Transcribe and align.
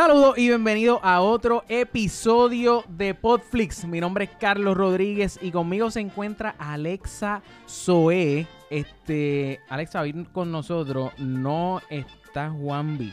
Saludos 0.00 0.38
y 0.38 0.48
bienvenido 0.48 0.98
a 1.02 1.20
otro 1.20 1.62
episodio 1.68 2.84
de 2.88 3.12
Podflix. 3.14 3.84
Mi 3.84 4.00
nombre 4.00 4.24
es 4.24 4.30
Carlos 4.30 4.74
Rodríguez 4.74 5.38
y 5.42 5.50
conmigo 5.50 5.90
se 5.90 6.00
encuentra 6.00 6.54
Alexa 6.58 7.42
Zoe. 7.68 8.46
Este, 8.70 9.60
Alexa, 9.68 10.00
hoy 10.00 10.26
con 10.32 10.50
nosotros 10.50 11.12
no 11.18 11.82
está 11.90 12.48
Juanvi. 12.48 13.12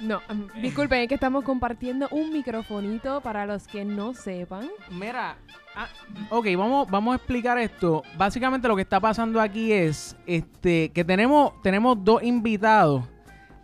No, 0.00 0.20
um, 0.28 0.48
disculpen, 0.60 1.00
es 1.00 1.08
que 1.08 1.14
estamos 1.14 1.44
compartiendo 1.44 2.08
un 2.10 2.30
microfonito 2.30 3.22
para 3.22 3.46
los 3.46 3.66
que 3.66 3.86
no 3.86 4.12
sepan. 4.12 4.68
Mira, 4.90 5.38
ah, 5.74 5.88
ok, 6.28 6.46
vamos, 6.58 6.90
vamos 6.90 7.14
a 7.14 7.16
explicar 7.16 7.56
esto. 7.56 8.02
Básicamente 8.18 8.68
lo 8.68 8.76
que 8.76 8.82
está 8.82 9.00
pasando 9.00 9.40
aquí 9.40 9.72
es 9.72 10.14
este, 10.26 10.90
que 10.90 11.04
tenemos, 11.04 11.54
tenemos 11.62 11.96
dos 12.04 12.22
invitados, 12.22 13.02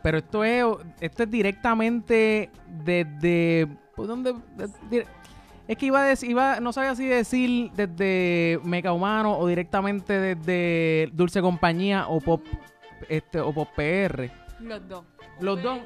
pero 0.05 0.19
esto 0.19 0.45
es, 0.45 0.63
esto 1.01 1.23
es 1.23 1.31
directamente 1.31 2.51
desde... 2.85 3.67
¿por 3.97 4.07
dónde? 4.07 4.35
De- 4.91 5.07
es 5.67 5.79
que 5.79 5.87
iba 5.87 6.03
a 6.03 6.05
decir, 6.05 6.29
iba, 6.29 6.61
no 6.61 6.75
sabía 6.75 6.95
si 6.95 7.07
decir 7.07 7.71
desde 7.73 8.61
Meca 8.65 8.93
Humano 8.93 9.39
o 9.39 9.47
directamente 9.47 10.21
desde 10.21 11.09
Dulce 11.15 11.41
Compañía 11.41 12.07
o 12.07 12.21
Pop, 12.21 12.43
este, 13.09 13.41
o 13.41 13.51
Pop 13.55 13.71
PR. 13.75 14.31
Los 14.61 14.87
dos. 14.87 15.05
Los 15.41 15.63
dos. 15.63 15.79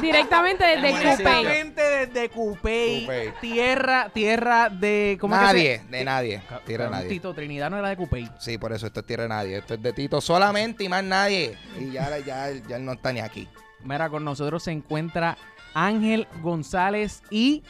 Directamente 0.00 0.64
desde 0.64 0.90
Coupé. 0.90 0.98
Directamente 0.98 1.82
desde 1.82 2.28
Coupey, 2.30 3.00
Coupey. 3.00 3.32
tierra, 3.40 4.08
tierra 4.12 4.68
de 4.68 5.16
¿cómo 5.20 5.34
es 5.34 5.40
que 5.40 5.46
Nadie, 5.46 5.78
se- 5.78 5.86
de 5.96 6.04
nadie. 6.04 6.42
Tierra 6.66 6.84
de 6.86 6.90
nadie. 6.90 7.08
Tito 7.08 7.34
Trinidad 7.34 7.70
no 7.70 7.78
era 7.78 7.88
de 7.90 7.96
Coupey. 7.96 8.28
Sí, 8.38 8.58
por 8.58 8.72
eso 8.72 8.86
esto 8.86 9.00
es 9.00 9.06
tierra 9.06 9.24
de 9.24 9.28
nadie. 9.28 9.58
Esto 9.58 9.74
es 9.74 9.82
de 9.82 9.92
Tito 9.92 10.20
solamente 10.20 10.84
y 10.84 10.88
más 10.88 11.04
nadie. 11.04 11.56
Y 11.78 11.92
ya, 11.92 12.18
ya, 12.18 12.50
ya 12.50 12.76
él 12.76 12.84
no 12.84 12.92
está 12.92 13.12
ni 13.12 13.20
aquí. 13.20 13.48
Mira, 13.84 14.08
con 14.08 14.24
nosotros 14.24 14.62
se 14.64 14.70
encuentra 14.72 15.36
Ángel 15.74 16.26
González 16.40 17.22
y 17.30 17.62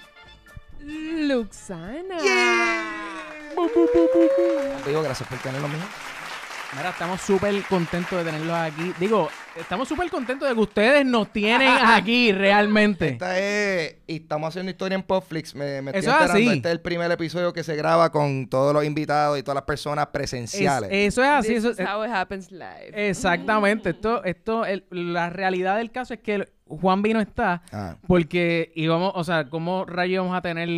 Luxana. 0.80 2.19
Digo, 4.86 5.02
gracias 5.02 5.28
por 5.28 5.39
tenerlo 5.39 5.69
mío. 5.69 5.78
Mira, 6.77 6.91
estamos 6.91 7.20
súper 7.20 7.55
contentos 7.69 8.19
de 8.19 8.25
tenerlos 8.25 8.55
aquí. 8.56 8.92
Digo, 8.98 9.28
estamos 9.59 9.89
súper 9.89 10.11
contentos 10.11 10.48
de 10.48 10.55
que 10.55 10.61
ustedes 10.61 11.05
nos 11.06 11.33
tienen 11.33 11.69
aquí 11.87 12.33
realmente. 12.33 13.09
Esta 13.09 13.39
es. 13.39 13.97
Y 14.06 14.17
estamos 14.17 14.48
haciendo 14.48 14.70
historia 14.70 14.97
en 14.97 15.03
Popflix. 15.03 15.55
Me, 15.55 15.83
me 15.83 15.91
estoy 15.91 16.01
Eso 16.01 16.11
es 16.11 16.17
enterando. 16.23 16.33
así. 16.51 16.56
Este 16.56 16.69
es 16.69 16.73
el 16.73 16.81
primer 16.81 17.11
episodio 17.11 17.53
que 17.53 17.62
se 17.64 17.77
graba 17.77 18.11
con 18.11 18.48
todos 18.48 18.73
los 18.75 18.84
invitados 18.84 19.39
y 19.39 19.42
todas 19.42 19.55
las 19.56 19.64
personas 19.64 20.06
Es- 20.06 20.11
presenciales. 20.12 20.91
eso 20.92 21.23
es 21.23 21.29
así. 21.29 21.55
Eso, 21.55 21.70
This 21.70 21.81
is 21.81 21.87
how 21.87 22.05
it 22.05 22.11
happens 22.11 22.51
live. 22.51 22.92
exactamente. 22.95 23.91
Esto, 23.91 24.25
esto, 24.25 24.64
el- 24.67 24.84
la 24.91 25.31
realidad 25.31 25.77
del 25.77 25.91
caso 25.91 26.14
es 26.14 26.20
que 26.20 26.34
el- 26.36 26.48
Juan 26.67 27.03
Vino 27.03 27.20
está 27.20 27.62
Ah, 27.70 27.97
Porque 28.07 28.73
íbamos, 28.75 29.12
o 29.14 29.25
sea, 29.25 29.48
¿cómo 29.51 29.84
rayos 29.84 30.25
vamos 30.25 30.39
a 30.39 30.41
tener 30.41 30.69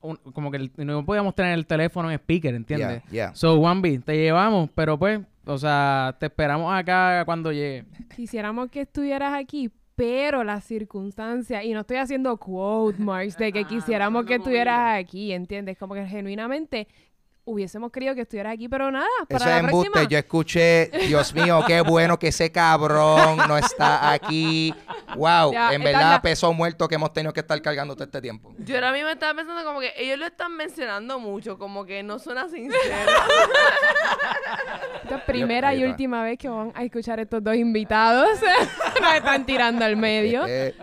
un- 0.00 0.16
como 0.32 0.50
que 0.50 0.56
el- 0.56 0.72
no 0.76 1.04
podíamos 1.04 1.34
tener 1.34 1.52
el 1.52 1.66
teléfono 1.66 2.10
en 2.10 2.14
speaker, 2.18 2.54
¿entiendes? 2.54 3.02
Yeah, 3.10 3.28
yeah. 3.28 3.34
So, 3.34 3.58
Juanvi, 3.58 3.98
te 3.98 4.16
llevamos, 4.16 4.70
pero 4.74 4.98
pues, 4.98 5.20
o 5.46 5.58
sea, 5.58 6.16
te 6.18 6.26
esperamos 6.26 6.72
acá 6.72 7.24
cuando 7.24 7.52
llegue. 7.52 7.84
Quisiéramos 8.14 8.70
que 8.70 8.82
estuvieras 8.82 9.34
aquí, 9.34 9.70
pero 9.94 10.42
las 10.44 10.64
circunstancias, 10.64 11.64
y 11.64 11.72
no 11.72 11.80
estoy 11.80 11.98
haciendo 11.98 12.36
quote 12.36 13.00
marks 13.00 13.36
de 13.36 13.52
que 13.52 13.64
quisiéramos 13.64 14.24
que 14.26 14.36
estuvieras 14.36 14.98
aquí, 14.98 15.32
¿entiendes? 15.32 15.78
Como 15.78 15.94
que 15.94 16.06
genuinamente 16.06 16.88
hubiésemos 17.46 17.92
querido 17.92 18.14
que 18.14 18.22
estuvieras 18.22 18.54
aquí, 18.54 18.68
pero 18.68 18.90
nada, 18.90 19.06
para 19.28 19.36
Eso 19.44 19.48
la 19.50 19.56
es 19.58 19.64
embuste. 19.64 19.90
próxima. 19.90 20.10
Yo 20.10 20.18
escuché, 20.18 20.90
Dios 21.06 21.34
mío, 21.34 21.62
qué 21.66 21.80
bueno 21.82 22.18
que 22.18 22.28
ese 22.28 22.50
cabrón 22.50 23.36
no 23.48 23.58
está 23.58 24.12
aquí. 24.12 24.74
Wow, 25.16 25.52
Ya, 25.52 25.72
en 25.74 25.82
verdad, 25.84 26.10
la- 26.12 26.22
peso 26.22 26.52
muerto 26.52 26.88
que 26.88 26.94
hemos 26.94 27.12
tenido 27.12 27.32
que 27.32 27.40
estar 27.40 27.60
cargando 27.60 27.94
todo 27.94 28.04
este 28.04 28.20
tiempo. 28.22 28.54
Yo 28.58 28.74
ahora 28.76 28.92
mismo 28.92 29.08
estaba 29.10 29.34
pensando 29.34 29.62
como 29.64 29.80
que 29.80 29.92
ellos 29.96 30.18
lo 30.18 30.26
están 30.26 30.56
mencionando 30.56 31.18
mucho, 31.20 31.58
como 31.58 31.84
que 31.84 32.02
no 32.02 32.18
suena 32.18 32.48
sincero. 32.48 32.80
Esta 35.02 35.16
es 35.16 35.22
primera 35.24 35.74
y 35.74 35.84
última 35.84 36.22
vez 36.24 36.38
que 36.38 36.48
van 36.48 36.72
a 36.74 36.82
escuchar 36.82 37.20
estos 37.20 37.42
dos 37.42 37.54
invitados. 37.56 38.38
Nos 39.02 39.14
están 39.14 39.44
tirando 39.44 39.84
al 39.84 39.96
medio. 39.96 40.44
Eh, 40.46 40.74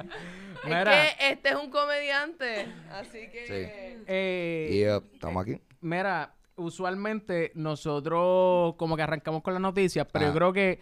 Mira. 0.63 1.05
es 1.07 1.15
que 1.15 1.29
este 1.31 1.49
es 1.49 1.55
un 1.55 1.71
comediante, 1.71 2.67
así 2.91 3.27
que... 3.31 3.45
Sí. 3.47 4.03
Eh, 4.07 4.69
yep, 4.71 5.13
estamos 5.15 5.41
aquí. 5.43 5.59
Mira, 5.81 6.31
usualmente 6.61 7.51
nosotros 7.55 8.75
como 8.77 8.95
que 8.95 9.01
arrancamos 9.03 9.41
con 9.41 9.53
las 9.53 9.61
noticias, 9.61 10.07
pero 10.11 10.25
yo 10.25 10.31
Ah. 10.31 10.35
creo 10.35 10.53
que, 10.53 10.79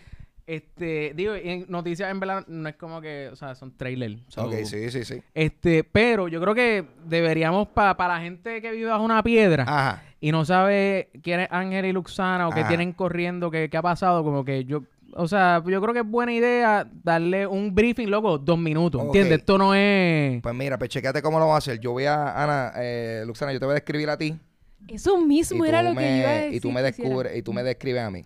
este, 0.47 1.13
digo, 1.15 1.33
en 1.35 1.65
noticias 1.69 2.09
en 2.09 2.19
verdad 2.19 2.43
no 2.47 2.67
es 2.69 2.75
como 2.75 3.01
que, 3.01 3.29
o 3.31 3.35
sea, 3.35 3.53
son 3.55 3.75
trailers. 3.77 4.21
So, 4.29 4.45
Ok, 4.45 4.53
sí, 4.63 4.89
sí, 4.89 5.03
sí. 5.05 5.21
Este, 5.33 5.83
pero 5.83 6.27
yo 6.27 6.41
creo 6.41 6.55
que 6.55 6.85
deberíamos, 7.05 7.67
para 7.69 7.95
la 8.07 8.19
gente 8.19 8.61
que 8.61 8.71
vive 8.71 8.89
bajo 8.89 9.03
una 9.03 9.21
piedra, 9.23 9.63
Ajá. 9.67 10.03
y 10.19 10.31
no 10.31 10.45
sabe 10.45 11.09
quién 11.21 11.41
es 11.41 11.47
Ángel 11.51 11.85
y 11.85 11.91
Luxana 11.93 12.47
o 12.47 12.51
qué 12.51 12.63
tienen 12.63 12.93
corriendo, 12.93 13.51
qué, 13.51 13.69
qué 13.69 13.77
ha 13.77 13.81
pasado, 13.81 14.23
como 14.23 14.43
que 14.43 14.65
yo, 14.65 14.81
o 15.13 15.27
sea, 15.27 15.61
yo 15.65 15.81
creo 15.81 15.93
que 15.93 15.99
es 16.01 16.05
buena 16.07 16.31
idea 16.33 16.87
darle 17.03 17.45
un 17.47 17.73
briefing, 17.73 18.09
loco, 18.09 18.37
dos 18.37 18.57
minutos. 18.59 19.01
¿entiendes? 19.03 19.39
Esto 19.39 19.57
no 19.57 19.73
es... 19.75 20.39
Pues 20.41 20.53
mira, 20.55 20.77
pues 20.77 20.89
checate 20.91 21.21
cómo 21.21 21.37
lo 21.39 21.45
vamos 21.45 21.55
a 21.55 21.57
hacer. 21.57 21.79
Yo 21.79 21.91
voy 21.93 22.05
a, 22.05 22.43
Ana, 22.43 22.73
eh, 22.77 23.23
Luxana, 23.25 23.51
yo 23.53 23.59
te 23.59 23.65
voy 23.65 23.71
a 23.73 23.75
describir 23.75 24.07
a 24.09 24.17
ti. 24.17 24.35
Eso 24.91 25.17
mismo 25.17 25.65
era 25.65 25.81
lo 25.83 25.95
que 25.95 26.17
iba 26.17 26.29
a 26.29 26.33
decir. 26.33 26.55
y 26.55 26.59
tú 26.59 26.71
me 26.71 26.81
descubres, 26.81 27.35
y 27.37 27.41
tú 27.41 27.53
me 27.53 27.63
describes 27.63 28.01
a 28.03 28.09
mí. 28.11 28.25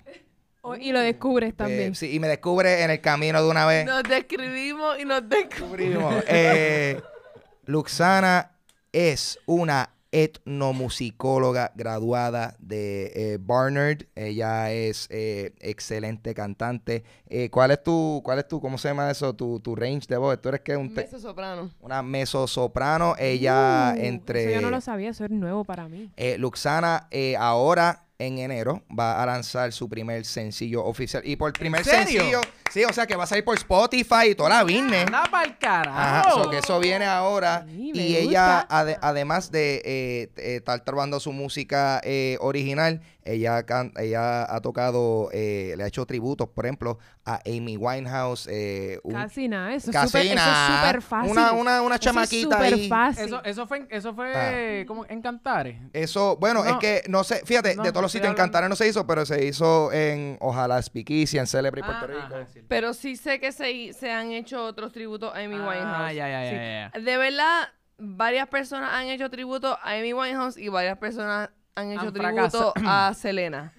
O- 0.62 0.76
y 0.76 0.92
lo 0.94 1.00
descubres 1.02 1.54
también. 1.56 1.92
Eh, 1.92 1.96
sí, 1.96 2.14
y 2.16 2.20
me 2.20 2.28
descubres 2.30 2.82
en 2.82 2.90
el 2.92 3.02
camino 3.02 3.44
de 3.44 3.50
una 3.50 3.66
vez. 3.66 3.86
Nos 3.86 4.04
describimos 4.04 4.98
y 5.00 5.06
nos 5.06 5.28
descubrimos. 5.28 6.16
Descubrimos. 6.16 6.24
Eh, 6.28 7.02
Luxana 7.66 8.52
es 8.92 9.40
una 9.46 9.90
etnomusicóloga 10.14 11.72
graduada 11.76 12.56
de 12.60 13.12
eh, 13.16 13.38
Barnard. 13.42 14.04
Ella 14.16 14.72
es 14.72 15.08
eh, 15.12 15.54
excelente 15.60 16.34
cantante. 16.34 17.04
Eh, 17.28 17.50
¿Cuál 17.50 17.72
es 17.72 17.84
tu, 17.84 18.22
cuál 18.24 18.40
es 18.40 18.48
tu, 18.48 18.62
cómo 18.62 18.78
se 18.78 18.90
llama 18.90 19.10
eso? 19.12 19.34
Tu, 19.36 19.60
tu 19.60 19.76
range 19.76 20.08
de 20.08 20.18
voz. 20.18 20.42
¿Tú 20.42 20.50
eres 20.50 20.62
que 20.62 20.78
un 20.78 20.94
te- 20.94 21.02
Beso 21.04 21.20
soprano. 21.20 21.70
una 21.82 22.02
mezzosoprano? 22.02 23.16
Ella 23.18 23.94
Uh, 23.96 24.00
entre... 24.00 24.44
Eso 24.46 24.56
yo 24.56 24.62
no 24.62 24.70
lo 24.70 24.82
sabía, 24.82 25.10
eso 25.10 25.26
es 25.26 25.32
nuevo 25.32 25.64
para 25.64 25.88
mí. 25.88 26.12
Eh, 26.18 26.38
Luxana 26.38 27.08
eh, 27.12 27.36
ahora 27.38 28.03
en 28.20 28.38
enero 28.38 28.84
va 28.98 29.22
a 29.22 29.26
lanzar 29.26 29.72
su 29.74 29.90
primer 29.90 30.26
sencillo 30.26 30.84
oficial. 30.86 31.22
Y 31.26 31.36
por 31.36 31.52
primer 31.54 31.84
serio? 31.84 32.22
sencillo, 32.22 32.42
sí, 32.72 32.84
o 32.86 32.94
sea 32.94 33.06
que 33.08 33.16
va 33.16 33.24
a 33.24 33.28
salir 33.28 33.44
por 33.44 33.56
Spotify 33.58 34.30
y 34.32 34.36
toda 34.36 34.50
la 34.50 34.64
business. 34.64 35.06
¡Anda 35.08 35.24
pa'l 35.30 35.58
carajo! 35.58 35.98
Ajá, 36.00 36.32
so 36.44 36.50
que 36.50 36.60
eso 36.60 36.80
viene 36.80 37.06
ahora. 37.06 37.66
Sí, 37.68 37.92
y 37.94 38.16
ella, 38.16 38.68
ade- 38.70 38.98
además 39.02 39.52
de 39.52 39.76
eh, 39.84 40.30
eh, 40.38 40.56
estar 40.58 40.80
trabajando 40.84 41.20
su 41.20 41.32
música 41.34 42.00
eh, 42.04 42.38
original, 42.40 43.02
ella, 43.26 43.64
can- 43.66 43.94
ella 43.98 44.44
ha 44.54 44.62
tocado, 44.62 45.30
eh, 45.34 45.74
le 45.78 45.84
ha 45.84 45.88
hecho 45.88 46.06
tributos, 46.06 46.50
por 46.50 46.66
ejemplo, 46.66 46.98
a 47.26 47.42
Amy 47.46 47.78
Winehouse. 47.78 48.48
eh, 48.52 49.00
un- 49.04 49.14
Casi 49.14 49.48
nada, 49.48 49.74
eso 49.74 49.90
es 49.92 49.96
casi 49.96 50.08
súper 50.08 50.26
eso 50.38 50.50
es 50.52 50.78
súper 50.78 51.02
fácil. 51.02 51.32
Una, 51.32 51.52
una, 51.54 51.82
una 51.82 51.96
Eso 51.96 52.10
es 52.10 52.14
chamaquita 52.14 52.56
súper 52.58 52.74
ahí. 52.74 52.90
fácil. 52.90 53.26
Eso, 53.26 53.44
eso 53.44 53.68
fue, 53.68 53.88
eso 53.90 54.14
fue 54.14 54.86
como 54.88 55.06
en 55.08 55.22
Cantares. 55.22 55.78
Eso, 55.94 56.38
bueno, 56.38 56.64
No. 56.64 56.70
es 56.72 56.78
que 56.78 57.04
no 57.08 57.24
sé, 57.24 57.42
fíjate, 57.46 57.76
No, 57.76 57.84
de 57.84 57.92
todos 57.92 58.02
los 58.04 58.12
sitios 58.12 58.30
en 58.30 58.36
Cantares 58.36 58.70
no 58.70 58.76
se 58.76 58.88
hizo, 58.88 59.06
pero 59.08 59.26
se 59.26 59.46
hizo 59.46 59.92
en 59.92 60.38
Ojalá 60.42 60.82
Speakeasy, 60.82 61.38
en 61.38 61.48
Celebrity, 61.48 61.86
Puerto 61.86 62.06
Ah, 62.06 62.08
Rico. 62.08 62.36
Ajá, 62.36 62.48
sí. 62.52 62.62
Pero 62.68 62.94
sí 62.94 63.16
sé 63.16 63.40
que 63.40 63.52
se, 63.52 63.94
se 63.94 64.12
han 64.12 64.32
hecho 64.32 64.64
otros 64.66 64.92
tributos 64.92 65.34
a 65.34 65.40
Amy 65.40 65.56
Ah, 65.60 65.68
Winehouse. 65.70 66.14
ya, 66.16 66.28
ya, 66.30 66.44
ya, 66.44 66.50
Sí. 66.50 66.56
ya, 66.56 66.92
ya. 66.94 67.00
De 67.02 67.18
verdad, 67.18 67.70
varias 67.98 68.48
personas 68.48 68.92
han 68.94 69.08
hecho 69.08 69.30
tributo 69.30 69.78
a 69.82 69.92
Amy 69.92 70.14
Winehouse 70.14 70.58
y 70.58 70.68
varias 70.70 70.98
personas 70.98 71.50
han 71.76 71.92
hecho 71.92 72.02
Han 72.02 72.14
tributo 72.14 72.74
a 72.86 73.14
Selena. 73.16 73.74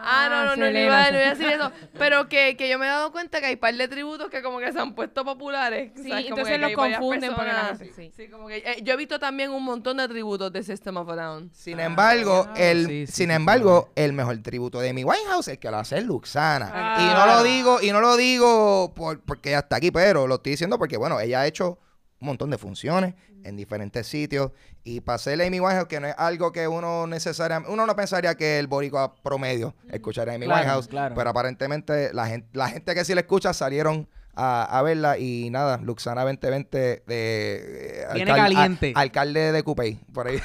Ah, 0.00 0.28
no, 0.30 0.36
no, 0.36 0.44
no, 0.44 0.56
no 0.56 0.64
Selena, 0.66 0.80
iba, 0.84 1.10
no 1.10 1.18
iba 1.18 1.26
a 1.26 1.30
decir 1.34 1.46
eso. 1.48 1.72
Pero 1.98 2.28
que, 2.28 2.56
que 2.56 2.68
yo 2.68 2.78
me 2.78 2.86
he 2.86 2.88
dado 2.88 3.10
cuenta 3.10 3.40
que 3.40 3.46
hay 3.46 3.56
par 3.56 3.74
de 3.74 3.88
tributos 3.88 4.30
que 4.30 4.42
como 4.42 4.60
que 4.60 4.72
se 4.72 4.78
han 4.78 4.94
puesto 4.94 5.24
populares. 5.24 5.90
Sí, 5.96 6.08
¿sabes? 6.08 6.26
Como 6.26 6.38
entonces 6.38 6.54
que 6.54 6.58
los 6.58 6.72
confunden 6.72 7.34
porque 7.34 7.52
la 7.52 7.64
gente- 7.76 7.92
sí. 7.96 8.12
Sí, 8.16 8.28
como 8.28 8.46
que... 8.46 8.58
eh, 8.58 8.76
yo 8.84 8.94
he 8.94 8.96
visto 8.96 9.18
también 9.18 9.50
un 9.50 9.64
montón 9.64 9.96
de 9.96 10.06
tributos 10.06 10.52
de 10.52 10.62
System 10.62 10.98
of 10.98 11.08
a 11.08 11.16
Down. 11.16 11.50
Sin 11.52 11.80
embargo, 11.80 12.46
Ah, 12.48 12.54
el, 12.56 12.86
sí, 12.86 13.06
sí, 13.08 13.12
sin 13.12 13.26
sí, 13.28 13.32
embargo, 13.32 13.90
el 13.96 14.12
mejor 14.12 14.38
tributo 14.38 14.78
de 14.78 14.90
Amy 14.90 15.02
Winehouse 15.02 15.48
es 15.48 15.58
que 15.58 15.68
lo 15.68 15.78
hace 15.78 16.00
Luxana. 16.00 16.70
Ah. 16.72 16.98
Y 17.00 17.14
no 17.18 17.26
lo 17.26 17.42
digo, 17.42 17.78
y 17.82 17.90
no 17.90 18.00
lo 18.00 18.16
digo 18.16 18.94
por, 18.94 19.20
porque 19.22 19.52
está 19.54 19.76
aquí, 19.76 19.90
pero 19.90 20.28
lo 20.28 20.36
estoy 20.36 20.52
diciendo 20.52 20.78
porque, 20.78 20.96
bueno, 20.96 21.18
ella 21.18 21.40
ha 21.40 21.46
hecho 21.48 21.76
un 22.20 22.26
montón 22.26 22.50
de 22.50 22.58
funciones 22.58 23.14
en 23.44 23.56
diferentes 23.56 24.06
sitios. 24.06 24.52
Y 24.84 25.00
para 25.00 25.18
ser 25.18 25.40
Amy 25.42 25.60
Winehouse, 25.60 25.86
que 25.88 26.00
no 26.00 26.06
es 26.08 26.14
algo 26.18 26.50
que 26.52 26.66
uno 26.68 27.06
necesariamente, 27.06 27.72
uno 27.72 27.86
no 27.86 27.94
pensaría 27.96 28.34
que 28.36 28.58
el 28.58 28.66
boricua 28.66 29.14
promedio 29.22 29.74
escuchar 29.90 30.28
a 30.30 30.34
Amy 30.34 30.46
Claro, 30.46 30.60
Winehouse, 30.62 30.88
claro. 30.88 31.14
pero 31.14 31.30
aparentemente 31.30 32.12
la 32.14 32.26
gente, 32.26 32.48
la 32.52 32.68
gente 32.68 32.94
que 32.94 33.04
sí 33.04 33.14
la 33.14 33.20
escucha 33.20 33.52
salieron 33.52 34.08
a, 34.40 34.62
a 34.78 34.82
verla 34.82 35.18
y 35.18 35.50
nada, 35.50 35.78
Luxana 35.82 36.22
2020 36.22 36.78
de 36.78 37.02
eh, 37.06 38.06
Viene 38.14 38.30
caliente. 38.32 38.92
a- 38.94 39.00
alcalde 39.00 39.50
de 39.52 39.62
Cupey, 39.64 39.98
por 40.14 40.28
ahí. 40.28 40.40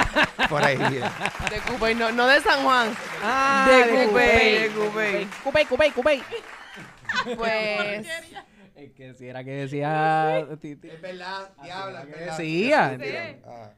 por 0.50 0.62
ahí. 0.62 0.76
De 0.76 1.58
Cupey, 1.66 1.94
no, 1.94 2.12
no 2.12 2.26
de 2.26 2.40
San 2.42 2.62
Juan. 2.62 2.90
Ah, 3.22 3.66
de 3.70 3.76
de 3.76 4.06
Cupey, 4.06 4.08
Cupey. 4.08 4.52
de 4.52 4.68
Cupey. 4.68 5.28
Cupey, 5.42 5.64
Cupey, 5.66 5.90
Cupey. 5.92 6.22
Pues 7.36 8.06
Es 8.78 8.92
que 8.92 9.14
si 9.14 9.26
era 9.26 9.42
que 9.44 9.50
decía... 9.50 10.38
Es 10.40 11.00
verdad, 11.02 11.52
diabla, 11.62 12.04
que 12.04 12.10
es 12.12 12.18
verdad. 12.18 12.38
decía. 12.38 13.40
Ah. 13.46 13.70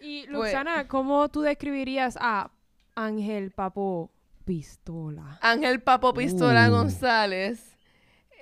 Y 0.00 0.22
Pues- 0.26 0.32
Luxana, 0.32 0.88
¿cómo 0.88 1.28
tú 1.28 1.42
describirías 1.42 2.16
a 2.20 2.50
Ángel 2.94 3.50
Papo 3.50 4.10
Pistola? 4.46 5.38
Ángel 5.42 5.82
Papo 5.82 6.14
Pistola 6.14 6.68
Uh. 6.68 6.72
González 6.72 7.76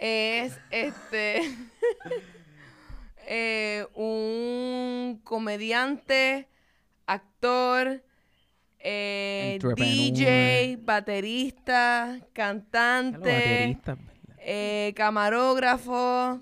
es 0.00 0.58
este 0.70 1.40
eh, 3.26 3.86
un 3.94 5.20
comediante, 5.24 6.48
actor, 7.06 8.02
eh. 8.78 9.58
DJ, 9.76 10.78
baterista, 10.80 12.18
cantante, 12.32 13.18
baterista. 13.18 13.98
Eh, 14.50 14.94
camarógrafo, 14.96 16.40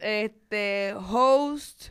este, 0.00 0.94
host, 1.10 1.88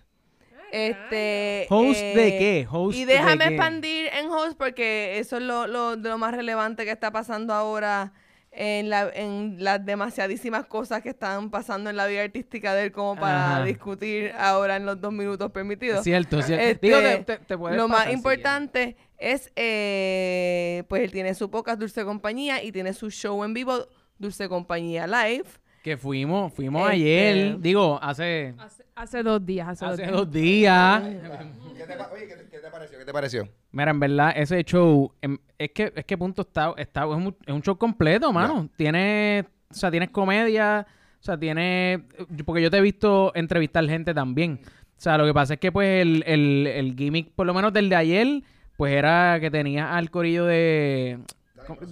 este... 0.71 1.67
¿Host 1.69 1.99
de 1.99 2.27
eh, 2.27 2.39
qué? 2.39 2.67
¿Host 2.69 2.97
y 2.97 3.05
de 3.05 3.13
déjame 3.13 3.37
qué? 3.45 3.53
expandir 3.55 4.07
en 4.07 4.29
host 4.29 4.57
porque 4.57 5.19
eso 5.19 5.37
es 5.37 5.43
lo, 5.43 5.67
lo- 5.67 5.95
de 5.97 6.09
lo 6.09 6.17
más 6.17 6.33
relevante 6.35 6.83
que 6.83 6.91
está 6.91 7.11
pasando 7.11 7.53
ahora 7.53 8.13
en, 8.51 8.89
la, 8.89 9.09
en 9.13 9.57
las 9.63 9.85
demasiadísimas 9.85 10.65
cosas 10.65 11.01
que 11.01 11.09
están 11.09 11.49
pasando 11.51 11.89
en 11.89 11.95
la 11.97 12.07
vida 12.07 12.23
artística 12.23 12.73
de 12.73 12.85
él 12.85 12.91
como 12.91 13.15
para 13.19 13.57
Ajá. 13.57 13.63
discutir 13.65 14.31
ahora 14.37 14.77
en 14.77 14.85
los 14.85 14.99
dos 14.99 15.13
minutos 15.13 15.51
permitidos. 15.51 16.03
Cierto, 16.03 16.41
cierto. 16.41 16.63
Este, 16.65 16.87
Digo, 16.87 16.99
te, 17.25 17.37
te- 17.37 17.55
lo 17.57 17.87
más 17.87 18.05
si 18.05 18.11
importante 18.13 18.95
es, 19.17 19.51
eh, 19.55 20.83
pues 20.87 21.03
él 21.03 21.11
tiene 21.11 21.35
su 21.35 21.49
podcast 21.51 21.79
Dulce 21.79 22.03
Compañía 22.03 22.63
y 22.63 22.71
tiene 22.71 22.93
su 22.93 23.09
show 23.11 23.43
en 23.43 23.53
vivo 23.53 23.87
Dulce 24.17 24.47
Compañía 24.49 25.07
Live. 25.07 25.45
Que 25.83 25.97
fuimos, 25.97 26.51
fuimos 26.53 26.81
Este- 26.83 26.93
ayer, 26.95 27.59
digo, 27.59 27.99
hace, 28.01 28.55
Hace, 28.57 28.83
hace 28.95 29.21
dos 29.23 29.45
días, 29.45 29.67
hace, 29.67 29.85
hace 29.85 30.05
dos 30.07 30.11
dos 30.25 30.31
días. 30.31 31.03
¿Qué 31.03 31.83
te, 31.85 31.93
oye, 32.11 32.27
¿qué 32.27 32.35
te, 32.35 32.49
qué 32.49 32.57
te 32.59 32.71
pareció? 32.71 32.97
¿Qué 32.97 33.05
te 33.05 33.13
pareció? 33.13 33.49
Mira, 33.71 33.91
en 33.91 33.99
verdad, 33.99 34.33
ese 34.35 34.63
show, 34.63 35.11
em, 35.21 35.37
es 35.59 35.69
que, 35.71 35.93
es 35.95 36.05
que 36.05 36.17
punto 36.17 36.41
está, 36.41 36.73
está 36.77 37.01
es, 37.03 37.09
un, 37.09 37.35
es 37.45 37.53
un 37.53 37.61
show 37.61 37.77
completo, 37.77 38.33
mano. 38.33 38.67
Tiene, 38.75 39.45
o 39.69 39.73
sea, 39.75 39.91
tienes 39.91 40.09
comedia, 40.09 40.87
o 41.19 41.23
sea, 41.23 41.37
tiene, 41.37 42.03
porque 42.45 42.63
yo 42.63 42.71
te 42.71 42.77
he 42.77 42.81
visto 42.81 43.31
entrevistar 43.35 43.85
gente 43.87 44.13
también. 44.13 44.61
O 44.63 45.01
sea, 45.01 45.19
lo 45.19 45.25
que 45.25 45.33
pasa 45.35 45.53
es 45.55 45.59
que 45.59 45.71
pues 45.71 46.01
el, 46.01 46.23
el, 46.25 46.65
el 46.67 46.95
gimmick, 46.95 47.29
por 47.35 47.45
lo 47.45 47.53
menos 47.53 47.71
del 47.73 47.89
de 47.89 47.95
ayer, 47.95 48.41
pues 48.77 48.93
era 48.93 49.37
que 49.39 49.51
tenías 49.51 49.91
al 49.91 50.09
corillo 50.09 50.45
de, 50.45 51.19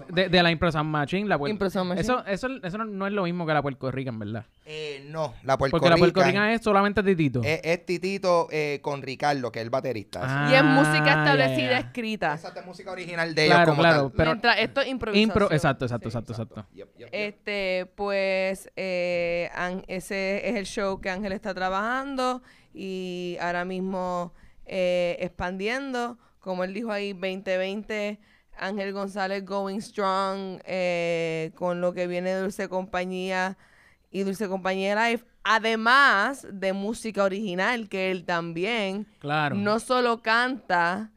de, 0.10 0.30
de 0.30 0.44
la 0.44 0.52
Impresa 0.52 0.84
Machine, 0.84 1.28
la 1.28 1.38
Sound 1.38 1.90
Machine. 1.90 2.00
Eso, 2.02 2.26
eso, 2.26 2.48
eso 2.64 2.78
no, 2.78 3.08
es 3.08 3.14
lo 3.14 3.24
mismo 3.24 3.46
que 3.46 3.54
la 3.54 3.62
Puerto 3.62 3.90
Rican, 3.92 4.20
¿verdad? 4.20 4.46
Eh, 4.66 5.06
no, 5.10 5.34
la 5.44 5.58
Puerto 5.58 5.72
Porque 5.78 5.90
la 5.90 5.98
Puerto 5.98 6.22
Rican 6.24 6.50
es 6.50 6.62
solamente 6.62 7.02
Titito. 7.04 7.42
es, 7.44 7.60
es 7.64 7.86
Titito 7.86 8.48
eh, 8.52 8.80
con 8.82 9.02
Ricardo, 9.02 9.52
que 9.52 9.60
es 9.60 9.64
el 9.64 9.70
baterista. 9.70 10.22
Ah, 10.24 10.50
y 10.52 10.56
es 10.56 10.64
música 10.64 11.10
establecida, 11.10 11.78
escrita. 11.80 12.34
Esa 12.36 12.50
es 12.60 12.66
música 12.66 12.92
original 12.92 13.34
de 13.36 13.44
ellos 13.46 13.56
Claro, 13.56 13.72
como 13.72 13.82
claro, 13.82 14.02
tal. 14.04 14.12
pero- 14.18 14.32
Mientras 14.32 14.60
esto 14.60 14.82
es 14.82 14.88
improvisación. 14.88 15.30
Impro, 15.30 15.52
exacto, 15.52 15.86
exacto, 15.86 16.08
exacto, 16.10 16.32
exacto. 16.34 16.66
Yep, 16.74 16.88
yep, 16.88 16.98
yep. 17.00 17.10
Este, 17.12 17.86
pues, 17.96 18.70
eh, 18.76 19.50
An- 19.56 19.84
ese 19.88 20.48
es 20.50 20.56
el 20.56 20.66
show 20.66 21.02
que 21.02 21.10
Ángel 21.10 21.32
está 21.34 21.54
trabajando 21.54 22.42
y 22.74 23.38
ahora 23.42 23.66
mismo 23.66 24.34
eh, 24.66 25.18
expandiendo. 25.20 26.18
Como 26.40 26.64
él 26.64 26.74
dijo 26.74 26.92
ahí, 26.92 27.14
2020, 27.14 28.20
Ángel 28.58 28.94
González 28.94 29.44
going 29.46 29.80
strong 29.80 30.60
eh, 30.66 31.52
con 31.56 31.82
lo 31.82 31.94
que 31.94 32.08
viene 32.08 32.34
de 32.34 32.42
Dulce 32.42 32.68
Compañía 32.70 33.58
y 34.12 34.24
Dulce 34.24 34.48
Compañía 34.48 34.96
Live. 35.08 35.24
Además 35.44 36.48
de 36.52 36.72
música 36.74 37.24
original, 37.24 37.90
que 37.90 38.12
él 38.12 38.24
también 38.26 39.08
Claro. 39.20 39.56
no 39.56 39.80
solo 39.80 40.22
canta 40.22 41.12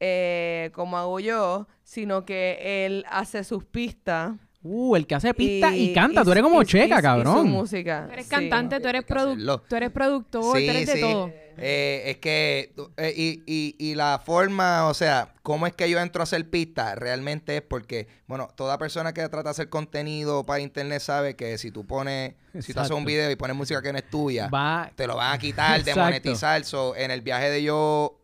eh, 0.00 0.70
como 0.74 0.96
hago 0.98 1.18
yo, 1.20 1.66
sino 1.82 2.24
que 2.24 2.84
él 2.86 3.04
hace 3.08 3.42
sus 3.44 3.64
pistas. 3.64 4.32
Uh, 4.62 4.96
el 4.96 5.06
que 5.06 5.14
hace 5.14 5.34
pista 5.34 5.74
y, 5.76 5.92
canta. 5.92 6.24
Tú 6.24 6.32
eres 6.32 6.42
como 6.42 6.62
y- 6.62 6.66
checa, 6.66 6.86
y- 6.86 6.92
y 6.92 6.96
su 6.96 7.02
cabrón. 7.02 7.48
música. 7.50 8.04
Tú 8.06 8.12
eres 8.12 8.26
sí. 8.26 8.30
cantante, 8.30 8.80
tú 8.80 8.88
eres, 8.88 9.04
tú 9.06 9.76
eres 9.76 9.90
productor, 9.90 10.56
Sí, 10.58 10.64
tú 10.64 10.70
eres 10.70 10.86
de 10.86 10.92
sí. 10.94 11.00
todo. 11.00 11.32
Eh, 11.58 12.02
es 12.06 12.16
que, 12.18 12.74
eh, 12.96 13.14
y, 13.16 13.42
y, 13.46 13.76
y 13.78 13.94
la 13.94 14.20
forma, 14.24 14.86
o 14.88 14.94
sea, 14.94 15.34
cómo 15.42 15.66
es 15.66 15.72
que 15.74 15.88
yo 15.88 15.98
entro 16.00 16.22
a 16.22 16.24
hacer 16.24 16.48
pista, 16.50 16.94
realmente 16.94 17.56
es 17.56 17.62
porque, 17.62 18.08
bueno, 18.26 18.48
toda 18.56 18.78
persona 18.78 19.12
que 19.12 19.20
trata 19.28 19.44
de 19.44 19.50
hacer 19.50 19.68
contenido 19.68 20.44
para 20.44 20.60
internet 20.60 21.00
sabe 21.00 21.36
que 21.36 21.56
si 21.58 21.70
tú 21.70 21.86
pones, 21.86 22.34
si 22.60 22.72
tú 22.74 22.80
haces 22.80 22.92
un 22.96 23.04
video 23.04 23.30
y 23.30 23.36
pones 23.36 23.56
música 23.56 23.80
que 23.82 23.92
no 23.92 23.98
es 23.98 24.08
tuya, 24.10 24.48
Va. 24.48 24.90
te 24.94 25.06
lo 25.06 25.16
van 25.16 25.32
a 25.34 25.38
quitar, 25.38 25.78
Exacto. 25.80 26.00
demonetizar. 26.00 26.64
So, 26.64 26.96
en 26.96 27.10
el 27.10 27.20
viaje 27.20 27.50
de 27.50 27.62
yo, 27.62 28.20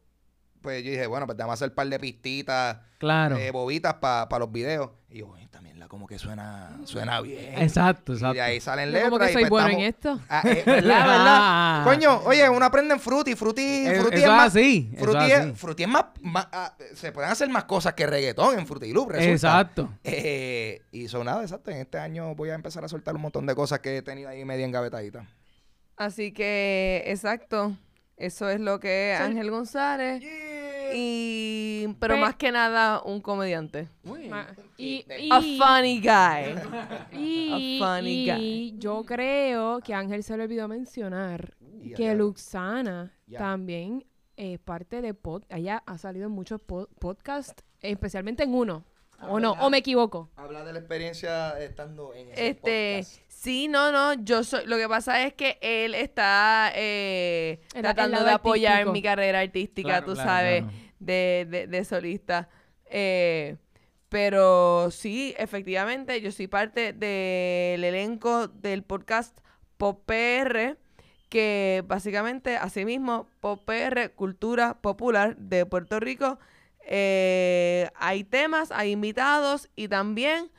pues 0.62 0.82
yo 0.84 0.90
dije, 0.90 1.06
bueno, 1.06 1.26
pues 1.26 1.36
te 1.36 1.42
vamos 1.42 1.52
a 1.52 1.54
hacer 1.54 1.68
un 1.70 1.74
par 1.74 1.88
de 1.88 1.98
pistitas, 1.98 2.78
Claro. 2.98 3.36
eh, 3.38 3.50
bobitas 3.50 3.94
para 3.94 4.38
los 4.38 4.52
videos. 4.52 4.90
Y 5.08 5.18
yo, 5.20 5.34
"Oye, 5.80 5.86
también 5.86 5.86
la 5.86 5.88
como 5.88 6.06
que 6.06 6.18
suena, 6.18 6.78
suena 6.84 7.20
bien. 7.20 7.60
Exacto, 7.60 8.12
Y 8.12 8.16
exacto. 8.16 8.34
de 8.34 8.40
ahí 8.42 8.60
salen 8.60 8.92
letras. 8.92 9.10
como 9.10 9.18
que 9.24 9.30
y 9.30 9.32
soy 9.32 9.42
pues 9.42 9.50
bueno 9.50 9.66
estamos- 9.68 9.82
en 9.82 9.88
esto. 9.88 10.20
Ah, 10.28 10.42
eh, 10.44 10.62
¿verdad, 10.66 11.06
verdad? 11.06 11.84
Coño, 11.84 12.20
oye, 12.26 12.48
uno 12.48 12.64
aprende 12.64 12.94
en 12.94 13.00
Fruity. 13.00 13.34
Fruity, 13.34 13.86
Eh, 13.86 14.00
Fruity 14.00 14.16
es 14.16 14.22
es 14.22 14.28
más. 14.28 14.46
así, 14.56 14.90
eso 14.94 15.04
Fruity 15.04 15.24
es 15.26 15.32
es, 15.32 15.38
así. 15.40 15.52
Fruity 15.54 15.82
es 15.84 15.88
más. 15.88 16.04
más, 16.22 16.48
ah, 16.52 16.74
se 16.94 17.12
pueden 17.12 17.30
hacer 17.30 17.48
más 17.48 17.64
cosas 17.64 17.94
que 17.94 18.06
reggaetón 18.06 18.58
en 18.58 18.66
Fruity 18.66 18.92
Loop, 18.92 19.10
resulta. 19.10 19.32
Exacto. 19.32 19.88
Eh, 20.04 20.82
y 20.92 21.08
son 21.08 21.24
nada, 21.26 21.42
exacto. 21.42 21.70
En 21.70 21.78
este 21.78 21.98
año 21.98 22.34
voy 22.34 22.50
a 22.50 22.54
empezar 22.54 22.84
a 22.84 22.88
soltar 22.88 23.14
un 23.16 23.22
montón 23.22 23.46
de 23.46 23.54
cosas 23.54 23.80
que 23.80 23.96
he 23.98 24.02
tenido 24.02 24.28
ahí 24.28 24.44
media 24.44 24.64
engavetaditas. 24.66 25.26
Así 25.96 26.32
que, 26.32 27.02
exacto. 27.06 27.76
Eso 28.16 28.50
es 28.50 28.60
lo 28.60 28.80
que 28.80 29.16
Ángel 29.18 29.50
González. 29.50 30.22
Y, 30.94 31.88
pero 31.98 32.14
Pe- 32.14 32.20
más 32.20 32.36
que 32.36 32.52
nada, 32.52 33.02
un 33.02 33.20
comediante. 33.20 33.88
Ma- 34.04 34.46
Y, 34.76 35.04
A 35.30 35.40
funny 35.40 36.00
guy. 36.00 36.54
y- 37.18 37.80
A 37.82 37.86
funny 37.96 38.30
y 38.30 38.78
yo 38.78 39.02
creo 39.04 39.80
que 39.80 39.94
Ángel 39.94 40.22
se 40.22 40.36
le 40.36 40.44
olvidó 40.44 40.68
mencionar 40.68 41.54
Y 41.82 41.94
que 41.94 42.14
Luxana 42.14 43.12
Ya. 43.26 43.38
también 43.38 44.04
es 44.36 44.58
parte 44.58 45.02
de 45.02 45.14
pod. 45.14 45.42
Ella 45.48 45.82
ha 45.86 45.98
salido 45.98 46.26
en 46.26 46.32
muchos 46.32 46.60
pod- 46.60 46.88
podcasts, 46.98 47.62
especialmente 47.80 48.42
en 48.44 48.54
uno. 48.54 48.84
¿O 49.28 49.38
no? 49.38 49.52
¿O 49.60 49.68
me 49.68 49.76
equivoco? 49.78 50.30
Habla 50.36 50.64
de 50.64 50.72
la 50.72 50.78
experiencia 50.78 51.60
estando 51.60 52.14
en 52.14 52.30
ese 52.30 52.48
Este, 52.48 53.02
podcast. 53.02 53.29
Sí, 53.42 53.68
no, 53.68 53.90
no, 53.92 54.12
yo 54.22 54.44
soy, 54.44 54.66
lo 54.66 54.76
que 54.76 54.88
pasa 54.88 55.22
es 55.24 55.32
que 55.34 55.58
él 55.62 55.94
está 55.94 56.72
eh, 56.74 57.60
El- 57.74 57.82
tratando 57.82 58.22
de 58.24 58.30
apoyar 58.32 58.72
artístico. 58.72 58.92
mi 58.92 59.02
carrera 59.02 59.40
artística, 59.40 59.88
Claro, 59.88 60.06
tú 60.06 60.12
claro, 60.14 60.28
sabes, 60.30 60.62
claro. 60.62 60.76
De, 60.98 61.46
de, 61.48 61.66
de 61.66 61.84
solista. 61.84 62.48
Eh, 62.86 63.56
pero 64.08 64.90
sí, 64.90 65.34
efectivamente, 65.38 66.20
yo 66.20 66.32
soy 66.32 66.48
parte 66.48 66.92
del 66.92 67.82
elenco 67.84 68.48
del 68.48 68.82
podcast 68.82 69.38
Pop 69.78 70.04
PR, 70.04 70.76
que 71.28 71.82
básicamente, 71.86 72.56
asimismo, 72.56 73.28
Pop 73.40 73.64
PR, 73.64 74.10
cultura 74.14 74.80
popular 74.82 75.36
de 75.36 75.64
Puerto 75.64 76.00
Rico. 76.00 76.38
Eh, 76.84 77.88
hay 77.94 78.24
temas, 78.24 78.72
hay 78.72 78.90
invitados 78.90 79.68
y 79.76 79.86
también 79.88 80.50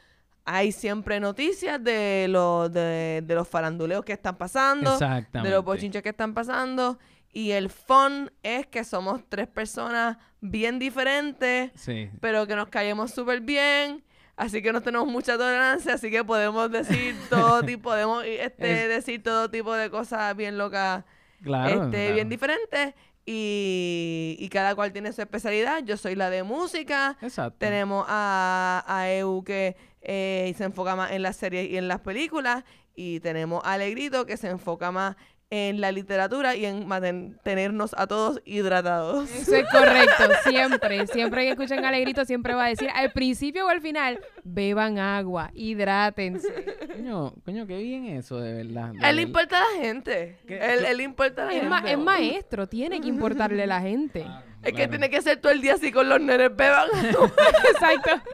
hay 0.45 0.71
siempre 0.71 1.19
noticias 1.19 1.83
de, 1.83 2.27
los 2.29 2.71
de, 2.71 3.21
de 3.23 3.35
los 3.35 3.47
faranduleos 3.47 4.03
que 4.03 4.13
están 4.13 4.37
pasando, 4.37 4.93
Exactamente. 4.93 5.49
de 5.49 5.55
los 5.55 5.63
bochinches 5.63 6.01
que 6.01 6.09
están 6.09 6.33
pasando. 6.33 6.97
Y 7.33 7.51
el 7.51 7.69
fun 7.69 8.31
es 8.43 8.67
que 8.67 8.83
somos 8.83 9.21
tres 9.29 9.47
personas 9.47 10.17
bien 10.41 10.79
diferentes, 10.79 11.71
Sí. 11.75 12.09
pero 12.19 12.45
que 12.47 12.55
nos 12.55 12.67
caemos 12.67 13.11
súper 13.11 13.41
bien. 13.41 14.03
Así 14.35 14.61
que 14.61 14.73
no 14.73 14.81
tenemos 14.81 15.07
mucha 15.07 15.37
tolerancia, 15.37 15.93
así 15.93 16.09
que 16.09 16.23
podemos 16.23 16.71
decir 16.71 17.15
todo 17.29 17.61
tipo, 17.63 17.89
podemos 17.91 18.23
este, 18.25 18.83
Es- 18.83 18.89
decir 18.89 19.21
todo 19.23 19.49
tipo 19.51 19.73
de 19.73 19.89
cosas 19.89 20.35
bien 20.35 20.57
locas, 20.57 21.05
Claro. 21.43 21.85
este, 21.85 21.97
claro. 21.97 22.13
bien 22.15 22.29
diferentes. 22.29 22.93
Y, 23.25 24.35
y 24.39 24.49
cada 24.49 24.73
cual 24.75 24.91
tiene 24.91 25.13
su 25.13 25.21
especialidad. 25.21 25.83
Yo 25.83 25.95
soy 25.95 26.15
la 26.15 26.29
de 26.29 26.43
música. 26.43 27.17
Exacto. 27.21 27.57
Tenemos 27.59 28.05
a, 28.09 28.83
a 28.87 29.09
EU 29.11 29.43
que 29.43 29.75
eh, 30.01 30.53
se 30.57 30.63
enfoca 30.65 30.95
más 30.95 31.11
en 31.11 31.21
las 31.23 31.35
series 31.37 31.69
y 31.69 31.77
en 31.77 31.87
las 31.87 31.99
películas. 32.01 32.63
Y 32.95 33.19
tenemos 33.21 33.63
a 33.65 33.73
Alegrito 33.73 34.25
que 34.25 34.37
se 34.37 34.49
enfoca 34.49 34.91
más 34.91 35.15
en 35.53 35.81
la 35.81 35.91
literatura 35.91 36.55
y 36.55 36.65
en 36.65 36.87
mantenernos 36.87 37.93
a 37.97 38.07
todos 38.07 38.41
hidratados. 38.45 39.29
Eso 39.29 39.55
es 39.55 39.65
correcto, 39.69 40.23
siempre. 40.49 41.07
Siempre 41.07 41.43
que 41.43 41.49
escuchan 41.51 41.83
Alegrito, 41.83 42.23
siempre 42.23 42.53
va 42.53 42.65
a 42.65 42.69
decir 42.69 42.89
al 42.93 43.11
principio 43.11 43.65
o 43.65 43.69
al 43.69 43.81
final, 43.81 44.21
beban 44.45 44.97
agua, 44.97 45.51
hidrátense. 45.53 46.47
Coño, 46.95 47.33
coño, 47.43 47.67
qué 47.67 47.77
bien 47.79 48.05
eso, 48.05 48.39
de 48.39 48.53
verdad. 48.63 48.93
él 49.03 49.15
le 49.17 49.21
importa 49.23 49.57
a 49.57 49.75
la 49.75 49.83
gente. 49.83 50.37
Él, 50.47 50.85
él 50.85 50.97
le 50.97 51.03
importa 51.03 51.43
a 51.43 51.45
la 51.47 51.51
Es, 51.51 51.59
gente. 51.61 51.69
ma- 51.69 51.91
es 51.91 51.97
maestro, 51.97 52.67
tiene 52.69 53.01
que 53.01 53.09
importarle 53.09 53.63
a 53.63 53.67
la 53.67 53.81
gente. 53.81 54.25
Es 54.63 54.71
que 54.73 54.87
tiene 54.87 55.09
que 55.09 55.21
ser 55.21 55.37
todo 55.41 55.51
el 55.51 55.59
día 55.59 55.73
así 55.73 55.91
con 55.91 56.07
los 56.07 56.21
nenes 56.21 56.55
beban. 56.55 56.87
Exacto. 57.73 58.11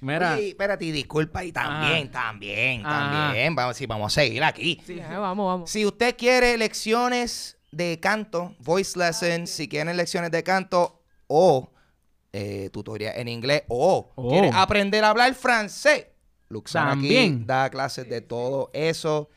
Mira, 0.00 0.34
Oye, 0.34 0.48
espérate, 0.50 0.84
y 0.86 0.92
disculpa, 0.92 1.44
y 1.44 1.52
también, 1.52 2.10
también, 2.10 2.82
también. 2.82 3.54
Vamos, 3.54 3.76
sí, 3.76 3.86
vamos 3.86 4.12
a 4.16 4.20
seguir 4.22 4.42
aquí. 4.42 4.80
Ya, 4.86 5.18
vamos, 5.18 5.46
vamos. 5.46 5.70
Si 5.70 5.84
usted 5.84 6.16
quiere 6.16 6.56
lecciones 6.56 7.58
de 7.70 8.00
canto, 8.00 8.54
voice 8.60 8.98
lessons, 8.98 9.50
si 9.50 9.68
quieren 9.68 9.96
lecciones 9.96 10.30
de 10.30 10.42
canto 10.42 11.02
o 11.26 11.70
eh, 12.32 12.70
tutoría 12.72 13.12
en 13.14 13.28
inglés 13.28 13.64
o 13.68 14.10
Oh. 14.16 14.28
quiere 14.30 14.50
aprender 14.54 15.04
a 15.04 15.10
hablar 15.10 15.34
francés, 15.34 16.06
Luxana 16.48 16.92
aquí 16.92 17.00
También. 17.02 17.46
da 17.46 17.68
clases 17.70 18.08
de 18.08 18.20
todo 18.22 18.70
eso. 18.72 19.28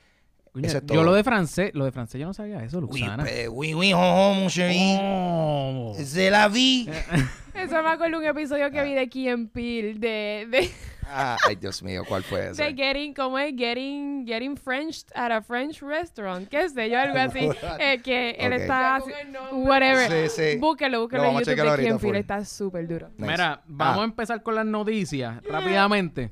Coño, 0.53 0.67
es 0.67 0.81
yo 0.85 1.03
lo 1.03 1.13
de 1.13 1.23
francés, 1.23 1.71
lo 1.73 1.83
de 1.85 1.91
francés 1.91 2.21
yo 2.21 2.27
no 2.27 2.33
sabía 2.33 2.63
eso, 2.63 2.77
Oui, 2.79 2.99
Luxana. 3.01 3.25
oui, 3.51 3.73
oui, 3.73 3.91
oh, 3.93 3.97
oh, 3.99 4.33
mon 4.35 4.47
chéri. 4.49 4.97
Oh. 5.01 5.93
C'est 5.97 6.29
la 6.31 6.47
vie. 6.47 6.87
Eso 7.55 7.83
me 7.83 7.89
acuerdo 7.89 8.17
un 8.17 8.25
episodio 8.25 8.71
que 8.71 8.81
vi 8.83 8.93
de 8.95 9.29
and 9.31 9.51
Peele, 9.51 9.93
de, 9.93 10.47
de, 10.49 10.71
Ah, 11.07 11.37
ay, 11.47 11.55
Dios 11.55 11.83
mío, 11.83 12.03
¿cuál 12.07 12.23
fue 12.23 12.49
ese? 12.51 12.63
de 12.63 12.73
getting, 12.73 13.13
¿cómo 13.13 13.37
es? 13.37 13.53
Getting, 13.55 14.25
getting 14.25 14.57
French 14.57 15.03
at 15.13 15.31
a 15.31 15.39
French 15.41 15.81
restaurant. 15.83 16.47
¿Qué 16.49 16.67
sé 16.69 16.89
yo? 16.89 16.97
Algo 16.99 17.19
así. 17.19 17.47
Eh, 17.79 17.99
que 18.03 18.31
él 18.39 18.53
está... 18.53 18.99
Nombre. 18.99 19.69
Whatever. 19.69 20.29
Sí, 20.29 20.35
sí. 20.53 20.57
Búsquelo, 20.57 21.01
búsquelo 21.01 21.23
Lo 21.23 21.29
en 21.29 21.35
YouTube 21.45 21.55
de 21.71 21.77
Peele. 21.77 21.99
full. 21.99 22.15
Está 22.15 22.43
súper 22.43 22.87
duro. 22.87 23.09
Nice. 23.17 23.31
Mira, 23.31 23.61
vamos 23.67 23.97
Ah. 23.97 24.01
a 24.01 24.05
empezar 24.05 24.41
con 24.41 24.55
las 24.55 24.65
noticias 24.65 25.43
rápidamente. 25.43 26.31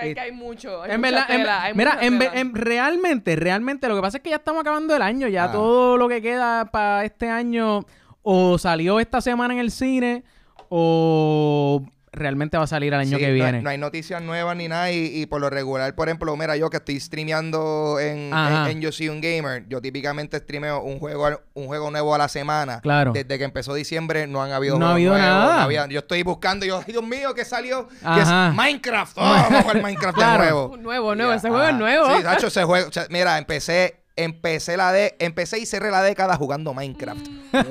Que 0.00 0.08
hay, 0.08 0.14
que 0.14 0.20
hay 0.20 0.32
mucho. 0.32 0.82
Hay 0.82 0.90
En 0.92 1.00
mucha 1.00 1.10
verdad, 1.10 1.30
en- 1.30 1.36
tela, 1.40 1.62
hay 1.62 1.74
mira, 1.74 1.92
mucha 1.94 2.06
en, 2.06 2.18
tela. 2.18 2.30
ve- 2.32 2.40
en- 2.40 2.54
realmente, 2.54 3.36
realmente, 3.36 3.88
lo 3.88 3.96
que 3.96 4.02
pasa 4.02 4.16
es 4.18 4.22
que 4.22 4.30
ya 4.30 4.36
estamos 4.36 4.60
acabando 4.60 4.94
el 4.96 5.02
año, 5.02 5.28
ya 5.28 5.44
Ah. 5.44 5.52
todo 5.52 5.96
lo 5.96 6.08
que 6.08 6.20
queda 6.22 6.66
para 6.66 7.04
este 7.04 7.28
año 7.28 7.84
o 8.22 8.58
salió 8.58 9.00
esta 9.00 9.20
semana 9.20 9.54
en 9.54 9.60
el 9.60 9.70
cine 9.70 10.24
o 10.68 11.82
realmente 12.12 12.56
va 12.58 12.64
a 12.64 12.66
salir 12.66 12.92
el 12.94 13.00
año 13.00 13.16
Sí, 13.18 13.24
que 13.24 13.32
viene. 13.32 13.62
No 13.62 13.70
hay, 13.70 13.78
noticias 13.78 14.20
nuevas 14.22 14.56
ni 14.56 14.68
nada. 14.68 14.90
Y, 14.90 15.10
y 15.22 15.26
por 15.26 15.40
lo 15.40 15.50
regular, 15.50 15.94
por 15.94 16.08
ejemplo, 16.08 16.36
mira, 16.36 16.56
yo 16.56 16.70
que 16.70 16.78
estoy 16.78 16.98
streameando 17.00 17.98
en, 18.00 18.32
en, 18.32 18.66
en 18.68 18.80
Yo 18.80 18.92
Soy 18.92 19.08
un 19.08 19.20
Gamer, 19.20 19.66
yo 19.68 19.80
típicamente 19.80 20.38
streameo 20.38 20.80
un 20.82 20.98
juego, 20.98 21.26
al- 21.26 21.40
un 21.54 21.66
juego 21.66 21.90
nuevo 21.90 22.14
a 22.14 22.18
la 22.18 22.28
semana. 22.28 22.80
Claro. 22.80 23.12
Desde 23.12 23.38
que 23.38 23.44
empezó 23.44 23.74
diciembre 23.74 24.26
no 24.26 24.42
han 24.42 24.52
habido 24.52 24.78
No 24.78 24.86
ha 24.88 24.92
habido 24.92 25.12
nuevos, 25.12 25.28
nada. 25.28 25.54
no 25.56 25.60
había- 25.62 25.86
yo 25.88 26.00
estoy 26.00 26.22
buscando, 26.22 26.64
yo, 26.66 26.82
Dios 26.86 27.02
mío, 27.02 27.34
que 27.34 27.44
salió? 27.44 27.88
Que 27.88 27.94
Ajá. 28.04 28.48
es 28.48 28.54
Minecraft. 28.54 29.18
Oh, 29.18 29.20
vamos 29.22 29.52
a 29.52 29.62
jugar 29.62 29.82
Minecraft 29.82 30.14
Claro. 30.16 30.42
de 30.42 30.50
nuevo. 30.50 30.68
Un 30.74 30.82
nuevo, 30.82 31.14
nuevo. 31.14 31.30
Ya, 31.32 31.36
Ese 31.36 31.48
juego 31.48 31.64
es 31.68 31.74
nuevo. 31.74 32.16
Sí, 32.16 32.22
Nacho, 32.22 32.46
ese 32.48 32.64
juego. 32.64 32.88
o 32.88 32.92
sea, 32.92 33.06
mira, 33.10 33.38
empecé, 33.38 34.00
empecé 34.24 34.76
la 34.76 34.92
de, 34.92 35.14
empecé 35.18 35.58
y 35.58 35.66
cerré 35.66 35.90
la 35.90 36.02
década 36.02 36.36
jugando 36.36 36.74
Minecraft. 36.74 37.26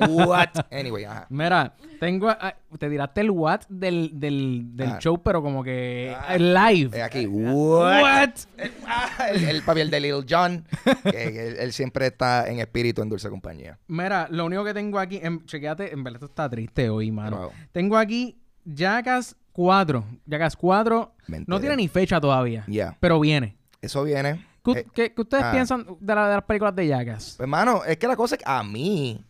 What? 0.08 0.48
Anyway, 0.72 1.04
ajá. 1.04 1.26
Mira, 1.30 1.74
tengo. 2.00 2.28
ah, 2.30 2.54
te 2.78 2.88
tiraste 2.90 3.20
el 3.20 3.30
what 3.30 3.60
del, 3.68 4.10
del, 4.14 4.62
del 4.76 4.88
Ah. 4.90 4.98
show, 5.00 5.22
pero 5.22 5.42
como 5.42 5.62
que 5.62 6.14
Ah. 6.18 6.36
live. 6.38 6.98
Eh, 6.98 7.02
aquí, 7.02 7.26
what? 7.26 8.02
What? 8.02 8.30
El, 8.56 8.72
ah, 8.86 9.28
el, 9.32 9.44
el 9.44 9.62
papi, 9.62 9.80
el 9.80 9.90
de 9.90 10.00
Little 10.00 10.24
John, 10.28 10.64
que, 11.10 11.48
él, 11.48 11.56
él 11.58 11.72
siempre 11.72 12.06
está 12.06 12.48
en 12.48 12.58
espíritu 12.60 13.02
en 13.02 13.08
dulce 13.08 13.28
compañía. 13.30 13.78
Mira, 13.86 14.26
lo 14.30 14.46
único 14.46 14.64
que 14.64 14.74
tengo 14.74 14.98
aquí, 14.98 15.20
en, 15.22 15.44
chequéate, 15.46 15.92
en 15.92 16.02
verdad 16.02 16.16
esto 16.16 16.26
está 16.26 16.48
triste 16.48 16.88
hoy, 16.90 17.10
mano. 17.10 17.50
Tengo 17.72 17.96
aquí 17.96 18.38
Jackass 18.64 19.36
4. 19.52 20.04
Jackass 20.26 20.56
4 20.56 21.12
Me 21.26 21.44
no 21.46 21.60
tiene 21.60 21.76
ni 21.76 21.88
fecha 21.88 22.20
todavía, 22.20 22.64
Ya, 22.68 22.96
pero 23.00 23.18
viene. 23.20 23.56
eso 23.82 24.02
viene. 24.04 24.44
¿Qué, 24.74 24.80
Eh, 24.80 24.86
qué- 24.94 25.14
qué 25.14 25.20
ustedes 25.20 25.44
ah. 25.44 25.50
piensan 25.52 25.86
de, 26.00 26.14
la- 26.14 26.28
de 26.28 26.34
las 26.36 26.44
películas 26.44 26.74
de 26.76 26.86
Jackass? 26.88 27.34
Pues, 27.36 27.40
hermano, 27.40 27.84
es 27.84 27.96
que 27.96 28.06
la 28.08 28.16
cosa 28.16 28.34
es 28.36 28.38
que 28.42 28.50
a 28.50 28.62
mí, 28.62 29.24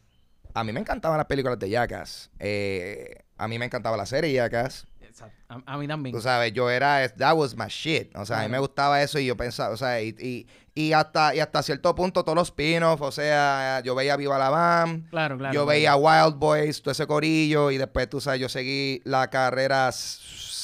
a 0.54 0.64
mí 0.64 0.72
me 0.72 0.80
encantaban 0.80 1.16
las 1.18 1.26
películas 1.26 1.58
de 1.58 1.70
Jackass. 1.70 2.30
Eh, 2.38 3.24
a 3.36 3.46
mí 3.48 3.58
me 3.58 3.64
encantaba 3.66 3.96
la 3.96 4.06
serie 4.06 4.32
Jackass. 4.32 4.86
A, 5.48 5.60
a 5.74 5.78
mí 5.78 5.88
también. 5.88 6.14
Tú 6.14 6.20
sabes, 6.20 6.52
yo 6.52 6.70
era, 6.70 7.08
that 7.08 7.34
was 7.34 7.56
my 7.56 7.66
shit. 7.68 8.14
O 8.16 8.24
sea, 8.26 8.40
a 8.40 8.42
mí 8.44 8.48
me 8.50 8.58
gustaba 8.58 9.02
eso 9.02 9.18
y 9.18 9.26
yo 9.26 9.36
pensaba, 9.36 9.70
o 9.74 9.76
sea, 9.76 10.00
y, 10.00 10.14
y, 10.20 10.46
y 10.74 10.92
hasta, 10.92 11.34
y 11.34 11.40
hasta 11.40 11.60
cierto 11.62 11.92
punto 11.94 12.22
todos 12.22 12.36
los 12.36 12.48
spin-offs, 12.48 13.02
o 13.02 13.10
sea, 13.10 13.80
yo 13.82 13.94
veía 13.96 14.16
Viva 14.16 14.38
la 14.38 14.50
Bam, 14.50 15.08
claro, 15.10 15.36
claro. 15.38 15.52
yo 15.54 15.66
veía 15.66 15.96
Wild 15.96 16.36
Boys, 16.36 16.82
todo 16.82 16.92
ese 16.92 17.06
corillo, 17.06 17.70
y 17.72 17.78
después, 17.78 18.08
tú 18.08 18.20
sabes, 18.20 18.40
yo 18.40 18.48
seguí 18.48 19.00
la 19.04 19.28
carrera 19.30 19.90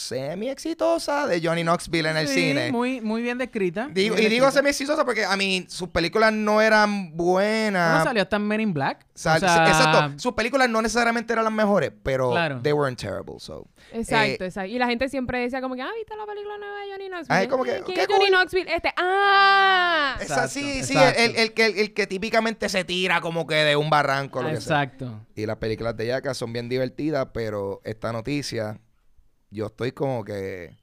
semi 0.04 0.48
exitosa 0.48 1.26
de 1.26 1.40
Johnny 1.42 1.62
Knoxville 1.62 2.10
en 2.10 2.16
el 2.16 2.28
Sí, 2.28 2.34
cine. 2.34 2.70
Muy, 2.72 3.00
muy 3.00 3.22
bien 3.22 3.38
descrita. 3.38 3.88
Digo- 3.90 4.16
y 4.18 4.26
digo 4.26 4.50
semi 4.50 4.70
exitosa 4.70 5.04
porque, 5.04 5.24
a 5.24 5.36
mí, 5.36 5.64
sus 5.68 5.88
películas 5.88 6.32
no 6.32 6.60
eran 6.60 7.16
buenas. 7.16 7.90
Bueno, 7.92 8.04
salió 8.04 8.22
hasta 8.22 8.36
en 8.36 8.46
Men 8.46 8.60
in 8.60 8.74
Black. 8.74 9.06
Sal- 9.14 9.36
o 9.36 9.40
sea, 9.40 9.66
Exacto, 9.68 10.18
sus 10.18 10.32
películas 10.34 10.68
no 10.68 10.82
necesariamente 10.82 11.32
eran 11.32 11.44
las 11.44 11.52
mejores, 11.52 11.92
pero 12.02 12.30
Claro. 12.32 12.60
they 12.62 12.72
weren't 12.72 12.98
terrible, 13.00 13.34
so. 13.38 13.66
Exacto, 13.92 14.44
Eh, 14.44 14.46
exacto. 14.48 14.70
Y 14.70 14.78
la 14.78 14.86
gente 14.86 15.08
siempre 15.08 15.38
decía 15.40 15.60
como 15.60 15.74
que, 15.76 15.82
ah, 15.82 15.90
¿viste 15.96 16.16
la 16.16 16.26
película 16.26 16.58
nueva 16.58 16.80
de 16.80 16.90
Johnny 16.92 17.08
Knoxville? 17.08 17.36
Ay, 17.40 17.48
como 17.48 17.64
que, 17.64 17.82
¿Quién 17.84 17.96
qué 17.96 18.02
es 18.02 18.06
Johnny 18.08 18.26
cool. 18.26 18.30
Knoxville? 18.36 18.74
Este, 18.74 18.90
¡ah! 18.96 20.14
Es 20.16 20.22
Exacto, 20.22 20.44
así, 20.44 20.82
sí, 20.84 20.94
exacto. 20.94 21.20
el, 21.20 21.36
el 21.36 21.52
que, 21.54 21.66
el 21.66 21.94
que 21.94 22.06
típicamente 22.06 22.68
se 22.68 22.84
tira 22.84 23.20
como 23.20 23.46
que 23.46 23.54
de 23.56 23.76
un 23.76 23.90
barranco, 23.90 24.42
lo 24.42 24.48
que 24.50 24.60
sea. 24.60 24.82
Exacto. 24.82 25.20
Y 25.36 25.46
las 25.46 25.56
películas 25.58 25.96
de 25.96 26.06
Yaka 26.08 26.34
son 26.34 26.52
bien 26.52 26.68
divertidas, 26.68 27.28
pero 27.32 27.80
esta 27.84 28.12
noticia, 28.12 28.78
yo 29.54 29.66
estoy 29.66 29.92
como 29.92 30.24
que, 30.24 30.76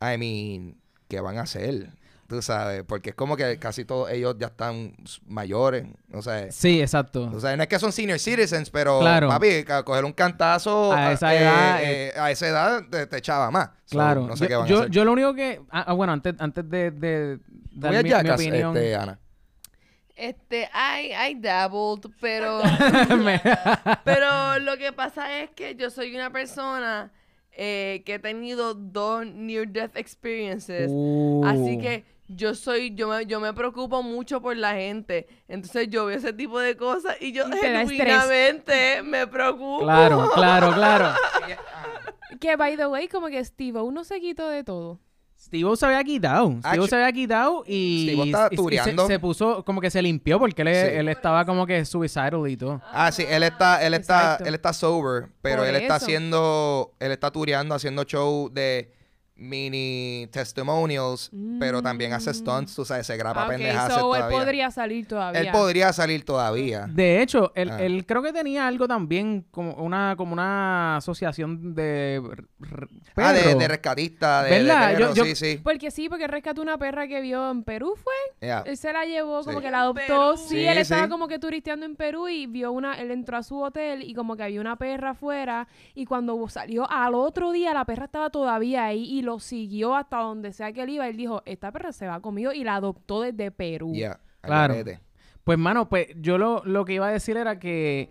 I 0.00 0.16
mean, 0.18 0.76
¿qué 1.08 1.20
van 1.20 1.38
a 1.38 1.42
hacer? 1.42 1.90
Tú 2.28 2.42
sabes, 2.42 2.84
porque 2.86 3.10
es 3.10 3.16
como 3.16 3.38
que 3.38 3.58
casi 3.58 3.86
todos 3.86 4.10
ellos 4.10 4.36
ya 4.38 4.48
están 4.48 4.94
mayores, 5.26 5.86
o 6.12 6.20
sea, 6.20 6.52
Sí, 6.52 6.78
exacto. 6.82 7.30
o 7.34 7.40
sea, 7.40 7.56
no 7.56 7.62
es 7.62 7.68
que 7.70 7.78
son 7.78 7.90
senior 7.90 8.18
citizens, 8.18 8.68
pero 8.68 9.00
Claro. 9.00 9.28
papi, 9.28 9.64
coger 9.84 10.04
un 10.04 10.12
cantazo 10.12 10.92
A 10.92 11.12
esa 11.12 11.34
eh, 11.34 11.38
edad, 11.42 11.82
eh, 11.82 12.12
a 12.18 12.30
esa 12.30 12.48
edad 12.48 12.82
te, 12.90 13.06
te 13.06 13.16
echaba 13.16 13.50
más. 13.50 13.70
So, 13.86 13.96
Claro. 13.96 14.26
no 14.26 14.36
sé 14.36 14.44
yo, 14.44 14.48
qué 14.48 14.56
van 14.56 14.66
yo, 14.68 14.76
a 14.76 14.80
hacer. 14.80 14.90
yo 14.90 15.04
lo 15.06 15.12
único 15.12 15.34
que... 15.34 15.62
Ah, 15.70 15.84
ah, 15.88 15.92
bueno, 15.94 16.12
antes, 16.12 16.34
antes 16.38 16.68
de, 16.68 16.90
de 16.90 17.38
dar 17.72 17.92
Voy 17.92 17.96
a 17.96 18.02
mi, 18.02 18.04
mi 18.04 18.10
Jackass, 18.10 18.40
opinión... 18.40 18.76
este, 18.76 18.94
Ana. 18.94 19.18
Este, 20.14 20.68
I, 20.74 21.30
I 21.30 21.34
dabbled, 21.40 22.10
pero... 22.20 22.60
Pero 24.04 24.58
lo 24.58 24.76
que 24.76 24.92
pasa 24.92 25.40
es 25.40 25.50
que 25.52 25.76
yo 25.76 25.88
soy 25.90 26.14
una 26.14 26.30
persona 26.30 27.10
eh, 27.60 28.02
que 28.06 28.14
he 28.14 28.18
tenido 28.20 28.72
dos 28.72 29.26
near-death 29.26 29.96
experiences. 29.96 30.92
Uh. 30.94 31.42
Así 31.44 31.76
que 31.78 32.04
yo 32.28 32.54
soy, 32.54 32.94
yo 32.94 33.08
me, 33.08 33.26
yo 33.26 33.40
me 33.40 33.52
preocupo 33.52 34.00
mucho 34.02 34.40
por 34.40 34.56
la 34.56 34.74
gente. 34.74 35.26
Entonces 35.48 35.88
yo 35.90 36.06
veo 36.06 36.16
ese 36.16 36.32
tipo 36.32 36.60
de 36.60 36.76
cosas 36.76 37.16
y 37.20 37.32
yo 37.32 37.48
Y 37.48 37.58
genuinamente 37.58 39.02
me 39.02 39.26
preocupo. 39.26 39.80
Claro, 39.80 40.30
claro, 40.34 40.72
claro. 40.72 41.14
Que, 42.40 42.54
by 42.54 42.76
the 42.76 42.86
way, 42.86 43.08
como 43.08 43.26
que 43.26 43.44
Steve 43.44 43.80
no 43.90 44.04
se 44.04 44.20
quitó 44.20 44.48
de 44.48 44.62
todo. 44.62 45.00
Steve 45.40 45.76
se 45.76 45.86
había 45.86 46.02
quitado. 46.04 46.56
Steve 46.66 46.88
se 46.88 46.94
había 46.96 47.12
quitado 47.12 47.62
y, 47.66 48.08
Steve 48.10 48.26
estaba 48.26 48.48
y- 48.50 48.74
y 48.74 48.78
se, 48.78 49.06
se 49.06 49.18
puso 49.20 49.64
como 49.64 49.80
que 49.80 49.90
se 49.90 50.02
limpió 50.02 50.38
porque 50.38 50.62
él, 50.62 50.68
Sí. 50.68 50.96
él 50.96 51.08
estaba 51.08 51.44
como 51.44 51.64
que 51.66 51.84
suicidal 51.84 52.34
y 52.48 52.56
todo. 52.56 52.82
Ah, 52.92 53.10
sí, 53.12 53.24
él 53.28 53.42
está, 53.44 53.82
él 53.86 53.94
está, 53.94 54.20
Exacto. 54.20 54.44
él 54.44 54.54
está 54.54 54.72
sober, 54.72 55.28
pero 55.40 55.58
Por 55.58 55.66
él 55.68 55.76
está 55.76 55.96
eso. 55.96 56.04
haciendo, 56.04 56.92
él 56.98 57.12
está 57.12 57.30
tureando, 57.30 57.74
haciendo 57.74 58.02
show 58.04 58.50
de 58.52 58.92
mini 59.38 60.28
testimonials, 60.32 61.30
pero 61.60 61.80
también 61.80 62.12
hace 62.12 62.34
stunts, 62.34 62.74
tú 62.74 62.84
sabes, 62.84 63.06
se 63.06 63.16
grapa 63.16 63.42
Ah, 63.42 63.44
ok, 63.46 63.50
pendejas 63.50 63.92
so 63.94 64.16
él 64.16 64.24
podría 64.30 64.70
salir 64.70 65.06
todavía. 65.06 65.40
Él 65.40 65.48
podría 65.52 65.92
salir 65.92 66.24
todavía. 66.24 66.86
De 66.88 67.22
hecho, 67.22 67.52
él, 67.54 67.70
Ah. 67.70 67.80
él 67.82 68.04
creo 68.04 68.22
que 68.22 68.32
tenía 68.32 68.66
algo 68.66 68.88
también 68.88 69.46
como 69.50 69.72
una 69.74 70.14
como 70.16 70.32
una 70.32 70.96
asociación 70.96 71.74
de 71.74 72.16
r- 72.16 72.88
Ah, 73.16 73.32
de, 73.32 73.40
perros. 73.42 73.58
de 73.60 73.68
rescatista, 73.68 74.42
de, 74.42 74.50
de 74.50 74.58
¿Verdad? 74.64 74.90
perro, 74.92 75.08
Yo- 75.08 75.14
yo- 75.14 75.24
sí, 75.24 75.34
sí. 75.36 75.60
Porque 75.62 75.90
sí, 75.90 76.08
porque 76.08 76.26
rescató 76.26 76.60
una 76.60 76.76
perra 76.78 77.06
que 77.06 77.20
vio 77.20 77.50
en 77.50 77.62
Perú, 77.62 77.94
¿fue? 77.96 78.12
Yeah. 78.46 78.62
Él 78.66 78.76
se 78.76 78.92
la 78.92 79.04
llevó, 79.04 79.42
como 79.44 79.58
Sí. 79.58 79.64
que 79.64 79.70
la 79.70 79.80
adoptó. 79.80 80.36
Sí, 80.36 80.48
Sí, 80.48 80.66
él 80.66 80.78
estaba 80.78 81.04
sí. 81.04 81.08
como 81.08 81.28
que 81.28 81.38
turisteando 81.38 81.86
en 81.86 81.94
Perú 81.96 82.28
y 82.28 82.46
vio 82.46 82.72
una, 82.72 82.94
él 83.00 83.10
entró 83.12 83.36
a 83.36 83.42
su 83.42 83.60
hotel 83.60 84.02
y 84.02 84.14
como 84.14 84.36
que 84.36 84.42
había 84.42 84.60
una 84.60 84.76
perra 84.76 85.10
afuera 85.10 85.68
y 85.94 86.04
cuando 86.06 86.48
salió 86.48 86.90
al 86.90 87.14
otro 87.14 87.52
día 87.52 87.72
la 87.74 87.84
perra 87.84 88.06
estaba 88.06 88.30
todavía 88.30 88.84
ahí 88.84 89.04
y 89.04 89.22
lo 89.28 89.38
siguió 89.40 89.94
hasta 89.94 90.18
donde 90.18 90.52
sea 90.52 90.72
que 90.72 90.82
él 90.82 90.90
iba. 90.90 91.06
Él 91.08 91.16
dijo, 91.16 91.42
esta 91.44 91.70
perra 91.70 91.92
se 91.92 92.06
va 92.06 92.20
conmigo 92.20 92.52
y 92.52 92.64
la 92.64 92.76
adoptó 92.76 93.20
desde 93.22 93.50
Perú. 93.50 93.92
Yeah, 93.92 94.18
Claro. 94.40 94.74
garete. 94.74 95.00
Pues, 95.44 95.58
mano, 95.58 95.88
pues 95.88 96.08
yo 96.16 96.38
lo, 96.38 96.62
lo 96.64 96.84
que 96.84 96.94
iba 96.94 97.08
a 97.08 97.12
decir 97.12 97.36
era 97.36 97.58
que, 97.58 98.08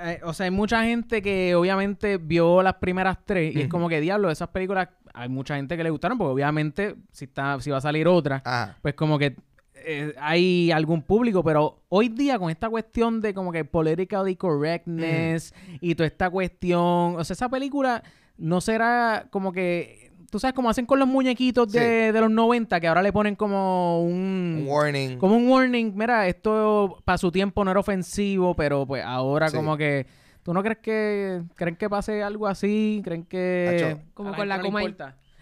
eh, 0.00 0.20
o 0.24 0.32
sea, 0.32 0.44
hay 0.44 0.50
mucha 0.50 0.82
gente 0.84 1.20
que 1.22 1.54
obviamente 1.54 2.18
vio 2.18 2.62
las 2.62 2.74
primeras 2.74 3.18
tres 3.24 3.54
y 3.56 3.60
es 3.62 3.68
como 3.68 3.88
que, 3.88 4.00
diablo, 4.00 4.30
esas 4.30 4.48
películas, 4.48 4.88
hay 5.14 5.28
mucha 5.28 5.56
gente 5.56 5.76
que 5.76 5.82
le 5.84 5.90
gustaron 5.90 6.16
porque 6.18 6.32
obviamente 6.32 6.96
si, 7.12 7.24
está, 7.26 7.60
si 7.60 7.70
va 7.70 7.76
a 7.78 7.80
salir 7.82 8.06
otra, 8.08 8.42
Ajá. 8.44 8.78
pues 8.82 8.94
como 8.94 9.18
que 9.18 9.36
eh, 9.84 10.14
hay 10.18 10.70
algún 10.70 11.02
público, 11.02 11.42
pero 11.44 11.82
hoy 11.88 12.08
día 12.08 12.38
con 12.38 12.50
esta 12.50 12.70
cuestión 12.70 13.20
de 13.20 13.34
como 13.34 13.52
que 13.52 13.64
politically 13.64 14.36
correctness 14.36 15.52
y 15.80 15.94
toda 15.94 16.06
esta 16.06 16.30
cuestión, 16.30 17.16
o 17.18 17.24
sea, 17.24 17.34
esa 17.34 17.48
película 17.48 18.02
no 18.38 18.60
será 18.60 19.26
como 19.30 19.52
que, 19.52 20.11
tú 20.32 20.38
sabes, 20.38 20.54
como 20.54 20.70
hacen 20.70 20.86
con 20.86 20.98
los 20.98 21.06
muñequitos 21.06 21.70
de, 21.70 22.10
de 22.10 22.20
los 22.22 22.30
90, 22.30 22.80
que 22.80 22.88
ahora 22.88 23.02
le 23.02 23.12
ponen 23.12 23.36
como 23.36 24.02
un... 24.02 24.60
Un 24.62 24.66
warning. 24.66 25.18
Como 25.18 25.36
un 25.36 25.46
warning, 25.46 25.92
mira, 25.94 26.26
esto 26.26 27.02
para 27.04 27.18
su 27.18 27.30
tiempo 27.30 27.62
no 27.66 27.70
era 27.70 27.80
ofensivo, 27.80 28.56
pero 28.56 28.86
pues 28.86 29.04
ahora 29.04 29.50
Sí. 29.50 29.56
como 29.56 29.76
que... 29.76 30.06
¿Tú 30.42 30.54
no 30.54 30.62
crees 30.62 30.78
que... 30.78 31.42
¿Creen 31.54 31.76
que 31.76 31.90
pase 31.90 32.22
algo 32.22 32.46
así? 32.46 33.02
¿Creen 33.04 33.24
que... 33.26 33.92
Acho. 33.94 34.00
Como 34.14 34.30
la 34.30 34.36
con 34.38 34.48
la 34.48 34.56
no 34.56 34.62
coma? 34.64 34.82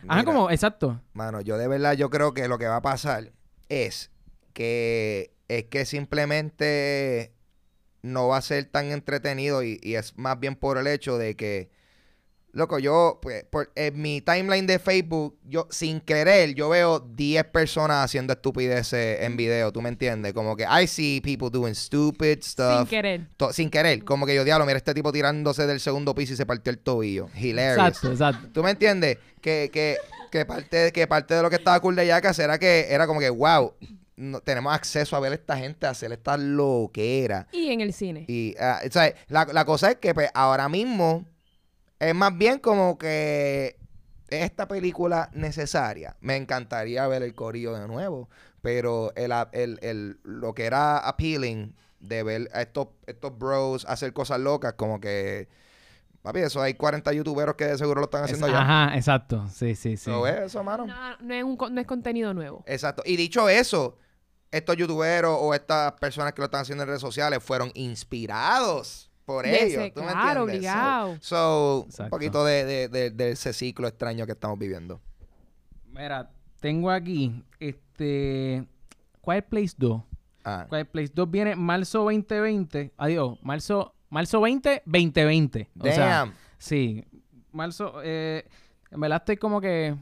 Ajá, 0.09 0.25
como, 0.25 0.50
exacto. 0.50 1.00
Mano, 1.12 1.40
yo 1.40 1.56
de 1.56 1.68
verdad 1.68 1.92
yo 1.92 2.11
creo 2.11 2.35
que 2.35 2.49
lo 2.49 2.59
que 2.59 2.66
va 2.66 2.76
a 2.76 2.82
pasar 2.82 3.30
es 3.68 4.11
que 4.52 5.30
es 5.47 5.66
que 5.66 5.85
simplemente 5.85 7.32
no 8.02 8.26
va 8.26 8.38
a 8.38 8.42
ser 8.42 8.64
tan 8.64 8.87
entretenido 8.87 9.62
y, 9.62 9.78
y 9.85 9.94
es 9.94 10.18
más 10.18 10.40
bien 10.40 10.56
por 10.56 10.78
el 10.78 10.88
hecho 10.88 11.16
de 11.16 11.37
que, 11.37 11.70
loco, 12.52 12.78
yo, 12.78 13.19
pues, 13.23 13.45
por, 13.45 13.71
en 13.75 14.00
mi 14.00 14.21
timeline 14.21 14.66
de 14.66 14.78
Facebook, 14.78 15.38
yo 15.45 15.66
sin 15.71 16.00
querer, 16.00 16.54
yo 16.54 16.69
veo 16.69 16.99
10 17.00 17.45
personas 17.45 18.04
haciendo 18.04 18.33
estupideces 18.33 19.21
en 19.23 19.37
video, 19.37 19.73
¿tú 19.73 19.80
me 19.83 19.88
entiendes? 19.88 20.33
Como 20.33 20.57
que 20.57 20.64
I 20.64 20.87
see 20.87 21.21
people 21.21 21.49
doing 21.50 21.75
stupid 21.75 22.40
Sin 22.40 22.42
stuff. 22.42 22.88
querer. 22.88 23.28
to- 23.37 23.52
sin 23.52 23.71
querer, 23.71 24.04
como 24.04 24.26
que 24.26 24.35
yo, 24.35 24.45
diablo, 24.45 24.66
mira 24.66 24.78
este 24.78 24.95
tipo 24.95 25.12
tirándose 25.12 25.66
del 25.66 25.80
segundo 25.80 26.14
piso 26.14 26.33
y 26.33 26.37
se 26.37 26.47
partió 26.47 26.71
el 26.71 26.78
tobillo. 26.78 27.28
Hilarious. 27.37 27.88
Exacto, 27.88 28.11
exacto. 28.12 28.49
¿Tú 28.52 28.62
me 28.62 28.71
entiendes? 28.71 29.19
Que, 29.40 29.71
que, 29.73 29.97
que, 30.30 30.45
parte, 30.45 30.92
que 30.92 31.07
parte 31.07 31.35
de 31.35 31.42
lo 31.42 31.50
que 31.50 31.57
estaba 31.57 31.78
cool 31.80 31.97
de 31.97 32.07
Jackass 32.07 32.38
era 32.40 32.59
que 32.59 32.87
era 32.90 33.07
como 33.07 33.21
que, 33.21 33.30
wow, 33.30 33.75
no- 34.16 34.40
tenemos 34.40 34.75
acceso 34.75 35.16
a 35.16 35.21
ver 35.21 35.33
a 35.33 35.35
esta 35.37 35.57
gente 35.57 35.87
hacer 35.87 36.12
esta 36.12 36.37
loquera. 36.37 37.47
Y 37.52 37.71
en 37.73 37.80
el 37.80 37.92
cine. 37.92 38.25
Y, 38.28 38.54
ah, 38.61 38.80
o 38.87 38.90
sea, 38.90 39.14
la, 39.28 39.47
la 39.52 39.64
cosa 39.64 39.92
es 39.92 39.97
que 39.97 40.12
pues, 40.14 40.28
ahora 40.35 40.69
mismo 40.69 41.25
es 42.00 42.14
más 42.14 42.37
bien 42.37 42.59
como 42.59 42.99
que 42.99 43.78
esta 44.28 44.66
película 44.69 45.30
necesaria. 45.35 46.16
Me 46.21 46.37
encantaría 46.37 47.07
ver 47.07 47.23
el 47.23 47.35
corillo 47.35 47.75
de 47.75 47.87
nuevo, 47.87 48.28
pero 48.62 49.12
el, 49.16 49.33
el, 49.52 49.78
el- 49.83 50.21
lo 50.25 50.54
que 50.54 50.64
era 50.66 50.99
appealing 50.99 51.75
de 52.00 52.23
ver 52.23 52.50
a 52.54 52.62
estos, 52.62 52.88
estos 53.07 53.37
bros 53.38 53.85
hacer 53.87 54.12
cosas 54.12 54.40
locas, 54.40 54.73
como 54.75 55.00
que, 55.00 55.49
papi, 56.23 56.40
eso 56.40 56.62
hay 56.62 56.75
40 56.75 57.12
youtuberos 57.12 57.57
que 57.57 57.66
de 57.66 57.76
seguro 57.76 58.00
lo 58.00 58.04
están 58.07 58.25
haciendo 58.25 58.47
Es- 58.47 58.52
ya. 58.52 58.61
Ajá, 58.62 58.97
exacto. 58.97 59.49
Sí, 59.52 59.75
sí, 59.75 59.97
sí. 59.97 60.09
¿Lo 60.11 60.23
ves 60.23 60.40
eso, 60.40 60.62
mano? 60.64 60.87
No, 60.87 61.16
no 61.19 61.35
es, 61.35 61.45
un, 61.45 61.59
no 61.75 61.80
es 61.80 61.87
contenido 61.87 62.33
nuevo. 62.33 62.62
Exacto. 62.66 63.02
Y 63.04 63.16
dicho 63.16 63.49
eso, 63.49 63.99
estos 64.50 64.76
youtuberos 64.76 65.37
o 65.40 65.52
estas 65.54 65.92
personas 65.92 66.33
que 66.33 66.40
lo 66.40 66.47
están 66.47 66.62
haciendo 66.62 66.85
en 66.85 66.88
redes 66.88 67.02
sociales 67.02 67.42
fueron 67.42 67.71
inspirados 67.75 69.10
por 69.32 69.44
De 69.44 69.64
ellos. 69.64 69.82
ese- 69.82 69.90
¿Tú 69.92 70.02
me 70.02 70.10
claro, 70.12 70.42
entiendes? 70.42 70.70
So- 70.70 70.76
obligado. 70.78 71.16
So, 71.20 71.80
un 71.82 71.87
Exacto. 71.90 72.10
poquito 72.10 72.44
de, 72.44 72.64
de- 72.64 72.88
de- 72.88 73.10
de 73.10 73.30
ese 73.30 73.52
ciclo 73.52 73.87
extraño 73.87 74.26
que 74.26 74.32
estamos 74.32 74.58
viviendo. 74.58 75.00
Mira, 75.92 76.30
tengo 76.60 76.90
aquí, 76.90 77.44
este, 77.58 78.66
Quiet 79.25 79.46
Place 79.49 79.75
2. 79.76 80.02
Ah, 80.44 80.66
Quiet 80.68 80.88
Place 80.90 81.12
2 81.14 81.30
viene 81.30 81.54
marzo 81.56 82.00
2020. 82.04 82.92
Adiós, 82.96 83.38
marzo, 83.42 83.94
marzo 84.08 84.40
20, 84.40 84.82
2020. 84.87 85.68
O 85.78 85.84
sea, 85.84 86.06
damn. 86.06 86.34
sí, 86.58 87.04
marzo, 87.52 88.00
eh, 88.02 88.44
en 88.90 89.00
verdad 89.00 89.18
estoy 89.18 89.37
como 89.37 89.60
que... 89.60 89.94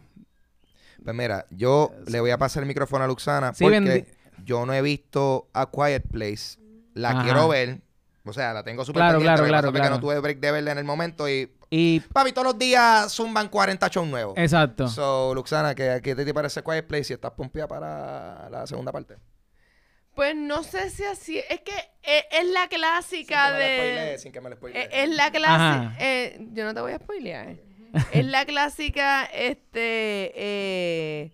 Pues 1.04 1.14
mira, 1.16 1.47
yo 1.50 1.92
le 2.06 2.20
voy 2.20 2.30
a 2.30 2.38
pasar 2.38 2.62
el 2.62 2.66
micrófono 2.68 3.04
a 3.04 3.06
Luxana 3.06 3.52
Sí, 3.54 3.64
porque 3.64 4.06
yo 4.44 4.66
no 4.66 4.73
he 4.75 4.82
visto 4.82 5.49
A 5.52 5.70
Quiet 5.70 6.06
Place. 6.11 6.58
La 6.94 7.11
Ajá. 7.11 7.23
quiero 7.25 7.49
ver. 7.49 7.80
O 8.28 8.32
sea, 8.32 8.52
la 8.52 8.62
tengo 8.62 8.85
súper 8.85 9.00
Claro, 9.00 9.20
claro, 9.20 9.44
claro, 9.47 9.73
claro. 9.73 9.85
que 9.85 9.90
no 9.90 10.00
tuve 10.00 10.18
break 10.20 10.38
de 10.40 10.52
verla 10.52 10.73
en 10.73 10.78
el 10.78 10.85
momento 10.85 11.28
y... 11.28 11.52
Y, 11.70 12.00
Papi, 12.00 12.32
todos 12.32 12.47
los 12.47 12.58
días 12.58 13.12
zumban 13.12 13.49
40 13.49 13.88
shows 13.88 14.08
nuevos. 14.08 14.35
exacto. 14.38 14.88
So, 14.88 15.35
Luxana, 15.35 15.75
¿qué, 15.75 16.00
qué 16.02 16.14
te 16.14 16.32
parece 16.32 16.62
Quiet 16.62 16.87
Place 16.87 17.12
y 17.12 17.14
estás 17.14 17.32
pompeada 17.32 17.68
para 17.68 18.49
la 18.50 18.66
segunda 18.66 18.90
parte? 18.90 19.16
Pues 20.14 20.34
no 20.34 20.62
sé 20.62 20.88
si 20.91 21.04
así. 21.04 21.38
Es 21.38 21.60
que 21.60 21.73
es, 22.02 22.25
es 22.32 22.47
la 22.49 22.67
clásica 22.69 23.52
de. 23.52 24.17
sin 24.19 24.32
que 24.32 24.41
me 24.41 24.49
lo 24.49 24.54
Es, 24.54 24.58
spoilee. 24.58 24.88
es 24.91 25.08
la 25.10 25.30
clásica. 25.30 25.95
eh, 26.00 26.38
yo 26.52 26.64
no 26.64 26.75
te 26.75 26.80
voy 26.80 26.93
a 26.93 26.97
spoilear. 26.99 27.56
es 28.12 28.25
la 28.26 28.45
clásica, 28.47 29.25
este. 29.26 30.32
eh, 30.34 31.32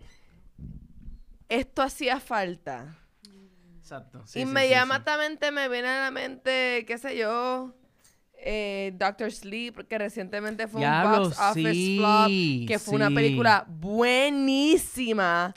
esto 1.48 1.80
hacía 1.83 2.20
falta. 2.20 2.96
Exacto. 3.85 4.20
sí, 4.20 4.25
sí, 4.25 4.33
sí, 4.33 4.38
sí. 4.38 4.40
Inmediatamente 4.49 5.51
me 5.51 5.68
viene 5.68 5.88
a 5.88 6.01
la 6.05 6.11
mente, 6.11 6.87
qué 6.87 6.97
sé 6.97 7.18
yo. 7.18 7.75
Eh, 8.47 8.92
Doctor 8.97 9.31
Sleep, 9.31 9.87
que 9.87 9.99
recientemente 9.99 10.66
fue 10.68 10.81
Diablo, 10.81 11.16
un 11.16 11.23
box 11.25 11.38
office 11.38 11.97
flop, 11.99 12.29
que 12.66 12.79
fue 12.79 12.94
una 12.94 13.11
película 13.11 13.66
buenísima, 13.68 15.53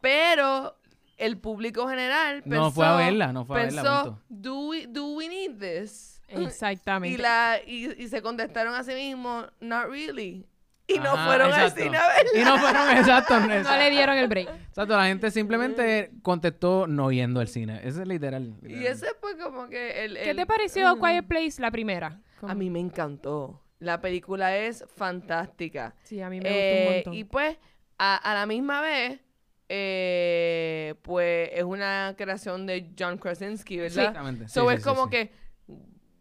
pero 0.00 0.76
el 1.18 1.38
público 1.38 1.88
general 1.88 2.42
pensó, 2.44 2.56
No 2.56 2.70
fue 2.70 2.86
a 2.86 2.94
verla, 2.94 3.32
no 3.32 3.44
fue 3.44 3.60
a 3.60 3.64
verla, 3.64 3.82
pensó, 3.82 4.04
punto. 4.04 4.22
do 4.28 4.68
we, 4.68 4.86
do 4.86 5.14
we 5.16 5.28
need 5.28 5.58
this? 5.58 6.20
Exactamente. 6.28 7.16
Y, 7.16 7.20
la, 7.20 7.58
y, 7.66 8.00
y 8.00 8.08
se 8.08 8.22
contestaron 8.22 8.74
a 8.74 8.84
sí 8.84 8.94
mismos, 8.94 9.48
not 9.58 9.86
really. 9.86 10.46
Y 10.94 10.98
no 10.98 11.12
Ajá, 11.12 11.26
fueron 11.26 11.52
al 11.52 11.60
exacto. 11.60 11.82
cine 11.84 11.96
a 11.96 12.08
verla. 12.08 12.40
Y 12.40 12.44
no 12.44 12.58
fueron, 12.58 12.90
exacto. 12.96 13.40
No 13.40 13.76
le 13.78 13.90
dieron 13.90 14.16
el 14.18 14.28
break. 14.28 14.48
Exacto, 14.68 14.96
la 14.96 15.06
gente 15.06 15.30
simplemente 15.30 16.10
contestó 16.22 16.86
no 16.86 17.10
yendo 17.12 17.40
al 17.40 17.48
cine. 17.48 17.80
Ese 17.84 18.02
es 18.02 18.08
literal. 18.08 18.54
Y 18.62 18.68
literal. 18.68 18.86
ese 18.92 19.06
fue 19.20 19.36
como 19.38 19.68
que 19.68 20.04
el... 20.04 20.14
¿Qué 20.14 20.30
el- 20.30 20.36
te 20.36 20.46
pareció 20.46 20.98
Quiet 20.98 21.26
Place 21.26 21.60
la 21.60 21.70
primera? 21.70 22.20
A 22.42 22.54
mí 22.54 22.70
me 22.70 22.80
encantó. 22.80 23.62
La 23.78 24.00
película 24.00 24.56
es 24.56 24.84
fantástica. 24.96 25.94
Sí, 26.02 26.20
a 26.20 26.28
mí 26.28 26.40
me 26.40 26.48
Eh, 26.50 26.72
gustó 26.74 26.88
un 26.88 26.94
montón. 26.94 27.14
y 27.14 27.24
pues, 27.24 27.56
a, 27.98 28.16
a 28.16 28.34
la 28.34 28.46
misma 28.46 28.80
vez, 28.80 29.20
eh, 29.68 30.94
pues 31.02 31.50
es 31.52 31.62
una 31.64 32.14
creación 32.16 32.66
de 32.66 32.92
John 32.98 33.16
Krasinski, 33.18 33.78
¿verdad? 33.78 33.98
Exactamente. 33.98 34.48
Sí, 34.48 34.54
So 34.54 34.68
sí, 34.68 34.74
es 34.74 34.82
sí, 34.82 34.88
como 34.88 35.04
sí. 35.04 35.10
que 35.10 35.32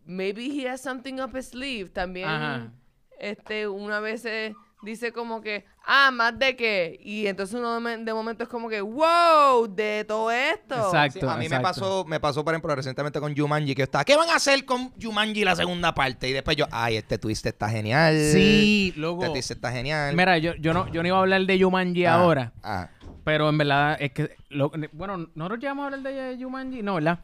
maybe 0.05 0.45
he 0.45 0.69
has 0.69 0.81
something 0.81 1.15
up 1.19 1.35
his 1.35 1.47
sleeve. 1.49 1.89
También 1.89 2.27
Ajá. 2.29 2.71
Este 3.19 3.67
una 3.67 3.99
vez 3.99 4.23
eh, 4.25 4.55
dice 4.81 5.11
como 5.11 5.41
que, 5.41 5.65
ah, 5.85 6.09
más 6.11 6.37
de 6.39 6.55
qué. 6.55 6.99
Y 7.03 7.27
entonces 7.27 7.55
uno 7.55 7.73
de, 7.75 7.79
me- 7.81 7.97
de 7.97 8.13
momento 8.13 8.43
es 8.43 8.49
como 8.49 8.69
que, 8.69 8.79
wow, 8.81 9.67
de 9.67 10.05
todo 10.07 10.31
esto. 10.31 10.75
Exacto. 10.75 11.19
Sí, 11.19 11.25
a 11.27 11.35
mí 11.37 11.49
me 11.49 11.59
pasó, 11.59 12.05
me 12.05 12.19
pasó, 12.19 12.43
por 12.45 12.53
ejemplo, 12.53 12.73
recientemente 12.75 13.19
con 13.19 13.35
Jumanji, 13.35 13.75
que 13.75 13.79
yo 13.79 13.83
estaba, 13.83 14.05
¿qué 14.05 14.15
van 14.15 14.29
a 14.29 14.35
hacer 14.35 14.63
con 14.65 14.91
Jumanji 15.01 15.43
la 15.43 15.55
segunda 15.55 15.93
parte? 15.93 16.29
Y 16.29 16.33
después 16.33 16.55
yo, 16.55 16.65
ay, 16.71 16.95
este 16.97 17.17
twist 17.17 17.45
está 17.45 17.69
genial. 17.69 18.15
Sí, 18.31 18.93
loco. 18.95 19.23
Este 19.23 19.33
twist 19.33 19.51
está 19.51 19.71
genial. 19.71 20.15
Mira, 20.15 20.37
yo, 20.37 20.53
yo, 20.55 20.73
no, 20.73 20.87
yo 20.87 21.01
no 21.01 21.07
iba 21.09 21.17
a 21.17 21.21
hablar 21.21 21.41
de 21.45 21.61
Jumanji 21.61 22.05
Ah, 22.05 22.13
ahora, 22.15 22.53
Ah, 22.63 22.89
pero 23.25 23.49
en 23.49 23.57
verdad 23.57 23.97
es 23.99 24.11
que... 24.13 24.35
lo- 24.49 24.71
bueno, 24.93 25.29
¿nosotros 25.35 25.59
llegamos 25.59 25.83
a 25.83 25.85
hablar 25.95 26.01
de 26.13 26.37
Jumanji? 26.41 26.81
No, 26.83 26.95
¿verdad? 26.95 27.19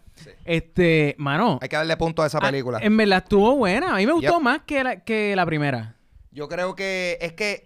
Este, 0.46 1.16
mano... 1.18 1.60
hay 1.62 1.70
que 1.70 1.76
darle 1.76 1.98
punto 1.98 2.22
a 2.24 2.28
esa 2.28 2.40
película. 2.40 2.80
en 2.82 2.96
verdad 2.98 3.24
estuvo 3.24 3.56
buena. 3.56 3.94
A 3.94 3.98
mí 3.98 4.06
me 4.06 4.14
gustó 4.14 4.34
Yep. 4.34 4.42
más 4.42 4.62
que 4.66 4.84
la, 4.84 5.04
que 5.04 5.36
la 5.36 5.46
primera. 5.46 5.96
Yo 6.32 6.48
creo 6.50 6.76
que 6.76 7.18
es 7.22 7.34
que 7.34 7.66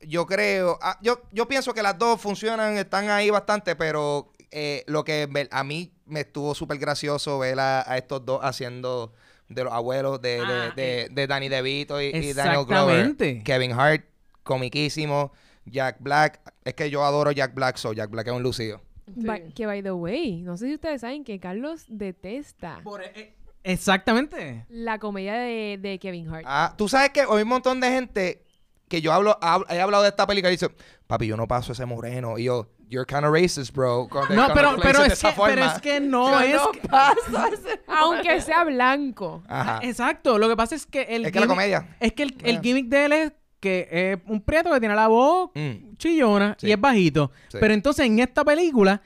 yo 0.00 0.26
creo, 0.26 0.78
ah, 0.80 0.98
yo, 1.02 1.20
yo 1.32 1.48
pienso 1.48 1.74
que 1.74 1.82
las 1.82 1.98
dos 1.98 2.20
funcionan, 2.20 2.76
están 2.76 3.08
ahí 3.10 3.30
bastante, 3.30 3.74
pero 3.76 4.32
eh, 4.50 4.84
lo 4.86 5.02
que 5.04 5.28
a 5.50 5.64
mí 5.64 5.92
me 6.06 6.20
estuvo 6.20 6.54
súper 6.54 6.78
gracioso 6.78 7.38
ver 7.40 7.58
a, 7.58 7.90
a 7.90 7.98
estos 7.98 8.24
dos 8.24 8.40
haciendo 8.42 9.12
de 9.48 9.64
los 9.64 9.72
abuelos 9.72 10.20
de, 10.22 10.36
de, 10.36 10.42
Ah, 10.44 10.72
de- 10.76 11.08
de 11.10 11.26
Danny 11.26 11.48
DeVito 11.48 12.00
y, 12.00 12.06
y 12.14 12.32
Daniel 12.32 12.64
Glover. 12.66 13.16
Kevin 13.42 13.72
Hart, 13.72 14.04
comiquísimo. 14.44 15.32
Jack 15.66 15.96
Black, 16.00 16.40
es 16.64 16.72
que 16.74 16.88
yo 16.88 17.04
adoro 17.04 17.30
Jack 17.30 17.52
Black, 17.54 17.76
so 17.76 17.92
Jack 17.92 18.08
Black 18.10 18.26
es 18.28 18.32
un 18.32 18.42
lucido. 18.42 18.80
By- 19.16 19.52
que 19.52 19.66
by 19.66 19.82
the 19.82 19.92
way, 19.92 20.42
no 20.42 20.56
sé 20.56 20.66
si 20.66 20.74
ustedes 20.74 21.00
saben 21.00 21.24
que 21.24 21.38
Carlos 21.40 21.84
detesta 21.88 22.80
eh, 23.14 23.34
exactamente. 23.64 24.66
la 24.68 24.98
comedia 24.98 25.34
de, 25.34 25.78
de 25.80 25.98
Kevin 25.98 26.28
Hart. 26.32 26.44
Ah, 26.46 26.74
tú 26.76 26.88
sabes 26.88 27.10
que 27.10 27.20
hay 27.20 27.42
un 27.42 27.48
montón 27.48 27.80
de 27.80 27.88
gente 27.90 28.44
que 28.88 29.00
yo 29.02 29.12
hablo, 29.12 29.38
hab- 29.40 29.66
he 29.70 29.80
hablado 29.80 30.02
de 30.02 30.08
esta 30.10 30.26
película 30.26 30.50
y 30.50 30.54
dice, 30.54 30.70
papi, 31.06 31.26
yo 31.26 31.36
no 31.36 31.46
paso 31.46 31.72
ese 31.72 31.84
moreno. 31.84 32.38
Y 32.38 32.44
yo, 32.44 32.70
you're 32.88 33.04
kind 33.06 33.24
of 33.26 33.32
racist, 33.34 33.74
bro. 33.74 34.08
No, 34.30 34.48
pero, 34.54 34.76
pero, 34.80 35.02
es 35.02 35.08
que, 35.08 35.12
esa 35.12 35.28
pero 35.34 35.36
forma. 35.62 35.66
es 35.74 35.80
que 35.82 36.00
no 36.00 36.30
Yo 36.40 36.40
es... 36.40 36.54
no 36.54 36.72
que- 36.72 36.88
paso 36.88 37.36
a 37.38 37.48
ese 37.52 37.80
Aunque 37.86 38.40
sea 38.40 38.64
blanco. 38.64 39.42
Ajá. 39.46 39.80
Exacto, 39.82 40.38
lo 40.38 40.48
que 40.48 40.56
pasa 40.56 40.74
es 40.74 40.86
que 40.86 41.02
el 41.02 41.26
Es 41.26 41.32
que 41.32 41.40
la 41.40 41.46
comedia. 41.46 41.96
Es 42.00 42.14
que 42.14 42.22
el, 42.22 42.36
el 42.42 42.56
Ah. 42.56 42.60
gimmick 42.62 42.86
de 42.88 43.04
él 43.04 43.12
es 43.12 43.32
que 43.60 43.88
es 43.90 44.18
un 44.30 44.40
prieto 44.40 44.70
que 44.72 44.80
tiene 44.80 44.94
la 44.94 45.08
voz 45.08 45.50
Mm. 45.54 45.96
chillona 45.96 46.56
Sí. 46.58 46.68
y 46.68 46.72
es 46.72 46.80
bajito. 46.80 47.32
Sí. 47.48 47.58
Pero 47.60 47.74
entonces 47.74 48.06
en 48.06 48.18
esta 48.20 48.44
película, 48.44 49.00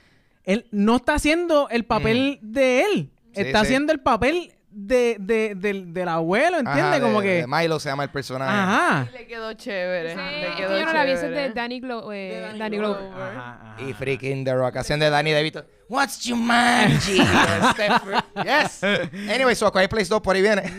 él 0.44 0.66
no 0.70 0.96
está 0.96 1.14
haciendo 1.14 1.68
el 1.70 1.84
papel 1.84 2.38
de 2.42 2.80
él. 2.84 3.10
Mm. 3.12 3.34
Sí, 3.34 3.40
está 3.40 3.60
sí. 3.60 3.64
haciendo 3.66 3.92
el 3.92 4.00
papel 4.00 4.52
de, 4.74 5.16
de- 5.20 5.54
del, 5.54 5.92
del 5.92 6.08
abuelo, 6.08 6.56
¿entiendes? 6.58 6.84
Ajá, 6.84 6.94
de- 6.94 7.00
Como 7.02 7.20
que... 7.20 7.28
de 7.42 7.46
Milo 7.46 7.78
se 7.78 7.90
llama 7.90 8.04
el 8.04 8.10
personaje. 8.10 8.50
Ajá. 8.50 9.06
Le 9.12 9.26
quedó 9.26 9.52
chévere. 9.52 10.14
Sí, 10.14 10.20
le 10.40 10.54
quedó 10.56 10.78
yo 10.78 10.84
no 10.86 10.92
la 10.94 11.04
vi, 11.04 11.10
es 11.12 11.20
de 11.20 11.50
Danny, 11.50 11.80
Glo 11.80 12.10
eh, 12.12 12.16
De 12.16 12.40
Danny 12.40 12.58
Danny 12.58 12.76
Glover. 12.78 13.02
Glover. 13.10 13.22
Ajá, 13.36 13.74
ajá. 13.74 13.82
Y 13.88 13.92
freaking 13.92 14.44
The 14.44 14.54
Rock 14.54 14.76
haciendo 14.78 15.04
de 15.04 15.10
Danny 15.10 15.30
DeVito. 15.32 15.64
What's 15.90 16.26
Jumanji? 16.26 17.18
Steph- 17.18 18.24
yes. 18.46 18.82
Anyway, 19.30 19.54
so 19.54 19.70
Quiet 19.70 19.90
Place 19.90 20.08
2 20.08 20.22
por 20.22 20.36
ahí 20.36 20.40
viene. 20.42 20.62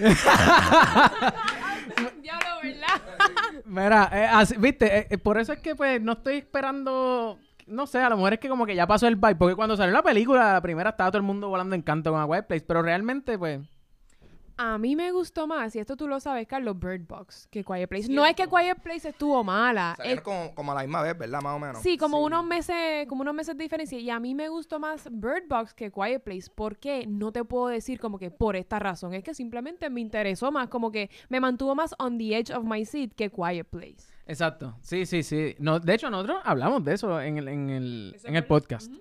Diablo, 2.21 2.47
¿verdad? 2.63 3.01
Mira, 3.73 4.09
eh, 4.13 4.27
así- 4.31 4.55
viste, 4.57 4.85
Eh, 4.99 5.07
eh, 5.09 5.17
por 5.17 5.37
eso 5.39 5.51
es 5.53 5.59
que 5.59 5.75
pues 5.75 5.99
no 6.01 6.11
estoy 6.13 6.35
esperando, 6.37 7.39
no 7.65 7.87
sé, 7.87 7.99
a 7.99 8.09
lo 8.09 8.17
mejor 8.17 8.33
es 8.33 8.39
que 8.39 8.49
como 8.49 8.65
que 8.65 8.75
ya 8.75 8.85
pasó 8.85 9.07
el 9.07 9.15
vibe, 9.15 9.35
porque 9.35 9.55
cuando 9.55 9.75
salió 9.75 9.91
la 9.93 10.03
película, 10.03 10.53
la 10.53 10.61
primera 10.61 10.91
estaba 10.91 11.09
todo 11.09 11.17
el 11.17 11.23
mundo 11.23 11.49
volando 11.49 11.73
en 11.75 11.81
canto 11.81 12.11
con 12.11 12.21
A 12.21 12.27
Quiet 12.27 12.45
Place, 12.47 12.65
pero 12.67 12.81
realmente 12.83 13.37
pues 13.37 13.61
A 14.55 14.77
mí 14.77 14.95
me 14.95 15.11
gustó 15.11 15.47
más, 15.47 15.75
y 15.75 15.79
esto 15.79 15.95
tú 15.97 16.07
lo 16.07 16.19
sabes, 16.19 16.47
Carlos, 16.47 16.77
Bird 16.79 17.07
Box, 17.07 17.47
que 17.49 17.63
Quiet 17.63 17.87
Place. 17.89 18.07
No 18.09 18.23
es 18.25 18.35
que 18.35 18.47
Quiet 18.47 18.77
Place 18.83 19.09
estuvo 19.09 19.43
mala. 19.43 19.95
Salieron 19.97 20.19
es- 20.19 20.23
como, 20.23 20.53
como 20.53 20.71
a 20.71 20.75
la 20.75 20.81
misma 20.81 21.01
vez, 21.01 21.17
¿verdad? 21.17 21.41
Más 21.41 21.55
o 21.55 21.59
menos. 21.59 21.81
Sí, 21.81 21.97
como 21.97 22.21
unos 22.21 22.45
meses, 22.45 23.07
como 23.07 23.21
unos 23.23 23.33
meses 23.33 23.57
de 23.57 23.63
diferencia. 23.63 23.97
Y 23.97 24.09
a 24.11 24.19
mí 24.19 24.35
me 24.35 24.49
gustó 24.49 24.79
más 24.79 25.07
Bird 25.11 25.47
Box 25.49 25.73
que 25.73 25.91
Quiet 25.91 26.23
Place. 26.23 26.51
¿Por 26.53 26.77
qué? 26.77 27.05
No 27.07 27.31
te 27.31 27.43
puedo 27.43 27.67
decir 27.67 27.99
como 27.99 28.19
que 28.19 28.29
por 28.29 28.55
esta 28.55 28.77
razón. 28.77 29.13
Es 29.15 29.23
que 29.23 29.33
simplemente 29.33 29.89
me 29.89 30.01
interesó 30.01 30.51
más, 30.51 30.67
como 30.69 30.91
que 30.91 31.09
me 31.29 31.39
mantuvo 31.39 31.73
más 31.73 31.95
on 31.97 32.17
the 32.19 32.37
edge 32.37 32.51
of 32.55 32.63
my 32.63 32.85
seat 32.85 33.13
que 33.15 33.31
Quiet 33.31 33.65
Place. 33.65 34.13
Exacto. 34.27 34.77
Sí, 34.81 35.05
sí, 35.05 35.23
sí. 35.23 35.55
No, 35.59 35.79
de 35.79 35.95
hecho, 35.95 36.09
nosotros 36.09 36.37
hablamos 36.45 36.83
de 36.85 36.93
eso 36.93 37.19
en 37.19 37.37
el, 37.39 37.47
en 37.47 37.69
el, 37.69 38.15
en 38.23 38.35
el 38.35 38.45
podcast. 38.45 38.91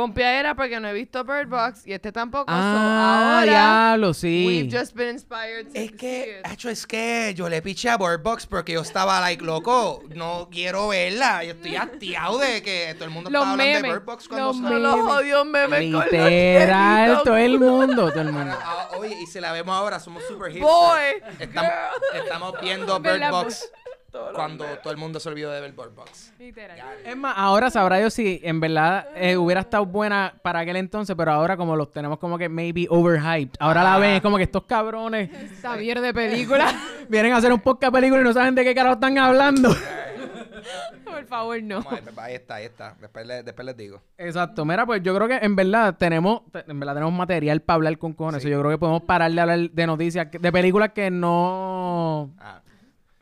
Pompea 0.00 0.40
era 0.40 0.54
porque 0.54 0.80
no 0.80 0.88
he 0.88 0.92
visto 0.92 1.22
Bird 1.24 1.48
Box 1.48 1.86
y 1.86 1.92
este 1.92 2.10
tampoco. 2.12 2.50
so 2.50 2.56
Ah, 2.58 3.38
ahora 3.40 3.50
diablo, 3.52 4.14
sí. 4.14 4.44
we've 4.46 4.70
just 4.78 4.94
been 4.94 5.10
inspired 5.10 5.66
to 5.66 5.78
Es 5.78 5.90
see 5.90 5.96
que, 5.96 6.42
hecho, 6.50 6.68
es 6.70 6.86
que 6.86 7.32
yo 7.36 7.48
le 7.48 7.60
piché 7.62 7.90
a 7.90 7.96
Bird 7.98 8.22
Box 8.22 8.46
porque 8.46 8.72
yo 8.72 8.80
estaba 8.80 9.20
like, 9.20 9.44
loco, 9.44 10.02
no 10.14 10.48
quiero 10.50 10.88
verla. 10.88 11.44
Yo 11.44 11.52
estoy 11.52 11.76
hastiado 11.76 12.38
de 12.38 12.62
que 12.62 12.94
todo 12.94 13.04
el 13.04 13.10
mundo 13.10 13.30
Los 13.30 13.40
estaba 13.42 13.52
hablando 13.52 13.74
de 13.76 13.82
memes, 13.82 13.92
Bird 13.92 14.04
Box 14.06 14.28
cuando 14.28 14.46
los. 14.48 14.60
No 14.60 14.78
los 14.78 14.94
odio 15.00 15.44
memes 15.44 15.80
con 15.80 15.92
los 15.92 16.04
Literal, 16.06 16.96
perritos. 17.06 17.24
todo 17.24 17.36
el 17.36 17.58
mundo, 17.58 18.10
todo 18.10 18.20
el 18.22 18.32
mundo. 18.32 18.54
Ah, 18.62 18.88
Oye, 18.98 19.16
y 19.22 19.26
si 19.26 19.40
la 19.40 19.52
vemos 19.52 19.74
ahora, 19.76 20.00
somos 20.00 20.22
super 20.24 20.50
hipsters. 20.50 20.70
Boy, 20.70 21.34
Estamos, 21.38 21.72
estamos 22.14 22.54
viendo 22.60 22.98
Bird. 23.00 23.30
Box 23.30 23.70
cuando 24.34 24.64
todo 24.82 24.92
el 24.92 24.98
mundo 24.98 25.20
se 25.20 25.28
olvidó 25.28 25.50
de 25.50 25.60
ver 25.60 25.72
Bird 25.72 25.94
Box. 25.94 26.32
Literal. 26.38 26.78
Es 27.04 27.16
más, 27.16 27.34
ahora 27.36 27.70
sabrá 27.70 28.00
yo 28.00 28.10
si 28.10 28.40
en 28.42 28.60
verdad 28.60 29.06
eh, 29.14 29.36
hubiera 29.36 29.60
estado 29.60 29.86
buena 29.86 30.34
para 30.42 30.60
aquel 30.60 30.76
entonces, 30.76 31.14
pero 31.16 31.32
ahora 31.32 31.56
como 31.56 31.76
los 31.76 31.92
tenemos 31.92 32.18
como 32.18 32.36
que 32.38 32.48
maybe 32.48 32.86
overhyped. 32.90 33.56
Ahora 33.60 33.82
la 33.84 33.98
ven, 33.98 34.10
es 34.16 34.20
como 34.22 34.36
que 34.36 34.42
estos 34.44 34.64
cabrones 34.64 35.30
Esta 35.32 35.76
mierda 35.76 36.02
de 36.02 36.14
película. 36.14 36.72
vienen 37.08 37.32
a 37.32 37.36
hacer 37.36 37.52
un 37.52 37.60
podcast 37.60 37.92
película 37.92 38.20
y 38.20 38.24
no 38.24 38.32
saben 38.32 38.54
de 38.54 38.64
qué 38.64 38.74
carajo 38.74 38.94
están 38.94 39.16
hablando. 39.18 39.70
por 41.04 41.24
favor, 41.26 41.62
no. 41.62 41.82
Vamos 41.82 42.00
ahí 42.18 42.34
está, 42.34 42.56
ahí 42.56 42.64
está. 42.66 42.94
Después, 43.00 43.26
le- 43.26 43.42
después 43.42 43.66
les 43.66 43.76
digo. 43.76 44.00
Exacto, 44.18 44.64
mira, 44.64 44.86
pues 44.86 45.02
yo 45.02 45.14
creo 45.14 45.28
que 45.28 45.36
en 45.44 45.56
verdad 45.56 45.96
tenemos, 45.98 46.42
en 46.66 46.78
verdad 46.80 46.94
tenemos 46.94 47.14
material 47.14 47.60
para 47.62 47.76
hablar 47.76 47.98
con 47.98 48.12
cojones. 48.12 48.42
Sí. 48.42 48.50
Yo 48.50 48.58
creo 48.60 48.70
que 48.70 48.78
podemos 48.78 49.02
parar 49.02 49.30
de 49.32 49.40
hablar 49.40 49.58
de 49.70 49.86
noticias, 49.86 50.28
de 50.30 50.52
películas 50.52 50.90
que 50.92 51.10
no, 51.10 52.30
Ah. 52.38 52.60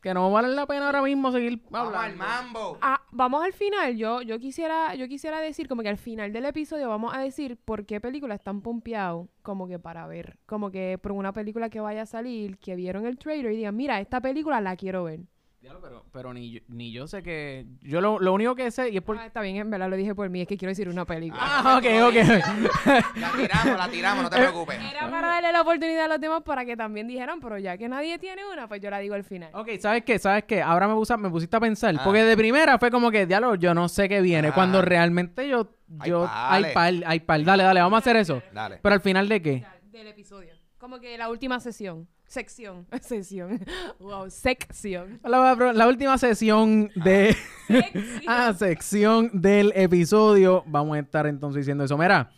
Que 0.02 0.14
no 0.14 0.30
valen 0.30 0.54
la 0.56 0.66
pena 0.66 0.86
ahora 0.86 1.02
mismo 1.02 1.32
seguir 1.32 1.60
Vamos 1.70 1.94
al 1.94 2.12
hablando. 2.12 2.24
mambo. 2.24 2.78
Ah, 2.80 3.00
vamos 3.10 3.44
al 3.44 3.52
final. 3.52 3.96
Yo, 3.96 4.22
yo 4.22 4.38
quisiera, 4.38 4.94
yo 4.94 5.08
quisiera 5.08 5.40
decir 5.40 5.68
como 5.68 5.82
que 5.82 5.88
al 5.88 5.98
final 5.98 6.32
del 6.32 6.44
episodio 6.44 6.88
vamos 6.88 7.14
a 7.14 7.18
decir 7.20 7.56
por 7.56 7.84
qué 7.86 8.00
película 8.00 8.34
están 8.34 8.60
pompeados 8.60 9.28
como 9.42 9.66
que 9.66 9.78
para 9.78 10.06
ver. 10.06 10.38
Como 10.46 10.70
que 10.70 10.98
por 11.02 11.12
una 11.12 11.32
película 11.32 11.68
que 11.70 11.80
vaya 11.80 12.02
a 12.02 12.06
salir, 12.06 12.58
que 12.58 12.76
vieron 12.76 13.06
el 13.06 13.18
trailer 13.18 13.52
y 13.52 13.56
digan, 13.56 13.76
mira, 13.76 14.00
esta 14.00 14.20
película 14.20 14.60
la 14.60 14.76
quiero 14.76 15.04
ver. 15.04 15.20
Diablo, 15.68 15.80
Pero, 15.82 16.04
pero 16.10 16.32
ni, 16.32 16.50
yo, 16.50 16.60
ni 16.68 16.92
yo 16.92 17.06
sé 17.06 17.22
que... 17.22 17.66
Yo 17.82 18.00
lo, 18.00 18.18
lo 18.18 18.32
único 18.32 18.54
que 18.54 18.70
sé, 18.70 18.88
y 18.88 18.96
es 18.96 19.02
por... 19.02 19.18
Ah, 19.18 19.26
está 19.26 19.42
bien, 19.42 19.56
en 19.56 19.68
verdad 19.70 19.90
lo 19.90 19.96
dije 19.96 20.14
por 20.14 20.30
mí, 20.30 20.40
es 20.40 20.48
que 20.48 20.56
quiero 20.56 20.70
decir 20.70 20.88
una 20.88 21.04
película. 21.04 21.42
Ah, 21.42 21.78
ok, 21.78 21.84
ok. 22.08 22.14
La 23.16 23.32
tiramos, 23.32 23.76
la 23.78 23.88
tiramos, 23.90 24.20
Eh, 24.20 24.22
no 24.22 24.30
te 24.30 24.36
preocupes. 24.38 24.78
Era 24.90 25.10
para 25.10 25.28
darle 25.28 25.52
la 25.52 25.60
oportunidad 25.60 26.06
a 26.06 26.08
los 26.08 26.20
demás 26.20 26.42
para 26.42 26.64
que 26.64 26.74
también 26.74 27.06
dijeran, 27.06 27.38
pero 27.38 27.58
ya 27.58 27.76
que 27.76 27.86
nadie 27.86 28.18
tiene 28.18 28.42
una, 28.50 28.66
pues 28.66 28.80
yo 28.80 28.88
la 28.88 28.98
digo 28.98 29.14
al 29.14 29.24
final. 29.24 29.50
Ok, 29.52 29.68
¿sabes 29.78 30.04
qué? 30.04 30.18
¿Sabes 30.18 30.44
qué? 30.44 30.62
Ahora 30.62 30.88
me, 30.88 30.94
puse, 30.94 31.14
me 31.18 31.28
pusiste 31.28 31.56
a 31.56 31.60
pensar. 31.60 31.94
Ah. 31.98 32.02
Porque 32.02 32.24
de 32.24 32.36
primera 32.36 32.78
fue 32.78 32.90
como 32.90 33.10
que, 33.10 33.26
diablo, 33.26 33.54
yo 33.56 33.74
no 33.74 33.90
sé 33.90 34.08
qué 34.08 34.22
viene. 34.22 34.48
Ah. 34.48 34.54
Cuando 34.54 34.80
realmente 34.80 35.46
yo... 35.46 35.68
Hay 36.00 36.10
yo 36.10 36.26
hay 36.30 36.72
par, 36.72 36.94
hay 37.04 37.20
par. 37.20 37.44
Dale, 37.44 37.62
dale, 37.62 37.80
vamos 37.80 37.96
a 37.96 38.00
hacer 38.00 38.16
eso. 38.16 38.42
Dale. 38.52 38.78
Pero 38.82 38.94
al 38.94 39.00
final 39.02 39.28
de 39.28 39.42
qué? 39.42 39.66
Del 39.90 40.06
episodio. 40.06 40.54
Como 40.78 40.98
que 40.98 41.18
la 41.18 41.28
última 41.28 41.60
sesión. 41.60 42.08
Sección. 42.28 42.86
Sesión. 43.00 43.58
Wow, 43.98 44.30
sección. 44.30 45.18
La, 45.24 45.54
la 45.72 45.88
última 45.88 46.16
sesión 46.18 46.90
de... 46.94 47.34
Sección. 47.66 48.04
ah, 48.28 48.52
sección 48.56 49.30
del 49.32 49.72
episodio. 49.74 50.62
Vamos 50.66 50.96
a 50.96 51.00
estar 51.00 51.26
entonces 51.26 51.60
diciendo 51.64 51.84
eso. 51.84 51.96
Mira, 51.98 52.30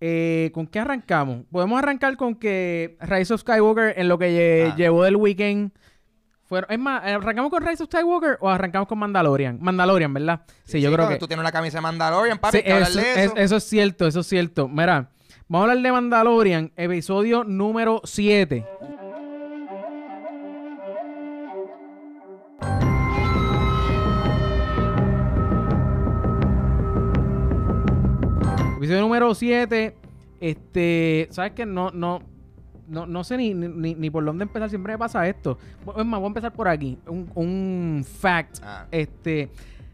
eh, 0.00 0.50
¿con 0.54 0.66
qué 0.66 0.78
arrancamos? 0.80 1.44
Podemos 1.50 1.78
arrancar 1.78 2.16
con 2.16 2.34
que 2.34 2.96
Rise 3.00 3.34
of 3.34 3.40
Skywalker 3.42 3.94
en 3.98 4.08
lo 4.08 4.18
que 4.18 4.30
lle- 4.66 4.72
Ah. 4.72 4.76
llevó 4.76 5.04
del 5.04 5.16
weekend. 5.16 5.72
Fueron, 6.46 6.70
es 6.70 6.78
más, 6.78 7.02
¿arrancamos 7.04 7.50
con 7.50 7.62
Rise 7.66 7.82
of 7.82 7.88
Skywalker 7.90 8.38
o 8.40 8.48
arrancamos 8.50 8.86
con 8.88 8.98
Mandalorian? 8.98 9.58
Mandalorian, 9.60 10.12
¿verdad? 10.12 10.42
Sí, 10.64 10.80
yo 10.80 10.88
creo 10.90 11.04
cuando 11.04 11.14
que... 11.14 11.18
Tú 11.20 11.26
tienes 11.26 11.40
una 11.42 11.52
camisa 11.52 11.78
de 11.78 11.82
Mandalorian, 11.82 12.38
papi, 12.38 12.58
Sí, 12.58 12.62
eso, 12.66 12.98
de 13.00 13.10
es- 13.12 13.18
eso. 13.18 13.36
eso 13.36 13.56
es 13.56 13.64
cierto, 13.64 14.06
eso 14.06 14.20
es 14.20 14.26
cierto. 14.26 14.68
Mira, 14.68 15.10
vamos 15.48 15.68
a 15.68 15.70
hablar 15.70 15.82
de 15.82 15.92
Mandalorian, 15.92 16.72
episodio 16.76 17.44
número 17.44 18.02
7. 18.04 18.66
Episodio 28.94 29.08
número 29.08 29.34
7. 29.34 29.96
Este, 30.40 31.26
¿sabes 31.32 31.50
qué? 31.50 31.66
No, 31.66 31.90
no, 31.90 32.22
no, 32.86 33.06
no 33.06 33.24
sé 33.24 33.36
ni, 33.36 33.52
ni, 33.52 33.96
ni 33.96 34.08
por 34.08 34.24
dónde 34.24 34.44
empezar. 34.44 34.68
Siempre 34.68 34.92
me 34.92 34.98
pasa 35.00 35.26
esto. 35.26 35.58
Es 35.96 36.06
más, 36.06 36.20
voy 36.20 36.26
a 36.26 36.28
empezar 36.28 36.52
por 36.52 36.68
aquí. 36.68 36.96
Un, 37.08 37.28
un 37.34 38.06
fact. 38.06 38.58
Ah. 38.62 38.86
Este, 38.92 39.50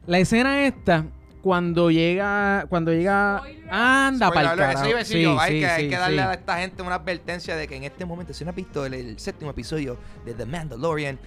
la 0.06 0.18
escena 0.18 0.66
esta, 0.66 1.06
cuando 1.40 1.90
llega, 1.90 2.66
cuando 2.68 2.92
llega, 2.92 3.38
Spoiler. 3.38 3.68
anda 3.70 4.28
para 4.28 4.40
el 4.40 4.46
alert, 4.48 4.74
carajo. 4.74 4.80
eso 4.80 4.88
iba 4.90 4.98
a 4.98 4.98
decir 4.98 5.22
yo, 5.22 5.40
hay, 5.40 5.52
sí, 5.54 5.60
que, 5.60 5.66
hay 5.66 5.88
que 5.88 5.96
darle 5.96 6.16
sí. 6.18 6.28
a 6.28 6.32
esta 6.34 6.58
gente 6.58 6.82
una 6.82 6.96
advertencia 6.96 7.56
de 7.56 7.66
que 7.66 7.76
en 7.76 7.84
este 7.84 8.04
momento, 8.04 8.34
si 8.34 8.44
no 8.44 8.50
has 8.50 8.56
visto 8.56 8.84
el, 8.84 8.92
el 8.92 9.18
séptimo 9.18 9.50
episodio 9.52 9.96
de 10.26 10.34
The 10.34 10.44
Mandalorian, 10.44 11.18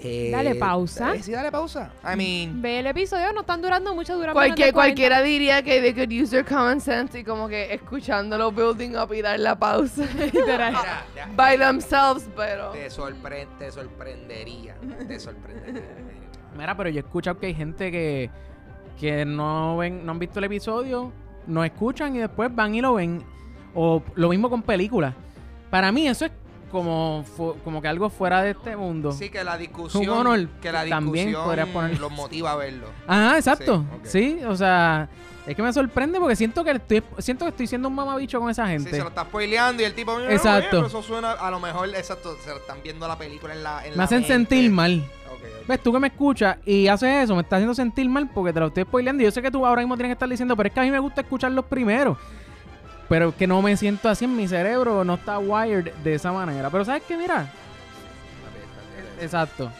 eh, 0.00 0.30
Dale 0.30 0.54
pausa. 0.54 1.14
eh, 1.14 1.22
sí, 1.22 1.32
dale 1.32 1.50
pausa. 1.50 1.90
I 2.04 2.16
mean, 2.16 2.62
Ve 2.62 2.80
el 2.80 2.86
episodio, 2.86 3.32
no 3.32 3.40
están 3.40 3.60
durando 3.60 3.94
mucho, 3.94 4.14
duran 4.14 4.28
menos 4.28 4.34
Cualquier, 4.34 4.68
de 4.68 4.72
40. 4.72 4.72
cualquiera 4.94 5.22
diría 5.22 5.62
que 5.62 5.80
they 5.80 5.92
could 5.92 6.10
use 6.12 6.30
their 6.30 6.44
common 6.44 6.80
sense 6.80 7.18
y 7.18 7.24
como 7.24 7.48
que 7.48 7.72
escuchándolo 7.74 8.52
building 8.52 8.96
up 8.96 9.12
y 9.12 9.22
dar 9.22 9.38
la 9.40 9.58
pausa 9.58 10.04
Literal. 10.32 10.72
mira, 10.72 11.04
ya, 11.16 11.28
by 11.34 11.58
themselves, 11.58 12.28
pero 12.36 12.70
te, 12.70 12.88
sorpre- 12.90 13.48
te 13.58 13.70
sorprendería. 13.72 14.76
Te 15.06 15.18
sorprendería. 15.18 15.82
Mira, 16.56 16.76
pero 16.76 16.88
yo 16.90 16.96
he 16.98 17.02
escuchado 17.04 17.38
que 17.38 17.46
hay 17.46 17.54
gente 17.54 17.90
que, 17.90 18.30
que 18.98 19.24
no 19.24 19.76
ven, 19.76 20.04
no 20.06 20.12
han 20.12 20.18
visto 20.18 20.38
el 20.38 20.44
episodio, 20.46 21.12
no 21.46 21.64
escuchan 21.64 22.14
y 22.16 22.18
después 22.20 22.54
van 22.54 22.74
y 22.74 22.80
lo 22.80 22.94
ven. 22.94 23.22
O 23.74 24.02
lo 24.14 24.28
mismo 24.30 24.48
con 24.50 24.62
películas. 24.62 25.14
Para 25.70 25.92
mí 25.92 26.08
eso 26.08 26.24
es 26.24 26.32
como, 26.68 27.24
como 27.64 27.82
que 27.82 27.88
algo 27.88 28.10
fuera 28.10 28.42
de 28.42 28.50
este 28.50 28.76
mundo. 28.76 29.12
Sí, 29.12 29.30
que 29.30 29.42
la 29.44 29.56
discusión, 29.58 30.08
honor, 30.08 30.48
que 30.60 30.70
la 30.72 30.86
también 30.86 31.28
discusión 31.28 31.68
poner- 31.72 31.98
los 32.00 32.12
motiva 32.12 32.52
a 32.52 32.56
verlo. 32.56 32.86
Ajá, 33.06 33.36
exacto. 33.36 33.84
Sí, 34.04 34.36
Sí, 34.38 34.44
o 34.44 34.54
sea, 34.56 35.08
es 35.46 35.56
que 35.56 35.62
me 35.62 35.72
sorprende 35.72 36.18
porque 36.20 36.36
siento 36.36 36.62
que 36.64 36.72
estoy, 36.72 37.02
siento 37.18 37.44
que 37.46 37.50
estoy 37.50 37.66
siendo 37.66 37.88
un 37.88 37.94
mamabicho 37.94 38.38
con 38.40 38.50
esa 38.50 38.66
Sí, 38.66 38.72
gente. 38.72 38.90
se 38.90 38.98
lo 38.98 39.08
está 39.08 39.22
spoileando 39.24 39.82
y 39.82 39.86
el 39.86 39.94
tipo, 39.94 40.14
"Mira, 40.16 40.32
Exacto. 40.32 40.58
oye, 40.58 40.68
pero 40.70 40.86
eso 40.86 41.02
suena, 41.02 41.32
a 41.32 41.50
lo 41.50 41.58
mejor, 41.60 41.88
exacto, 41.90 42.36
se 42.44 42.50
lo 42.50 42.56
están 42.56 42.78
viendo 42.82 43.08
la 43.08 43.16
película 43.16 43.54
en 43.54 43.62
la 43.62 43.84
en 43.84 43.90
me 43.92 43.96
la 43.96 44.04
hacen 44.04 44.18
mente. 44.20 44.34
sentir 44.34 44.70
mal. 44.70 45.04
Ves, 45.66 45.82
tú 45.82 45.92
que 45.92 45.98
me 45.98 46.08
escuchas 46.08 46.56
y 46.64 46.88
haces 46.88 47.24
eso, 47.24 47.34
me 47.34 47.42
estás 47.42 47.58
haciendo 47.58 47.74
sentir 47.74 48.08
mal 48.08 48.26
porque 48.32 48.54
te 48.54 48.60
lo 48.60 48.68
estoy 48.68 48.84
spoileando. 48.84 49.22
Y 49.22 49.26
yo 49.26 49.30
sé 49.30 49.42
que 49.42 49.50
tú 49.50 49.66
ahora 49.66 49.82
mismo 49.82 49.96
tienes 49.96 50.08
que 50.08 50.12
estar 50.14 50.26
diciendo, 50.28 50.56
pero 50.56 50.68
es 50.68 50.72
que 50.72 50.80
a 50.80 50.82
mí 50.82 50.90
me 50.90 50.98
gusta 50.98 51.20
escucharlos 51.20 51.66
primero. 51.66 52.16
Pero 53.08 53.34
que 53.34 53.46
no 53.46 53.62
me 53.62 53.76
siento 53.76 54.08
así 54.08 54.26
en 54.26 54.36
mi 54.36 54.46
cerebro, 54.48 55.02
no 55.04 55.14
está 55.14 55.38
wired 55.38 55.92
de 56.04 56.14
esa 56.14 56.30
manera. 56.32 56.68
Pero 56.70 56.84
¿sabes 56.84 57.02
qué? 57.08 57.16
Mira, 57.16 57.50
exacto. 59.20 59.70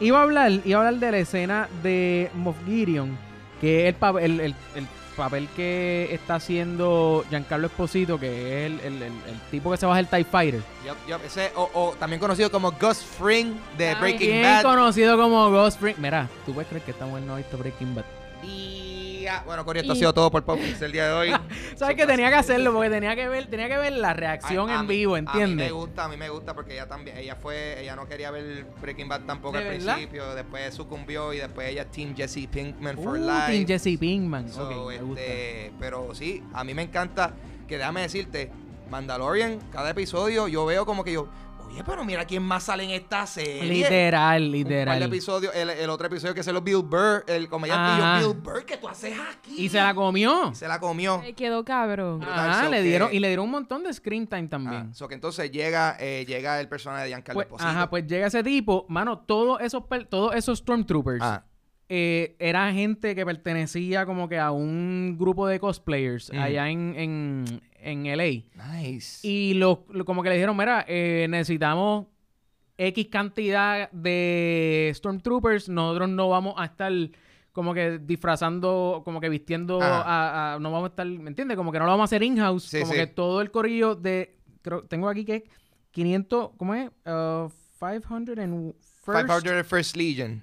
Iba 0.00 0.18
a 0.20 0.22
hablar, 0.22 0.50
iba 0.64 0.78
a 0.82 0.86
hablar 0.86 1.00
de 1.00 1.10
la 1.12 1.18
escena 1.18 1.68
de 1.82 2.30
Moff 2.34 2.56
Gideon, 2.66 3.16
que 3.60 3.82
es 3.82 3.88
el, 3.88 3.94
pa- 3.94 4.10
el, 4.20 4.40
el- 4.40 4.54
el 4.74 4.86
papel 5.16 5.48
que 5.54 6.08
está 6.12 6.34
haciendo 6.36 7.24
Giancarlo 7.30 7.68
Esposito, 7.68 8.18
que 8.18 8.66
es 8.66 8.66
el, 8.72 8.80
el- 8.80 9.02
el- 9.02 9.12
el 9.12 9.40
tipo 9.50 9.70
que 9.70 9.76
se 9.76 9.86
baja 9.86 10.00
el 10.00 10.08
TIE 10.08 10.24
Fighter. 10.24 10.60
Yup, 10.84 10.96
yup, 11.08 11.20
ese, 11.24 11.52
o, 11.54 11.70
o 11.74 11.94
también 11.98 12.18
conocido 12.20 12.50
como 12.50 12.72
Gus 12.72 12.98
Fring 12.98 13.54
de 13.78 13.94
Breaking 13.94 14.42
Bad. 14.42 14.62
conocido 14.62 15.16
como 15.16 15.50
Ghost 15.50 15.78
Freak. 15.80 15.98
Mira, 15.98 16.28
tú 16.44 16.52
puedes 16.52 16.68
creer 16.68 16.82
que 16.84 16.90
esta 16.90 17.06
mujer 17.06 17.22
no 17.22 17.34
ha 17.34 17.36
visto 17.36 17.56
Breaking 17.56 17.94
Bad. 17.94 18.04
Bueno, 19.46 19.64
Cory, 19.64 19.80
esto 19.80 19.92
ha 19.92 19.96
sido 19.96 20.12
todo 20.14 20.30
por 20.30 20.44
Popkins 20.44 20.80
el 20.82 20.92
día 20.92 21.08
de 21.08 21.12
hoy. 21.14 21.32
¿Sabes 21.76 21.96
que 21.96 22.06
tenía 22.06 22.28
que 22.28 22.34
hacerlo? 22.36 22.72
Porque 22.72 22.90
tenía 22.90 23.14
que 23.16 23.28
ver, 23.28 23.46
tenía 23.48 23.68
que 23.68 23.76
ver 23.76 23.92
la 23.92 24.12
reacción 24.14 24.70
A- 24.70 24.76
a 24.76 24.80
en 24.80 24.86
mí- 24.86 24.94
vivo, 24.96 25.14
A 25.16 25.20
mí 25.20 25.24
me 25.24 25.30
¿entiendes? 25.32 25.72
gusta, 25.72 26.04
a 26.04 26.08
mí 26.08 26.16
me 26.16 26.28
gusta 26.28 26.54
porque 26.54 26.74
ella 26.74 26.86
también, 26.88 27.16
ella 27.18 27.36
fue, 27.36 27.80
ella 27.80 27.96
no 27.96 28.06
quería 28.06 28.30
ver 28.30 28.66
Breaking 28.80 29.08
Bad 29.08 29.22
tampoco 29.22 29.56
¿De 29.58 29.64
al 29.64 29.70
verdad? 29.78 29.94
principio, 29.94 30.34
después 30.34 30.74
sucumbió 30.74 31.32
y 31.32 31.38
después 31.38 31.68
ella 31.68 31.82
es 31.82 31.90
Team 31.90 32.14
Jesse 32.16 32.46
Pinkman 32.50 32.96
for 32.98 33.18
Uh, 33.18 33.26
Life. 33.26 33.52
Team 33.52 33.66
Jesse 33.66 33.98
Pinkman. 33.98 34.48
So, 34.48 34.90
este, 34.90 35.72
pero 35.78 36.14
sí, 36.14 36.42
a 36.52 36.64
mí 36.64 36.74
me 36.74 36.82
encanta 36.82 37.34
que 37.68 37.78
déjame 37.78 38.02
decirte, 38.02 38.50
Mandalorian, 38.90 39.58
cada 39.72 39.90
episodio 39.90 40.46
yo 40.48 40.66
veo 40.66 40.84
como 40.86 41.02
que 41.04 41.12
yo, 41.12 41.28
Oye, 41.74 41.82
pero 41.84 42.04
mira 42.04 42.24
quién 42.24 42.42
más 42.42 42.62
sale 42.64 42.84
en 42.84 42.90
esta 42.90 43.26
serie. 43.26 43.62
Literal, 43.64 44.42
Un 44.44 44.50
par 44.50 44.52
de 44.52 44.58
literal. 44.58 45.02
episodios, 45.02 45.54
el, 45.56 45.70
el 45.70 45.90
otro 45.90 46.06
episodio 46.06 46.32
que 46.34 46.42
se 46.44 46.52
lo 46.52 46.62
Bill 46.62 46.82
Burr, 46.82 47.24
el 47.26 47.48
comediante 47.48 48.00
y 48.02 48.24
Bill 48.28 48.40
Burr, 48.40 48.64
¿qué 48.64 48.76
tú 48.76 48.88
haces 48.88 49.14
aquí? 49.32 49.54
Y 49.58 49.68
se 49.68 49.78
la 49.78 49.92
comió. 49.94 50.54
Se 50.54 50.68
la 50.68 50.78
comió. 50.78 51.18
Me 51.20 51.32
quedó 51.32 51.64
cabrón. 51.64 52.22
So 52.22 52.70
le 52.70 52.76
que- 52.76 52.82
dieron, 52.82 53.08
y 53.12 53.18
le 53.18 53.26
dieron 53.28 53.46
un 53.46 53.50
montón 53.50 53.82
de 53.82 53.92
screen 53.92 54.26
time 54.28 54.44
Ah, 54.44 54.48
también. 54.50 54.94
so 54.94 55.08
que 55.08 55.14
entonces 55.14 55.50
llega, 55.50 55.96
eh, 55.98 56.24
llega 56.28 56.60
el 56.60 56.68
personaje 56.68 57.02
de 57.04 57.08
Giancarlo 57.08 57.34
Pues, 57.38 57.46
Esposito. 57.46 57.68
ajá, 57.68 57.90
pues 57.90 58.06
llega 58.06 58.28
ese 58.28 58.42
tipo, 58.44 58.86
mano, 58.88 59.18
todos 59.18 59.60
esos, 59.60 59.82
todos 60.08 60.34
esos 60.36 60.58
Stormtroopers 60.60 61.22
Ah, 61.22 61.44
eh, 61.88 62.36
era 62.38 62.72
gente 62.72 63.14
que 63.14 63.26
pertenecía 63.26 64.06
como 64.06 64.28
que 64.28 64.38
a 64.38 64.50
un 64.52 65.16
grupo 65.18 65.46
de 65.46 65.60
cosplayers 65.60 66.30
allá 66.30 66.68
en, 66.70 66.94
en, 66.96 67.62
en 67.84 68.06
LA. 68.06 68.42
nice. 68.80 69.26
Y 69.26 69.54
lo, 69.54 69.84
lo- 69.90 70.04
como 70.04 70.22
que 70.22 70.28
le 70.30 70.34
dijeron, 70.36 70.56
mira, 70.56 70.84
eh, 70.88 71.26
necesitamos 71.28 72.06
X 72.76 73.06
cantidad 73.10 73.90
de 73.92 74.90
Stormtroopers, 74.94 75.68
nosotros 75.68 76.08
no 76.08 76.28
vamos 76.28 76.54
a 76.56 76.64
estar 76.64 76.92
como 77.52 77.72
que 77.72 77.98
disfrazando, 78.00 79.02
como 79.04 79.20
que 79.20 79.28
vistiendo 79.28 79.80
Ajá. 79.80 80.02
a, 80.02 80.54
a- 80.54 80.58
no 80.58 80.72
vamos 80.72 80.86
a 80.88 80.90
estar, 80.90 81.06
¿me 81.06 81.28
entiendes? 81.28 81.56
Como 81.56 81.70
que 81.70 81.78
no 81.78 81.84
lo 81.84 81.92
vamos 81.92 82.04
a 82.04 82.06
hacer 82.06 82.22
in-house, 82.24 82.64
Sí, 82.64 82.80
como 82.80 82.92
sí. 82.92 82.98
que 82.98 83.06
todo 83.06 83.40
el 83.40 83.50
corillo 83.52 83.94
de, 83.94 84.36
creo, 84.62 84.82
tengo 84.84 85.08
aquí 85.08 85.24
que 85.24 85.44
500, 85.92 86.50
¿cómo 86.56 86.74
es? 86.74 86.90
Uh, 87.06 87.48
500 87.78 88.38
and 88.38 88.74
first. 89.04 89.26
500 89.28 89.66
First 89.66 89.96
Legion. 89.96 90.42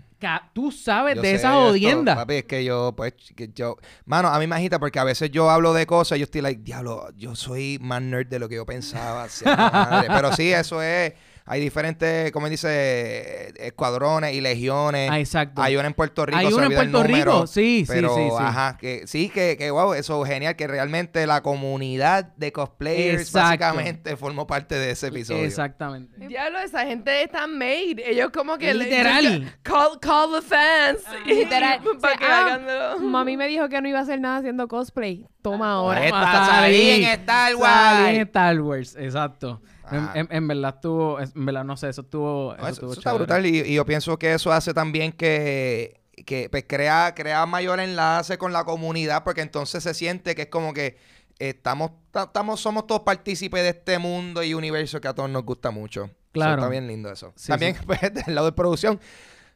Tú 0.54 0.72
sabes 0.72 1.16
Yo 1.16 1.22
de 1.22 1.30
sé 1.30 1.36
esa 1.36 1.50
esto, 1.50 1.70
jodienda. 1.70 2.16
Papi, 2.16 2.36
es 2.36 2.44
que 2.46 2.64
yo, 2.64 2.94
pues, 2.96 3.14
que 3.36 3.50
yo... 3.54 3.78
Mano, 4.06 4.30
a 4.30 4.40
mí 4.40 4.48
me 4.48 4.56
agita 4.56 4.80
porque 4.80 5.00
a 5.00 5.04
veces 5.04 5.32
yo 5.32 5.50
hablo 5.50 5.74
de 5.74 5.86
cosas 5.86 6.18
y 6.18 6.20
yo 6.20 6.26
estoy 6.26 6.42
like, 6.42 6.62
diablo, 6.62 7.10
yo 7.16 7.36
soy 7.36 7.78
más 7.82 8.02
nerd 8.02 8.28
de 8.28 8.40
lo 8.40 8.48
que 8.48 8.56
yo 8.56 8.66
pensaba. 8.66 9.28
sea 9.30 9.56
la 9.56 9.72
madre". 9.72 10.08
Pero 10.14 10.34
sí, 10.34 10.52
eso 10.52 10.82
es... 10.82 11.14
Hay 11.46 11.60
diferentes, 11.60 12.32
como 12.32 12.48
dice, 12.50 13.54
escuadrones 13.66 14.34
y 14.34 14.42
legiones. 14.42 15.10
Ah, 15.12 15.20
exacto. 15.20 15.62
Hay 15.62 15.76
una 15.76 15.88
en 15.88 15.94
Puerto 15.94 16.26
Rico, 16.26 16.38
Hay 16.38 16.54
una 16.54 16.68
en 16.68 16.74
Puerto 16.74 17.04
Rico, 17.04 17.18
número, 17.18 17.48
sí, 17.48 17.84
sí, 17.86 17.86
pero, 17.88 18.16
sí, 18.16 18.22
sí. 18.30 18.36
ajá, 18.40 18.78
que 18.78 19.08
sí, 19.08 19.30
que, 19.30 19.58
que 19.58 19.72
wow, 19.72 19.94
eso 19.94 20.24
es 20.26 20.32
genial, 20.32 20.56
que 20.56 20.68
realmente 20.68 21.26
la 21.28 21.42
comunidad 21.42 22.26
de 22.38 22.52
cosplayers 22.52 23.22
Exacto. 23.24 23.48
básicamente 23.66 24.16
formó 24.18 24.46
parte 24.48 24.76
de 24.76 24.92
ese 24.92 25.08
episodio. 25.08 25.44
Exactamente. 25.44 26.28
Diablo, 26.28 26.60
esa 26.60 26.86
gente 26.86 27.24
está 27.24 27.48
made. 27.48 27.96
Ellos 28.06 28.30
como 28.32 28.58
que... 28.58 28.74
le- 28.74 28.86
Literal. 28.86 29.56
Call, 29.64 30.00
call 30.00 30.32
the 30.34 30.42
fans. 30.42 31.00
Literal. 31.26 31.82
Para 32.00 32.14
Sí, 32.14 32.20
que 32.20 32.26
ah, 32.28 32.96
Mami 33.02 33.36
me 33.38 33.48
dijo 33.48 33.68
que 33.70 33.82
no 33.82 33.88
iba 33.90 34.00
a 34.00 34.04
hacer 34.04 34.20
nada 34.22 34.38
haciendo 34.38 34.68
cosplay. 34.68 35.26
Toma 35.42 35.72
ahora. 35.74 36.00
Pues, 36.00 36.12
Toma, 36.12 36.24
Está- 36.24 36.46
salí 36.46 36.90
en 36.90 37.04
Star 37.04 37.56
Wars. 37.56 37.74
Salí 37.74 38.16
en 38.16 38.22
Star 38.22 38.62
Wars, 38.62 38.96
exacto. 39.00 39.62
En, 39.92 39.98
Ah. 40.00 40.12
en- 40.16 40.28
en 40.32 40.48
verdad 40.48 40.76
estuvo, 40.76 41.20
es- 41.20 41.36
en 41.36 41.46
verdad 41.46 41.64
no 41.64 41.78
sé, 41.78 41.90
eso 41.90 42.02
estuvo, 42.02 42.54
No, 42.54 42.54
eso 42.56 42.62
eso, 42.64 42.70
estuvo 42.74 42.92
eso 42.94 43.00
está 43.02 43.14
brutal 43.14 43.46
y, 43.46 43.60
y 43.60 43.74
yo 43.76 43.86
pienso 43.86 44.18
que 44.18 44.34
eso 44.34 44.52
hace 44.52 44.74
también 44.74 45.12
que, 45.12 46.02
que 46.26 46.50
pues, 46.50 46.66
crea, 46.68 47.14
crea 47.16 47.46
mayor 47.46 47.80
enlace 47.80 48.38
con 48.38 48.54
la 48.54 48.64
comunidad 48.64 49.24
porque 49.24 49.42
entonces 49.42 49.84
se 49.84 49.94
siente 49.94 50.36
que 50.36 50.44
es 50.44 50.48
como 50.50 50.74
que 50.74 50.98
estamos, 51.40 51.92
ta- 52.12 52.24
estamos 52.24 52.60
somos 52.60 52.86
todos 52.88 53.02
partícipes 53.02 53.64
de 53.64 53.70
este 53.70 53.98
mundo 54.00 54.44
y 54.44 54.54
universo 54.54 55.02
que 55.02 55.08
a 55.08 55.14
todos 55.14 55.30
nos 55.30 55.44
gusta 55.44 55.72
mucho. 55.72 56.10
Claro. 56.32 56.56
está 56.62 56.70
bien 56.70 56.88
lindo 56.88 57.12
eso. 57.12 57.34
Sí, 57.36 57.48
también 57.50 57.76
sí. 57.76 57.82
pues, 57.86 58.00
del 58.14 58.36
lado 58.36 58.48
de 58.48 58.54
producción 58.54 59.00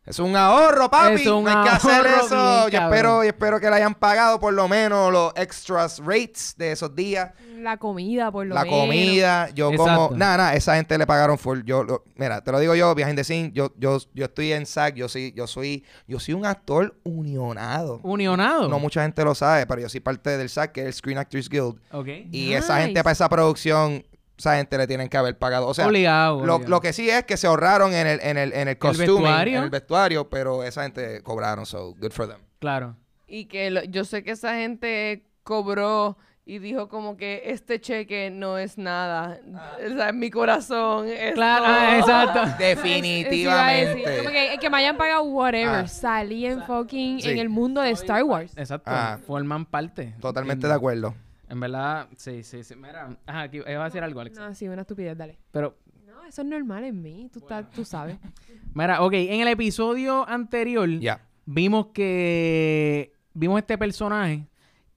es 0.05 0.19
un 0.19 0.35
ahorro, 0.35 0.89
papi. 0.89 1.21
Es 1.21 1.27
un 1.27 1.43
no 1.43 1.49
hay 1.49 1.63
que 1.63 1.69
hacer 1.69 2.05
eso. 2.05 2.67
bien 2.67 2.71
Yo 2.71 2.79
espero, 2.87 3.23
yo 3.23 3.29
espero 3.29 3.59
que 3.59 3.69
le 3.69 3.75
hayan 3.75 3.95
pagado 3.95 4.39
por 4.39 4.53
lo 4.53 4.67
menos 4.67 5.11
los 5.11 5.33
extras 5.35 5.99
rates 5.99 6.53
de 6.57 6.71
esos 6.73 6.95
días. 6.95 7.31
La 7.57 7.77
comida, 7.77 8.31
por 8.31 8.45
lo 8.45 8.53
la 8.53 8.63
menos. 8.63 8.79
comida, 8.81 9.49
yo 9.49 9.71
Exacto. 9.71 10.07
como, 10.07 10.17
nada, 10.17 10.37
nada, 10.37 10.53
esa 10.53 10.75
gente 10.75 10.97
le 10.99 11.07
pagaron 11.07 11.39
full. 11.39 11.61
Yo, 11.65 11.83
lo- 11.83 12.03
mira, 12.15 12.41
te 12.43 12.51
lo 12.51 12.59
digo 12.59 12.75
yo, 12.75 12.93
behind 12.93 13.15
the 13.15 13.23
scene, 13.23 13.51
yo, 13.55 13.73
yo, 13.77 13.97
yo 14.13 14.25
estoy 14.25 14.53
en 14.53 14.67
SAG, 14.67 14.93
yo 14.93 15.09
soy, 15.09 15.33
yo 15.35 15.47
soy, 15.47 15.83
yo 16.07 16.19
soy 16.19 16.35
un 16.35 16.45
actor 16.45 16.95
unionado. 17.03 17.99
Unionado. 18.03 18.69
No 18.69 18.77
mucha 18.79 19.01
gente 19.01 19.23
lo 19.23 19.33
sabe, 19.33 19.65
pero 19.65 19.81
yo 19.81 19.89
soy 19.89 19.99
parte 19.99 20.37
del 20.37 20.49
SAG, 20.49 20.71
que 20.73 20.81
es 20.81 20.87
el 20.87 20.93
Screen 20.93 21.17
Actors 21.17 21.49
Guild. 21.49 21.79
Ok. 21.91 22.07
Y 22.31 22.53
esa 22.53 22.79
gente 22.81 23.01
para 23.03 23.13
esa 23.13 23.27
producción, 23.29 24.05
esa 24.37 24.57
gente 24.57 24.77
le 24.77 24.87
tienen 24.87 25.07
que 25.09 25.17
haber 25.17 25.37
pagado. 25.37 25.67
O 25.67 25.73
sea, 25.73 25.87
obligado. 25.87 26.45
lo, 26.45 26.55
obligado. 26.55 26.69
lo 26.69 26.81
que 26.81 26.93
sí 26.93 27.09
es 27.09 27.23
que 27.25 27.37
se 27.37 27.47
ahorraron 27.47 27.93
en 27.93 28.05
el, 28.07 28.19
en 28.21 28.37
el, 28.37 28.53
en 28.53 28.67
el 28.67 28.77
costume, 28.77 29.07
vestuario. 29.07 29.57
en 29.59 29.63
el 29.65 29.69
vestuario, 29.69 30.29
pero 30.29 30.63
esa 30.63 30.83
gente 30.83 31.21
cobraron, 31.23 31.65
so 31.65 31.93
good 31.99 32.11
for 32.11 32.27
them. 32.27 32.39
Claro. 32.59 32.95
Y 33.27 33.45
que 33.45 33.71
lo- 33.71 33.83
yo 33.83 34.03
sé 34.05 34.23
que 34.23 34.31
esa 34.31 34.55
gente 34.55 35.25
cobró 35.43 36.17
y 36.47 36.59
dijo 36.59 36.89
como 36.89 37.17
que 37.17 37.41
este 37.45 37.81
cheque 37.81 38.29
no 38.29 38.59
es 38.59 38.77
nada. 38.77 39.39
O 39.83 39.95
sea, 39.97 40.09
en 40.09 40.19
mi 40.19 40.29
corazón 40.29 41.07
es 41.07 41.33
Claro, 41.33 41.65
todo. 41.65 41.73
ah, 41.75 41.97
exacto. 41.97 42.39
Definitivamente. 42.59 44.17
Como 44.17 44.29
que, 44.29 44.57
que 44.59 44.69
me 44.69 44.77
hayan 44.77 44.97
pagado 44.97 45.23
whatever. 45.23 45.67
Ah. 45.85 45.87
Salí 45.87 46.45
en 46.45 46.61
fucking 46.63 47.21
Sí. 47.21 47.29
en 47.29 47.39
el 47.39 47.49
mundo 47.49 47.81
de 47.81 47.91
Star 47.91 48.23
Wars. 48.23 48.53
Exacto. 48.57 48.91
Ah. 48.93 49.17
Forman 49.25 49.65
parte. 49.65 50.13
Totalmente 50.21 50.65
En- 50.67 50.71
de 50.71 50.75
acuerdo. 50.75 51.15
En 51.49 51.59
verdad, 51.59 52.07
sí, 52.17 52.43
sí, 52.43 52.63
sí. 52.63 52.75
Mira, 52.75 53.17
ajá, 53.25 53.41
aquí 53.43 53.57
iba 53.57 53.81
a 53.81 53.85
decir 53.85 54.03
algo, 54.03 54.19
Alex. 54.19 54.37
No, 54.37 54.53
sí, 54.55 54.67
una 54.67 54.81
estupidez, 54.81 55.17
dale. 55.17 55.37
Pero, 55.51 55.77
No, 56.07 56.23
eso 56.25 56.41
es 56.41 56.47
normal 56.47 56.83
en 56.85 57.01
mí. 57.01 57.29
Tú, 57.31 57.39
estás- 57.39 57.69
tú 57.71 57.85
sabes. 57.85 58.17
mira, 58.73 59.01
ok, 59.03 59.13
en 59.13 59.41
el 59.41 59.47
episodio 59.49 60.27
anterior 60.27 60.89
Ya. 60.99 61.21
vimos 61.45 61.87
que 61.93 63.13
vimos 63.33 63.59
este 63.59 63.77
personaje 63.77 64.47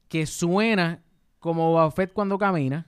que 0.09 0.25
suena 0.27 1.03
como 1.39 1.71
Boba 1.71 1.91
Fett 1.91 2.13
cuando 2.13 2.39
camina. 2.39 2.87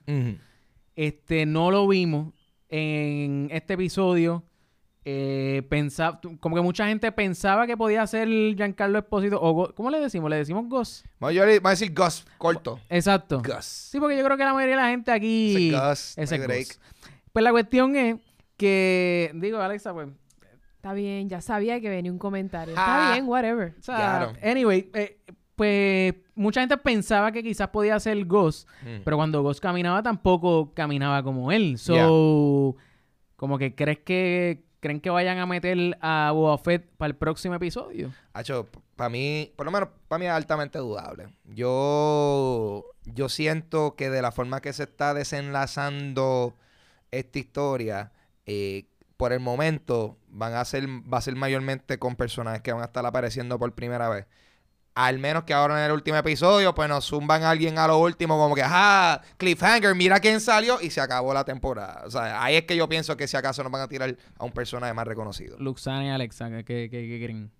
Este, 0.95 1.45
no 1.45 1.71
lo 1.71 1.87
vimos 1.87 2.33
en 2.69 3.47
este 3.51 3.73
episodio. 3.75 4.43
Eh, 5.03 5.67
como 6.39 6.55
que 6.55 6.61
mucha 6.61 6.87
gente 6.87 7.11
pensaba 7.11 7.65
que 7.65 7.75
podía 7.75 8.05
ser 8.05 8.27
Giancarlo 8.55 8.99
Esposito 8.99 9.41
o 9.41 9.51
Go- 9.53 9.73
¿cómo 9.73 9.89
le 9.89 9.99
decimos? 9.99 10.29
Le 10.29 10.35
decimos 10.37 10.65
Gus. 10.69 11.03
Bueno, 11.19 11.31
yo 11.33 11.45
le 11.45 11.59
voy 11.59 11.69
a 11.69 11.71
decir 11.71 11.91
Gus, 11.93 12.25
corto. 12.37 12.79
Exacto. 12.89 13.41
Gus. 13.43 13.65
Sí, 13.65 13.99
porque 13.99 14.15
yo 14.17 14.23
creo 14.23 14.37
que 14.37 14.43
la 14.43 14.53
mayoría 14.53 14.75
de 14.75 14.81
la 14.83 14.89
gente 14.89 15.11
aquí 15.11 15.71
Gus, 15.71 16.15
break. 16.15 16.67
Gus. 16.67 16.79
Pues 17.33 17.43
la 17.43 17.51
cuestión 17.51 17.95
es 17.95 18.17
que 18.57 19.31
digo, 19.35 19.59
Alexa, 19.59 19.93
pues 19.93 20.09
Está 20.75 20.93
bien, 20.93 21.29
ya 21.29 21.41
sabía 21.41 21.79
que 21.79 21.89
venía 21.89 22.11
un 22.11 22.17
comentario. 22.17 22.73
Ah. 22.75 23.03
Está 23.03 23.13
bien, 23.13 23.27
whatever. 23.29 23.75
o 23.79 23.81
sea, 23.83 23.95
Claro. 23.95 24.33
anyway, 24.43 24.89
eh, 24.95 25.19
pues 25.55 26.15
mucha 26.33 26.59
gente 26.61 26.75
pensaba 26.77 27.31
que 27.31 27.43
quizás 27.43 27.67
podía 27.67 27.99
ser 27.99 28.25
Gus, 28.25 28.65
Mm. 28.83 29.01
pero 29.05 29.15
cuando 29.15 29.43
Gus 29.43 29.59
caminaba 29.59 30.01
tampoco 30.01 30.73
caminaba 30.73 31.21
como 31.21 31.51
él. 31.51 31.77
So, 31.77 32.75
como 33.35 33.59
que 33.59 33.75
crees 33.75 33.99
que 33.99 34.63
creen 34.81 34.99
que 34.99 35.09
vayan 35.09 35.37
a 35.37 35.45
meter 35.45 35.97
a 36.01 36.31
Boba 36.33 36.57
Fett 36.57 36.85
para 36.97 37.07
el 37.07 37.15
próximo 37.15 37.55
episodio. 37.55 38.13
Hacho, 38.33 38.67
para 38.97 39.09
mí, 39.09 39.53
por 39.55 39.65
lo 39.65 39.71
menos 39.71 39.89
para 40.09 40.19
mí 40.19 40.25
es 40.25 40.31
altamente 40.31 40.79
dudable. 40.79 41.29
Yo, 41.45 42.83
yo 43.05 43.29
siento 43.29 43.95
que 43.95 44.09
de 44.09 44.21
la 44.21 44.33
forma 44.33 44.59
que 44.59 44.73
se 44.73 44.83
está 44.83 45.13
desenlazando 45.13 46.55
esta 47.11 47.39
historia, 47.39 48.11
eh, 48.45 48.85
por 49.17 49.33
el 49.33 49.39
momento 49.39 50.17
van 50.29 50.55
a 50.55 50.65
ser, 50.65 50.87
va 50.87 51.19
a 51.19 51.21
ser 51.21 51.35
mayormente 51.35 51.99
con 51.99 52.15
personajes 52.15 52.61
que 52.61 52.73
van 52.73 52.81
a 52.81 52.85
estar 52.85 53.05
apareciendo 53.05 53.59
por 53.59 53.73
primera 53.73 54.09
vez. 54.09 54.25
Al 54.93 55.19
menos 55.19 55.45
que 55.45 55.53
ahora 55.53 55.79
en 55.79 55.85
el 55.85 55.91
último 55.93 56.17
episodio, 56.17 56.75
pues 56.75 56.89
nos 56.89 57.05
zumban 57.07 57.43
a 57.43 57.49
alguien 57.51 57.77
a 57.77 57.87
lo 57.87 57.97
último, 57.99 58.37
como 58.37 58.53
que, 58.55 58.63
ajá, 58.63 59.21
cliffhanger, 59.37 59.95
mira 59.95 60.19
quién 60.19 60.41
salió 60.41 60.81
y 60.81 60.89
se 60.89 60.99
acabó 60.99 61.33
la 61.33 61.45
temporada. 61.45 62.03
O 62.05 62.11
sea, 62.11 62.43
ahí 62.43 62.55
es 62.55 62.63
que 62.63 62.75
yo 62.75 62.89
pienso 62.89 63.15
que 63.15 63.27
si 63.27 63.37
acaso 63.37 63.63
nos 63.63 63.71
van 63.71 63.81
a 63.83 63.87
tirar 63.87 64.17
a 64.37 64.43
un 64.43 64.51
personaje 64.51 64.93
más 64.93 65.07
reconocido. 65.07 65.57
Luxana 65.59 66.05
y 66.05 66.09
Alexa, 66.09 66.49
¿qué, 66.49 66.63
qué, 66.65 66.89
qué- 66.91 67.07
qué 67.07 67.21
creen? 67.23 67.51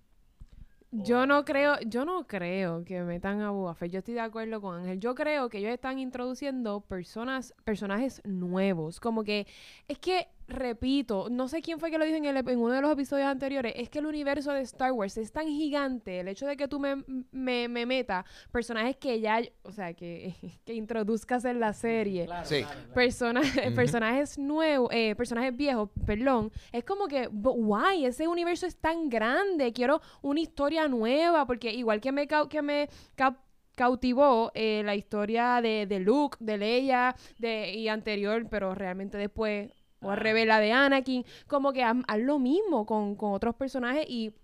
Yo 0.94 1.26
no 1.26 1.46
creo, 1.46 1.78
yo 1.86 2.04
no 2.04 2.26
creo 2.26 2.84
que 2.84 3.00
metan 3.00 3.40
a 3.40 3.48
Boba. 3.50 3.74
Yo 3.86 4.00
estoy 4.00 4.12
de 4.12 4.20
acuerdo 4.20 4.60
con 4.60 4.76
Ángel. 4.80 5.00
Yo 5.00 5.14
creo 5.14 5.48
que 5.48 5.56
ellos 5.56 5.70
están 5.70 5.98
introduciendo 5.98 6.82
personas, 6.82 7.54
personajes 7.64 8.20
nuevos. 8.26 9.00
Como 9.00 9.24
que, 9.24 9.46
es 9.88 9.98
que, 9.98 10.28
repito, 10.52 11.28
no 11.30 11.48
sé 11.48 11.60
quién 11.62 11.78
fue 11.80 11.90
que 11.90 11.98
lo 11.98 12.04
dijo 12.04 12.16
en, 12.16 12.24
el, 12.26 12.36
en 12.36 12.58
uno 12.58 12.72
de 12.74 12.80
los 12.80 12.92
episodios 12.92 13.26
anteriores, 13.26 13.72
es 13.76 13.88
que 13.90 13.98
el 13.98 14.06
universo 14.06 14.52
de 14.52 14.60
Star 14.62 14.92
Wars 14.92 15.16
es 15.18 15.32
tan 15.32 15.46
gigante, 15.46 16.20
el 16.20 16.28
hecho 16.28 16.46
de 16.46 16.56
que 16.56 16.68
tú 16.68 16.78
me, 16.78 17.02
me, 17.32 17.68
me 17.68 17.86
metas 17.86 18.24
personajes 18.50 18.96
que 18.96 19.20
ya, 19.20 19.40
o 19.62 19.72
sea, 19.72 19.94
que, 19.94 20.34
que 20.64 20.74
introduzcas 20.74 21.44
en 21.44 21.60
la 21.60 21.72
serie. 21.72 22.28
Sí. 22.44 22.64
Personas, 22.94 23.46
personajes 23.74 24.38
nuevos, 24.38 24.88
eh, 24.92 25.14
personajes 25.16 25.56
viejos, 25.56 25.88
perdón, 26.06 26.50
es 26.72 26.84
como 26.84 27.06
que, 27.08 27.28
"But 27.28 27.54
why? 27.56 28.04
Ese 28.04 28.28
universo 28.28 28.66
es 28.66 28.76
tan 28.76 29.08
grande, 29.08 29.72
quiero 29.72 30.00
una 30.22 30.40
historia 30.40 30.86
nueva, 30.88 31.46
porque 31.46 31.72
igual 31.72 32.00
que 32.00 32.12
me, 32.12 32.26
que 32.48 32.62
me 32.62 32.88
cap- 33.14 33.38
cautivó 33.74 34.52
eh, 34.54 34.82
la 34.84 34.94
historia 34.94 35.60
de, 35.62 35.86
de 35.86 35.98
Luke, 35.98 36.36
de 36.40 36.58
Leia, 36.58 37.16
de, 37.38 37.72
y 37.74 37.88
anterior, 37.88 38.46
pero 38.50 38.74
realmente 38.74 39.16
después, 39.16 39.70
o 40.02 40.10
al 40.10 40.18
revés, 40.18 40.46
la 40.46 40.60
de 40.60 40.72
Anakin, 40.72 41.24
como 41.46 41.72
que 41.72 41.82
haz, 41.82 41.96
haz 42.06 42.18
lo 42.18 42.38
mismo 42.38 42.86
con, 42.86 43.14
con 43.16 43.32
otros 43.32 43.54
personajes 43.54 44.04
y 44.08 44.34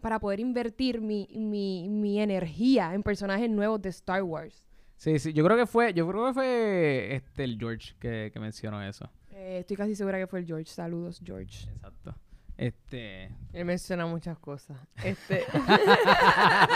para 0.00 0.20
poder 0.20 0.40
invertir 0.40 1.00
mi, 1.00 1.28
mi, 1.34 1.88
mi 1.88 2.20
energía 2.20 2.94
en 2.94 3.02
personajes 3.02 3.50
nuevos 3.50 3.80
de 3.82 3.88
Star 3.88 4.22
Wars. 4.22 4.66
Sí, 4.96 5.18
sí, 5.18 5.32
yo 5.32 5.44
creo 5.44 5.56
que 5.56 5.66
fue, 5.66 5.92
yo 5.92 6.08
creo 6.08 6.26
que 6.26 6.32
fue 6.32 7.14
este 7.14 7.44
el 7.44 7.58
George 7.58 7.94
que, 7.98 8.30
que 8.32 8.40
mencionó 8.40 8.82
eso. 8.82 9.10
Eh, 9.30 9.58
estoy 9.60 9.76
casi 9.76 9.94
segura 9.94 10.18
que 10.18 10.26
fue 10.26 10.40
el 10.40 10.46
George. 10.46 10.66
Saludos, 10.66 11.20
George. 11.24 11.68
Exacto. 11.70 12.14
Este. 12.58 13.30
Él 13.52 13.64
menciona 13.66 14.06
muchas 14.06 14.38
cosas. 14.38 14.78
Este. 15.04 15.44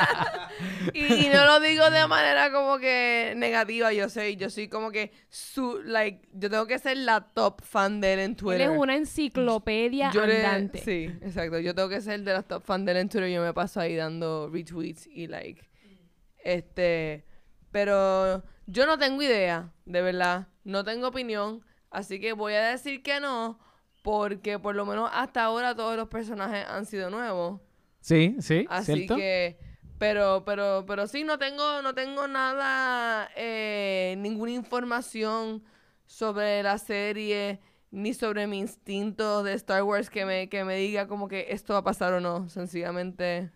y, 0.93 1.27
y 1.27 1.29
no 1.31 1.45
lo 1.47 1.61
digo 1.61 1.91
de 1.91 2.07
manera 2.07 2.51
como 2.53 2.79
que 2.79 3.35
negativa. 3.37 3.93
Yo 3.93 4.09
soy, 4.09 4.37
yo 4.37 4.51
soy 4.51 4.69
como 4.69 4.91
que 4.91 5.13
su, 5.29 5.81
like, 5.85 6.29
yo 6.33 6.51
tengo 6.51 6.67
que 6.67 6.79
ser 6.79 6.97
la 6.99 7.21
top 7.33 7.63
fan 7.63 8.01
de 8.01 8.15
él 8.15 8.19
en 8.21 8.31
Él 8.33 8.37
Twitter. 8.37 8.61
es 8.63 8.71
una 8.79 8.97
enciclopedia 8.97 10.11
Yo 10.13 10.27
le- 10.27 10.45
andante. 10.45 10.79
sí, 10.81 11.05
exacto. 11.23 11.59
Yo 11.61 11.75
tengo 11.75 11.89
que 11.89 12.01
ser 12.01 12.21
de 12.23 12.33
las 12.33 12.47
top 12.47 12.65
fan 12.65 12.85
de 12.85 12.93
él 12.93 12.99
en 12.99 13.09
Twitter. 13.09 13.31
Yo 13.31 13.43
me 13.43 13.55
paso 13.55 13.81
ahí 13.81 13.97
dando 13.97 14.51
retweets 14.53 15.07
y 15.07 15.27
like. 15.29 15.69
Este. 16.45 17.25
Pero 17.71 18.43
yo 18.67 18.87
no 18.87 18.99
tengo 18.99 19.23
idea, 19.23 19.73
de 19.85 20.03
verdad. 20.03 20.49
No 20.65 20.85
tengo 20.85 21.09
opinión. 21.09 21.65
Así 21.91 22.21
que 22.21 22.33
voy 22.33 22.55
a 22.55 22.69
decir 22.71 23.03
que 23.03 23.21
no. 23.21 23.59
Porque 24.03 24.59
por 24.59 24.75
lo 24.75 24.87
menos 24.87 25.11
hasta 25.13 25.45
ahora 25.45 25.75
todos 25.75 25.97
los 25.97 26.09
personajes 26.09 26.65
han 26.67 26.87
sido 26.87 27.11
nuevos. 27.11 27.61
Sí, 28.01 28.37
sí, 28.41 28.67
Así 28.71 28.95
¿cierto? 28.95 29.17
que, 29.17 29.59
pero, 29.99 30.43
pero, 30.47 30.85
pero 30.87 31.07
sí, 31.07 31.25
no 31.25 31.39
tengo, 31.39 31.83
no 31.83 31.95
tengo 31.95 32.27
nada, 32.27 33.29
eh, 33.37 34.15
ninguna 34.19 34.53
información 34.53 35.63
sobre 36.07 36.63
la 36.63 36.79
serie, 36.79 37.61
ni 37.91 38.15
sobre 38.15 38.47
mi 38.47 38.59
instinto 38.59 39.43
de 39.43 39.53
Star 39.55 39.83
Wars 39.83 40.09
que 40.09 40.25
me, 40.25 40.49
que 40.49 40.65
me 40.65 40.77
diga 40.77 41.07
como 41.07 41.29
que 41.29 41.49
esto 41.51 41.75
va 41.75 41.81
a 41.81 41.85
pasar 41.85 42.15
o 42.15 42.21
no. 42.21 42.49
Sencillamente. 42.49 43.51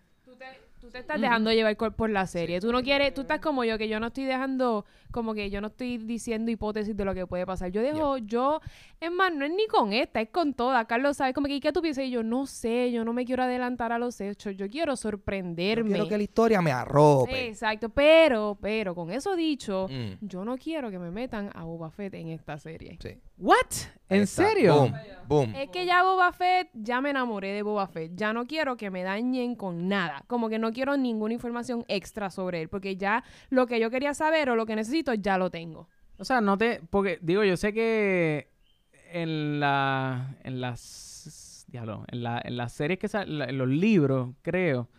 Tú 0.85 0.91
te, 0.91 0.99
estás 0.99 1.19
dejando 1.19 1.51
llevar 1.51 1.75
por 1.75 2.09
la 2.11 2.27
serie. 2.27 2.59
Tú 2.59 2.71
no 2.71 2.83
quieres, 2.83 3.11
tú 3.13 3.21
estás 3.21 3.39
como 3.39 3.63
yo, 3.63 3.77
que 3.79 3.87
yo 3.87 3.99
no 3.99 4.07
estoy 4.07 4.25
dejando, 4.25 4.85
como 5.09 5.33
que 5.33 5.49
yo 5.49 5.59
no 5.59 5.67
estoy 5.67 5.97
diciendo 5.97 6.51
hipótesis 6.51 6.95
de 6.95 7.03
lo 7.05 7.15
que 7.15 7.25
puede 7.25 7.43
pasar. 7.45 7.71
Yo 7.71 7.81
dejo, 7.81 8.17
yo, 8.19 8.61
es 8.99 9.11
más, 9.11 9.33
no 9.33 9.45
es 9.45 9.51
ni 9.51 9.65
con 9.65 9.93
esta, 9.93 10.21
es 10.21 10.29
con 10.29 10.53
toda. 10.53 10.85
Carlos 10.85 11.17
sabe 11.17 11.33
como 11.33 11.47
que, 11.47 11.55
¿y 11.55 11.59
qué 11.59 11.71
tú 11.71 11.81
piensas? 11.81 12.03
Y 12.05 12.11
yo, 12.11 12.21
no 12.21 12.45
sé, 12.45 12.91
yo 12.91 13.03
no 13.03 13.13
me 13.13 13.25
quiero 13.25 13.41
adelantar 13.41 13.91
a 13.91 13.97
los 13.97 14.21
hechos, 14.21 14.55
yo 14.55 14.69
quiero 14.69 14.93
Yo 14.93 14.97
sorprenderme. 14.97 15.89
quiero 15.89 16.07
que 16.07 16.17
la 16.17 16.23
historia 16.23 16.61
me 16.61 16.71
arrope. 16.71 17.47
Exacto, 17.47 17.89
pero, 17.89 18.55
pero, 18.61 18.93
con 18.93 19.09
eso 19.11 19.35
dicho, 19.35 19.87
Mm, 19.89 20.25
yo 20.25 20.45
no 20.45 20.57
quiero 20.57 20.91
que 20.91 20.99
me 20.99 21.09
metan 21.09 21.49
a 21.55 21.63
Boba 21.63 21.89
Fett 21.89 22.13
en 22.13 22.29
esta 22.29 22.59
serie. 22.59 22.97
sí. 23.01 23.17
¿What? 23.37 23.55
¿En 24.09 24.27
serio? 24.27 24.75
Boom, 24.75 24.93
boom. 25.27 25.55
Es 25.55 25.69
que 25.69 25.85
ya 25.85 26.03
Boba 26.03 26.31
Fett, 26.31 26.69
ya 26.73 27.01
me 27.01 27.09
enamoré 27.09 27.53
de 27.53 27.63
Boba 27.63 27.87
Fett. 27.87 28.11
Ya 28.15 28.33
no 28.33 28.45
quiero 28.45 28.77
que 28.77 28.91
me 28.91 29.03
dañen 29.03 29.55
con 29.55 29.87
nada. 29.87 30.23
Como 30.27 30.49
que 30.49 30.59
no 30.59 30.71
quiero 30.71 30.95
ninguna 30.95 31.33
información 31.33 31.83
extra 31.87 32.29
sobre 32.29 32.61
él. 32.61 32.69
Porque 32.69 32.95
ya 32.97 33.23
lo 33.49 33.67
que 33.67 33.79
yo 33.79 33.89
quería 33.89 34.13
saber 34.13 34.49
o 34.49 34.55
lo 34.55 34.65
que 34.65 34.75
necesito, 34.75 35.13
ya 35.13 35.37
lo 35.37 35.49
tengo. 35.49 35.89
O 36.17 36.23
sea, 36.23 36.41
no 36.41 36.57
te. 36.57 36.81
Porque, 36.89 37.19
digo, 37.21 37.43
yo 37.43 37.57
sé 37.57 37.73
que 37.73 38.51
en 39.11 39.59
la. 39.59 40.37
En 40.43 40.61
las. 40.61 41.65
Diablo. 41.67 42.05
En, 42.07 42.23
la, 42.23 42.41
en 42.43 42.57
las 42.57 42.73
series 42.73 42.99
que 42.99 43.07
salen. 43.07 43.49
En 43.49 43.57
los 43.57 43.67
libros, 43.67 44.35
creo. 44.41 44.89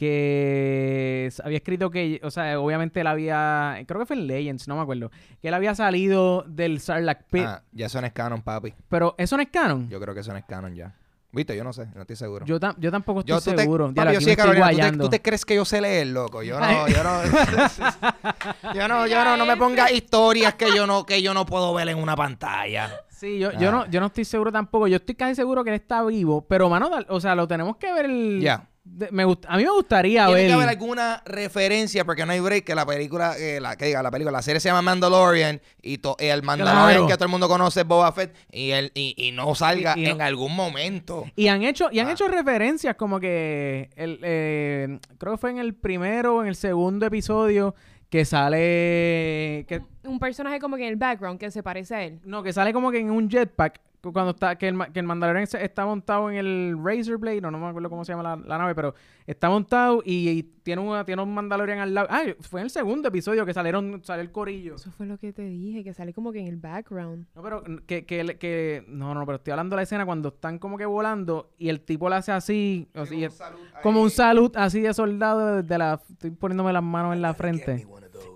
Que 0.00 1.30
había 1.44 1.58
escrito 1.58 1.90
que. 1.90 2.20
O 2.22 2.30
sea, 2.30 2.58
obviamente 2.60 3.00
él 3.00 3.06
había. 3.06 3.76
Creo 3.86 4.00
que 4.00 4.06
fue 4.06 4.16
en 4.16 4.26
Legends, 4.26 4.66
no 4.68 4.76
me 4.76 4.82
acuerdo. 4.82 5.10
Que 5.40 5.48
él 5.48 5.54
había 5.54 5.74
salido 5.74 6.44
del 6.46 6.80
Sarlacc 6.80 7.24
Pit. 7.30 7.44
Ah, 7.46 7.62
ya 7.72 7.86
eso 7.86 8.00
no 8.00 8.06
es 8.06 8.12
canon, 8.12 8.42
papi. 8.42 8.74
Pero 8.88 9.14
eso 9.18 9.36
no 9.36 9.42
es 9.42 9.48
canon. 9.50 9.84
Yo, 9.88 9.98
Yo 9.98 10.00
creo 10.00 10.14
que 10.14 10.20
eso 10.20 10.32
no 10.32 10.38
es 10.38 10.44
canon 10.44 10.74
ya. 10.74 10.94
Viste, 11.32 11.56
yo 11.56 11.62
no 11.62 11.72
sé, 11.72 11.86
no 11.94 12.00
estoy 12.00 12.16
seguro. 12.16 12.44
tam- 12.44 12.74
yo 12.78 12.90
tampoco 12.90 13.20
estoy 13.20 13.36
Yo, 13.36 13.40
tú 13.40 13.52
te- 13.52 13.62
seguro. 13.62 13.94
papi, 13.94 14.14
yo 14.14 14.20
sí, 14.20 14.34
Carolina, 14.34 14.90
¿tú 14.90 14.96
te, 14.96 14.98
tú 15.04 15.08
te 15.10 15.22
crees 15.22 15.44
que 15.44 15.54
yo 15.54 15.64
sé 15.64 15.80
leer, 15.80 16.08
loco? 16.08 16.42
Yo 16.42 16.58
no, 16.58 16.88
yo 16.88 17.04
no. 17.04 17.22
yo 18.74 18.88
no, 18.88 19.06
yo 19.06 19.24
no, 19.24 19.36
no 19.36 19.46
me 19.46 19.56
pongas 19.56 19.92
historias 19.92 20.54
que 20.54 20.74
yo 20.74 20.88
no, 20.88 21.06
que 21.06 21.22
yo 21.22 21.32
no 21.32 21.46
puedo 21.46 21.72
ver 21.72 21.88
en 21.88 21.98
una 21.98 22.16
pantalla. 22.16 22.90
Sí, 23.08 23.38
yo, 23.38 23.52
yo, 23.52 23.68
Ah. 23.68 23.72
no, 23.72 23.86
yo 23.90 24.00
no 24.00 24.06
estoy 24.06 24.24
seguro 24.24 24.50
tampoco. 24.50 24.88
Yo 24.88 24.96
estoy 24.96 25.14
casi 25.14 25.36
seguro 25.36 25.62
que 25.62 25.70
él 25.70 25.76
está 25.76 26.02
vivo. 26.02 26.44
Pero, 26.48 26.68
mano, 26.68 26.90
o 27.08 27.20
sea, 27.20 27.36
lo 27.36 27.46
tenemos 27.46 27.76
que 27.76 27.92
ver. 27.92 28.06
el- 28.06 28.40
Ya. 28.40 28.66
Me 28.84 29.22
a 29.24 29.56
mí 29.56 29.64
me 29.64 29.70
gustaría 29.70 30.24
Tiene 30.26 30.40
ver. 30.40 30.46
que 30.48 30.52
haber 30.54 30.68
alguna 30.70 31.22
referencia, 31.26 32.04
porque 32.04 32.24
no 32.24 32.32
hay 32.32 32.40
break 32.40 32.64
que 32.64 32.74
la 32.74 32.86
película, 32.86 33.36
eh, 33.38 33.60
la, 33.60 33.76
que 33.76 33.84
diga, 33.86 34.02
la 34.02 34.10
película, 34.10 34.32
la 34.38 34.42
serie 34.42 34.58
se 34.58 34.68
llama 34.68 34.82
Mandalorian 34.82 35.60
y 35.82 35.98
to- 35.98 36.16
el 36.18 36.42
Mandalorian 36.42 36.86
Claro. 36.88 37.06
que 37.06 37.14
todo 37.14 37.24
el 37.26 37.30
mundo 37.30 37.46
conoce 37.48 37.80
es 37.82 37.86
Boba 37.86 38.10
Fett 38.12 38.34
y 38.50 38.70
él 38.70 38.90
y, 38.94 39.14
y 39.16 39.32
no 39.32 39.54
salga 39.54 39.94
Y- 39.96 40.00
y 40.00 40.04
no- 40.08 40.10
en 40.12 40.22
algún 40.22 40.56
momento. 40.56 41.26
Y 41.36 41.48
han 41.48 41.62
hecho, 41.62 41.88
y 41.92 41.98
han 41.98 42.08
Ah. 42.08 42.12
hecho 42.12 42.26
referencias 42.28 42.96
como 42.96 43.20
que 43.20 43.90
el, 43.96 44.18
eh, 44.22 44.98
creo 45.18 45.32
que 45.34 45.38
fue 45.38 45.50
en 45.50 45.58
el 45.58 45.74
primero 45.74 46.36
o 46.36 46.42
en 46.42 46.48
el 46.48 46.56
segundo 46.56 47.04
episodio 47.06 47.74
que 48.08 48.24
sale 48.24 49.66
que 49.68 49.82
Un 50.04 50.18
personaje 50.18 50.58
como 50.60 50.76
que 50.76 50.84
en 50.84 50.90
el 50.90 50.96
background 50.96 51.38
que 51.38 51.50
se 51.50 51.62
parece 51.62 51.94
a 51.94 52.02
él. 52.04 52.20
no, 52.24 52.42
que 52.42 52.52
sale 52.52 52.72
como 52.72 52.90
que 52.90 52.98
en 53.00 53.10
un 53.10 53.28
jetpack 53.28 53.80
cu- 54.00 54.12
cuando 54.14 54.30
está 54.30 54.56
que 54.56 54.68
el, 54.68 54.78
que 54.94 55.00
el 55.00 55.06
Mandalorian 55.06 55.46
se- 55.46 55.62
está 55.62 55.84
montado 55.84 56.30
en 56.30 56.36
el 56.38 56.74
Razor 56.82 57.18
Blade, 57.18 57.42
no, 57.42 57.50
no 57.50 57.58
me 57.58 57.66
acuerdo 57.66 57.90
cómo 57.90 58.02
se 58.04 58.12
llama 58.12 58.22
la, 58.22 58.36
la 58.36 58.56
nave, 58.58 58.74
pero 58.74 58.94
está 59.26 59.50
montado 59.50 60.00
y, 60.02 60.30
y 60.30 60.42
tiene 60.42 60.80
un 60.80 61.04
tiene 61.04 61.20
un 61.22 61.34
Mandalorian 61.34 61.80
al 61.80 61.92
lado. 61.92 62.08
Ah, 62.10 62.22
fue 62.40 62.60
en 62.60 62.64
el 62.64 62.70
segundo 62.70 63.08
episodio 63.08 63.44
que 63.44 63.52
salieron 63.52 64.00
salió 64.02 64.22
el 64.22 64.32
corillo. 64.32 64.76
Eso 64.76 64.90
fue 64.90 65.04
lo 65.04 65.18
que 65.18 65.34
te 65.34 65.42
dije, 65.42 65.84
que 65.84 65.92
sale 65.92 66.14
como 66.14 66.32
que 66.32 66.40
en 66.40 66.46
el 66.46 66.56
background. 66.56 67.26
No, 67.34 67.42
pero 67.42 67.62
que, 67.86 68.06
que, 68.06 68.38
que 68.38 68.82
no, 68.88 69.12
no, 69.12 69.26
pero 69.26 69.36
estoy 69.36 69.50
hablando 69.50 69.74
de 69.76 69.80
la 69.80 69.82
escena 69.82 70.06
cuando 70.06 70.30
están 70.30 70.58
como 70.58 70.78
que 70.78 70.86
volando 70.86 71.50
y 71.58 71.68
el 71.68 71.82
tipo 71.82 72.08
le 72.08 72.16
hace 72.16 72.32
así, 72.32 72.88
o 72.94 73.04
sea, 73.04 73.18
y 73.18 73.24
es- 73.24 73.38
como 73.82 74.00
un 74.00 74.08
salud 74.10 74.50
así 74.56 74.80
de 74.80 74.94
soldado 74.94 75.56
desde 75.62 75.76
la 75.76 76.00
estoy 76.08 76.30
poniéndome 76.30 76.72
las 76.72 76.82
manos 76.82 77.14
en 77.14 77.20
la 77.20 77.34
frente. 77.34 77.86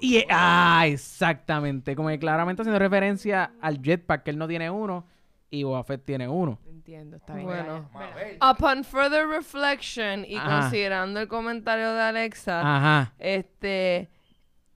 Y 0.01 0.19
es- 0.19 0.27
ah, 0.31 0.85
exactamente, 0.87 1.95
como 1.97 2.09
que 2.09 2.19
claramente 2.19 2.63
haciendo 2.63 2.79
referencia 2.79 3.53
al 3.61 3.81
jetpack 3.83 4.23
que 4.25 4.31
él 4.31 4.39
no 4.39 4.47
tiene 4.49 4.71
uno 4.71 5.07
y 5.51 5.63
Boba 5.63 5.85
Fett 5.85 6.05
tiene 6.05 6.29
uno. 6.29 6.59
Entiendo, 6.69 7.17
está 7.17 7.35
bien. 7.35 7.47
Bueno. 7.47 7.89
Upon 8.43 8.85
further 8.85 9.27
reflection 9.27 10.25
y 10.27 10.37
Ajá. 10.37 10.61
considerando 10.63 11.21
el 11.21 11.29
comentario 11.29 11.93
de 11.95 12.03
Alexa, 12.03 12.61
Ajá, 12.61 13.15
este, 13.19 14.11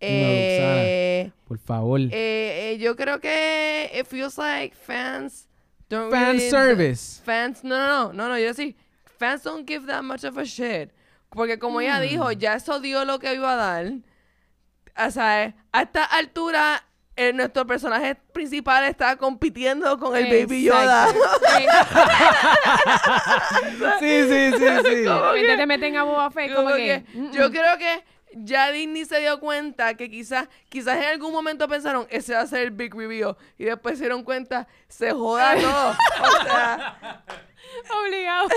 eh, 0.01 1.31
por 1.47 1.59
favor. 1.59 2.01
eh, 2.01 2.11
eh, 2.13 2.79
yo 2.79 2.97
creo 2.97 3.21
que 3.21 3.91
it 3.99 4.07
feels 4.07 4.39
like 4.39 4.75
fans 4.77 5.49
don't 5.91 6.11
Fan 6.11 6.37
really- 6.37 6.51
service. 6.51 7.21
Fans, 7.25 7.63
no, 7.65 7.77
no, 7.77 7.87
no, 7.87 8.13
no, 8.13 8.29
no, 8.29 8.39
yo 8.39 8.55
sí. 8.55 8.77
Fans 9.19 9.43
don't 9.43 9.67
give 9.69 9.87
that 9.87 10.03
much 10.03 10.25
of 10.25 10.39
a 10.39 10.45
shit. 10.45 10.91
Porque 11.31 11.59
como 11.59 11.81
ella 11.81 12.01
dijo, 12.01 12.31
ya 12.33 12.55
eso 12.55 12.81
dio 12.81 13.05
lo 13.05 13.19
que 13.19 13.35
iba 13.35 13.53
a 13.53 13.57
dar. 13.57 13.93
O 15.07 15.11
sea, 15.11 15.55
a 15.73 15.83
esta 15.83 16.05
altura, 16.05 16.85
eh, 17.17 17.33
nuestro 17.33 17.67
personaje 17.67 18.15
principal 18.33 18.85
está 18.85 19.17
compitiendo 19.17 19.99
con 19.99 20.17
el 20.17 20.25
Baby 20.25 20.65
Yoda. 20.65 21.09
Exacto. 21.09 22.39
Sí, 24.01 24.23
sí, 24.29 24.53
sí, 24.53 24.67
sí. 24.85 25.05
Que- 25.05 25.57
te 25.57 25.67
meten 25.67 25.97
a 25.97 26.03
Boba 26.05 26.31
Fett 26.31 26.55
como 26.55 26.65
como 26.65 26.77
que... 26.77 27.05
que 27.13 27.19
mm, 27.19 27.31
yo 27.33 27.51
creo 27.51 27.79
que 27.79 28.05
ya 28.35 28.71
Disney 28.71 29.05
se 29.05 29.21
dio 29.21 29.41
cuenta 29.41 29.95
que 29.95 30.11
quizás 30.11 30.49
quizás 30.69 30.99
en 30.99 31.05
algún 31.05 31.33
momento 31.33 31.67
pensaron 31.67 32.07
ese 32.11 32.35
va 32.35 32.41
a 32.41 32.47
ser 32.47 32.61
el 32.61 32.71
big 32.71 32.95
reveal 32.95 33.37
y 33.57 33.65
después 33.65 33.97
se 33.99 34.05
dieron 34.05 34.23
cuenta 34.23 34.69
se 34.89 35.13
joda 35.13 35.55
todo 35.57 35.91
o 35.91 36.45
sea 36.45 37.25
Obligado. 38.07 38.49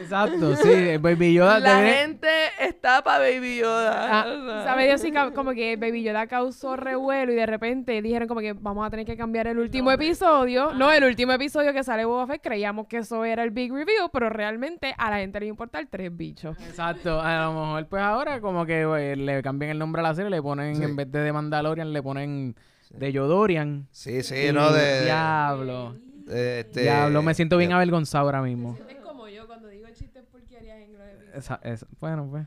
Exacto, 0.00 0.56
sí, 0.56 0.68
el 0.70 0.98
Baby 0.98 1.34
Yoda 1.34 1.60
la 1.60 1.80
gente 1.82 2.28
está 2.60 3.02
para 3.02 3.20
Baby 3.20 3.58
Yoda 3.58 4.20
Ah, 4.22 4.26
o 4.28 4.44
sea. 4.46 4.64
¿Sabe 4.64 4.86
Dios 4.86 5.00
si 5.00 5.10
ca- 5.12 5.32
como 5.32 5.52
que 5.52 5.76
Baby 5.76 6.02
Yoda 6.02 6.26
causó 6.26 6.76
revuelo 6.76 7.32
y 7.32 7.36
de 7.36 7.46
repente 7.46 8.00
dijeron 8.02 8.28
como 8.28 8.40
que 8.40 8.52
vamos 8.52 8.86
a 8.86 8.90
tener 8.90 9.06
que 9.06 9.16
cambiar 9.16 9.46
el 9.46 9.58
último 9.58 9.90
episodio? 9.90 10.72
No, 10.74 10.92
el 10.92 11.04
último 11.04 11.32
episodio 11.32 11.72
que 11.72 11.82
sale 11.82 12.04
Boba 12.04 12.26
Fett 12.26 12.42
creíamos 12.42 12.86
que 12.86 12.98
eso 12.98 13.24
era 13.24 13.42
el 13.44 13.50
big 13.50 13.72
review, 13.72 14.08
pero 14.12 14.28
realmente 14.28 14.94
a 14.96 15.10
la 15.10 15.18
gente 15.18 15.40
le 15.40 15.46
importa 15.46 15.78
el 15.78 15.88
tres 15.88 16.14
bichos. 16.16 16.56
Exacto, 16.68 17.20
a 17.20 17.44
lo 17.44 17.52
mejor 17.52 17.86
pues 17.86 18.02
ahora 18.02 18.40
como 18.40 18.66
que 18.66 18.84
güey, 18.84 19.16
le 19.16 19.42
cambian 19.42 19.70
el 19.72 19.78
nombre 19.78 20.00
a 20.00 20.04
la 20.04 20.14
serie, 20.14 20.30
le 20.30 20.42
ponen, 20.42 20.76
Sí. 20.76 20.82
en 20.84 20.96
vez 20.96 21.10
de, 21.10 21.32
Mandalorian, 21.32 21.92
le 21.92 22.02
ponen 22.02 22.56
de 22.90 23.12
Yodorian. 23.12 23.86
Sí, 23.90 24.22
sí, 24.22 24.46
Y 24.48 24.52
no 24.52 24.72
de, 24.72 25.04
Diablo. 25.04 25.94
Este, 26.30 26.82
Diablo, 26.82 27.22
me 27.22 27.34
siento 27.34 27.56
bien 27.56 27.72
avergonzado 27.72 28.24
ahora 28.26 28.42
mismo. 28.42 28.78
Es 28.88 28.96
como 28.98 29.28
yo 29.28 29.46
cuando 29.46 29.68
digo 29.68 29.86
chistes 29.90 30.24
porquerías 30.30 30.78
en 30.78 30.96
Esa- 31.34 31.60
esa- 31.62 31.86
bueno, 32.00 32.26
pues. 32.30 32.46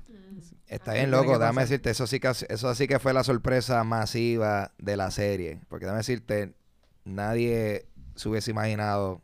Está 0.68 0.94
¿Qué 0.94 1.00
bien 1.00 1.12
loco, 1.12 1.38
déjame 1.38 1.62
decirte, 1.64 1.90
eso 1.90 2.08
sí 2.08 2.20
que 2.22 2.30
eso 2.30 2.76
sí 2.76 2.88
que 2.88 2.98
fue 3.00 3.14
la 3.14 3.24
sorpresa 3.26 3.84
masiva 3.84 4.72
de 4.78 4.96
la 4.96 5.12
serie, 5.12 5.60
porque 5.68 5.86
déjame 5.86 5.98
decirte, 6.00 6.54
nadie 7.04 7.86
se 8.16 8.30
hubiese 8.30 8.52
imaginado 8.52 9.22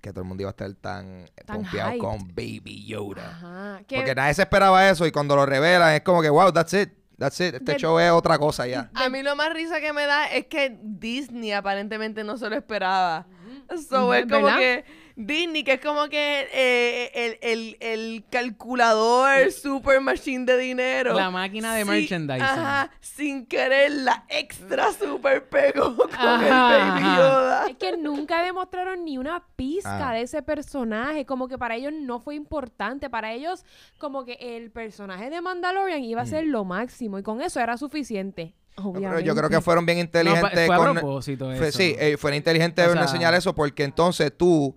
que 0.00 0.10
todo 0.10 0.22
el 0.22 0.28
mundo 0.28 0.42
iba 0.42 0.50
a 0.50 0.52
estar 0.52 0.72
tan, 0.74 1.26
Tan 1.46 1.56
pompeado 1.62 1.90
hyped. 1.90 2.00
con 2.00 2.18
Baby 2.28 2.84
Yoda. 2.86 3.30
Ajá. 3.30 3.82
Que 3.86 3.96
Porque 3.96 4.14
nadie 4.14 4.34
se 4.34 4.42
esperaba 4.42 4.88
eso 4.88 5.06
y 5.06 5.12
cuando 5.12 5.34
lo 5.36 5.44
revelan 5.46 5.94
es 5.94 6.02
como 6.02 6.22
que, 6.22 6.30
wow, 6.30 6.52
that's 6.52 6.72
it, 6.74 6.90
that's 7.18 7.40
it, 7.40 7.54
este 7.56 7.72
De- 7.72 7.78
show 7.78 7.98
es 7.98 8.10
otra 8.10 8.38
cosa 8.38 8.66
ya. 8.66 8.90
a 8.94 9.08
mí 9.08 9.22
lo 9.22 9.34
más 9.36 9.52
risa 9.52 9.80
que 9.80 9.92
me 9.92 10.06
da 10.06 10.26
es 10.26 10.46
que 10.46 10.78
Disney 10.82 11.52
aparentemente 11.52 12.22
no 12.24 12.36
se 12.38 12.48
lo 12.48 12.56
esperaba 12.56 13.26
so, 13.68 14.14
es 14.14 14.24
como 14.26 14.46
¿Verdad? 14.46 14.58
que 14.58 14.84
Disney, 15.20 15.64
que 15.64 15.72
es 15.72 15.80
como 15.80 16.08
que 16.08 16.48
eh, 16.52 17.10
el, 17.12 17.38
el, 17.42 17.76
el 17.80 18.24
calculador 18.72 19.50
super 19.50 20.00
machine 20.00 20.44
de 20.44 20.56
dinero. 20.56 21.14
La 21.14 21.30
máquina 21.30 21.74
de 21.74 21.82
Sí, 21.82 21.88
merchandising. 21.90 22.42
Ajá, 22.42 22.90
sin 23.00 23.46
querer 23.46 23.90
la 23.90 24.24
extra 24.28 24.92
super 24.92 25.48
pegó 25.48 25.96
con 25.96 26.08
Ajá, 26.12 26.76
el 26.76 26.88
Baby 27.02 27.04
ajá. 27.04 27.66
Es 27.68 27.76
que 27.76 27.96
nunca 27.96 28.42
demostraron 28.44 29.04
ni 29.04 29.18
una 29.18 29.44
pizca 29.56 30.10
Ah. 30.10 30.14
de 30.14 30.22
ese 30.22 30.42
personaje, 30.42 31.26
como 31.26 31.48
que 31.48 31.58
para 31.58 31.74
ellos 31.74 31.92
no 31.92 32.20
fue 32.20 32.36
importante, 32.36 33.10
para 33.10 33.32
ellos 33.32 33.64
como 33.98 34.24
que 34.24 34.34
el 34.40 34.70
personaje 34.70 35.30
de 35.30 35.40
Mandalorian 35.40 36.04
iba 36.04 36.22
a 36.22 36.26
ser 36.26 36.44
lo 36.46 36.64
máximo 36.64 37.18
y 37.18 37.22
con 37.24 37.40
eso 37.40 37.58
era 37.60 37.76
suficiente. 37.76 38.54
Pero 38.82 38.90
Obviamente. 38.90 39.24
yo 39.24 39.34
creo 39.34 39.50
que 39.50 39.60
fueron 39.60 39.84
bien 39.86 39.98
No, 39.98 40.04
inteligentes 40.04 40.66
fue 40.66 40.74
a 40.74 40.78
con... 40.78 40.92
propósito 40.94 41.44
fue- 41.56 41.68
eso. 41.68 41.78
sí, 41.78 41.94
eh, 41.98 42.16
fueron 42.16 42.36
inteligentes 42.36 42.84
O 42.86 42.88
en 42.88 42.94
sea- 42.94 43.02
enseñar 43.02 43.34
eso 43.34 43.54
porque 43.54 43.84
entonces 43.84 44.32
tú, 44.36 44.76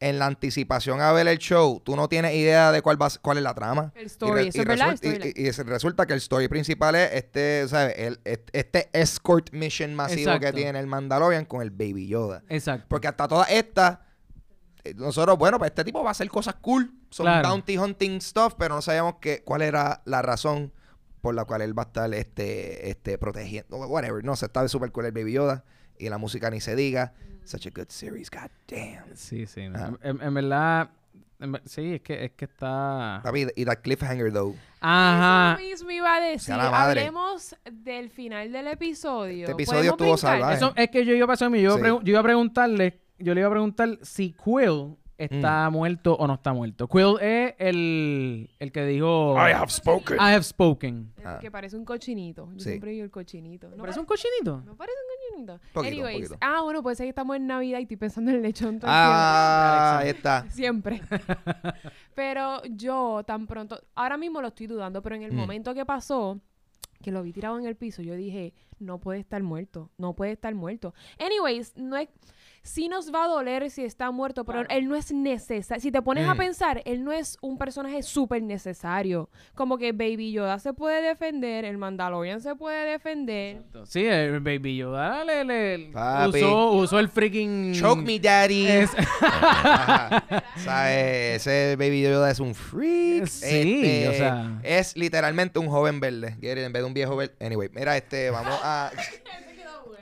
en 0.00 0.18
la 0.18 0.26
anticipación 0.26 1.00
a 1.00 1.12
ver 1.12 1.28
el 1.28 1.38
show, 1.38 1.80
tú 1.84 1.96
no 1.96 2.08
tienes 2.08 2.34
idea 2.34 2.72
de 2.72 2.82
cuál 2.82 3.00
va, 3.00 3.08
cuál 3.22 3.38
es 3.38 3.42
la 3.44 3.54
trama. 3.54 3.92
El 3.94 4.02
Y 4.02 4.06
story, 4.06 4.32
re- 4.42 4.48
eso 4.48 4.58
y 4.58 4.60
es 4.60 4.66
verdad. 4.66 4.96
y- 5.02 5.42
y- 5.46 5.50
resulta 5.50 6.04
que 6.06 6.12
el 6.12 6.18
story 6.18 6.48
principal 6.48 6.94
es 6.94 7.12
este, 7.12 7.66
¿sabes? 7.68 7.94
El, 7.96 8.20
este 8.24 8.90
escort 8.92 9.50
mission 9.52 9.94
masivo 9.94 10.38
que 10.40 10.52
tiene 10.52 10.78
el 10.78 10.86
Mandalorian 10.86 11.44
con 11.46 11.62
el 11.62 11.70
Baby 11.70 12.08
Yoda. 12.08 12.42
Exacto. 12.48 12.86
Porque 12.88 13.08
hasta 13.08 13.28
todas 13.28 13.50
estas, 13.50 13.98
eh, 14.84 14.92
nosotros, 14.96 15.38
bueno, 15.38 15.58
pues 15.58 15.70
este 15.70 15.84
tipo 15.84 16.02
va 16.02 16.10
a 16.10 16.12
hacer 16.12 16.28
cosas 16.28 16.56
cool. 16.60 16.92
Son 17.10 17.24
Claro. 17.24 17.48
bounty 17.48 17.78
hunting 17.78 18.20
stuff, 18.20 18.54
pero 18.58 18.74
no 18.74 18.82
sabíamos 18.82 19.14
que, 19.20 19.42
cuál 19.44 19.62
era 19.62 20.02
la 20.04 20.20
razón 20.20 20.72
por 21.24 21.34
la 21.34 21.46
cual 21.46 21.62
él 21.62 21.76
va 21.76 21.84
a 21.84 21.86
estar 21.86 22.12
este, 22.14 22.90
este, 22.90 23.16
protegiendo. 23.16 23.78
Whatever. 23.78 24.22
No 24.22 24.36
sé, 24.36 24.44
está 24.46 24.68
súper 24.68 24.92
cool 24.92 25.06
el 25.06 25.12
Baby 25.12 25.32
Yoda. 25.32 25.64
Y 25.98 26.08
la 26.10 26.18
música 26.18 26.50
ni 26.50 26.60
se 26.60 26.76
diga. 26.76 27.14
Such 27.44 27.66
a 27.66 27.70
good 27.74 27.88
series, 27.88 28.30
god 28.30 28.50
damn. 28.68 29.16
Sí, 29.16 29.46
sí. 29.46 29.68
no. 29.68 29.98
En, 30.02 30.20
en 30.20 30.34
verdad, 30.34 30.90
en 31.40 31.58
sí, 31.64 31.94
es 31.94 32.02
que, 32.02 32.24
es 32.26 32.32
que 32.32 32.44
está... 32.44 33.20
Papi, 33.24 33.46
y 33.56 33.64
that 33.64 33.78
cliffhanger, 33.82 34.32
though. 34.32 34.54
Ajá. 34.80 35.54
Eso 35.60 35.62
mismo 35.68 35.90
iba 35.92 36.14
a 36.14 36.20
decir. 36.20 36.54
La. 36.56 36.84
Hablemos 36.88 37.56
del 37.70 38.10
final 38.10 38.52
del 38.52 38.66
episodio. 38.68 39.40
Este 39.46 39.52
episodio 39.52 39.96
¿Podemos 39.96 40.18
estuvo 40.20 40.30
salvaje. 40.30 40.56
Eso 40.56 40.72
es 40.76 40.90
que 40.90 41.04
yo 41.06 41.14
iba 41.14 41.24
a 41.24 41.28
pasar 41.28 41.46
a 41.46 41.50
mí. 41.50 41.62
Yo, 41.62 41.70
iba 41.70 41.74
a 41.74 41.78
Sí. 41.78 41.82
pregu- 41.84 42.02
yo 42.04 42.10
iba 42.10 42.20
a 42.20 42.22
preguntarle, 42.22 43.00
yo 43.18 43.34
le 43.34 43.40
iba 43.40 43.48
a 43.48 43.52
preguntar 43.52 43.98
si 44.02 44.32
Quill 44.34 44.96
está 45.18 45.70
muerto 45.70 46.14
o 46.16 46.26
no 46.26 46.34
está 46.34 46.52
muerto. 46.52 46.88
Quill 46.88 47.16
es 47.20 47.54
el, 47.58 48.50
el 48.58 48.72
que 48.72 48.84
dijo 48.86 49.34
I 49.36 49.52
have 49.52 49.70
spoken. 49.70 50.16
I 50.16 50.32
have 50.34 50.42
spoken. 50.42 51.12
Ah. 51.24 51.38
Que 51.40 51.50
parece 51.50 51.76
un 51.76 51.84
cochinito. 51.84 52.48
Yo 52.52 52.58
Sí. 52.60 52.70
siempre 52.70 52.90
digo 52.92 53.04
el 53.04 53.10
cochinito. 53.10 53.68
¿No 53.70 53.76
¿Parece 53.76 54.00
un 54.00 54.06
cochinito? 54.06 54.62
¿No 54.64 54.76
parece 54.76 54.98
un 54.98 55.46
cochinito? 55.46 55.60
Poquito, 55.72 55.92
Anyways, 55.92 56.28
poquito. 56.30 56.38
ah, 56.40 56.62
bueno, 56.62 56.82
pues 56.82 57.00
ahí 57.00 57.08
estamos 57.08 57.36
en 57.36 57.46
Navidad 57.46 57.78
y 57.78 57.82
estoy 57.82 57.96
pensando 57.96 58.30
en 58.30 58.36
el 58.38 58.42
lechón 58.42 58.78
todo 58.78 58.90
el 58.90 58.96
Ah, 58.96 59.98
ahí 60.00 60.08
está. 60.10 60.46
Siempre. 60.50 61.00
pero 62.14 62.62
yo 62.64 63.22
tan 63.26 63.46
pronto, 63.46 63.80
ahora 63.94 64.16
mismo 64.16 64.40
lo 64.40 64.48
estoy 64.48 64.66
dudando, 64.66 65.02
pero 65.02 65.16
en 65.16 65.22
el 65.22 65.32
Mm. 65.32 65.36
momento 65.36 65.74
que 65.74 65.84
pasó, 65.84 66.40
que 67.02 67.10
lo 67.10 67.22
vi 67.22 67.32
tirado 67.32 67.58
en 67.58 67.66
el 67.66 67.76
piso, 67.76 68.02
yo 68.02 68.14
dije, 68.14 68.54
no 68.78 68.98
puede 68.98 69.20
estar 69.20 69.42
muerto, 69.42 69.90
no 69.98 70.14
puede 70.14 70.32
estar 70.32 70.54
muerto. 70.54 70.94
Anyways, 71.18 71.76
no 71.76 71.96
es... 71.96 72.08
Sí 72.66 72.88
nos 72.88 73.12
va 73.12 73.24
a 73.24 73.28
doler 73.28 73.70
si 73.70 73.84
está 73.84 74.10
muerto, 74.10 74.44
pero 74.46 74.64
él 74.70 74.88
no 74.88 74.96
es 74.96 75.12
necesario. 75.12 75.82
Si 75.82 75.92
te 75.92 76.00
pones 76.00 76.26
a 76.26 76.32
Mm. 76.34 76.38
pensar, 76.38 76.82
él 76.86 77.04
no 77.04 77.12
es 77.12 77.36
un 77.42 77.58
personaje 77.58 78.02
súper 78.02 78.42
necesario. 78.42 79.28
Como 79.54 79.76
que 79.76 79.92
Baby 79.92 80.32
Yoda 80.32 80.58
se 80.58 80.72
puede 80.72 81.02
defender, 81.02 81.66
el 81.66 81.76
Mandalorian 81.76 82.40
se 82.40 82.56
puede 82.56 82.90
defender. 82.92 83.62
Sí, 83.84 84.06
el 84.06 84.40
Baby 84.40 84.78
Yoda 84.78 85.24
le, 85.24 85.44
le- 85.44 85.90
usó, 86.28 86.72
usó 86.72 86.98
el 86.98 87.10
freaking... 87.10 87.74
Choke 87.74 88.00
me, 88.02 88.18
daddy. 88.18 88.66
Es-. 88.66 88.90
¿Sabes? 90.56 91.46
Ese 91.46 91.76
Baby 91.78 92.02
Yoda 92.02 92.30
es 92.30 92.40
un 92.40 92.54
freak. 92.54 93.26
Sí, 93.26 93.82
Este, 93.84 94.08
o 94.08 94.12
sea. 94.14 94.60
Es 94.62 94.96
literalmente 94.96 95.58
un 95.58 95.68
joven 95.68 96.00
verde. 96.00 96.36
En 96.40 96.72
vez 96.72 96.82
de 96.82 96.84
un 96.84 96.94
viejo 96.94 97.14
verde. 97.16 97.34
Anyway, 97.44 97.68
mira, 97.74 97.96
este, 97.96 98.30
vamos 98.30 98.58
a. 98.62 98.90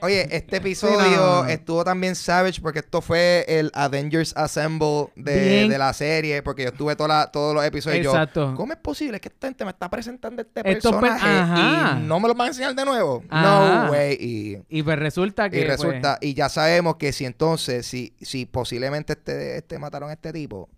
Oye, 0.03 0.27
este 0.37 0.57
episodio 0.57 1.45
Sí, 1.47 1.53
estuvo 1.53 1.85
también 1.85 2.17
savage 2.17 2.61
porque 2.61 2.81
esto 2.81 3.01
fue 3.01 3.45
el 3.47 3.71
Avengers 3.73 4.35
Assemble 4.37 5.07
de, 5.15 5.75
la 5.79 5.93
serie. 5.93 6.43
Porque 6.43 6.65
yo 6.65 6.69
estuve 6.71 6.97
toda 6.97 7.09
la- 7.09 7.31
todos 7.31 7.55
los 7.55 7.65
episodios. 7.65 8.01
y 8.01 8.03
yo, 8.05 8.11
Exacto. 8.11 8.55
¿Cómo 8.57 8.73
es 8.73 8.79
posible 8.81 9.21
que 9.21 9.29
esta 9.29 9.47
gente 9.47 9.65
me 9.65 9.71
está 9.71 9.89
presentando 9.89 10.43
este 10.43 10.61
Estos 10.71 10.93
per- 10.97 11.11
personaje 11.11 12.01
y 12.01 12.03
no 12.05 12.19
me 12.19 12.29
lo 12.29 12.35
van 12.35 12.47
a 12.47 12.49
enseñar 12.49 12.75
de 12.75 12.85
nuevo? 12.85 13.23
Ajá. 13.31 13.85
No 13.87 13.93
way. 13.93 14.17
Y 14.21 14.59
Y 14.69 14.83
pues 14.83 14.99
resulta 14.99 15.49
que... 15.49 15.61
y 15.61 15.65
pues, 15.65 15.81
resulta, 15.81 16.19
y 16.21 16.35
ya 16.35 16.49
sabemos 16.49 16.97
que 16.97 17.13
si 17.13 17.25
entonces, 17.25 17.87
si, 17.87 18.15
si 18.21 18.45
posiblemente 18.45 19.13
este, 19.13 19.59
este 19.59 19.79
mataron 19.79 20.11
a 20.11 20.15
este 20.15 20.33
tipo, 20.33 20.69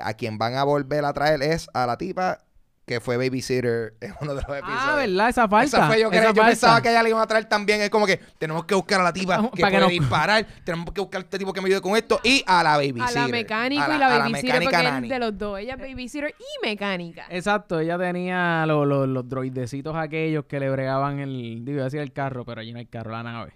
a 0.00 0.14
quien 0.14 0.38
van 0.38 0.54
a 0.54 0.64
volver 0.64 1.04
a 1.04 1.12
traer 1.12 1.42
es 1.42 1.68
a 1.74 1.86
la 1.86 1.98
tipa 1.98 2.38
que 2.84 3.00
fue 3.00 3.16
babysitter 3.16 3.94
en 4.00 4.12
uno 4.20 4.34
de 4.34 4.42
los 4.42 4.56
episodios. 4.58 4.78
ah, 4.82 4.96
¿verdad? 4.96 5.28
Esa 5.28 5.48
falta. 5.48 5.76
Esa 5.78 5.86
fue 5.86 6.00
yo, 6.00 6.10
esa 6.10 6.32
yo 6.32 6.42
pensaba 6.44 6.82
que 6.82 6.90
ella 6.90 7.02
le 7.02 7.10
iban 7.10 7.22
a 7.22 7.26
traer 7.26 7.44
también. 7.44 7.80
Es 7.80 7.90
como 7.90 8.06
que 8.06 8.18
tenemos 8.38 8.64
que 8.64 8.74
buscar 8.74 9.00
a 9.00 9.04
la 9.04 9.12
tipa 9.12 9.36
que 9.54 9.60
para 9.62 9.70
que 9.70 9.76
puede 9.78 9.80
no- 9.80 9.88
disparar. 9.88 10.46
Tenemos 10.64 10.92
que 10.92 11.00
buscar 11.00 11.20
a 11.20 11.24
este 11.24 11.38
tipo 11.38 11.52
que 11.52 11.60
me 11.60 11.68
ayude 11.68 11.80
con 11.80 11.96
esto. 11.96 12.20
Y 12.24 12.42
a 12.46 12.62
la 12.62 12.76
babysitter. 12.76 13.02
A 13.18 13.20
la 13.22 13.28
mecánico 13.28 13.82
A 13.82 13.94
y 13.94 13.98
la 13.98 14.06
a 14.06 14.18
babysitter, 14.18 14.42
mecánica 14.58 14.70
porque 14.78 14.90
nani. 14.90 15.06
es 15.06 15.12
de 15.12 15.18
los 15.20 15.38
dos. 15.38 15.58
Ella 15.60 15.74
es 15.74 15.80
babysitter 15.80 16.34
y 16.38 16.66
mecánica. 16.66 17.26
Exacto, 17.30 17.78
ella 17.78 17.96
tenía 17.98 18.66
lo- 18.66 18.84
lo- 18.84 19.06
los 19.06 19.28
droidecitos 19.28 19.94
aquellos 19.96 20.44
que 20.46 20.58
le 20.58 20.68
bregaban 20.68 21.20
el, 21.20 21.64
digo, 21.64 21.72
iba 21.76 21.82
a 21.82 21.84
decir 21.84 22.00
el 22.00 22.12
carro, 22.12 22.44
pero 22.44 22.60
allí 22.60 22.72
no 22.72 22.78
hay 22.80 22.86
carro, 22.86 23.12
la 23.12 23.22
nave. 23.22 23.52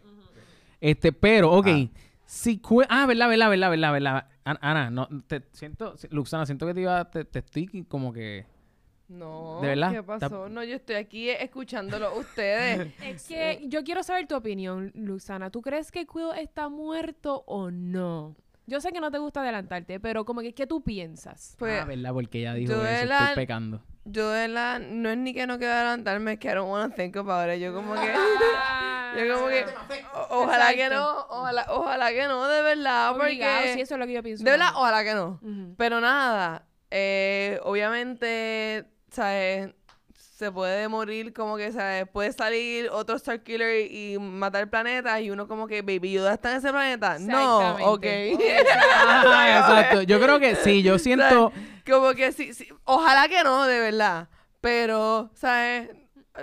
Este, 0.81 1.13
pero, 1.13 1.51
ok, 1.53 1.67
Ah. 1.69 1.89
si 2.27 2.61
ah, 2.89 3.07
verdad, 3.07 3.29
verdad, 3.29 3.51
verdad, 3.51 3.71
verdad, 3.71 3.93
verdad. 3.93 4.27
An- 4.45 4.59
Ana, 4.61 4.91
no, 4.91 5.09
te 5.27 5.43
siento, 5.53 5.95
Luxana, 6.11 6.47
siento 6.47 6.67
que 6.67 6.75
te 6.75 6.81
iba, 6.83 7.05
te, 7.11 7.25
te 7.25 7.41
estoy 7.41 7.85
como 7.89 8.13
que, 8.13 8.47
No, 9.09 9.61
¿De 9.63 9.69
verdad? 9.69 9.93
¿qué 9.93 10.03
pasó? 10.03 10.49
No, 10.49 10.65
yo 10.65 10.75
estoy 10.77 10.97
aquí 10.97 11.31
escuchándolo 11.31 12.07
a 12.09 12.15
ustedes. 12.15 12.89
Es 13.03 13.27
que 13.29 13.63
yo 13.67 13.85
quiero 13.85 14.03
saber 14.03 14.27
tu 14.27 14.35
opinión, 14.35 14.91
Luxana. 14.95 15.51
¿Tú 15.51 15.63
crees 15.63 15.93
que 15.93 16.07
Quill 16.07 16.31
está 16.37 16.69
muerto 16.69 17.45
o 17.47 17.71
no? 17.71 18.35
Yo 18.67 18.81
sé 18.81 18.91
que 18.91 18.99
no 19.01 19.13
te 19.13 19.19
gusta 19.19 19.43
adelantarte, 19.43 20.01
pero 20.01 20.25
como 20.25 20.41
que, 20.41 20.53
¿qué 20.53 20.67
tú 20.67 20.83
piensas? 20.83 21.55
Pues, 21.57 21.81
ah, 21.81 21.85
verdad, 21.85 22.13
porque 22.13 22.41
ella 22.41 22.55
dijo 22.55 22.73
yo 22.73 22.85
eso, 22.85 23.01
de 23.01 23.07
la- 23.07 23.19
estoy 23.29 23.37
pecando. 23.45 23.81
yo 24.05 24.29
de 24.31 24.49
la... 24.49 24.81
No 24.81 25.09
es 25.09 25.19
ni 25.19 25.33
que 25.33 25.47
no 25.47 25.57
quiero 25.59 25.73
adelantarme, 25.73 26.33
es 26.33 26.39
que 26.41 26.49
I 26.49 26.55
don't 26.55 26.69
wanna 26.69 26.93
think 26.93 27.17
about 27.17 27.49
it. 27.55 27.61
Yo 27.61 27.73
como 27.73 27.95
que... 27.95 28.13
Yo 29.17 29.35
como 29.37 29.47
que... 29.49 29.65
o- 30.15 30.43
ojalá 30.43 30.75
que 30.75 30.89
no, 30.91 31.27
ojalá, 31.31 31.67
ojalá 31.69 32.11
que 32.11 32.27
no, 32.27 32.49
de 32.49 32.63
verdad, 32.63 33.15
Obligado, 33.17 33.57
porque... 33.59 33.75
sí, 33.75 33.81
eso 33.83 33.95
es 33.95 34.01
lo 34.01 34.07
que 34.07 34.13
yo 34.15 34.23
pienso. 34.25 34.43
De 34.43 34.51
verdad, 34.51 34.71
ojalá 34.75 35.05
que 35.05 35.15
no. 35.15 35.41
Pero 35.77 36.01
nada, 36.01 36.67
eh, 36.91 37.61
obviamente, 37.63 38.85
¿sabes? 39.17 39.71
Se 40.15 40.53
puede 40.53 40.87
morir 40.89 41.33
como 41.33 41.57
que, 41.57 41.73
¿sabes? 41.73 42.07
Puede 42.13 42.31
salir 42.33 42.91
otro 42.91 43.19
Starkiller 43.19 43.91
y 43.91 44.19
matar 44.19 44.69
planetas 44.69 45.23
y 45.23 45.31
uno 45.31 45.49
como 45.49 45.67
que, 45.67 45.81
baby, 45.81 46.13
Yoda 46.13 46.35
está 46.35 46.51
en 46.53 46.59
ese 46.59 46.71
planeta. 46.71 47.19
No, 47.19 47.77
ok. 47.93 48.05
Ah, 48.95 49.59
exacto, 49.59 50.03
yo 50.03 50.21
creo 50.21 50.39
que 50.39 50.55
sí, 50.57 50.83
yo 50.83 50.99
siento, 51.01 51.53
como 51.87 52.13
que 52.13 52.33
sí, 52.33 52.53
sí, 52.53 52.69
ojalá 52.85 53.29
que 53.29 53.43
no, 53.43 53.65
de 53.65 53.81
verdad. 53.81 54.29
Pero, 54.61 55.31
¿sabes? 55.35 55.89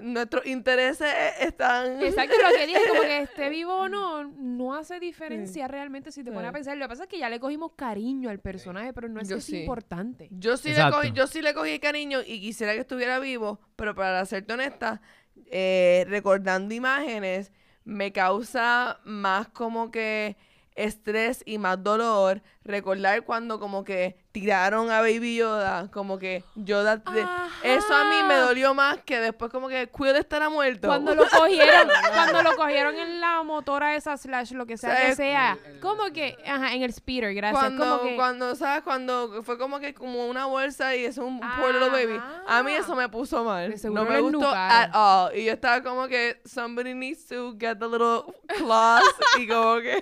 Nuestros 0.02 0.46
intereses 0.46 1.08
están... 1.40 2.02
Exacto, 2.02 2.36
lo 2.42 2.58
que 2.58 2.68
dije, 2.68 2.80
como 2.90 3.02
que 3.02 3.20
esté 3.22 3.50
vivo 3.50 3.74
o 3.76 3.90
no, 3.90 4.24
no 4.24 4.74
hace 4.76 5.00
diferencia 5.00 5.68
realmente 5.68 6.12
si 6.12 6.24
te 6.24 6.32
pones 6.32 6.48
a 6.48 6.52
Sí. 6.52 6.54
pensar. 6.56 6.78
Lo 6.78 6.86
que 6.86 6.90
pasa 6.90 7.04
es 7.04 7.10
que 7.10 7.20
ya 7.20 7.30
le 7.30 7.40
cogimos 7.40 7.74
cariño 7.76 8.30
al 8.30 8.40
personaje, 8.40 8.94
pero 8.94 9.08
no 9.10 9.22
es 9.22 9.30
Yo 9.30 9.36
que 9.38 9.42
sí. 9.42 9.56
es 9.56 9.62
importante. 9.62 10.30
Yo 10.32 10.58
sí, 10.58 10.70
le 10.74 10.90
cogí, 10.92 11.12
yo 11.14 11.28
sí 11.28 11.42
le 11.42 11.54
cogí 11.54 11.80
cariño 11.80 12.20
y 12.26 12.40
quisiera 12.42 12.74
que 12.74 12.80
estuviera 12.80 13.20
vivo, 13.20 13.60
pero 13.76 13.94
para 13.96 14.26
serte 14.26 14.54
honesta, 14.54 15.02
eh, 15.48 16.06
recordando 16.10 16.74
imágenes 16.74 17.52
me 17.86 18.12
causa 18.12 19.00
más 19.04 19.48
como 19.50 19.92
que 19.92 20.38
estrés 20.76 21.44
y 21.46 21.58
más 21.60 21.84
dolor 21.84 22.42
recordar 22.66 23.24
cuando 23.24 23.60
como 23.60 23.84
que 23.84 24.16
tiraron 24.32 24.90
a 24.90 25.02
Baby 25.02 25.36
Yoda, 25.38 25.90
como 25.92 26.18
que 26.18 26.44
Yoda... 26.56 26.98
de- 26.98 27.28
eso 27.64 27.94
a 27.94 28.06
mí 28.06 28.24
me 28.28 28.36
dolió 28.36 28.74
más 28.74 28.98
que 29.04 29.20
después 29.20 29.52
como 29.52 29.68
que 29.68 29.90
Quill 29.96 30.16
estará 30.16 30.50
muerto. 30.50 30.88
Cuando 30.88 31.14
lo 31.14 31.26
cogieron, 31.30 31.88
cuando 32.14 32.42
lo 32.42 32.56
cogieron 32.56 32.96
en 32.98 33.22
la 33.22 33.44
motora 33.44 33.96
esa 33.96 34.18
slash, 34.18 34.54
lo 34.54 34.66
que 34.66 34.78
sea 34.78 34.96
que 34.96 35.02
¿Sabes? 35.02 35.18
sea, 35.18 35.58
como 35.82 36.12
que, 36.12 36.38
ajá, 36.48 36.74
en 36.74 36.82
el 36.82 36.92
speeder, 36.94 37.34
gracias, 37.36 37.60
cuando, 37.60 37.86
como 37.98 38.10
que, 38.10 38.16
cuando, 38.16 38.56
¿sabes? 38.56 38.84
Cuando 38.84 39.44
fue 39.44 39.58
como 39.58 39.80
que 39.80 39.94
como 39.94 40.28
una 40.28 40.46
bolsa 40.46 40.96
y 40.96 41.06
es 41.06 41.18
un 41.18 41.40
poor 41.40 41.74
little 41.74 41.90
baby. 41.90 42.20
A 42.48 42.64
mí 42.64 42.72
eso 42.72 42.96
me 42.96 43.10
puso 43.10 43.44
mal. 43.44 43.74
No 43.84 44.06
me 44.06 44.20
gustó 44.20 44.50
at 44.50 44.90
all. 44.94 45.36
Y 45.38 45.46
yo 45.46 45.54
estaba 45.54 45.84
como 45.84 46.08
que 46.08 46.42
somebody 46.46 46.94
needs 46.94 47.28
to 47.28 47.56
get 47.60 47.78
the 47.78 47.88
little 47.88 48.24
claws 48.58 49.04
y 49.38 49.48
como 49.48 49.80
que... 49.80 50.02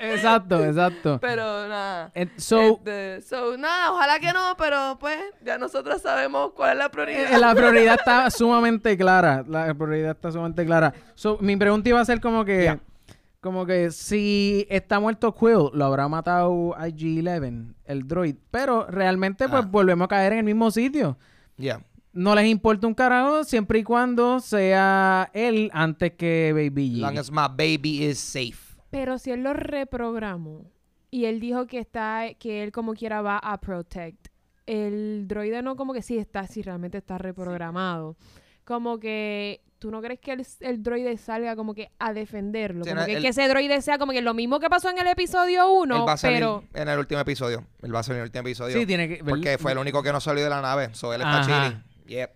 exacto, 0.00 0.62
exacto. 0.64 1.18
Pero 1.20 1.66
nada. 1.68 1.83
Eh, 2.14 2.28
so, 2.36 2.60
Este, 2.60 3.22
so, 3.22 3.56
nada, 3.56 3.92
ojalá 3.92 4.18
que 4.20 4.32
no, 4.32 4.54
pero 4.58 4.96
pues 5.00 5.18
ya 5.44 5.58
nosotros 5.58 6.00
sabemos 6.02 6.52
cuál 6.54 6.72
es 6.72 6.78
la 6.78 6.88
prioridad. 6.90 7.32
Eh, 7.32 7.38
la 7.38 7.54
prioridad 7.54 7.94
está 7.98 8.30
sumamente 8.30 8.96
clara. 8.96 9.44
La 9.46 9.72
prioridad 9.74 10.12
está 10.12 10.30
sumamente 10.32 10.64
clara. 10.64 10.92
So, 11.14 11.38
mi 11.40 11.56
pregunta 11.56 11.88
iba 11.88 12.00
a 12.00 12.04
ser 12.04 12.20
como 12.20 12.44
que, 12.44 12.78
como 13.40 13.66
que 13.66 13.90
si 13.90 14.66
está 14.70 15.00
muerto 15.00 15.34
Quill, 15.34 15.70
lo 15.72 15.84
habrá 15.84 16.08
matado 16.08 16.74
IG-11, 16.78 17.74
el 17.84 18.06
droid. 18.08 18.36
Pero 18.50 18.86
realmente, 18.86 19.48
pues 19.48 19.64
Ah. 19.64 19.68
volvemos 19.70 20.04
a 20.06 20.08
caer 20.08 20.32
en 20.32 20.38
el 20.40 20.44
mismo 20.44 20.70
sitio. 20.70 21.16
Yeah. 21.56 21.80
No 22.12 22.34
les 22.36 22.46
importa 22.46 22.86
un 22.86 22.94
carajo 22.94 23.42
siempre 23.42 23.80
y 23.80 23.82
cuando 23.82 24.38
sea 24.38 25.30
él 25.32 25.68
antes 25.74 26.12
que 26.12 26.52
Baby 26.54 26.94
As 26.94 27.00
long 27.00 27.14
G. 27.14 27.18
as 27.18 27.30
my 27.30 27.48
baby 27.48 28.04
is 28.04 28.18
safe. 28.20 28.76
Pero 28.90 29.18
si 29.18 29.32
él 29.32 29.42
lo 29.42 29.52
reprogramó 29.52 30.70
y 31.14 31.26
él 31.26 31.38
dijo 31.38 31.68
que 31.68 31.78
está, 31.78 32.34
que 32.40 32.64
él 32.64 32.72
como 32.72 32.94
quiera 32.94 33.22
va 33.22 33.38
a 33.38 33.60
protect, 33.60 34.26
el 34.66 35.26
droide 35.28 35.62
no 35.62 35.76
como 35.76 35.92
que 35.94 36.02
sí 36.02 36.18
está, 36.18 36.48
si 36.48 36.60
realmente 36.60 36.98
está 36.98 37.18
reprogramado. 37.18 38.16
Como 38.64 38.98
que 38.98 39.60
tú 39.78 39.92
no 39.92 40.02
crees 40.02 40.18
que 40.18 40.32
el, 40.32 40.44
el 40.58 40.82
droide 40.82 41.16
salga 41.16 41.54
como 41.54 41.72
que 41.72 41.92
a 42.00 42.12
defenderlo. 42.12 42.82
Sí, 42.82 42.90
como 42.90 43.02
no, 43.02 43.06
que, 43.06 43.14
él- 43.14 43.22
que 43.22 43.28
ese 43.28 43.46
droide 43.46 43.80
sea 43.80 43.96
como 43.98 44.10
que 44.10 44.22
lo 44.22 44.34
mismo 44.34 44.58
que 44.58 44.68
pasó 44.68 44.90
en 44.90 44.98
el 44.98 45.06
episodio 45.06 45.70
1, 45.70 45.94
él 45.96 46.08
va 46.08 46.12
a 46.14 46.16
salir 46.16 46.38
pero... 46.38 46.64
en 46.74 46.88
el 46.88 46.98
último 46.98 47.20
episodio. 47.20 47.64
Él 47.82 47.94
va 47.94 48.00
a 48.00 48.02
salir 48.02 48.16
en 48.16 48.22
el 48.22 48.28
último 48.30 48.40
episodio. 48.48 48.76
Sí, 48.76 48.84
tiene 48.84 49.08
que... 49.08 49.22
porque 49.22 49.56
fue 49.56 49.70
el 49.70 49.78
único 49.78 50.02
que 50.02 50.10
no 50.10 50.20
salió 50.20 50.42
de 50.42 50.50
la 50.50 50.60
nave. 50.60 50.88
So 50.94 51.14
él 51.14 51.20
está 51.20 51.42
chilling. 52.06 52.28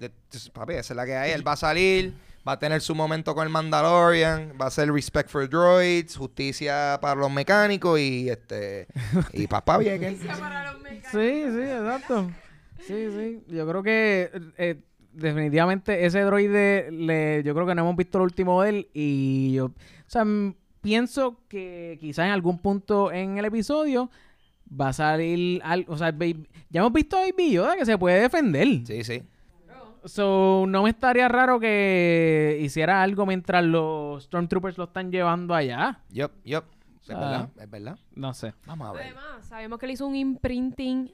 Papi, 0.53 0.75
esa 0.75 0.93
es 0.93 0.97
la 0.97 1.05
que 1.05 1.17
hay. 1.17 1.33
Él 1.33 1.45
va 1.45 1.53
a 1.53 1.57
salir, 1.57 2.15
va 2.49 2.53
a 2.53 2.59
tener 2.59 2.81
su 2.81 2.95
momento 2.95 3.35
con 3.35 3.47
el 3.47 3.53
Mandalorian, 3.53 4.55
va 4.59 4.69
a 4.69 4.71
ser 4.71 4.91
respect 4.91 5.29
for 5.29 5.47
droids, 5.47 6.17
justicia 6.17 6.99
para 6.99 7.15
los 7.15 7.31
mecánicos 7.31 8.01
y 8.01 8.31
este 8.31 8.87
y 9.35 9.47
papá 9.49 9.77
Vieques. 9.77 10.19
Sí, 10.19 11.43
sí, 11.53 11.61
exacto. 11.61 12.31
Sí, 12.87 13.09
sí. 13.11 13.45
Yo 13.49 13.69
creo 13.69 13.83
que 13.83 14.31
eh, 14.57 14.81
definitivamente 15.13 16.07
ese 16.07 16.23
droide, 16.23 16.91
le, 16.91 17.43
yo 17.43 17.55
creo 17.55 17.67
que 17.67 17.75
no 17.75 17.83
hemos 17.83 17.97
visto 17.97 18.17
el 18.17 18.23
último 18.23 18.63
de 18.63 18.71
él 18.71 18.89
y 18.95 19.53
yo, 19.53 19.67
o 19.67 19.75
sea, 20.07 20.25
pienso 20.81 21.43
que 21.49 21.99
quizás 22.01 22.25
en 22.25 22.33
algún 22.33 22.61
punto 22.61 23.13
en 23.13 23.37
el 23.37 23.45
episodio 23.45 24.11
va 24.69 24.89
a 24.89 24.93
salir 24.95 25.61
algo, 25.65 25.93
o 25.93 25.99
sea, 25.99 26.15
ya 26.19 26.81
hemos 26.81 26.93
visto 26.95 27.19
a 27.19 27.21
Baby 27.21 27.53
Yoda 27.53 27.77
que 27.77 27.85
se 27.85 27.99
puede 27.99 28.23
defender. 28.23 28.67
Sí, 28.87 29.05
sí. 29.05 29.23
So, 30.09 30.65
no 30.67 30.83
me 30.83 30.91
estaría 30.91 31.29
raro 31.29 31.61
que 31.61 32.59
hiciera 32.61 33.03
algo 33.03 33.27
mientras 33.27 33.65
los 33.65 34.25
Stormtroopers 34.25 34.79
lo 34.79 34.85
están 34.85 35.11
llevando 35.13 35.55
allá. 35.55 36.01
Yup, 36.11 36.33
yup. 36.45 36.65
Es 37.03 37.11
Ah. 37.11 37.19
verdad, 37.21 37.51
es 37.59 37.71
verdad. 37.71 37.99
No 38.15 38.35
sé. 38.35 38.53
Vamos 38.67 38.89
a 38.89 38.93
ver. 38.93 39.03
Además, 39.07 39.47
sabemos 39.47 39.79
que 39.79 39.87
él 39.87 39.93
hizo 39.93 40.07
un 40.07 40.15
imprinting 40.17 41.11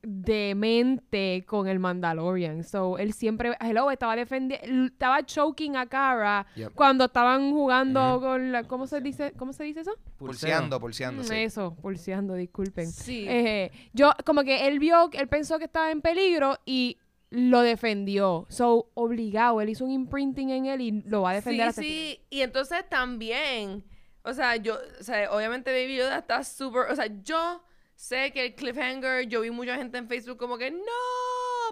de 0.00 0.54
mente 0.54 1.44
con 1.46 1.66
el 1.66 1.80
Mandalorian. 1.80 2.62
So, 2.62 2.98
él 2.98 3.12
siempre, 3.12 3.56
hello, 3.60 3.90
estaba 3.90 4.14
defendiendo, 4.14 4.86
estaba 4.86 5.26
choking 5.26 5.76
a 5.76 5.86
Cara 5.86 6.46
Yep. 6.54 6.72
cuando 6.74 7.06
estaban 7.06 7.50
jugando 7.50 8.20
con 8.20 8.52
la, 8.52 8.62
¿cómo 8.64 8.86
se 8.86 9.00
dice? 9.00 9.32
¿Cómo 9.36 9.52
se 9.52 9.64
dice 9.64 9.80
eso? 9.80 9.96
Pulseando, 10.16 10.78
pulseando, 10.80 11.22
Mm, 11.22 11.26
sí. 11.26 11.34
Eso, 11.34 11.74
pulseando, 11.74 12.34
disculpen. 12.34 12.86
Sí. 12.86 13.26
Eh, 13.28 13.72
yo, 13.92 14.12
como 14.24 14.44
que 14.44 14.68
él 14.68 14.78
vio, 14.78 15.10
él 15.12 15.28
pensó 15.28 15.58
que 15.58 15.64
estaba 15.64 15.90
en 15.90 16.00
peligro 16.00 16.56
y 16.64 16.96
lo 17.30 17.60
defendió. 17.62 18.46
So, 18.48 18.90
obligado, 18.94 19.60
él 19.60 19.68
hizo 19.68 19.84
un 19.84 19.90
imprinting 19.90 20.50
en 20.50 20.66
él 20.66 20.80
y 20.80 21.02
lo 21.02 21.22
va 21.22 21.30
a 21.30 21.34
defender 21.34 21.66
sí, 21.66 21.68
hasta 21.68 21.82
sí. 21.82 22.20
Y 22.30 22.40
entonces 22.42 22.88
también, 22.88 23.84
o 24.22 24.32
sea, 24.32 24.56
yo, 24.56 24.78
o 24.98 25.02
sea, 25.02 25.30
obviamente 25.32 25.70
Baby 25.70 25.96
Yoda 25.96 26.18
está 26.18 26.42
súper, 26.44 26.90
o 26.90 26.96
sea, 26.96 27.06
yo 27.22 27.62
sé 27.94 28.32
que 28.32 28.46
el 28.46 28.54
cliffhanger, 28.54 29.26
yo 29.28 29.40
vi 29.42 29.50
mucha 29.50 29.76
gente 29.76 29.98
en 29.98 30.08
Facebook 30.08 30.38
como 30.38 30.56
que 30.56 30.70
no 30.70 30.82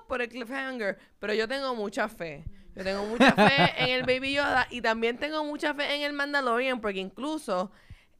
por 0.08 0.20
el 0.22 0.28
cliffhanger, 0.28 0.98
pero 1.18 1.34
yo 1.34 1.48
tengo 1.48 1.74
mucha 1.74 2.08
fe. 2.08 2.44
Yo 2.74 2.84
tengo 2.84 3.06
mucha 3.06 3.32
fe 3.32 3.72
en 3.78 3.88
el 3.88 4.02
Baby 4.02 4.34
Yoda 4.34 4.66
y 4.70 4.82
también 4.82 5.16
tengo 5.16 5.42
mucha 5.44 5.72
fe 5.72 5.94
en 5.94 6.02
el 6.02 6.12
Mandalorian 6.12 6.82
porque 6.82 7.00
incluso, 7.00 7.70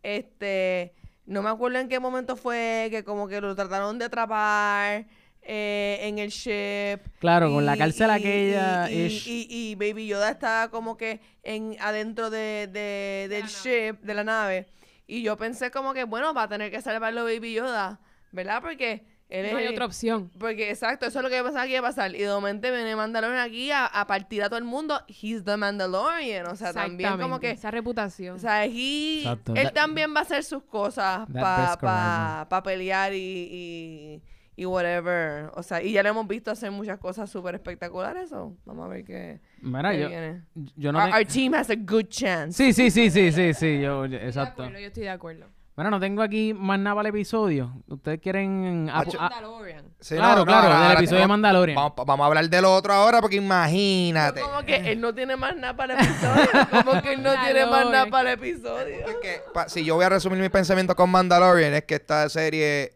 este, 0.03 0.95
no 1.27 1.43
me 1.43 1.51
acuerdo 1.51 1.79
en 1.79 1.89
qué 1.89 2.01
momento 2.01 2.37
fue 2.37 2.89
que 2.91 3.05
como 3.05 3.29
que 3.29 3.41
lo 3.41 3.55
trataron 3.55 3.99
de 3.99 4.07
atrapar. 4.07 5.07
Eh, 5.49 5.99
en 6.03 6.19
el 6.19 6.31
ship 6.31 6.99
Claro, 7.21 7.51
con 7.53 7.65
la 7.65 7.77
y- 7.77 7.79
cárcel 7.79 8.09
y- 8.09 8.13
aquella. 8.13 8.91
Y, 8.91 9.07
y- 9.27 9.47
y 9.49 9.75
Baby 9.77 10.07
Yoda 10.09 10.31
está 10.31 10.69
como 10.71 10.97
que 10.97 11.21
en 11.43 11.77
adentro 11.81 12.31
de, 12.31 12.69
de- 12.73 13.27
del 13.31 13.43
la 13.43 13.47
ship, 13.49 14.01
de 14.03 14.15
la 14.15 14.25
nave. 14.25 14.67
Y 15.07 15.23
yo 15.23 15.37
pensé 15.37 15.71
como 15.71 15.95
que, 15.95 16.05
bueno, 16.05 16.35
va 16.35 16.43
a 16.45 16.49
tener 16.49 16.71
que 16.71 16.83
salvarlo 16.83 17.25
Baby 17.25 17.55
Yoda, 17.55 18.01
¿verdad? 18.33 18.61
Porque 18.61 19.05
él 19.29 19.51
No 19.53 19.59
hay 19.59 19.67
otra 19.69 19.87
opción. 19.87 20.31
Porque 20.39 20.71
exacto, 20.71 21.07
eso 21.07 21.19
es 21.19 21.23
lo 21.25 21.29
que 21.31 21.43
pensaba 21.43 21.65
que 21.65 21.71
iba 21.73 21.81
a 21.81 21.91
pasar. 21.91 22.15
Y 22.15 22.19
de 22.19 22.29
momento 22.29 22.71
viene 22.73 22.95
Mandalorian 22.97 23.39
aquí 23.41 23.71
a, 23.73 23.87
a 23.87 24.07
partir 24.07 24.43
a 24.43 24.49
todo 24.49 24.59
el 24.59 24.65
mundo. 24.65 25.01
He's 25.09 25.45
the 25.45 25.57
Mandalorian. 25.57 26.47
O 26.47 26.55
sea, 26.57 26.73
también 26.73 27.19
como 27.19 27.39
que... 27.41 27.51
Esa 27.53 27.71
reputación. 27.73 28.37
O 28.37 28.39
sea, 28.39 28.65
he- 28.67 29.23
él 29.23 29.41
That- 29.45 29.73
también 29.73 30.13
va 30.15 30.21
a 30.21 30.23
hacer 30.23 30.43
sus 30.45 30.63
cosas 30.65 31.27
para 31.33 31.77
pa, 31.81 32.47
pa 32.49 32.63
pelear 32.63 33.15
y, 33.15 33.19
y, 33.19 34.23
y 34.57 34.65
whatever. 34.65 35.51
O 35.55 35.63
sea, 35.63 35.83
y 35.83 35.93
ya 35.93 36.03
lo 36.03 36.09
hemos 36.09 36.27
visto 36.27 36.51
hacer 36.51 36.71
muchas 36.71 36.99
cosas 36.99 37.29
súper 37.31 37.55
espectaculares. 37.57 38.31
so, 38.31 38.55
Vamos 38.65 38.87
a 38.87 38.89
ver 38.89 39.05
qué, 39.05 39.41
Mira, 39.61 39.93
qué 39.93 40.01
yo, 40.01 40.09
viene. 40.09 40.43
yo 40.77 40.93
no 40.93 40.99
our, 40.99 41.11
te- 41.11 41.17
our 41.19 41.25
team 41.27 41.55
has 41.55 41.71
a 41.71 41.75
good 41.77 42.07
chance. 42.09 42.53
Sí, 42.53 42.73
sí, 42.73 42.91
sí, 42.91 43.11
sí, 43.11 43.31
sí, 43.33 43.53
sí, 43.55 43.81
yo, 43.81 44.07
yo- 44.07 44.17
exacto. 44.19 44.63
acuerdo, 44.63 44.81
yo 44.81 44.87
estoy 44.89 45.03
de 45.05 45.11
acuerdo. 45.11 45.47
Bueno, 45.77 45.91
no 45.91 46.01
tengo 46.01 46.23
aquí 46.23 46.55
más 46.55 46.79
nada 46.81 46.97
para 46.97 47.11
el 47.11 47.15
episodio. 47.15 47.71
¿Ustedes 47.87 48.19
quieren...? 48.19 48.87
Mandalorian. 48.87 49.85
Sí, 50.01 50.15
claro, 50.15 50.37
no, 50.39 50.47
claro, 50.47 50.69
ahora- 50.73 50.89
del 50.89 50.99
episodio 51.01 51.21
de 51.21 51.29
Mandalorian. 51.29 51.77
Vamos, 51.77 51.93
vamos 51.97 52.25
a 52.25 52.27
hablar 52.29 52.49
del 52.49 52.65
otro 52.65 52.95
ahora 52.95 53.21
porque 53.21 53.37
imagínate. 53.37 54.41
Como 54.41 54.63
que 54.63 54.77
él 54.93 55.01
no 55.03 55.15
tiene 55.15 55.37
más 55.37 55.55
nada 55.55 55.77
para 55.77 55.95
el 55.95 56.01
episodio. 56.07 56.47
Como 56.71 57.03
que 57.03 57.13
él 57.13 57.23
no 57.23 57.31
tiene 57.45 57.67
más 57.67 57.91
nada 57.91 58.07
para 58.07 58.33
el 58.33 58.39
episodio. 58.39 58.97
Porque, 59.05 59.43
pa- 59.53 59.69
si 59.69 59.85
yo 59.85 59.97
voy 59.97 60.07
a 60.07 60.09
resumir 60.09 60.39
mi 60.41 60.49
pensamiento 60.49 60.97
con 60.97 61.11
Mandalorian, 61.11 61.75
es 61.75 61.85
que 61.85 61.97
esta 61.97 62.27
serie 62.31 62.96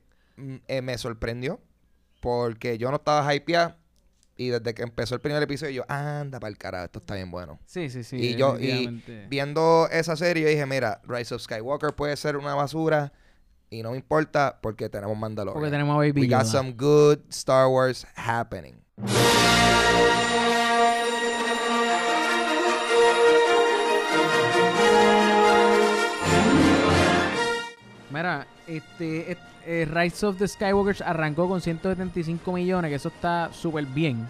eh, 0.69 0.83
me 0.83 0.97
sorprendió. 0.99 1.61
Porque 2.21 2.79
yo 2.79 2.91
no 2.91 2.97
estaba 2.97 3.35
hypeado. 3.35 3.77
Y 4.37 4.49
desde 4.49 4.73
que 4.73 4.83
empezó 4.83 5.15
el 5.15 5.21
primer 5.21 5.43
episodio, 5.43 5.73
yo, 5.73 5.85
anda 5.87 6.41
para 6.41 6.49
el 6.51 6.57
carajo, 6.57 6.87
esto 6.87 6.99
está 7.01 7.15
bien 7.15 7.31
bueno. 7.31 7.59
Sí, 7.67 7.91
sí, 7.91 8.03
sí. 8.03 8.17
y 8.17 8.37
yo, 8.37 8.59
y 8.59 9.03
viendo 9.29 9.87
esa 9.93 10.17
serie, 10.17 10.45
yo 10.45 10.49
dije, 10.49 10.65
mira, 10.65 11.03
Rise 11.07 11.35
of 11.35 11.43
Skywalker 11.43 11.93
puede 11.95 12.17
ser 12.17 12.39
una 12.39 12.55
basura. 12.55 13.13
Y 13.69 13.83
no 13.83 13.91
me 13.91 13.99
importa 13.99 14.59
porque 14.63 14.89
tenemos 14.89 15.17
Mandalorian. 15.17 15.61
Porque 15.61 15.71
tenemos 15.71 15.95
a 15.95 15.99
Baby 15.99 16.23
We 16.23 16.27
got 16.27 16.45
Yoda. 16.45 16.45
some 16.47 16.73
good 16.73 17.19
Star 17.29 17.69
Wars 17.69 18.07
happening. 18.17 18.83
Mira, 28.11 28.47
este, 28.67 29.31
eh, 29.67 29.89
Rise 29.91 30.27
of 30.27 30.39
the 30.39 30.49
Skywalkers 30.49 31.01
arrancó 31.01 31.49
con 31.49 31.61
175 31.61 32.53
millones, 32.53 32.89
que 32.89 32.95
eso 32.97 33.09
está 33.09 33.53
súper 33.53 33.87
bien. 33.87 34.27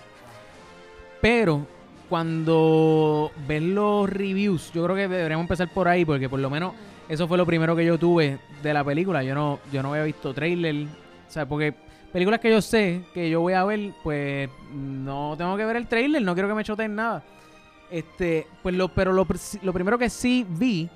Pero 1.21 1.67
cuando 2.09 3.31
ves 3.47 3.63
los 3.63 4.11
reviews, 4.11 4.73
yo 4.73 4.85
creo 4.85 4.97
que 4.97 5.09
deberíamos 5.09 5.45
empezar 5.45 5.69
por 5.73 5.87
ahí, 5.89 6.05
porque 6.05 6.29
por 6.29 6.41
lo 6.41 6.51
menos 6.51 6.75
eso 7.09 7.29
fue 7.29 7.39
lo 7.39 7.47
primero 7.47 7.77
que 7.77 7.85
yo 7.85 7.99
tuve 7.99 8.39
de 8.63 8.75
la 8.75 8.83
película. 8.83 9.23
Yo 9.23 9.35
no, 9.35 9.61
yo 9.73 9.83
no 9.83 9.91
había 9.91 10.05
visto 10.05 10.35
trailer, 10.35 10.87
o 11.29 11.31
sea, 11.31 11.47
porque 11.47 11.75
películas 12.13 12.41
que 12.41 12.51
yo 12.51 12.61
sé 12.61 13.03
que 13.15 13.31
yo 13.31 13.41
voy 13.41 13.53
a 13.53 13.65
ver, 13.65 13.93
pues 14.03 14.49
no 14.73 15.35
tengo 15.39 15.57
que 15.57 15.65
ver 15.65 15.77
el 15.77 15.87
trailer, 15.87 16.23
no 16.23 16.35
quiero 16.35 16.49
que 16.49 16.55
me 16.55 16.65
choteen 16.65 16.95
nada. 16.95 17.23
Este, 17.91 18.47
pues 18.63 18.75
lo, 18.75 18.89
pero 18.89 19.13
lo 19.13 19.25
primero 19.73 19.99
que 19.99 20.11
sí 20.11 20.47
vi 20.49 20.89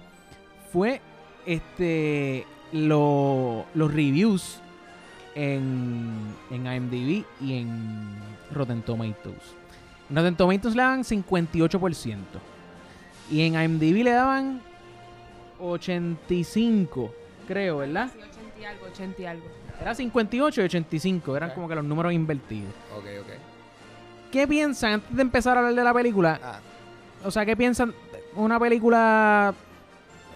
fue 0.72 1.01
este 1.47 2.47
lo- 2.75 3.64
los 3.75 3.89
reviews 3.95 4.59
en, 5.35 6.12
en 6.51 6.66
IMDb 6.66 7.25
y 7.41 7.59
en 7.59 8.16
Rotten 8.53 8.83
Tomatoes. 8.83 9.55
En 10.11 10.16
Rotten 10.16 10.37
Tomatoes 10.37 10.75
le 10.77 10.83
daban 10.83 11.03
58%. 11.05 12.16
Y 13.31 13.41
en 13.43 13.55
IMDb 13.55 14.05
le 14.05 14.11
daban 14.11 14.61
85, 15.59 17.11
creo, 17.49 17.79
¿verdad? 17.79 18.11
Sí, 18.12 18.18
80 18.20 18.61
y 18.61 18.64
algo, 18.64 18.87
80 18.87 19.22
y 19.22 19.25
algo. 19.27 19.47
Era 19.81 19.95
58 19.95 20.61
y 20.61 20.64
85, 20.64 21.37
eran 21.37 21.51
como 21.51 21.68
que 21.68 21.75
los 21.75 21.85
números 21.85 22.12
invertidos. 22.12 22.72
Ok, 22.97 23.05
ok. 23.20 23.29
¿Qué 24.31 24.47
piensan 24.49 24.95
antes 24.95 25.14
de 25.16 25.22
empezar 25.22 25.57
a 25.57 25.61
hablar 25.61 25.75
de 25.75 25.85
la 25.85 25.95
película? 25.95 26.41
Ah, 26.43 26.59
O 27.25 27.31
sea, 27.31 27.45
¿qué 27.47 27.57
piensan? 27.57 27.95
¿Una 28.37 28.59
película 28.59 29.55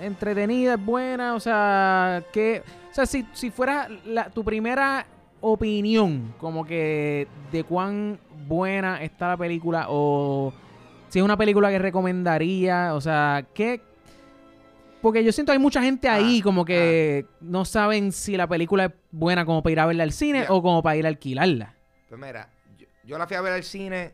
entretenida, 0.01 0.74
es 0.74 0.84
buena? 0.84 1.34
O 1.34 1.40
sea, 1.40 2.22
que 2.32 2.62
O 2.90 2.94
sea, 2.94 3.07
si, 3.07 3.26
si 3.32 3.51
fuera 3.51 3.88
la- 4.07 4.28
tu 4.30 4.42
primera 4.44 5.07
opinión, 5.40 6.34
como 6.38 6.64
que 6.64 7.28
de 7.53 7.62
cuán 7.64 8.18
buena 8.49 9.03
está 9.03 9.28
la 9.28 9.36
película 9.36 9.86
o 9.88 10.53
si 11.09 11.18
es 11.20 11.24
una 11.24 11.36
película 11.36 11.70
que 11.70 11.78
recomendaría, 11.78 12.94
o 12.94 13.01
sea, 13.01 13.44
¿qué...? 13.55 13.80
Porque 15.01 15.22
yo 15.22 15.30
siento 15.30 15.53
que 15.53 15.59
hay 15.59 15.62
mucha 15.62 15.80
gente 15.80 16.09
ahí 16.09 16.40
Ah, 16.40 16.42
como 16.42 16.64
que 16.64 17.24
no 17.40 17.64
saben 17.64 18.11
si 18.11 18.36
la 18.36 18.49
película 18.49 18.86
es 18.86 18.92
buena 19.12 19.44
como 19.44 19.62
para 19.62 19.72
ir 19.72 19.80
a 19.80 19.86
verla 19.86 20.03
al 20.03 20.12
cine 20.12 20.46
o 20.49 20.61
como 20.61 20.82
para 20.82 20.96
ir 20.96 21.05
a 21.07 21.09
alquilarla. 21.09 21.74
Pues 22.09 22.20
mira, 22.20 22.49
yo, 22.76 22.86
yo 23.05 23.16
la 23.16 23.28
fui 23.28 23.36
a 23.36 23.40
ver 23.40 23.53
al 23.53 23.62
cine 23.62 24.12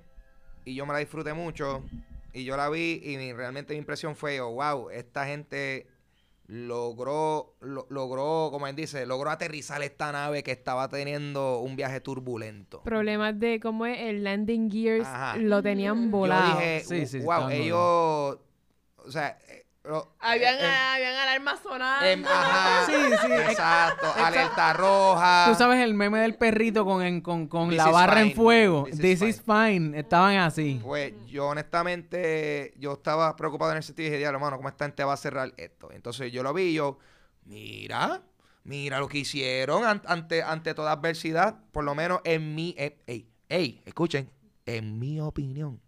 y 0.66 0.74
yo 0.74 0.84
me 0.84 0.92
la 0.92 0.98
disfruté 0.98 1.32
mucho. 1.32 1.82
Y 2.34 2.44
yo 2.44 2.56
la 2.56 2.68
vi 2.68 3.00
y 3.02 3.16
mi- 3.16 3.32
realmente 3.32 3.72
mi 3.74 3.78
impresión 3.78 4.16
fue, 4.16 4.40
oh, 4.40 4.50
wow, 4.50 4.90
esta 4.90 5.24
gente 5.24 5.86
logró, 6.46 7.54
lo- 7.60 7.86
logró, 7.88 8.48
como 8.50 8.66
él 8.66 8.76
dice, 8.76 9.06
logró 9.06 9.30
aterrizar 9.30 9.82
esta 9.82 10.12
nave 10.12 10.42
que 10.42 10.50
estaba 10.50 10.88
teniendo 10.88 11.60
un 11.60 11.76
viaje 11.76 12.00
turbulento. 12.00 12.82
Problemas 12.82 13.38
de 13.38 13.60
cómo 13.60 13.86
es 13.86 13.98
el 14.00 14.24
landing 14.24 14.70
gears 14.70 15.06
Ajá. 15.06 15.36
lo 15.38 15.62
tenían 15.62 16.10
volado. 16.10 16.54
Yo 16.60 16.60
dije, 16.60 16.80
Sí, 16.84 17.06
sí, 17.06 17.18
wow, 17.20 17.48
ellos, 17.48 18.38
o 18.96 19.10
sea, 19.10 19.38
lo- 19.84 20.14
Habían, 20.20 20.54
eh, 20.58 20.66
habían 20.94 21.14
alarmas 21.16 21.60
sonando. 21.62 22.06
em, 22.06 22.24
ajá, 22.24 22.86
Sí, 22.86 22.92
sí. 23.26 23.32
exacto, 23.32 24.06
alerta 24.16 24.72
roja. 24.72 25.46
Tú 25.48 25.54
sabes 25.56 25.80
el 25.84 25.94
meme 25.94 26.20
del 26.20 26.34
perrito 26.36 26.84
con, 26.84 27.02
en- 27.02 27.20
con, 27.20 27.46
con 27.48 27.76
la 27.76 27.86
barra 27.90 28.22
en 28.22 28.32
fuego. 28.32 28.86
This 28.90 29.22
is 29.22 29.42
fine. 29.42 29.98
Estaban 29.98 30.36
así. 30.38 30.80
Pues 30.82 31.12
yo 31.26 31.48
honestamente, 31.48 32.72
yo 32.78 32.94
estaba 32.94 33.36
preocupado 33.36 33.70
en 33.72 33.76
el 33.78 33.82
sentido 33.82 34.06
y 34.06 34.10
dije, 34.10 34.18
diablo, 34.18 34.38
hermano, 34.38 34.56
¿cómo 34.56 34.68
esta 34.68 34.86
gente 34.86 35.04
va 35.04 35.12
a 35.12 35.16
cerrar 35.18 35.52
esto? 35.56 35.90
Entonces 35.92 36.32
yo 36.32 36.42
lo 36.42 36.52
vi 36.54 36.62
y 36.62 36.74
yo, 36.74 36.98
mira, 37.44 38.22
mira 38.64 38.98
lo 39.00 39.08
que 39.08 39.18
hicieron 39.18 39.84
an- 39.84 40.02
ante, 40.06 40.42
ante 40.42 40.72
toda 40.74 40.92
adversidad, 40.92 41.56
por 41.72 41.84
lo 41.84 41.94
menos 41.94 42.20
en 42.24 42.54
mi, 42.54 42.74
eh, 42.78 42.98
ey, 43.06 43.28
ey, 43.48 43.82
escuchen, 43.84 44.30
en 44.66 44.98
mi 44.98 45.20
opinión. 45.20 45.80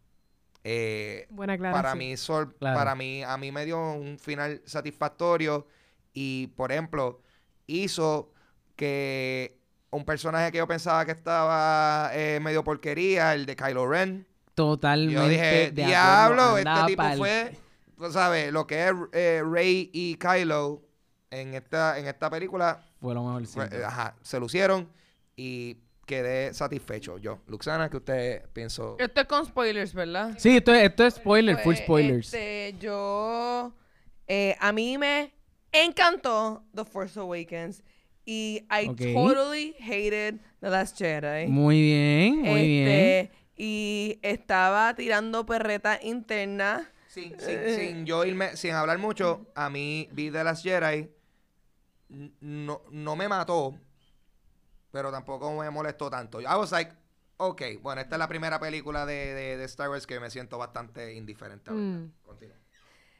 Eh, 0.69 1.27
Buena 1.31 1.57
para 1.71 1.95
mí, 1.95 2.17
sol- 2.17 2.53
Claro. 2.59 2.77
para 2.77 2.95
mí, 2.97 3.23
a 3.23 3.37
mí 3.37 3.53
me 3.53 3.65
dio 3.65 3.93
un 3.93 4.19
final 4.19 4.61
satisfactorio 4.67 5.67
y, 6.13 6.49
por 6.49 6.73
ejemplo, 6.73 7.21
hizo 7.69 8.33
que 8.75 9.59
un 9.91 10.05
personaje 10.05 10.51
que 10.51 10.59
yo 10.59 10.67
pensaba 10.67 11.05
que 11.05 11.13
estaba 11.13 12.11
eh, 12.15 12.41
medio 12.41 12.65
porquería, 12.65 13.33
el 13.35 13.47
de 13.47 13.55
Kylo 13.55 13.89
Ren, 13.89 14.27
Totalmente. 14.55 15.15
yo 15.15 15.29
dije, 15.29 15.71
de 15.71 15.87
diablo, 15.87 16.59
este 16.59 16.71
tipo 16.87 17.03
pa'l- 17.03 17.19
fue, 17.19 17.57
tú 17.97 18.11
sabes, 18.11 18.53
lo 18.53 18.67
que 18.67 18.89
es 18.89 18.93
eh, 19.13 19.43
Rey 19.49 19.89
y 19.93 20.17
Kylo 20.17 20.83
en 21.31 21.55
esta, 21.55 21.99
en 21.99 22.07
esta 22.09 22.29
película, 22.29 22.83
Fue 23.01 23.15
lo 23.15 23.23
mejor. 23.23 23.47
fue- 23.47 23.69
eh, 23.71 23.85
ajá, 23.85 24.17
se 24.23 24.41
lucieron 24.41 24.89
y 25.37 25.77
quedé 26.07 26.55
satisfecho 26.55 27.19
yo. 27.19 27.41
Luxana, 27.49 27.91
¿qué 27.91 27.97
usted 27.99 28.45
pienso? 28.53 28.97
Esto 28.99 29.21
es 29.21 29.27
con 29.27 29.45
spoilers, 29.45 29.93
¿verdad? 29.93 30.35
Sí, 30.39 30.57
esto, 30.57 30.73
es- 30.73 30.85
esto 30.85 31.05
es 31.05 31.15
spoiler, 31.15 31.57
full 31.57 31.65
Pues, 31.65 31.79
spoilers. 31.81 32.27
este, 32.33 32.75
yo. 32.81 33.73
eh, 34.29 34.57
a 34.61 34.73
mí 34.73 34.97
me 34.99 35.33
encantó 35.73 36.65
The 36.75 36.85
Force 36.85 37.19
Awakens. 37.21 37.83
Y 38.25 38.67
I 38.71 38.89
Ok. 38.89 39.01
totally 39.15 39.75
hated 39.79 40.37
The 40.61 40.71
Last 40.71 40.99
Jedi. 40.99 41.47
Muy 41.47 41.81
bien, 41.81 42.39
muy 42.43 42.67
bien. 42.67 42.89
Este, 42.89 43.31
Y 43.59 44.19
estaba 44.23 44.95
tirando 44.95 45.47
perreta 45.47 45.99
interna. 46.03 46.91
Sin, 47.07 47.39
sin, 47.41 47.59
sin 47.75 48.05
yo 48.07 48.25
irme, 48.25 48.57
sin 48.57 48.73
hablar 48.73 48.99
mucho, 48.99 49.47
a 49.55 49.71
mí 49.71 50.09
vi 50.13 50.29
de 50.29 50.45
las 50.45 50.63
Jedi, 50.63 51.09
n- 52.11 52.33
no, 52.41 52.83
no 52.91 53.17
me 53.17 53.29
mató, 53.29 53.79
pero 54.97 55.11
tampoco 55.13 55.53
me 55.61 55.69
molestó 55.69 56.09
tanto. 56.09 56.41
I 56.41 56.45
was 56.47 56.73
like, 56.73 56.91
ok, 57.37 57.63
bueno, 57.83 58.01
esta 58.01 58.15
es 58.15 58.19
la 58.19 58.29
primera 58.29 58.59
película 58.59 59.05
de, 59.05 59.35
de- 59.35 59.57
de 59.59 59.65
Star 59.65 59.91
Wars 59.91 60.07
que 60.07 60.19
me 60.19 60.31
siento 60.31 60.57
bastante 60.57 61.13
indiferente. 61.15 61.71
Mm. 61.71 62.13
Continúa. 62.23 62.57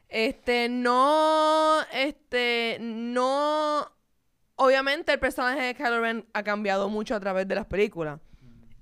Este, 0.09 0.71
no, 0.71 1.83
este, 1.93 2.79
no, 2.81 3.87
obviamente 4.55 5.13
el 5.13 5.19
personaje 5.21 5.61
de 5.61 5.75
Kylo 5.75 6.01
Ren 6.01 6.27
ha 6.33 6.43
cambiado 6.43 6.89
mucho 6.89 7.15
a 7.15 7.21
través 7.21 7.47
de 7.47 7.57
las 7.57 7.67
películas. 7.67 8.19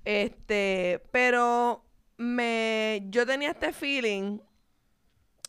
Este, 0.05 1.03
pero 1.11 1.84
me, 2.16 3.03
yo 3.11 3.26
tenía 3.26 3.51
este 3.51 3.72
feeling 3.72 4.38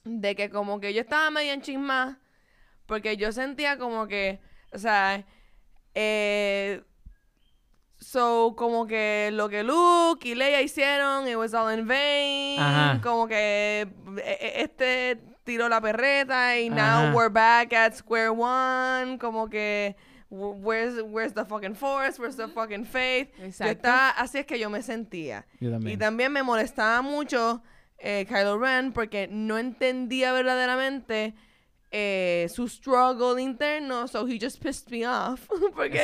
de 0.04 0.36
que 0.36 0.50
como 0.50 0.80
que 0.80 0.94
yo 0.96 1.02
estaba 1.02 1.30
medio 1.30 1.54
en 1.54 1.62
chisma, 1.62 2.20
porque 2.88 3.18
yo 3.18 3.32
sentía 3.32 3.78
como 3.78 4.08
que, 4.08 4.40
o 4.72 4.78
sea, 4.80 5.26
eh, 5.94 6.84
so 8.06 8.54
como 8.56 8.86
que 8.86 9.30
lo 9.34 9.50
que 9.50 9.64
Luke 9.64 10.28
y 10.28 10.36
Leia 10.36 10.62
hicieron, 10.62 11.28
it 11.28 11.36
was 11.38 11.54
all 11.56 11.72
in 11.72 11.88
vain, 11.88 12.60
Ajá. 12.60 13.02
como 13.02 13.28
que 13.28 13.82
eh, 13.82 13.88
eh, 14.18 14.54
este 14.58 15.18
tiró 15.44 15.68
la 15.70 15.82
perreta 15.82 16.58
y 16.60 16.68
Ajá. 16.70 17.04
now 17.10 17.16
we're 17.16 17.30
back 17.30 17.74
at 17.74 17.94
square 17.96 18.30
one, 18.30 19.18
como 19.18 19.50
que 19.50 19.96
wh- 20.30 20.56
where's 20.62 21.02
where's 21.04 21.34
the 21.34 21.46
fucking 21.46 21.74
force, 21.76 22.20
where's 22.20 22.36
the 22.38 22.48
fucking 22.48 22.86
faith. 22.86 23.30
Yo 23.40 23.46
Exacto. 23.46 23.72
estaba, 23.72 24.10
así 24.12 24.38
es 24.38 24.46
que 24.46 24.60
yo 24.60 24.70
me 24.70 24.82
sentía. 24.84 25.46
Yo 25.60 25.72
también. 25.72 25.94
Y 25.96 25.98
también 25.98 26.32
me 26.32 26.44
molestaba 26.44 27.02
mucho 27.02 27.64
eh, 27.98 28.26
Kylo 28.30 28.60
Ren 28.60 28.92
porque 28.94 29.28
no 29.32 29.58
entendía 29.58 30.32
verdaderamente 30.32 31.34
eh, 31.98 32.48
su 32.50 32.68
struggle 32.68 33.42
interno, 33.42 34.06
so 34.10 34.28
he 34.28 34.38
just 34.38 34.62
pissed 34.62 34.90
me 34.92 35.08
off. 35.08 35.48
porque 35.76 36.02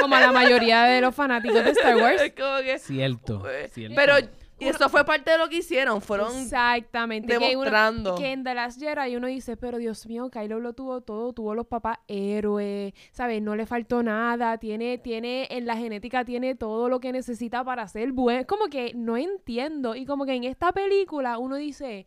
Como 0.00 0.16
a 0.16 0.20
la 0.20 0.32
mayoría 0.32 0.82
de 0.84 1.00
los 1.00 1.14
fanáticos 1.14 1.62
de 1.62 1.70
Star 1.70 1.96
Wars. 1.96 2.20
es 2.20 2.32
como 2.36 2.58
que- 2.64 2.78
Cierto, 2.80 3.42
cierto. 3.72 3.94
Pero 3.94 4.14
y 4.58 4.66
eso 4.68 4.90
fue 4.90 5.06
parte 5.06 5.30
de 5.30 5.38
lo 5.38 5.48
que 5.48 5.56
hicieron, 5.58 6.02
fueron 6.02 6.36
Exactamente. 6.36 7.28
que 7.28 7.38
uno- 7.38 7.46
demostrando. 7.48 8.14
Que 8.16 8.32
en 8.32 8.44
The 8.44 8.54
Last 8.54 8.78
Jedi 8.78 9.16
uno 9.16 9.26
dice, 9.28 9.56
pero 9.56 9.78
Dios 9.78 10.04
mío, 10.06 10.28
Kylo 10.30 10.60
lo 10.60 10.74
tuvo 10.74 11.00
todo, 11.00 11.32
tuvo 11.32 11.54
los 11.54 11.66
papás 11.66 11.98
héroes, 12.08 12.92
¿sabes? 13.12 13.40
No 13.40 13.56
le 13.56 13.64
faltó 13.66 14.02
nada, 14.02 14.58
tiene, 14.58 14.98
tiene, 14.98 15.46
en 15.50 15.64
la 15.64 15.76
genética 15.76 16.26
tiene 16.26 16.56
todo 16.56 16.90
lo 16.90 17.00
que 17.00 17.10
necesita 17.12 17.64
para 17.64 17.88
ser 17.88 18.12
bueno. 18.12 18.44
Como 18.46 18.66
que 18.66 18.92
no 18.94 19.16
entiendo. 19.16 19.94
Y 19.94 20.04
como 20.04 20.26
que 20.26 20.34
en 20.34 20.44
esta 20.44 20.72
película 20.72 21.38
uno 21.38 21.56
dice, 21.56 22.06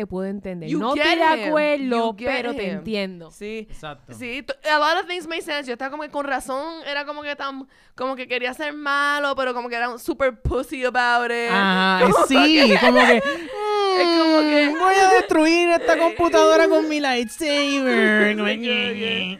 te 0.00 0.06
puedo 0.06 0.28
entender. 0.28 0.68
You 0.68 0.78
no 0.78 0.94
estoy 0.94 1.16
de 1.16 1.24
acuerdo, 1.46 2.14
pero 2.18 2.54
te 2.54 2.68
entiendo. 2.70 3.30
Sí. 3.30 3.66
Exacto. 3.70 4.12
Sí, 4.12 4.44
a 4.70 4.78
lot 4.78 5.02
of 5.02 5.08
things 5.08 5.26
made 5.26 5.40
sense. 5.40 5.66
Yo 5.66 5.72
estaba 5.72 5.90
como 5.90 6.02
que 6.02 6.10
con 6.10 6.26
razón, 6.26 6.82
era 6.86 7.06
como 7.06 7.22
que 7.22 7.34
tan, 7.34 7.66
como 7.94 8.14
que 8.14 8.28
quería 8.28 8.52
ser 8.52 8.74
malo, 8.74 9.34
pero 9.34 9.54
como 9.54 9.70
que 9.70 9.76
era 9.76 9.88
un 9.88 9.98
super 9.98 10.38
pussy 10.42 10.84
about 10.84 11.30
it. 11.30 11.48
Ajá, 11.50 12.00
Como 12.10 12.26
sí, 12.26 12.74
como 12.78 12.98
que... 13.06 13.16
Es 13.96 14.08
como 14.20 14.40
que- 14.40 14.68
"Mm, 14.74 14.78
Voy 14.78 14.94
a 14.94 15.08
destruir 15.14 15.70
esta 15.70 15.96
computadora 15.98 16.68
con 16.68 16.86
mi 16.88 17.00
lightsaber. 17.00 18.36
Que- 18.60 19.38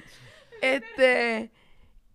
Este, 0.62 1.50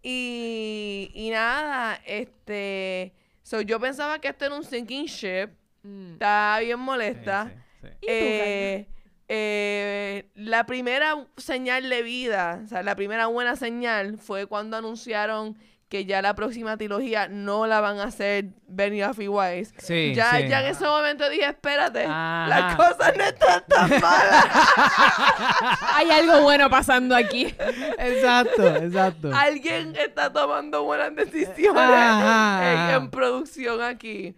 y, 0.01 1.11
y 1.13 1.29
nada, 1.29 2.01
este, 2.07 3.13
so 3.43 3.61
yo 3.61 3.79
pensaba 3.79 4.17
que 4.19 4.29
esto 4.29 4.45
era 4.45 4.55
un 4.55 4.63
sinking 4.63 5.05
ship, 5.05 5.49
Mm. 5.83 6.13
estaba 6.13 6.59
bien 6.59 6.79
molesta. 6.79 7.45
Sí, 7.45 7.51
sí, 7.55 7.61
sí. 7.81 7.87
¿Y 8.01 8.05
Eh, 8.07 8.87
eh, 9.33 10.29
la 10.35 10.65
primera 10.65 11.25
señal 11.37 11.89
de 11.89 12.01
vida, 12.01 12.61
o 12.65 12.67
sea, 12.67 12.83
la 12.83 12.95
primera 12.95 13.27
buena 13.27 13.55
señal 13.55 14.17
fue 14.17 14.45
cuando 14.45 14.77
anunciaron 14.77 15.57
que 15.87 16.05
ya 16.05 16.21
la 16.21 16.35
próxima 16.35 16.77
trilogía 16.77 17.27
no 17.27 17.67
la 17.67 17.81
van 17.81 17.99
a 17.99 18.05
hacer 18.05 18.45
Benny 18.67 19.01
Affy 19.01 19.27
Wise. 19.27 19.73
Sí, 19.77 20.13
ya, 20.15 20.37
sí. 20.37 20.47
ya 20.47 20.61
en 20.61 20.67
ese 20.71 20.85
momento 20.85 21.29
dije, 21.29 21.45
espérate, 21.45 22.05
Ajá. 22.05 22.47
las 22.47 22.75
cosas 22.77 23.13
no 23.17 23.23
están 23.25 23.63
tan 23.67 23.89
malas. 23.89 24.45
Hay 25.95 26.09
algo 26.09 26.41
bueno 26.43 26.69
pasando 26.69 27.13
aquí. 27.15 27.53
Exacto, 27.97 28.75
exacto. 28.77 29.31
Alguien 29.33 29.93
está 29.97 30.31
tomando 30.31 30.83
buenas 30.83 31.13
decisiones 31.13 31.81
Ajá. 31.83 32.95
en, 32.95 32.95
en 33.03 33.11
producción 33.11 33.81
aquí. 33.81 34.33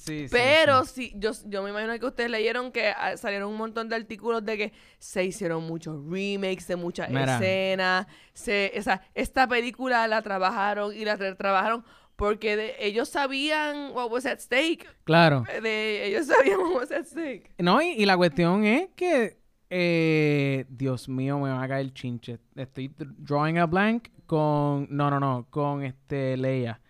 Sí, 0.00 0.26
Pero 0.30 0.84
sí. 0.84 1.10
sí, 1.10 1.12
yo, 1.16 1.32
yo 1.46 1.62
me 1.62 1.70
imagino 1.70 1.98
que 1.98 2.06
ustedes 2.06 2.30
leyeron 2.30 2.72
que 2.72 2.88
ah, 2.88 3.16
salieron 3.16 3.50
un 3.50 3.56
montón 3.58 3.88
de 3.88 3.96
artículos 3.96 4.44
de 4.44 4.56
que 4.56 4.72
se 4.98 5.24
hicieron 5.24 5.64
muchos 5.66 5.96
remakes 6.08 6.66
de 6.66 6.76
muchas 6.76 7.10
Mira. 7.10 7.34
escenas. 7.36 8.06
Se, 8.32 8.72
o 8.78 8.82
sea, 8.82 9.02
esta 9.14 9.46
película 9.46 10.06
la 10.08 10.22
trabajaron 10.22 10.94
y 10.96 11.04
la 11.04 11.18
trabajaron 11.36 11.84
porque 12.16 12.56
de- 12.56 12.74
ellos 12.80 13.08
sabían 13.10 13.90
what 13.92 14.10
was 14.10 14.24
at 14.26 14.38
stake. 14.40 14.86
Claro. 15.04 15.44
De, 15.62 16.06
ellos 16.06 16.26
sabían 16.26 16.60
what 16.60 16.74
was 16.76 16.92
at 16.92 17.04
stake. 17.04 17.50
No, 17.58 17.82
y, 17.82 17.88
y 17.90 18.06
la 18.06 18.16
cuestión 18.16 18.64
es 18.64 18.88
que, 18.96 19.38
eh, 19.68 20.64
Dios 20.68 21.08
mío, 21.08 21.38
me 21.38 21.50
va 21.50 21.62
a 21.62 21.68
caer 21.68 21.80
el 21.82 21.94
chinche. 21.94 22.38
Estoy 22.56 22.88
dr- 22.88 23.14
drawing 23.18 23.58
a 23.58 23.66
blank 23.66 24.08
con, 24.26 24.86
no, 24.90 25.10
no, 25.10 25.20
no, 25.20 25.46
con 25.50 25.82
este 25.84 26.36
Leia. 26.36 26.80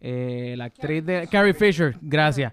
Eh, 0.00 0.54
la 0.56 0.64
actriz 0.64 1.04
de 1.04 1.28
Carrie 1.30 1.54
Fisher, 1.54 1.94
gracias. 2.00 2.52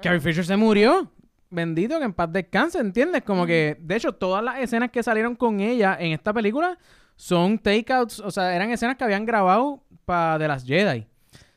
Carrie 0.00 0.20
Fisher 0.20 0.44
se 0.44 0.56
murió. 0.56 1.10
Bendito 1.50 1.98
que 1.98 2.04
en 2.04 2.12
paz 2.12 2.32
descanse, 2.32 2.78
¿entiendes? 2.78 3.22
Como 3.22 3.46
que, 3.46 3.76
de 3.80 3.96
hecho, 3.96 4.12
todas 4.12 4.42
las 4.42 4.58
escenas 4.58 4.90
que 4.90 5.02
salieron 5.02 5.36
con 5.36 5.60
ella 5.60 5.96
en 5.98 6.12
esta 6.12 6.32
película 6.32 6.76
son 7.16 7.58
takeouts, 7.58 8.18
o 8.20 8.30
sea, 8.30 8.56
eran 8.56 8.70
escenas 8.70 8.96
que 8.96 9.04
habían 9.04 9.24
grabado 9.24 9.84
para 10.04 10.38
The 10.38 10.48
Last 10.48 10.66
Jedi. 10.66 11.06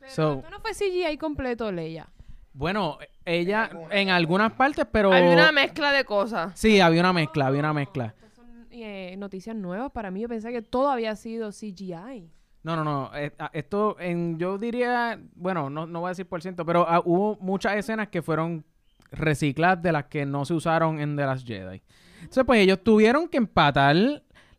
So, 0.08 0.36
Esto 0.36 0.50
no 0.52 0.60
fue 0.60 0.72
CGI 0.74 1.18
completo, 1.18 1.72
Leia. 1.72 2.08
bueno, 2.54 3.00
ella 3.26 3.70
en 3.90 4.10
algunas 4.10 4.54
partes, 4.54 4.86
pero... 4.92 5.12
Había 5.12 5.32
una 5.32 5.52
mezcla 5.52 5.92
de 5.92 6.06
cosas. 6.06 6.58
Sí, 6.58 6.80
había 6.80 7.02
una 7.02 7.12
mezcla, 7.12 7.48
había 7.48 7.60
una 7.60 7.74
mezcla. 7.74 8.14
Estas 8.16 8.34
son 8.36 8.68
eh, 8.72 9.16
noticias 9.18 9.56
nuevas 9.56 9.92
para 9.92 10.12
mí. 10.12 10.22
Yo 10.22 10.30
pensé 10.30 10.52
que 10.52 10.62
todo 10.62 10.90
había 10.90 11.16
sido 11.16 11.50
CGI. 11.52 12.32
No, 12.68 12.76
no, 12.76 12.84
no. 12.84 13.12
eh, 13.16 13.32
esto, 13.54 13.96
en, 13.98 14.38
yo 14.38 14.58
diría, 14.58 15.18
bueno, 15.36 15.70
no, 15.70 15.88
no 15.88 16.02
voy 16.02 16.08
a 16.08 16.10
decir 16.10 16.28
por 16.28 16.42
ciento, 16.42 16.66
pero 16.66 16.86
ah, 16.86 17.02
hubo 17.06 17.38
muchas 17.40 17.78
escenas 17.78 18.10
que 18.10 18.22
fueron 18.22 18.66
recicladas 19.10 19.82
de 19.82 19.94
las 19.94 20.08
que 20.08 20.26
no 20.26 20.44
se 20.44 20.54
usaron 20.54 21.00
en 21.00 21.16
The 21.16 21.22
Last 21.22 21.48
Jedi. 21.48 21.82
Entonces, 22.18 22.44
pues 22.46 22.60
ellos 22.60 22.84
tuvieron 22.84 23.30
que 23.30 23.38
empatar 23.38 23.96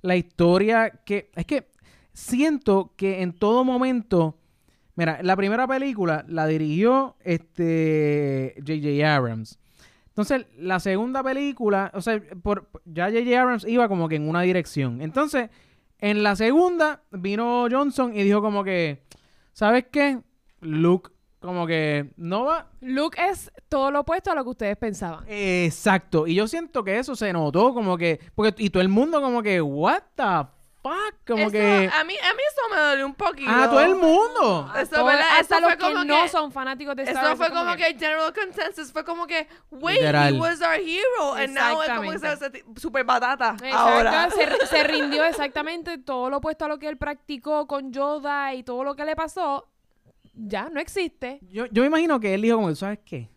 la 0.00 0.16
historia 0.16 0.88
que... 1.04 1.30
Es 1.34 1.44
que 1.44 1.68
siento 2.14 2.94
que 2.96 3.20
en 3.20 3.34
todo 3.34 3.62
momento... 3.62 4.38
Mira, 4.96 5.18
la 5.22 5.36
primera 5.36 5.66
película 5.68 6.24
la 6.28 6.46
dirigió 6.46 7.16
este 7.24 8.54
J.J. 8.66 9.16
Abrams. 9.16 9.58
Entonces, 10.06 10.46
la 10.56 10.80
segunda 10.80 11.22
película, 11.22 11.90
o 11.92 12.00
sea, 12.00 12.18
por, 12.42 12.70
ya 12.86 13.10
J.J. 13.10 13.38
Abrams 13.38 13.66
iba 13.68 13.86
como 13.86 14.08
que 14.08 14.16
en 14.16 14.26
una 14.26 14.40
dirección. 14.40 15.02
Entonces, 15.02 15.50
en 15.98 16.22
la 16.22 16.36
segunda 16.36 17.02
vino 17.10 17.66
Johnson 17.70 18.14
y 18.14 18.22
dijo 18.22 18.40
como 18.40 18.64
que, 18.64 19.04
¿sabes 19.52 19.86
qué? 19.90 20.20
Luke 20.60 21.10
como 21.40 21.66
que 21.66 22.10
no 22.16 22.44
va. 22.44 22.70
Luke 22.80 23.16
es 23.22 23.50
todo 23.68 23.90
lo 23.90 24.00
opuesto 24.00 24.32
a 24.32 24.34
lo 24.34 24.42
que 24.42 24.50
ustedes 24.50 24.76
pensaban. 24.76 25.24
Exacto. 25.28 26.26
Y 26.26 26.34
yo 26.34 26.48
siento 26.48 26.82
que 26.82 26.98
eso 26.98 27.14
se 27.14 27.32
notó 27.32 27.72
como 27.74 27.96
que, 27.96 28.20
porque 28.34 28.62
y 28.62 28.70
todo 28.70 28.82
el 28.82 28.88
mundo 28.88 29.20
como 29.20 29.42
que, 29.42 29.60
what 29.60 30.02
the 30.16 30.46
fuck, 30.82 31.14
como 31.26 31.42
Eso- 31.42 31.50
que, 31.52 31.90
a 31.92 32.04
mí 32.04 32.14
a 32.14 32.32
mí 32.34 32.40
eso 32.50 32.74
me 32.74 32.80
dolió 32.80 33.06
un 33.06 33.14
poquito. 33.14 33.50
ah, 33.52 33.66
todo 33.68 33.80
el 33.80 33.94
mundo. 33.94 34.72
Eso, 34.78 34.96
Todo- 34.96 35.04
¿verdad? 35.06 35.26
hasta 35.40 35.56
Eso 35.58 35.60
los 35.60 35.70
fue 35.70 35.76
que 35.78 35.92
como 35.92 36.04
no 36.04 36.22
que- 36.22 36.28
son 36.28 36.52
fanáticos 36.52 36.96
de 36.96 37.02
Star 37.02 37.16
Eso 37.16 37.26
Wars. 37.26 37.36
fue 37.38 37.46
es 37.46 37.52
como 37.52 37.76
que 37.76 37.84
general 37.98 38.32
consensus 38.32 38.92
fue 38.92 39.04
como 39.04 39.26
que 39.26 39.48
wait 39.70 39.98
Literal. 40.00 40.34
he 40.34 40.38
was 40.40 40.60
our 40.60 40.74
hero 40.80 41.34
and 41.34 41.54
now 41.54 41.82
es 41.82 41.88
como 41.90 42.10
que 42.12 42.18
se 42.18 42.64
super 42.80 43.04
batata 43.04 43.50
Exacto, 43.54 43.76
ahora 43.76 44.30
se, 44.30 44.66
se 44.66 44.84
rindió 44.84 45.24
exactamente 45.24 45.98
todo 45.98 46.30
lo 46.30 46.38
opuesto 46.38 46.64
a 46.64 46.68
lo 46.68 46.78
que 46.78 46.88
él 46.88 46.96
practicó 46.96 47.66
con 47.66 47.92
Yoda 47.92 48.54
y 48.54 48.62
todo 48.62 48.84
lo 48.84 48.94
que 48.94 49.04
le 49.04 49.14
pasó. 49.16 49.68
Ya, 50.34 50.68
no 50.70 50.78
existe. 50.80 51.40
Yo, 51.50 51.66
yo 51.66 51.82
me 51.82 51.88
imagino 51.88 52.20
que 52.20 52.34
él 52.34 52.42
dijo 52.42 52.56
como, 52.56 52.72
¿sabes 52.76 53.00
qué? 53.04 53.28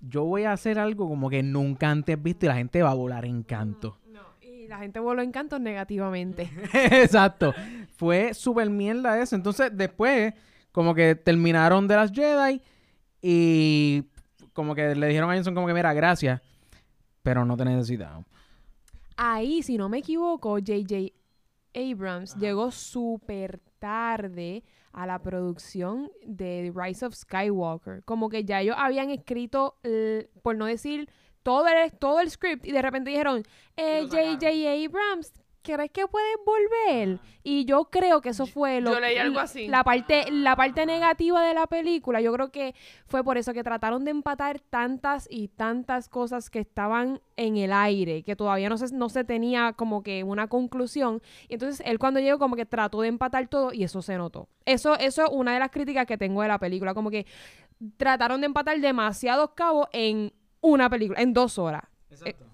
Yo 0.00 0.24
voy 0.24 0.44
a 0.44 0.52
hacer 0.52 0.78
algo 0.78 1.08
como 1.08 1.30
que 1.30 1.42
nunca 1.42 1.88
antes 1.88 2.22
visto 2.22 2.44
y 2.44 2.48
la 2.50 2.56
gente 2.56 2.82
va 2.82 2.90
a 2.90 2.94
volar 2.94 3.24
en 3.24 3.42
canto. 3.42 3.98
La 4.74 4.80
gente 4.80 4.98
voló 4.98 5.22
encantos 5.22 5.60
negativamente. 5.60 6.50
Exacto. 6.72 7.54
Fue 7.96 8.34
súper 8.34 8.68
mierda 8.70 9.20
eso. 9.22 9.36
Entonces, 9.36 9.70
después, 9.72 10.34
como 10.72 10.96
que 10.96 11.14
terminaron 11.14 11.86
de 11.86 11.94
las 11.94 12.10
Jedi 12.10 12.60
y 13.22 14.02
como 14.52 14.74
que 14.74 14.96
le 14.96 15.06
dijeron 15.06 15.30
a 15.30 15.34
Johnson 15.34 15.54
como 15.54 15.68
que, 15.68 15.74
mira, 15.74 15.94
gracias, 15.94 16.40
pero 17.22 17.44
no 17.44 17.56
te 17.56 17.64
necesitamos. 17.64 18.26
Ahí, 19.16 19.62
si 19.62 19.78
no 19.78 19.88
me 19.88 19.98
equivoco, 19.98 20.54
J.J. 20.54 21.12
Abrams 21.72 22.34
llegó 22.36 22.72
súper 22.72 23.60
tarde 23.78 24.64
a 24.92 25.06
la 25.06 25.20
producción 25.22 26.10
de 26.26 26.72
Rise 26.74 27.06
of 27.06 27.14
Skywalker. 27.14 28.02
Como 28.02 28.28
que 28.28 28.44
ya 28.44 28.60
ellos 28.60 28.74
habían 28.76 29.10
escrito, 29.10 29.76
por 30.42 30.56
no 30.56 30.66
decir 30.66 31.08
todo 31.44 31.68
el, 31.68 31.92
todo 31.92 32.20
el 32.20 32.30
script, 32.30 32.66
y 32.66 32.72
de 32.72 32.82
repente 32.82 33.10
dijeron, 33.10 33.44
eh. 33.76 34.08
J.J. 34.10 34.48
Abrams, 34.48 35.32
¿crees 35.62 35.90
que 35.90 36.06
puedes 36.06 36.36
volver? 36.44 37.20
Y 37.42 37.64
yo 37.64 37.84
creo 37.86 38.20
que 38.20 38.30
eso 38.30 38.46
fue 38.46 38.80
lo 38.80 38.92
yo 38.92 39.00
leí 39.00 39.16
algo 39.18 39.40
así. 39.40 39.68
la 39.68 39.84
parte, 39.84 40.30
la 40.30 40.56
parte 40.56 40.86
negativa 40.86 41.42
de 41.42 41.54
la 41.54 41.66
película, 41.66 42.20
yo 42.20 42.32
creo 42.32 42.50
que 42.50 42.74
fue 43.06 43.22
por 43.22 43.36
eso 43.36 43.52
que 43.52 43.62
trataron 43.62 44.04
de 44.04 44.10
empatar 44.10 44.60
tantas 44.60 45.26
y 45.30 45.48
tantas 45.48 46.08
cosas 46.08 46.48
que 46.48 46.60
estaban 46.60 47.20
en 47.36 47.58
el 47.58 47.72
aire, 47.72 48.22
que 48.22 48.36
todavía 48.36 48.68
no 48.68 48.78
se, 48.78 48.94
no 48.94 49.08
se 49.10 49.24
tenía 49.24 49.74
como 49.74 50.02
que 50.02 50.24
una 50.24 50.48
conclusión. 50.48 51.20
Y 51.48 51.54
entonces 51.54 51.84
él 51.86 51.98
cuando 51.98 52.20
llegó 52.20 52.38
como 52.38 52.56
que 52.56 52.66
trató 52.66 53.02
de 53.02 53.08
empatar 53.08 53.48
todo 53.48 53.72
y 53.72 53.84
eso 53.84 54.00
se 54.00 54.16
notó. 54.16 54.48
Eso, 54.64 54.98
eso 54.98 55.24
es 55.24 55.28
una 55.30 55.52
de 55.52 55.58
las 55.58 55.70
críticas 55.70 56.06
que 56.06 56.16
tengo 56.16 56.42
de 56.42 56.48
la 56.48 56.58
película, 56.58 56.94
como 56.94 57.10
que 57.10 57.26
trataron 57.96 58.40
de 58.40 58.46
empatar 58.46 58.78
demasiados 58.80 59.50
cabos 59.54 59.88
en 59.92 60.32
una 60.64 60.88
película, 60.90 61.20
en 61.20 61.32
dos 61.32 61.58
horas. 61.58 61.82
Exacto. 62.10 62.46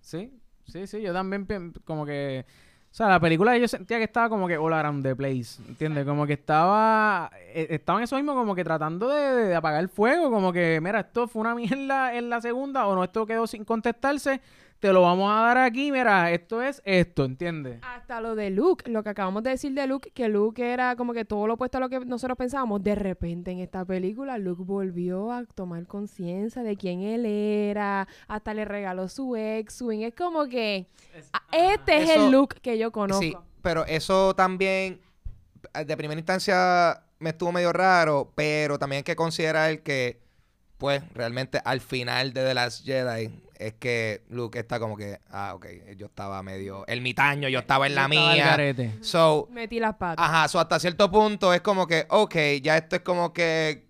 Sí, 0.00 0.32
sí, 0.66 0.86
sí, 0.86 1.00
yo 1.00 1.12
también 1.12 1.46
como 1.84 2.04
que... 2.04 2.44
O 2.90 2.94
sea, 2.94 3.08
la 3.08 3.18
película 3.20 3.56
yo 3.56 3.66
sentía 3.68 3.96
que 3.96 4.04
estaba 4.04 4.28
como 4.28 4.46
que 4.46 4.58
all 4.58 4.72
around 4.74 5.02
the 5.02 5.16
place, 5.16 5.62
¿entiendes? 5.66 6.04
Como 6.04 6.26
que 6.26 6.34
estaba... 6.34 7.30
eh, 7.40 7.68
Estaban 7.70 8.02
eso 8.02 8.16
mismo 8.16 8.34
como 8.34 8.54
que 8.54 8.64
tratando 8.64 9.08
de 9.08 9.54
apagar 9.54 9.80
el 9.80 9.88
fuego, 9.88 10.30
como 10.30 10.52
que, 10.52 10.78
mira, 10.82 11.00
esto 11.00 11.26
fue 11.26 11.40
una 11.40 11.54
mierda 11.54 12.14
en 12.14 12.28
la 12.28 12.42
segunda 12.42 12.86
o 12.86 12.94
no, 12.94 13.02
esto 13.02 13.24
quedó 13.24 13.46
sin 13.46 13.64
contestarse, 13.64 14.42
te 14.82 14.92
lo 14.92 15.02
vamos 15.02 15.30
a 15.30 15.42
dar 15.42 15.58
aquí, 15.58 15.92
mira, 15.92 16.32
esto 16.32 16.60
es 16.60 16.82
esto, 16.84 17.24
¿entiendes? 17.24 17.78
Hasta 17.82 18.20
lo 18.20 18.34
de 18.34 18.50
Luke, 18.50 18.90
lo 18.90 19.04
que 19.04 19.10
acabamos 19.10 19.44
de 19.44 19.50
decir 19.50 19.72
de 19.74 19.86
Luke, 19.86 20.10
que 20.10 20.28
Luke 20.28 20.72
era 20.72 20.96
como 20.96 21.12
que 21.12 21.24
todo 21.24 21.46
lo 21.46 21.54
opuesto 21.54 21.78
a 21.78 21.80
lo 21.80 21.88
que 21.88 22.00
nosotros 22.00 22.36
pensábamos. 22.36 22.82
De 22.82 22.96
repente 22.96 23.52
en 23.52 23.60
esta 23.60 23.84
película, 23.84 24.38
Luke 24.38 24.64
volvió 24.64 25.30
a 25.30 25.44
tomar 25.44 25.86
conciencia 25.86 26.64
de 26.64 26.76
quién 26.76 27.00
él 27.02 27.26
era, 27.26 28.08
hasta 28.26 28.54
le 28.54 28.64
regaló 28.64 29.08
su 29.08 29.36
X-Wing. 29.36 30.02
Es 30.02 30.14
como 30.16 30.48
que 30.48 30.88
ah, 31.32 31.42
este 31.52 32.02
es 32.02 32.10
el 32.10 32.32
Luke 32.32 32.56
que 32.60 32.76
yo 32.76 32.90
conozco. 32.90 33.22
Sí, 33.22 33.36
pero 33.62 33.86
eso 33.86 34.34
también, 34.34 35.00
de 35.72 35.96
primera 35.96 36.18
instancia, 36.18 37.04
me 37.20 37.30
estuvo 37.30 37.52
medio 37.52 37.72
raro, 37.72 38.32
pero 38.34 38.80
también 38.80 38.98
hay 38.98 39.04
que 39.04 39.14
considerar 39.14 39.84
que, 39.84 40.20
pues, 40.76 41.04
realmente 41.14 41.60
al 41.64 41.80
final 41.80 42.32
de 42.32 42.44
The 42.44 42.54
Last 42.54 42.84
Jedi 42.84 43.41
es 43.66 43.74
que 43.74 44.22
Luke 44.28 44.58
está 44.58 44.78
como 44.80 44.96
que, 44.96 45.18
ah, 45.30 45.52
ok, 45.54 45.66
yo 45.96 46.06
estaba 46.06 46.42
medio 46.42 46.84
ermitaño, 46.86 47.48
yo 47.48 47.58
estaba 47.60 47.86
en 47.86 47.94
la 47.94 48.08
mía. 48.08 48.36
garete. 48.46 48.98
So, 49.00 49.48
Metí 49.50 49.78
las 49.80 49.94
patas. 49.96 50.24
ajá, 50.24 50.48
so 50.48 50.58
hasta 50.60 50.78
cierto 50.80 51.10
punto 51.10 51.52
es 51.54 51.60
como 51.60 51.86
que, 51.86 52.06
ok, 52.08 52.34
ya 52.62 52.76
esto 52.76 52.96
es 52.96 53.02
como 53.02 53.32
que 53.32 53.86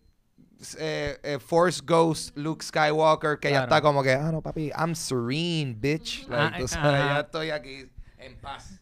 eh, 0.78 1.18
eh, 1.24 1.38
Force 1.40 1.82
Ghost 1.84 2.36
Luke 2.36 2.64
Skywalker, 2.64 3.38
que 3.40 3.48
ya 3.48 3.54
Claro. 3.56 3.64
está 3.64 3.80
como 3.82 4.02
que, 4.02 4.12
ah, 4.12 4.30
no, 4.30 4.40
papi, 4.40 4.70
I'm 4.78 4.94
serene, 4.94 5.74
bitch. 5.76 6.26
Like, 6.28 6.34
Ah, 6.34 6.54
tú 6.58 6.68
sabes, 6.68 7.00
ajá. 7.00 7.14
ya 7.14 7.20
estoy 7.20 7.50
aquí 7.50 7.86
en 8.18 8.36
paz. 8.36 8.78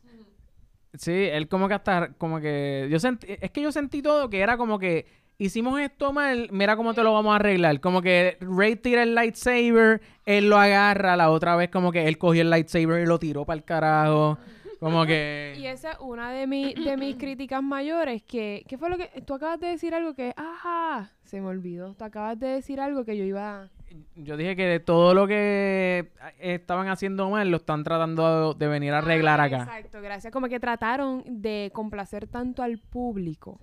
Sí, 0.98 1.12
él 1.12 1.48
como 1.48 1.68
que 1.68 1.74
hasta, 1.74 2.12
como 2.18 2.40
que, 2.40 2.88
yo 2.90 2.98
sentí, 2.98 3.28
es 3.40 3.50
que 3.52 3.62
yo 3.62 3.70
sentí 3.72 4.02
todo 4.02 4.28
que 4.28 4.40
era 4.40 4.56
como 4.56 4.78
que 4.78 5.06
hicimos 5.40 5.80
esto 5.80 6.12
mal, 6.12 6.48
mira 6.52 6.76
cómo 6.76 6.94
te 6.94 7.02
lo 7.02 7.12
vamos 7.12 7.32
a 7.32 7.36
arreglar. 7.36 7.80
Como 7.80 8.02
que 8.02 8.36
Rey 8.40 8.76
tira 8.76 9.02
el 9.02 9.14
lightsaber, 9.14 10.00
él 10.26 10.48
lo 10.48 10.56
agarra, 10.58 11.16
la 11.16 11.30
otra 11.30 11.56
vez 11.56 11.70
como 11.70 11.90
que 11.90 12.06
él 12.06 12.18
cogió 12.18 12.42
el 12.42 12.50
lightsaber 12.50 13.02
y 13.02 13.06
lo 13.06 13.18
tiró 13.18 13.44
para 13.44 13.56
el 13.58 13.64
carajo. 13.64 14.38
Como 14.78 15.04
Y 15.04 15.08
que... 15.08 15.70
esa 15.72 15.92
es 15.92 15.98
una 16.00 16.30
de, 16.32 16.46
mi- 16.46 16.74
de 16.74 16.96
mis 16.96 17.16
críticas 17.16 17.62
mayores, 17.62 18.22
que, 18.22 18.64
¿qué 18.68 18.78
fue 18.78 18.88
lo 18.90 18.96
que? 18.96 19.08
Tú 19.26 19.34
acabas 19.34 19.58
de 19.60 19.68
decir 19.68 19.94
algo 19.94 20.14
que, 20.14 20.32
ajá, 20.36 21.10
se 21.24 21.40
me 21.40 21.48
olvidó. 21.48 21.94
Tú 21.94 22.04
acabas 22.04 22.38
de 22.38 22.46
decir 22.48 22.80
algo 22.80 23.04
que 23.04 23.16
yo 23.16 23.24
iba... 23.24 23.68
Yo 24.14 24.36
dije 24.36 24.54
que 24.54 24.66
de 24.66 24.78
todo 24.78 25.14
lo 25.14 25.26
que 25.26 26.10
estaban 26.38 26.86
haciendo 26.88 27.28
mal 27.28 27.50
lo 27.50 27.56
están 27.56 27.82
tratando 27.82 28.54
de 28.54 28.68
venir 28.68 28.92
a 28.92 28.98
arreglar 28.98 29.40
Ah, 29.40 29.44
acá. 29.44 29.62
Exacto, 29.64 30.00
gracias. 30.00 30.32
Como 30.32 30.46
que 30.48 30.60
trataron 30.60 31.24
de 31.26 31.70
complacer 31.74 32.28
tanto 32.28 32.62
al 32.62 32.78
público 32.78 33.60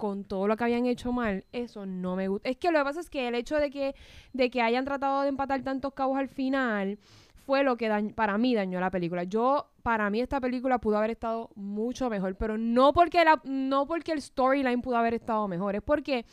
con 0.00 0.24
todo 0.24 0.48
lo 0.48 0.56
que 0.56 0.64
habían 0.64 0.86
hecho 0.86 1.12
mal. 1.12 1.44
Eso 1.52 1.84
no 1.84 2.16
me 2.16 2.26
gusta. 2.26 2.48
Es 2.48 2.56
que 2.56 2.72
lo 2.72 2.78
que 2.78 2.84
pasa 2.84 3.00
es 3.00 3.10
que 3.10 3.28
el 3.28 3.34
hecho 3.34 3.56
de 3.56 3.70
que, 3.70 3.94
de 4.32 4.50
que 4.50 4.62
hayan 4.62 4.86
tratado 4.86 5.20
de 5.20 5.28
empatar 5.28 5.62
tantos 5.62 5.92
cabos 5.92 6.18
al 6.18 6.28
final 6.28 6.98
fue 7.44 7.62
lo 7.62 7.76
que 7.76 8.12
para 8.14 8.38
mí 8.38 8.54
dañó 8.54 8.80
la 8.80 8.90
película. 8.90 9.24
Yo, 9.24 9.72
para 9.82 10.08
mí 10.08 10.20
esta 10.22 10.40
película 10.40 10.78
pudo 10.78 10.96
haber 10.96 11.10
estado 11.10 11.50
mucho 11.54 12.08
mejor, 12.08 12.34
pero 12.36 12.56
no 12.56 12.94
porque, 12.94 13.22
la, 13.22 13.42
no 13.44 13.86
porque 13.86 14.12
el 14.12 14.22
storyline 14.22 14.80
pudo 14.80 14.96
haber 14.96 15.12
estado 15.12 15.46
mejor, 15.48 15.76
es 15.76 15.82
porque, 15.82 16.24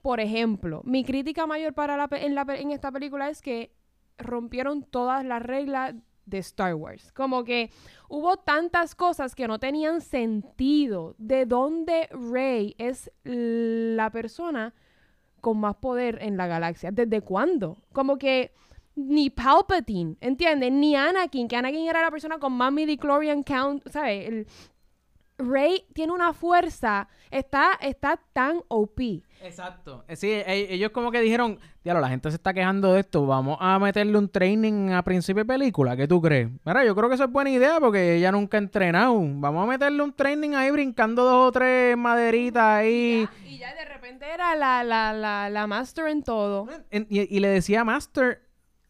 por 0.00 0.18
ejemplo, 0.18 0.80
mi 0.84 1.04
crítica 1.04 1.46
mayor 1.46 1.74
para 1.74 1.98
la, 1.98 2.08
en, 2.12 2.34
la, 2.34 2.46
en 2.48 2.70
esta 2.70 2.90
película 2.90 3.28
es 3.28 3.42
que 3.42 3.72
rompieron 4.16 4.84
todas 4.84 5.22
las 5.22 5.42
reglas 5.42 5.94
de 6.32 6.38
Star 6.38 6.74
Wars. 6.74 7.12
Como 7.12 7.44
que 7.44 7.70
hubo 8.08 8.36
tantas 8.36 8.94
cosas 8.94 9.34
que 9.34 9.46
no 9.46 9.58
tenían 9.58 10.00
sentido. 10.00 11.14
De 11.18 11.46
dónde 11.46 12.08
Rey 12.10 12.74
es 12.78 13.10
la 13.24 14.10
persona 14.10 14.74
con 15.40 15.58
más 15.58 15.76
poder 15.76 16.18
en 16.22 16.36
la 16.36 16.46
galaxia. 16.46 16.90
¿Desde 16.90 17.20
cuándo? 17.20 17.78
Como 17.92 18.18
que 18.18 18.52
ni 18.94 19.30
Palpatine, 19.30 20.16
¿entiendes? 20.20 20.70
Ni 20.72 20.94
Anakin, 20.94 21.48
que 21.48 21.56
Anakin 21.56 21.88
era 21.88 22.02
la 22.02 22.10
persona 22.10 22.38
con 22.38 22.52
más 22.52 22.72
midichlorian 22.72 23.42
count, 23.42 23.88
¿sabes? 23.88 24.46
Rey 25.42 25.84
tiene 25.94 26.12
una 26.12 26.32
fuerza, 26.32 27.08
está, 27.30 27.72
está 27.80 28.18
tan 28.32 28.60
OP. 28.68 29.00
Exacto. 29.42 30.04
Eh, 30.08 30.16
Sí, 30.16 30.30
e- 30.30 30.72
ellos 30.72 30.90
como 30.92 31.10
que 31.10 31.20
dijeron, 31.20 31.58
diablo, 31.82 32.00
la 32.00 32.08
gente 32.08 32.30
se 32.30 32.36
está 32.36 32.54
quejando 32.54 32.92
de 32.92 33.00
esto, 33.00 33.26
vamos 33.26 33.58
a 33.60 33.78
meterle 33.78 34.16
un 34.16 34.28
training 34.28 34.90
a 34.90 35.02
principio 35.02 35.42
de 35.42 35.46
película, 35.46 35.96
¿qué 35.96 36.06
tú 36.06 36.20
crees? 36.22 36.48
Mira, 36.64 36.84
yo 36.84 36.94
creo 36.94 37.08
que 37.08 37.16
eso 37.16 37.24
es 37.24 37.30
buena 37.30 37.50
idea 37.50 37.80
porque 37.80 38.16
ella 38.16 38.30
nunca 38.32 38.56
ha 38.56 38.60
entrenado. 38.60 39.14
Vamos 39.18 39.64
a 39.64 39.66
meterle 39.66 40.02
un 40.02 40.12
training 40.12 40.54
ahí 40.54 40.70
brincando 40.70 41.24
dos 41.24 41.48
o 41.48 41.52
tres 41.52 41.96
maderitas 41.96 42.62
ahí. 42.62 43.28
Y 43.44 43.58
ya 43.58 43.74
de 43.74 43.84
repente 43.84 44.26
era 44.32 44.54
la, 44.54 44.84
la, 44.84 45.12
la, 45.12 45.50
la 45.50 45.66
master 45.66 46.06
en 46.08 46.22
todo. 46.22 46.68
Y, 46.90 47.36
y 47.36 47.40
le 47.40 47.48
decía 47.48 47.82
Master 47.84 48.42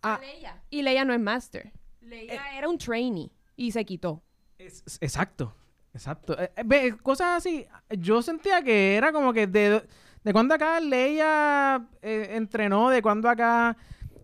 a... 0.03 0.21
Y 0.69 0.83
Leia 0.83 1.05
no 1.05 1.15
es 1.15 1.21
master. 1.21 1.73
Leia 2.03 2.59
era 2.59 2.69
un 2.69 2.77
trainee 2.77 3.31
y 3.57 3.73
se 3.73 3.85
quitó. 3.87 4.23
Es- 4.59 4.83
es- 4.87 4.99
exacto, 5.01 5.55
exacto. 5.95 6.39
Eh, 6.39 6.51
eh, 6.57 6.63
ve, 6.65 6.97
cosas 7.03 7.39
así, 7.39 7.67
yo 7.91 8.23
sentía 8.23 8.63
que 8.63 8.97
era 8.97 9.13
como 9.13 9.33
que 9.33 9.47
de, 9.47 9.83
de 10.25 10.33
cuando 10.33 10.55
acá 10.55 10.81
Leia 10.81 11.87
eh, 12.03 12.29
entrenó, 12.33 12.91
de 12.91 13.03
cuando 13.03 13.29
acá 13.29 13.77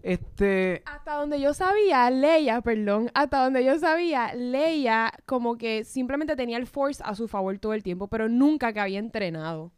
Este. 0.02 0.82
Hasta 0.86 1.14
donde 1.14 1.40
yo 1.40 1.52
sabía, 1.54 2.08
Leia, 2.10 2.60
perdón, 2.62 3.10
hasta 3.14 3.42
donde 3.44 3.64
yo 3.64 3.78
sabía, 3.78 4.32
Leia 4.34 5.12
como 5.26 5.58
que 5.58 5.84
simplemente 5.84 6.36
tenía 6.36 6.56
el 6.56 6.66
Force 6.66 7.02
a 7.04 7.14
su 7.14 7.28
favor 7.28 7.58
todo 7.58 7.74
el 7.74 7.82
tiempo, 7.82 8.08
pero 8.08 8.28
nunca 8.28 8.72
que 8.72 8.80
había 8.80 8.98
entrenado. 9.00 9.72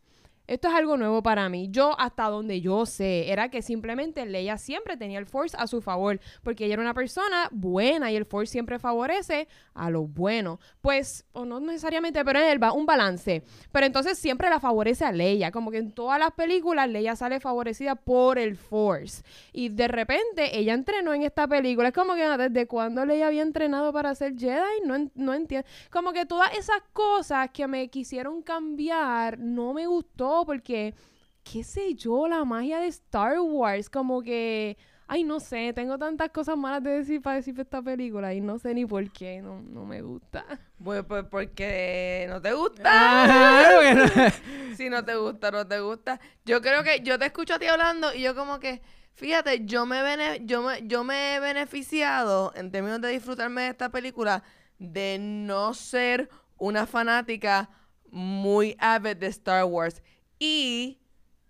Esto 0.51 0.67
es 0.67 0.75
algo 0.75 0.97
nuevo 0.97 1.23
para 1.23 1.49
mí. 1.49 1.69
Yo, 1.71 1.95
hasta 2.01 2.25
donde 2.25 2.61
yo 2.61 2.85
sé, 2.85 3.31
era 3.31 3.51
que 3.51 3.63
simplemente 3.63 4.27
Leia 4.27 4.59
siempre 4.59 4.97
tenía 4.97 5.21
el 5.21 5.27
Force 5.27 5.57
a 5.57 5.69
su 5.69 5.81
favor, 5.81 6.19
porque 6.43 6.65
ella 6.65 6.73
era 6.73 6.83
una 6.83 6.93
persona 6.93 7.49
buena 7.53 8.11
y 8.11 8.17
el 8.17 8.25
Force 8.25 8.51
siempre 8.51 8.81
favorece 8.81 9.47
a 9.75 9.91
lo 9.91 10.09
bueno. 10.09 10.59
Pues, 10.81 11.25
o 11.35 11.45
no 11.45 11.61
necesariamente, 11.61 12.25
pero 12.25 12.41
es 12.41 12.59
un 12.75 12.85
balance. 12.85 13.45
Pero 13.71 13.87
entonces 13.87 14.19
siempre 14.19 14.51
la 14.51 14.59
favorece 14.59 15.05
a 15.05 15.13
Leia. 15.13 15.53
Como 15.53 15.71
que 15.71 15.79
en 15.79 15.93
todas 15.93 16.19
las 16.19 16.33
películas 16.33 16.89
Leia 16.89 17.15
sale 17.15 17.39
favorecida 17.39 17.95
por 17.95 18.37
el 18.37 18.57
Force. 18.57 19.23
Y 19.53 19.69
de 19.69 19.87
repente 19.87 20.59
ella 20.59 20.75
entrenó 20.75 21.15
en 21.15 21.23
esta 21.23 21.47
película. 21.47 21.91
Es 21.91 21.95
como 21.95 22.17
que 22.17 22.25
ah, 22.25 22.37
desde 22.37 22.67
cuándo 22.67 23.07
Leia 23.07 23.29
había 23.29 23.43
entrenado 23.43 23.93
para 23.93 24.17
ser 24.17 24.37
Jedi, 24.37 24.81
no, 24.85 24.97
no 25.15 25.33
entiendo. 25.33 25.69
Como 25.93 26.13
que 26.13 26.27
todas 26.27 26.53
esas 26.59 26.83
cosas 26.93 27.51
que 27.53 27.69
me 27.69 27.87
quisieron 27.87 28.43
cambiar 28.43 29.39
no 29.39 29.73
me 29.73 29.87
gustó 29.87 30.40
porque, 30.47 30.95
qué 31.45 31.65
sé 31.65 31.95
yo, 31.95 32.29
la 32.29 32.45
magia 32.45 32.81
de 32.81 32.87
Star 32.89 33.41
Wars, 33.41 33.89
como 33.91 34.23
que, 34.23 34.77
ay, 35.07 35.25
no 35.25 35.41
sé, 35.41 35.73
tengo 35.73 35.99
tantas 35.99 36.31
cosas 36.31 36.57
malas 36.57 36.83
de 36.83 36.91
decir 36.91 37.21
para 37.23 37.37
decir 37.37 37.59
esta 37.59 37.83
película 37.83 38.33
y 38.35 38.41
no 38.41 38.59
sé 38.59 38.75
ni 38.75 38.87
por 38.87 39.11
qué, 39.11 39.41
no, 39.43 39.61
no 39.63 39.85
me 39.85 40.03
gusta. 40.03 40.45
Pues, 40.83 41.03
pues 41.05 41.25
porque 41.31 42.27
no 42.29 42.41
te 42.41 42.53
gusta. 42.53 42.83
Bueno. 43.77 44.05
Si 44.77 44.89
no 44.89 45.05
te 45.05 45.15
gusta, 45.17 45.51
no 45.51 45.67
te 45.67 45.81
gusta. 45.81 46.19
Yo 46.47 46.63
creo 46.63 46.83
que 46.83 47.01
yo 47.03 47.19
te 47.19 47.27
escucho 47.27 47.55
a 47.55 47.59
ti 47.59 47.67
hablando 47.67 48.15
y 48.15 48.23
yo 48.23 48.35
como 48.35 48.59
que, 48.61 48.81
fíjate, 49.15 49.67
yo 49.67 49.85
me, 49.85 50.03
bene- 50.03 50.41
yo 50.47 50.63
me, 50.63 50.87
yo 50.87 51.05
me 51.05 51.35
he 51.35 51.41
beneficiado 51.41 52.53
en 52.55 52.71
términos 52.71 53.01
de 53.03 53.09
disfrutarme 53.09 53.63
de 53.63 53.69
esta 53.69 53.91
película 53.91 54.43
de 54.79 55.19
no 55.21 55.75
ser 55.75 56.31
una 56.57 56.87
fanática 56.87 57.69
muy 58.11 58.75
avid 58.79 59.17
de 59.17 59.27
Star 59.27 59.65
Wars. 59.65 60.03
Y 60.41 61.01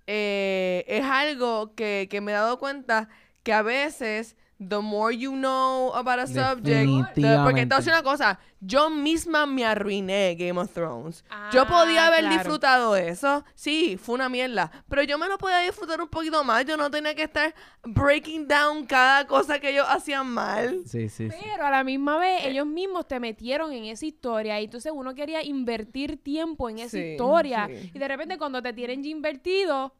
eh, 0.08 0.84
es 0.88 1.04
algo 1.04 1.74
que, 1.76 2.08
que 2.10 2.20
me 2.20 2.32
he 2.32 2.36
dado 2.36 2.58
cuenta 2.58 3.08
que 3.44 3.52
a 3.54 3.62
veces, 3.62 4.36
the 4.68 4.76
more 4.78 5.10
you 5.16 5.32
know 5.32 5.90
about 5.94 6.18
a 6.18 6.26
subject, 6.26 6.64
the- 6.64 6.84
porque 6.84 7.14
te 7.14 7.20
voy 7.22 7.30
a 7.30 7.44
Definitivamente. 7.46 7.74
decir 7.76 7.92
una 7.92 8.02
cosa, 8.02 8.38
yo 8.60 8.90
misma 8.90 9.46
me 9.46 9.64
arruiné 9.64 10.36
Game 10.38 10.60
of 10.60 10.70
Thrones. 10.74 11.24
yo 11.50 11.66
podía 11.66 12.04
Ah, 12.04 12.06
haber 12.08 12.20
claro. 12.20 12.34
disfrutado 12.36 12.94
eso, 12.96 13.42
sí, 13.54 13.96
fue 13.96 14.16
una 14.16 14.28
mierda, 14.28 14.70
pero 14.86 15.02
yo 15.02 15.16
me 15.16 15.28
lo 15.28 15.38
podía 15.38 15.60
disfrutar 15.60 16.02
un 16.02 16.08
poquito 16.08 16.44
más, 16.44 16.66
yo 16.66 16.76
no 16.76 16.90
tenía 16.90 17.14
que 17.14 17.22
estar 17.22 17.54
breaking 17.84 18.46
down 18.48 18.84
cada 18.84 19.26
cosa 19.26 19.58
que 19.58 19.70
ellos 19.70 19.86
hacían 19.88 20.26
mal. 20.28 20.82
Sí, 20.84 21.08
sí, 21.08 21.30
sí. 21.30 21.36
Pero 21.54 21.64
a 21.64 21.70
la 21.70 21.82
misma 21.82 22.18
vez 22.18 22.44
ellos 22.44 22.66
mismos 22.66 23.08
te 23.08 23.18
metieron 23.18 23.72
en 23.72 23.86
esa 23.86 24.04
historia 24.04 24.60
y 24.60 24.64
entonces 24.64 24.92
uno 24.94 25.14
quería 25.14 25.42
invertir 25.42 26.22
tiempo 26.22 26.68
en 26.68 26.80
esa 26.80 26.98
Sí, 26.98 27.12
historia 27.12 27.66
sí. 27.66 27.90
y 27.94 27.98
de 27.98 28.08
repente 28.08 28.36
cuando 28.36 28.60
te 28.60 28.74
tienen 28.74 29.02
ya 29.02 29.08
invertido, 29.08 29.94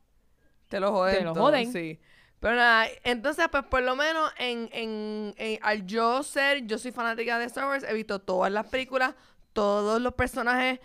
Te 0.69 0.79
lo 0.79 0.93
joden. 0.93 1.19
Te 1.19 1.25
lo 1.25 1.33
todo, 1.33 1.45
joden. 1.45 1.73
Sí. 1.73 1.99
Pero 2.41 2.55
nada, 2.57 2.87
entonces, 3.05 3.47
pues 3.51 3.65
por 3.65 3.83
lo 3.83 3.95
menos 3.97 4.33
en, 4.39 4.69
en, 4.73 5.35
en- 5.37 5.59
al 5.63 5.85
yo 5.87 6.23
ser, 6.23 6.67
yo 6.67 6.79
soy 6.79 6.91
fanática 6.91 7.39
de 7.39 7.45
Star 7.45 7.67
Wars, 7.67 7.85
he 7.89 7.93
visto 7.95 8.19
todas 8.19 8.51
las 8.51 8.67
películas, 8.67 9.15
todos 9.53 10.01
los 10.01 10.15
personajes 10.15 10.81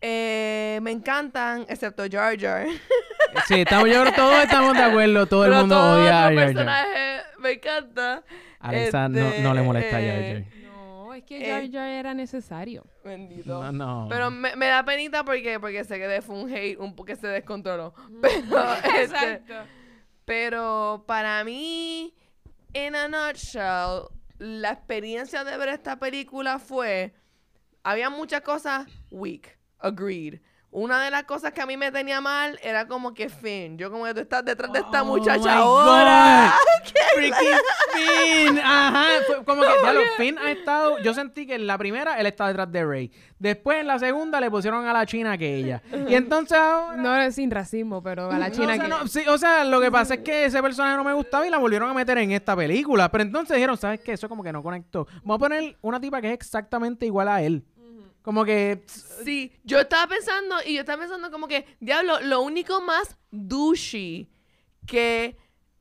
eh, 0.00 0.78
me 0.82 0.90
encantan, 0.90 1.66
excepto 1.68 2.04
Jar 2.10 2.38
Jar. 2.40 2.66
Sí, 3.48 3.60
estamos, 3.60 3.88
yo 3.88 4.02
creo 4.02 4.14
todos 4.14 4.42
estamos 4.42 4.74
de 4.76 4.82
acuerdo. 4.82 5.26
Todo 5.26 5.44
el 5.46 5.52
mundo 5.54 5.74
todos 5.76 5.98
odia 6.00 6.10
a 6.10 6.22
Jar 6.22 6.34
Jar. 6.34 6.44
personajes 6.46 7.22
me 7.38 7.50
encanta. 7.52 8.22
Alexa 8.60 9.08
no, 9.08 9.30
no 9.40 9.54
le 9.54 9.62
molesta 9.62 9.96
a 9.96 10.00
Jar 10.00 10.10
Este, 10.10 10.50
Jar. 10.62 10.62
no, 10.72 11.14
es 11.14 11.24
que 11.24 11.38
Eh, 11.38 11.50
Jar 11.50 11.70
Jar 11.70 11.88
era 11.88 12.14
necesario. 12.14 12.84
Bendito. 13.04 13.62
No, 13.62 13.72
no. 13.72 14.06
Pero 14.10 14.30
me, 14.30 14.54
me 14.56 14.66
da 14.66 14.84
penita 14.84 15.24
porque, 15.24 15.58
porque 15.60 15.84
sé 15.84 15.98
que 15.98 16.22
fue 16.22 16.34
un 16.36 16.50
hate, 16.54 16.78
un 16.78 16.94
poco 16.94 17.06
que 17.06 17.16
se 17.16 17.26
descontroló. 17.26 17.94
Pero, 18.22 18.64
este, 18.98 19.42
Pero 20.24 21.04
para 21.06 21.44
mí, 21.44 22.14
en 22.72 22.96
a 22.96 23.08
nutshell, 23.08 24.08
la 24.38 24.72
experiencia 24.72 25.44
de 25.44 25.56
ver 25.56 25.68
esta 25.68 25.98
película 25.98 26.58
fue. 26.58 27.14
Había 27.82 28.10
muchas 28.10 28.40
cosas 28.40 28.86
weak, 29.10 29.58
agreed. 29.78 30.40
Una 30.74 31.04
de 31.04 31.10
las 31.12 31.22
cosas 31.22 31.52
que 31.52 31.60
a 31.60 31.66
mí 31.66 31.76
me 31.76 31.92
tenía 31.92 32.20
mal 32.20 32.58
era 32.60 32.88
como 32.88 33.14
que 33.14 33.28
Finn. 33.28 33.78
Yo 33.78 33.92
como 33.92 34.06
que 34.06 34.14
tú 34.14 34.20
estás 34.22 34.44
detrás 34.44 34.72
de 34.72 34.80
esta 34.80 35.04
Oh 35.04 35.06
muchacha 35.06 35.58
ahora. 35.58 36.52
Freaking 37.14 37.58
Finn. 37.92 38.58
Ajá. 38.58 39.06
Fue 39.24 39.44
como 39.44 39.62
que, 39.62 39.68
ya 39.84 39.92
lo, 39.92 40.00
Finn 40.16 40.36
ha 40.36 40.50
estado. 40.50 40.98
Yo 40.98 41.14
sentí 41.14 41.46
que 41.46 41.54
en 41.54 41.68
la 41.68 41.78
primera 41.78 42.18
él 42.18 42.26
estaba 42.26 42.48
detrás 42.48 42.72
de 42.72 42.84
Rey. 42.84 43.12
Después 43.38 43.82
en 43.82 43.86
la 43.86 44.00
segunda 44.00 44.40
le 44.40 44.50
pusieron 44.50 44.84
a 44.84 44.92
la 44.92 45.06
China 45.06 45.30
aquella. 45.30 45.80
Y 46.08 46.16
entonces 46.16 46.58
ahora. 46.58 47.00
No 47.00 47.16
es 47.20 47.36
sin 47.36 47.52
racismo, 47.52 48.02
pero 48.02 48.28
a 48.32 48.36
la 48.36 48.48
No, 48.48 48.54
China 48.56 48.72
o 48.72 48.74
sea, 48.74 48.82
que... 48.82 48.88
no, 48.88 49.06
sí, 49.06 49.20
o 49.28 49.38
sea, 49.38 49.62
lo 49.62 49.80
que 49.80 49.92
pasa 49.92 50.14
es 50.14 50.20
que 50.22 50.46
ese 50.46 50.60
personaje 50.60 50.96
no 50.96 51.04
me 51.04 51.12
gustaba 51.12 51.46
y 51.46 51.50
la 51.50 51.58
volvieron 51.58 51.88
a 51.88 51.94
meter 51.94 52.18
en 52.18 52.32
esta 52.32 52.56
película. 52.56 53.08
Pero 53.12 53.22
entonces 53.22 53.54
dijeron, 53.54 53.76
¿sabes 53.76 54.00
qué? 54.00 54.14
Eso 54.14 54.28
como 54.28 54.42
que 54.42 54.52
no 54.52 54.60
conectó. 54.60 55.06
Vamos 55.22 55.36
a 55.36 55.38
poner 55.38 55.76
una 55.82 56.00
tipa 56.00 56.20
que 56.20 56.26
es 56.26 56.34
exactamente 56.34 57.06
igual 57.06 57.28
a 57.28 57.42
él. 57.42 57.64
Como 58.24 58.46
que. 58.46 58.82
Sí, 59.22 59.52
yo 59.64 59.78
estaba 59.80 60.06
pensando, 60.06 60.56
y 60.64 60.72
yo 60.72 60.80
estaba 60.80 61.02
pensando 61.02 61.30
como 61.30 61.46
que, 61.46 61.66
diablo, 61.78 62.22
lo 62.22 62.40
único 62.40 62.80
más 62.80 63.18
douchey 63.30 64.30
que 64.86 65.36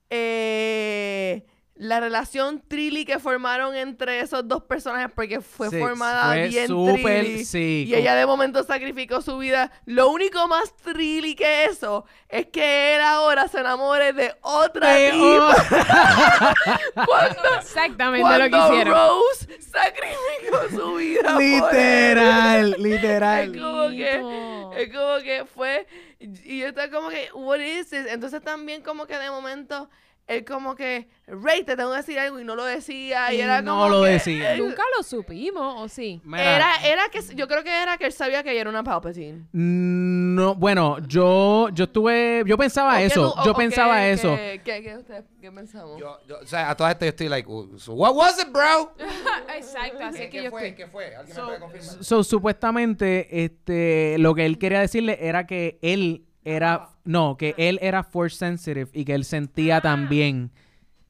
eh, 0.09 1.45
la 1.75 1.99
relación 1.99 2.61
trilly 2.67 3.03
que 3.03 3.17
formaron 3.17 3.75
entre 3.75 4.19
esos 4.19 4.47
dos 4.47 4.63
personajes, 4.63 5.11
porque 5.15 5.41
fue 5.41 5.69
Sí, 5.71 5.79
formada 5.79 6.27
fue 6.27 6.47
bien 6.47 6.67
súper, 6.67 7.23
trilly, 7.25 7.45
sí, 7.45 7.85
y 7.87 7.89
como- 7.91 7.99
ella 8.01 8.15
de 8.15 8.25
momento 8.27 8.63
sacrificó 8.63 9.21
su 9.21 9.39
vida. 9.39 9.71
Lo 9.85 10.09
único 10.11 10.47
más 10.47 10.75
trilly 10.75 11.33
que 11.35 11.65
eso 11.65 12.05
es 12.29 12.45
que 12.47 12.95
él 12.95 13.01
ahora 13.01 13.47
se 13.47 13.59
enamore 13.59 14.13
de 14.13 14.35
otra 14.41 14.95
tipa. 14.95 15.55
Cuando, 17.05 17.55
Exactamente 17.59 18.37
lo 18.37 18.43
que 18.45 18.49
cuando 18.51 18.73
hicieron. 18.73 18.93
Rose 18.93 19.59
sacrificó 19.61 20.69
su 20.69 20.95
vida. 20.95 21.33
por 21.33 21.41
él. 21.41 21.49
literal, 21.61 22.73
Es 22.77 22.79
literal. 22.79 23.59
como 23.59 23.89
que, 23.89 24.73
es 24.77 24.93
como 24.93 25.17
que 25.23 25.45
fue, 25.45 25.87
y 26.19 26.59
yo 26.59 26.67
estaba 26.67 26.89
como 26.91 27.09
que, 27.09 27.29
what 27.33 27.59
is 27.59 27.89
this? 27.89 28.05
Entonces 28.07 28.41
también 28.43 28.81
como 28.83 29.05
que 29.07 29.17
de 29.17 29.29
momento, 29.31 29.89
él 30.27 30.45
como 30.45 30.73
que, 30.75 31.07
Rey, 31.27 31.63
te 31.63 31.75
tengo 31.75 31.91
que 31.91 31.97
decir 31.97 32.17
algo 32.17 32.39
y 32.39 32.43
no 32.45 32.55
lo 32.55 32.63
decía, 32.63 33.33
y 33.33 33.41
era 33.41 33.61
No 33.61 33.73
como 33.73 33.89
lo 33.89 34.03
que- 34.03 34.09
decía. 34.11 34.55
Nunca 34.57 34.83
lo 34.97 35.03
supimos, 35.03 35.81
¿o 35.81 35.87
sí? 35.89 36.21
Mira, 36.23 36.55
Era, 36.55 36.75
era 36.87 37.09
que, 37.09 37.19
yo 37.35 37.47
creo 37.47 37.63
que 37.63 37.69
era 37.81 37.97
que 37.97 38.05
él 38.05 38.13
sabía 38.13 38.41
que 38.41 38.51
ella 38.51 38.61
era 38.61 38.69
una 38.69 38.83
Palpatine. 38.83 39.47
No, 39.51 40.55
bueno, 40.55 40.97
yo, 41.07 41.69
yo 41.73 41.83
estuve, 41.85 42.43
yo 42.45 42.57
pensaba 42.57 42.95
¿O 42.95 42.97
qué 42.99 43.05
eso, 43.05 43.33
tú- 43.33 43.39
o- 43.41 43.45
yo 43.45 43.51
o 43.51 43.55
pensaba 43.55 43.97
qué- 43.97 44.11
eso. 44.13 44.35
¿Qué, 44.35 44.61
qué, 44.63 44.81
qué 44.83 44.97
ustedes 44.97 45.23
qué 45.41 45.51
pensamos? 45.51 45.99
Yo, 45.99 46.17
yo- 46.27 46.39
o 46.39 46.45
sea, 46.45 46.69
a 46.69 46.75
todas 46.77 46.93
estas 46.93 47.05
yo 47.07 47.09
estoy 47.09 47.27
like, 47.29 47.49
uh, 47.49 47.77
so 47.77 47.93
what 47.93 48.15
was 48.15 48.39
it, 48.41 48.49
bro? 48.51 48.93
Exacto, 49.55 50.03
así 50.03 50.17
¿Qué, 50.19 50.23
que 50.25 50.37
qué 50.37 50.43
yo 50.45 50.49
fue? 50.51 50.67
estoy... 50.69 50.85
¿Qué 50.85 50.91
fue? 50.91 51.15
¿Alguien 51.15 51.35
me 51.37 51.43
puede 51.43 51.59
confirmar? 51.59 52.03
So, 52.03 52.23
supuestamente, 52.23 53.43
este, 53.43 54.15
lo 54.19 54.33
que 54.35 54.45
él 54.45 54.57
quería 54.57 54.79
decirle 54.79 55.17
era 55.21 55.45
que 55.45 55.79
él 55.81 56.25
era, 56.45 56.89
no, 57.03 57.37
que 57.37 57.55
él 57.57 57.79
era 57.81 58.03
force 58.03 58.37
sensitive 58.37 58.89
y 58.93 59.05
que 59.05 59.13
él 59.13 59.25
sentía 59.25 59.81
también, 59.81 60.51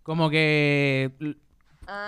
como 0.04 0.30
que, 0.30 1.12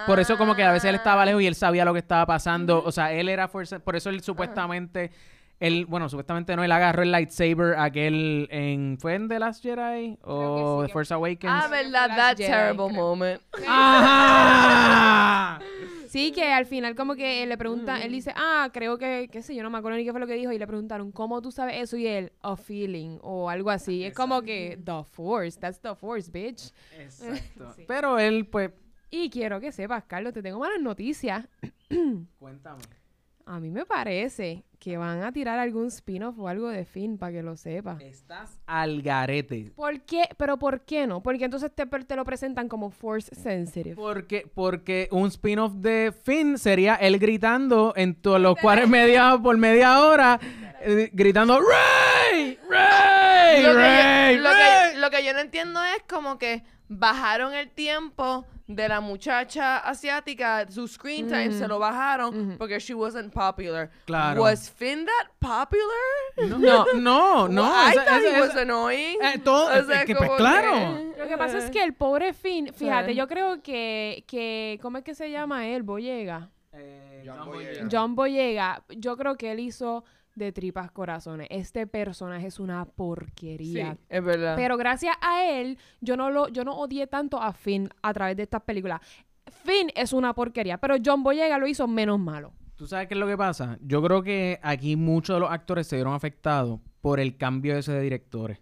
por 0.05 0.19
eso 0.19 0.38
como 0.38 0.55
que 0.55 0.63
a 0.63 0.71
veces 0.71 0.89
él 0.89 0.95
estaba 0.95 1.26
lejos 1.26 1.41
y 1.41 1.47
él 1.47 1.55
sabía 1.55 1.86
lo 1.86 1.93
que 1.93 1.99
estaba 1.99 2.26
pasando, 2.26 2.84
o 2.84 2.91
sea, 2.91 3.11
él 3.13 3.30
era 3.30 3.47
force, 3.47 3.80
por 3.80 3.95
eso 3.95 4.09
él 4.09 4.21
supuestamente, 4.21 5.11
él, 5.59 5.86
bueno, 5.86 6.09
supuestamente 6.09 6.55
no, 6.55 6.63
él 6.63 6.71
agarró 6.71 7.03
el 7.03 7.11
lightsaber 7.11 7.76
aquel 7.78 8.47
en, 8.51 8.97
¿fue 8.99 9.15
en 9.15 9.28
The 9.28 9.39
Last 9.39 9.63
Jedi 9.63 10.17
o 10.23 10.82
sí, 10.82 10.88
The 10.88 10.93
Force 10.93 11.13
Awakens? 11.13 11.53
Ah, 11.63 11.67
verdad, 11.69 12.07
that 12.15 12.38
Jedi, 12.38 12.49
terrible 12.49 12.88
creo. 12.89 12.89
moment. 12.89 13.41
¡Ajá! 13.67 15.59
Sí, 16.16 16.32
que 16.32 16.51
al 16.51 16.66
final 16.66 16.95
como 16.95 17.16
que 17.16 17.43
él 17.43 17.49
le 17.49 17.57
pregunta, 17.57 18.01
él 18.01 18.11
dice, 18.13 18.32
ah, 18.36 18.70
creo 18.72 18.97
que, 18.97 19.28
qué 19.30 19.41
sé 19.41 19.53
yo, 19.53 19.63
no 19.63 19.70
me 19.70 19.78
acuerdo 19.78 19.97
ni 19.97 20.05
qué 20.05 20.11
fue 20.11 20.22
lo 20.22 20.28
que 20.28 20.36
dijo, 20.36 20.51
y 20.51 20.57
le 20.57 20.66
preguntaron, 20.66 21.11
¿cómo 21.11 21.41
tú 21.41 21.51
sabes 21.51 21.82
eso? 21.82 21.97
Y 21.97 22.07
él, 22.07 22.32
a 22.41 22.55
feeling, 22.55 23.20
o 23.22 23.49
algo 23.49 23.70
así. 23.70 24.05
Es 24.05 24.13
como 24.13 24.41
que, 24.41 24.80
the 24.84 25.03
force, 25.03 25.59
that's 25.59 25.80
the 25.82 25.93
force, 25.93 26.32
bitch. 26.32 26.72
Exacto. 26.97 27.66
Sí. 27.76 27.84
Pero 27.88 28.20
él, 28.20 28.47
pues, 28.47 28.72
Y 29.09 29.30
quiero 29.30 29.59
que 29.59 29.72
sepas, 29.72 30.05
Carlos, 30.05 30.34
te 30.34 30.41
tengo 30.41 30.59
malas 30.59 30.82
noticias. 30.82 31.47
cuéntame. 32.39 32.82
A 33.47 33.59
mí 33.59 33.69
me 33.69 33.85
parece 33.85 34.65
que 34.79 34.97
van 34.97 35.21
a 35.21 35.31
tirar 35.31 35.59
algún 35.59 35.87
spin-off 35.87 36.37
o 36.39 36.47
algo 36.47 36.67
de 36.69 36.83
Finn, 36.83 37.19
para 37.19 37.31
que 37.31 37.43
lo 37.43 37.55
sepas. 37.57 38.01
Estás 38.01 38.59
al 38.65 39.03
garete. 39.03 39.71
¿Por 39.75 40.01
qué? 40.01 40.23
¿Pero 40.35 40.57
por 40.57 40.81
qué 40.81 41.05
no? 41.05 41.21
Porque 41.21 41.45
entonces 41.45 41.71
te, 41.73 41.85
te 41.85 42.15
lo 42.15 42.25
presentan 42.25 42.67
como 42.67 42.89
force 42.89 43.35
sensitive. 43.35 43.95
Porque, 43.95 44.49
porque 44.51 45.07
un 45.11 45.27
spin-off 45.27 45.73
de 45.73 46.11
Finn 46.23 46.57
sería 46.57 46.95
él 46.95 47.19
gritando 47.19 47.93
en 47.95 48.15
todos 48.15 48.41
los 48.41 48.55
cuares 48.57 48.89
media 48.89 49.39
por 49.41 49.57
media 49.57 50.01
hora, 50.01 50.39
eh, 50.81 51.11
gritando 51.13 51.59
yo, 51.59 51.61
lo, 51.61 51.67
¡Rey!" 53.79 54.37
que, 54.37 54.97
lo 54.97 55.09
que 55.11 55.23
yo 55.23 55.33
no 55.33 55.39
entiendo 55.39 55.83
es 55.83 56.01
como 56.07 56.39
que, 56.39 56.63
bajaron 56.88 57.53
el 57.53 57.69
tiempo 57.71 58.45
de 58.67 58.88
la 58.89 58.99
muchacha 58.99 59.77
asiática, 59.77 60.65
su 60.71 60.88
screen 60.88 61.27
time 61.27 61.51
se 61.51 61.67
lo 61.67 61.77
bajaron 61.77 62.36
Ujú. 62.49 62.57
porque 62.57 62.79
she 62.79 62.93
wasn't 62.95 63.31
popular. 63.31 63.91
Claro. 64.05 64.41
Was 64.41 64.69
Finn 64.71 65.05
that 65.05 65.29
popular? 65.39 66.59
No, 66.59 66.86
no, 66.95 67.47
no. 67.47 67.63
I 67.88 67.91
esa- 67.91 68.03
thought 68.05 68.21
esa- 68.23 68.36
he 68.38 68.41
was 68.41 68.49
esa- 68.51 68.61
annoying. 68.61 69.17
eh, 69.21 69.39
todo- 69.43 69.67
O 69.67 69.83
sea, 69.86 69.99
es 70.01 70.05
que, 70.05 70.15
pues, 70.15 70.31
claro. 70.38 70.71
que- 71.13 71.13
Lo 71.19 71.27
que 71.27 71.38
pasa 71.38 71.57
es 71.59 71.69
que 71.69 71.83
el 71.83 71.93
pobre 71.93 72.33
Finn, 72.33 72.73
fíjate, 72.73 73.11
Sí. 73.11 73.15
yo 73.17 73.27
creo 73.27 73.61
que, 73.61 74.23
que, 74.27 74.79
¿cómo 74.81 74.97
es 74.97 75.03
que 75.03 75.13
se 75.15 75.29
llama 75.29 75.67
él? 75.67 75.83
Boyega. 75.83 76.49
John 77.25 77.45
Boyega. 77.45 77.88
John 77.91 78.15
Boyega, 78.15 78.83
yo 78.89 79.15
creo 79.17 79.36
que 79.38 79.51
él 79.51 79.59
hizo 79.59 80.03
de 80.36 80.51
tripas 80.51 80.91
corazones. 80.91 81.47
Este 81.49 81.88
personaje 81.88 82.47
es 82.47 82.59
una 82.59 82.83
Sí, 82.86 82.91
porquería. 82.95 83.97
es 84.09 84.23
verdad. 84.23 84.55
Pero 84.55 84.77
gracias 84.77 85.15
a 85.21 85.43
él, 85.45 85.77
yo 86.01 86.15
no 86.17 86.29
lo, 86.29 86.47
yo 86.49 86.63
no 86.63 86.75
odié 86.77 87.07
tanto 87.07 87.41
a 87.41 87.53
Finn 87.53 87.89
a 88.01 88.13
través 88.13 88.38
de 88.38 88.43
estas 88.43 88.61
películas. 88.63 88.99
Finn 89.63 89.91
es 89.95 90.13
una 90.13 90.33
porquería, 90.33 90.77
pero 90.77 90.95
John 91.03 91.23
Boyega 91.23 91.57
lo 91.57 91.67
hizo 91.67 91.88
menos 91.88 92.19
malo. 92.19 92.53
¿Tú 92.75 92.88
sabes 92.88 93.07
qué 93.07 93.13
es 93.13 93.19
lo 93.19 93.27
que 93.27 93.38
pasa? 93.38 93.77
Yo 93.81 94.03
creo 94.03 94.21
que 94.21 94.59
aquí 94.61 94.95
muchos 94.97 95.36
de 95.38 95.39
los 95.39 95.49
actores 95.51 95.88
se 95.88 95.95
vieron 95.95 96.13
afectados 96.13 96.79
por 96.99 97.19
el 97.19 97.38
cambio 97.38 97.77
ese 97.77 97.93
de 97.93 98.01
directores. 98.01 98.59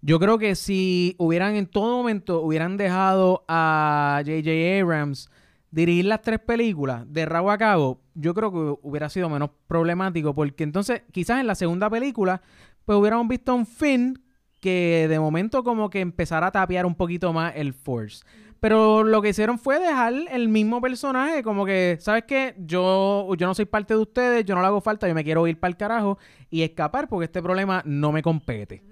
Yo 0.00 0.18
creo 0.18 0.38
que 0.38 0.54
si 0.56 1.14
hubieran 1.18 1.54
en 1.56 1.66
todo 1.66 1.96
momento 1.96 2.40
hubieran 2.42 2.76
dejado 2.76 3.44
a 3.48 4.20
J.J. 4.24 4.80
Abrams 4.82 5.30
dirigir 5.70 6.06
las 6.06 6.22
tres 6.22 6.40
películas 6.40 7.04
de 7.12 7.26
rabo 7.26 7.50
a 7.50 7.58
cabo, 7.58 8.00
yo 8.14 8.34
creo 8.34 8.52
que 8.52 8.78
hubiera 8.82 9.08
sido 9.08 9.28
menos 9.28 9.50
problemático 9.66 10.34
porque 10.34 10.64
entonces 10.64 11.02
quizás 11.12 11.40
en 11.40 11.46
la 11.46 11.54
segunda 11.54 11.90
película 11.90 12.40
pues 12.84 12.98
hubiéramos 12.98 13.28
visto 13.28 13.54
un 13.54 13.66
Finn 13.66 14.22
que 14.60 15.06
de 15.08 15.20
momento 15.20 15.62
como 15.62 15.90
que 15.90 16.00
empezara 16.00 16.48
a 16.48 16.52
tapear 16.52 16.86
un 16.86 16.94
poquito 16.94 17.32
más 17.32 17.52
el 17.56 17.74
Force. 17.74 18.24
Pero 18.60 19.04
lo 19.04 19.20
que 19.20 19.28
hicieron 19.28 19.58
fue 19.58 19.78
dejar 19.78 20.14
el 20.30 20.48
mismo 20.48 20.80
personaje, 20.80 21.42
como 21.42 21.66
que, 21.66 21.98
¿sabes 22.00 22.24
qué? 22.24 22.54
Yo, 22.58 23.28
yo 23.36 23.46
no 23.46 23.54
soy 23.54 23.66
parte 23.66 23.94
de 23.94 24.00
ustedes, 24.00 24.44
yo 24.44 24.54
no 24.54 24.62
le 24.62 24.66
hago 24.66 24.80
falta, 24.80 25.06
yo 25.06 25.14
me 25.14 25.24
quiero 25.24 25.46
ir 25.46 25.60
para 25.60 25.68
el 25.70 25.76
carajo 25.76 26.18
y 26.50 26.62
escapar 26.62 27.06
porque 27.06 27.26
este 27.26 27.42
problema 27.42 27.82
no 27.84 28.12
me 28.12 28.22
compete. 28.22 28.82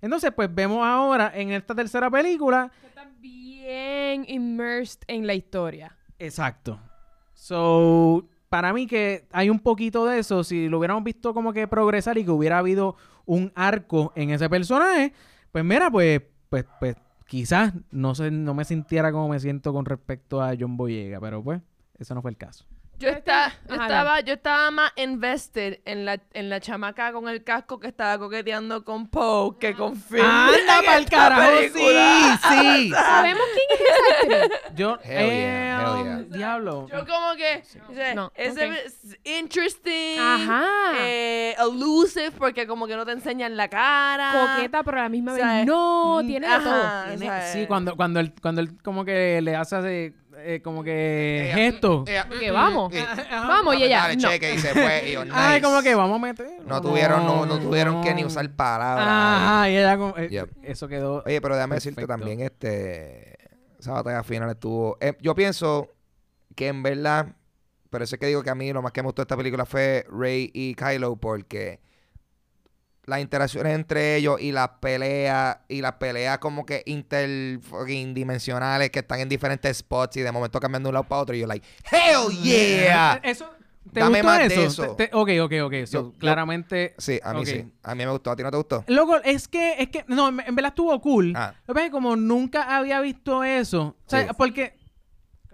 Entonces, 0.00 0.30
pues 0.34 0.54
vemos 0.54 0.86
ahora 0.86 1.32
en 1.34 1.50
esta 1.50 1.74
tercera 1.74 2.08
película. 2.08 2.70
Está 2.86 3.10
bien 3.18 4.24
immersed 4.28 5.00
en 5.08 5.26
la 5.26 5.34
historia. 5.34 5.97
Exacto. 6.18 6.78
So, 7.34 8.26
para 8.48 8.72
mí 8.72 8.86
que 8.86 9.26
hay 9.32 9.50
un 9.50 9.60
poquito 9.60 10.06
de 10.06 10.18
eso, 10.18 10.42
si 10.44 10.68
lo 10.68 10.78
hubiéramos 10.78 11.04
visto 11.04 11.34
como 11.34 11.52
que 11.52 11.68
progresar 11.68 12.18
y 12.18 12.24
que 12.24 12.30
hubiera 12.30 12.58
habido 12.58 12.96
un 13.26 13.52
arco 13.54 14.12
en 14.16 14.30
ese 14.30 14.48
personaje, 14.48 15.12
pues 15.52 15.64
mira, 15.64 15.90
pues, 15.90 16.22
pues, 16.48 16.64
pues, 16.80 16.96
quizás 17.26 17.74
no 17.90 18.14
sé, 18.14 18.30
no 18.30 18.54
me 18.54 18.64
sintiera 18.64 19.12
como 19.12 19.28
me 19.28 19.38
siento 19.38 19.72
con 19.72 19.84
respecto 19.84 20.42
a 20.42 20.54
John 20.58 20.76
Boyega, 20.76 21.20
pero 21.20 21.42
pues, 21.42 21.60
ese 21.98 22.14
no 22.14 22.22
fue 22.22 22.30
el 22.30 22.36
caso. 22.36 22.64
Yo, 22.98 23.10
está, 23.10 23.52
yo 23.68 23.74
Ajá, 23.76 23.84
estaba, 23.86 24.20
yo 24.22 24.34
estaba 24.34 24.70
más 24.72 24.92
invested 24.96 25.78
en 25.84 26.04
la, 26.04 26.20
en 26.32 26.50
la 26.50 26.58
chamaca 26.60 27.12
con 27.12 27.28
el 27.28 27.44
casco 27.44 27.78
que 27.78 27.86
estaba 27.86 28.18
coqueteando 28.18 28.84
con 28.84 29.06
Poe 29.08 29.56
que 29.60 29.72
con 29.74 29.94
Finn. 29.94 30.20
¡Anda 30.20 30.82
pa'l 30.84 31.04
esta 31.04 31.16
carajo! 31.16 31.50
película. 31.56 32.40
Sí, 32.42 32.56
sí. 32.58 32.90
¿Sabemos 32.94 33.42
quién 33.54 33.78
es 33.78 33.88
esa 33.90 34.44
actriz? 34.44 34.60
Yo, 34.74 34.98
Hell 35.04 35.30
yeah, 35.30 35.30
eh, 35.30 35.80
hell 35.80 35.88
um, 35.90 36.04
yeah. 36.28 36.38
diablo. 36.38 36.88
Yo 36.88 37.06
como 37.06 37.36
que, 37.36 37.62
o 37.88 37.94
sea, 37.94 38.14
No, 38.14 38.32
ese 38.34 38.66
es 38.86 39.16
interesting, 39.24 40.18
Ajá. 40.18 40.66
eh, 41.00 41.54
elusive 41.60 42.32
porque 42.32 42.66
como 42.66 42.88
que 42.88 42.96
no 42.96 43.06
te 43.06 43.12
enseñan 43.12 43.56
la 43.56 43.68
cara. 43.68 44.54
Coqueta, 44.56 44.82
pero 44.82 44.98
a 44.98 45.02
la 45.04 45.08
misma 45.08 45.34
vez 45.34 45.66
no, 45.66 46.20
Mm, 46.22 46.26
tiene 46.26 46.48
de 46.48 46.58
todo. 46.58 47.42
Sí, 47.52 47.66
cuando, 47.68 47.94
cuando 47.96 48.18
él, 48.18 48.32
cuando 48.42 48.60
él 48.60 48.70
como 48.82 49.04
que 49.04 49.40
le 49.40 49.54
hace 49.54 49.76
así, 49.76 50.14
eh, 50.40 50.60
como 50.62 50.82
que 50.84 51.46
Ella- 51.46 51.54
gesto. 51.54 52.04
ella- 52.06 52.28
Que 52.28 52.50
vamos, 52.50 52.92
eh, 52.94 53.04
vamos 53.30 53.76
y 53.76 53.84
ella, 53.84 53.98
dale, 54.02 54.16
no. 54.16 54.28
cheque 54.28 54.54
y 54.54 54.58
se 54.58 54.68
fue. 54.72 55.08
y 55.08 55.12
yo, 55.12 55.22
Ay, 55.32 55.54
nice. 55.56 55.62
como 55.62 55.82
que 55.82 55.94
vamos 55.94 56.16
a 56.16 56.24
meter. 56.26 56.48
No 56.66 56.80
tuvieron, 56.80 57.24
no, 57.26 57.46
no 57.46 57.58
tuvieron 57.58 58.02
que 58.02 58.14
ni 58.14 58.24
usar 58.24 58.48
palabras. 58.54 59.06
Ajá, 59.08 59.70
y 59.70 59.76
ella 59.76 59.96
como, 59.98 60.16
eh, 60.16 60.28
Yep. 60.30 60.50
eso 60.62 60.88
quedó. 60.88 61.22
Oye, 61.26 61.40
pero 61.40 61.54
déjame 61.56 61.74
decirte 61.76 62.06
también, 62.06 62.40
este, 62.40 63.36
esa 63.78 63.92
batalla 63.92 64.22
final 64.22 64.50
estuvo... 64.50 64.96
eh, 65.00 65.14
yo 65.20 65.34
pienso 65.34 65.88
que 66.56 66.68
en 66.68 66.82
verdad, 66.82 67.34
por 67.90 68.02
eso 68.02 68.16
es 68.16 68.20
que 68.20 68.26
digo 68.26 68.42
que 68.42 68.50
a 68.50 68.54
mí 68.54 68.72
lo 68.72 68.82
más 68.82 68.92
que 68.92 69.02
me 69.02 69.06
gustó 69.06 69.22
de 69.22 69.24
esta 69.24 69.36
película 69.36 69.64
fue 69.66 70.04
Rey 70.10 70.50
y 70.52 70.74
Kylo, 70.74 71.16
porque 71.16 71.80
las 73.08 73.20
interacciones 73.20 73.74
entre 73.74 74.16
ellos 74.16 74.40
y 74.40 74.52
las 74.52 74.68
peleas, 74.80 75.58
y 75.68 75.80
las 75.80 75.94
peleas 75.94 76.38
como 76.38 76.64
que 76.66 76.82
inter 76.86 77.58
fucking 77.60 78.14
dimensionales 78.14 78.90
que 78.90 79.00
están 79.00 79.20
en 79.20 79.28
diferentes 79.28 79.78
spots 79.78 80.16
y 80.18 80.20
de 80.20 80.30
momento 80.30 80.60
cambian 80.60 80.82
de 80.82 80.88
un 80.90 80.94
lado 80.94 81.04
para 81.04 81.22
otro, 81.22 81.34
y 81.34 81.40
yo 81.40 81.46
like, 81.46 81.66
¡Hell 81.90 82.36
yeah! 82.42 83.20
Eso, 83.22 83.48
¿Te 83.92 84.00
Dame 84.00 84.18
gustó 84.20 84.26
más 84.26 84.48
de 84.48 84.64
eso? 84.64 84.94
Te- 84.96 85.08
te- 85.08 85.16
ok, 85.16 85.30
ok, 85.44 85.52
ok. 85.64 85.86
So, 85.86 85.92
Yo- 85.92 86.12
yo- 86.12 86.18
claramente. 86.18 86.94
Sí, 86.98 87.18
a 87.24 87.32
mí 87.32 87.46
sí. 87.46 87.72
A 87.82 87.94
mí 87.94 88.04
me 88.04 88.10
gustó. 88.12 88.30
¿A 88.30 88.36
ti 88.36 88.42
no 88.42 88.50
te 88.50 88.56
gustó? 88.58 88.84
Loco, 88.86 89.16
es 89.24 89.48
que, 89.48 89.76
es 89.78 89.88
que, 89.88 90.04
no, 90.08 90.28
en 90.28 90.40
en 90.46 90.54
verdad 90.54 90.68
estuvo 90.72 91.00
cool. 91.00 91.32
Ah. 91.34 91.54
Lo 91.66 91.72
que 91.72 91.74
pasa 91.74 91.84
es 91.84 91.88
que 91.88 91.92
como 91.92 92.14
nunca 92.14 92.76
había 92.76 93.00
visto 93.00 93.42
eso. 93.44 93.96
O 94.06 94.10
sea, 94.10 94.24
Sí. 94.24 94.30
porque. 94.36 94.76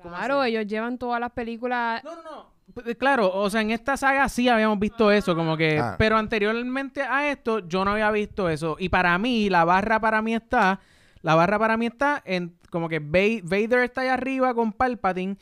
Claro, 0.02 0.42
ellos 0.42 0.66
llevan 0.66 0.98
todas 0.98 1.20
las 1.20 1.30
películas. 1.30 2.02
No, 2.04 2.16
no, 2.16 2.22
no. 2.24 2.53
P- 2.72 2.96
Claro, 2.96 3.30
o 3.34 3.50
sea, 3.50 3.60
en 3.60 3.70
esta 3.70 3.96
saga 3.96 4.28
sí 4.28 4.48
habíamos 4.48 4.78
visto 4.78 5.10
eso, 5.10 5.34
como 5.36 5.56
que. 5.56 5.78
Ah. 5.78 5.96
Pero 5.98 6.16
anteriormente 6.16 7.02
a 7.02 7.30
esto, 7.30 7.60
yo 7.66 7.84
no 7.84 7.92
había 7.92 8.10
visto 8.10 8.48
eso. 8.48 8.76
Y 8.78 8.88
para 8.88 9.16
mí, 9.18 9.50
la 9.50 9.64
barra 9.64 10.00
para 10.00 10.22
mí 10.22 10.34
está. 10.34 10.80
La 11.22 11.34
barra 11.34 11.58
para 11.58 11.76
mí 11.76 11.86
está 11.86 12.22
en. 12.24 12.56
Como 12.70 12.88
que 12.88 12.98
Va- 12.98 13.40
Vader 13.42 13.80
está 13.84 14.00
allá 14.02 14.14
arriba 14.14 14.54
con 14.54 14.72
Palpatine. 14.72 15.36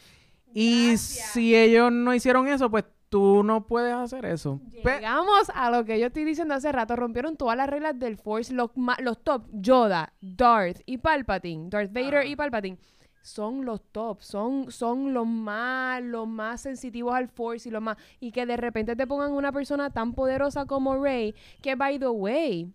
Y 0.54 0.96
si 0.98 1.56
ellos 1.56 1.90
no 1.92 2.12
hicieron 2.14 2.46
eso, 2.48 2.70
pues 2.70 2.84
tú 3.08 3.42
no 3.42 3.66
puedes 3.66 3.94
hacer 3.94 4.24
eso. 4.26 4.60
Pe- 4.82 4.96
Llegamos 4.96 5.50
a 5.54 5.70
lo 5.70 5.84
que 5.84 5.98
yo 5.98 6.06
estoy 6.08 6.24
diciendo 6.24 6.54
hace 6.54 6.70
rato. 6.72 6.94
Rompieron 6.96 7.36
todas 7.36 7.56
las 7.56 7.68
reglas 7.68 7.98
del 7.98 8.16
Force. 8.18 8.52
Los, 8.52 8.70
ma- 8.76 8.96
los 9.00 9.22
top, 9.24 9.44
Yoda, 9.52 10.12
Darth 10.20 10.80
y 10.86 10.98
Palpatine. 10.98 11.68
Darth 11.70 11.92
Vader 11.92 12.26
y 12.26 12.36
Palpatine. 12.36 12.78
Son 13.22 13.64
los 13.64 13.80
top, 13.92 14.20
son, 14.20 14.70
son 14.70 15.14
los 15.14 15.26
más, 15.26 16.02
los 16.02 16.26
más 16.26 16.60
sensitivos 16.60 17.14
al 17.14 17.28
Force 17.28 17.68
y 17.68 17.72
los 17.72 17.80
más. 17.80 17.96
Y 18.20 18.32
que 18.32 18.44
de 18.46 18.56
repente 18.56 18.96
te 18.96 19.06
pongan 19.06 19.32
una 19.32 19.52
persona 19.52 19.90
tan 19.90 20.12
poderosa 20.12 20.66
como 20.66 21.02
Rey, 21.02 21.34
que 21.60 21.76
by 21.76 21.98
the 21.98 22.08
way, 22.08 22.72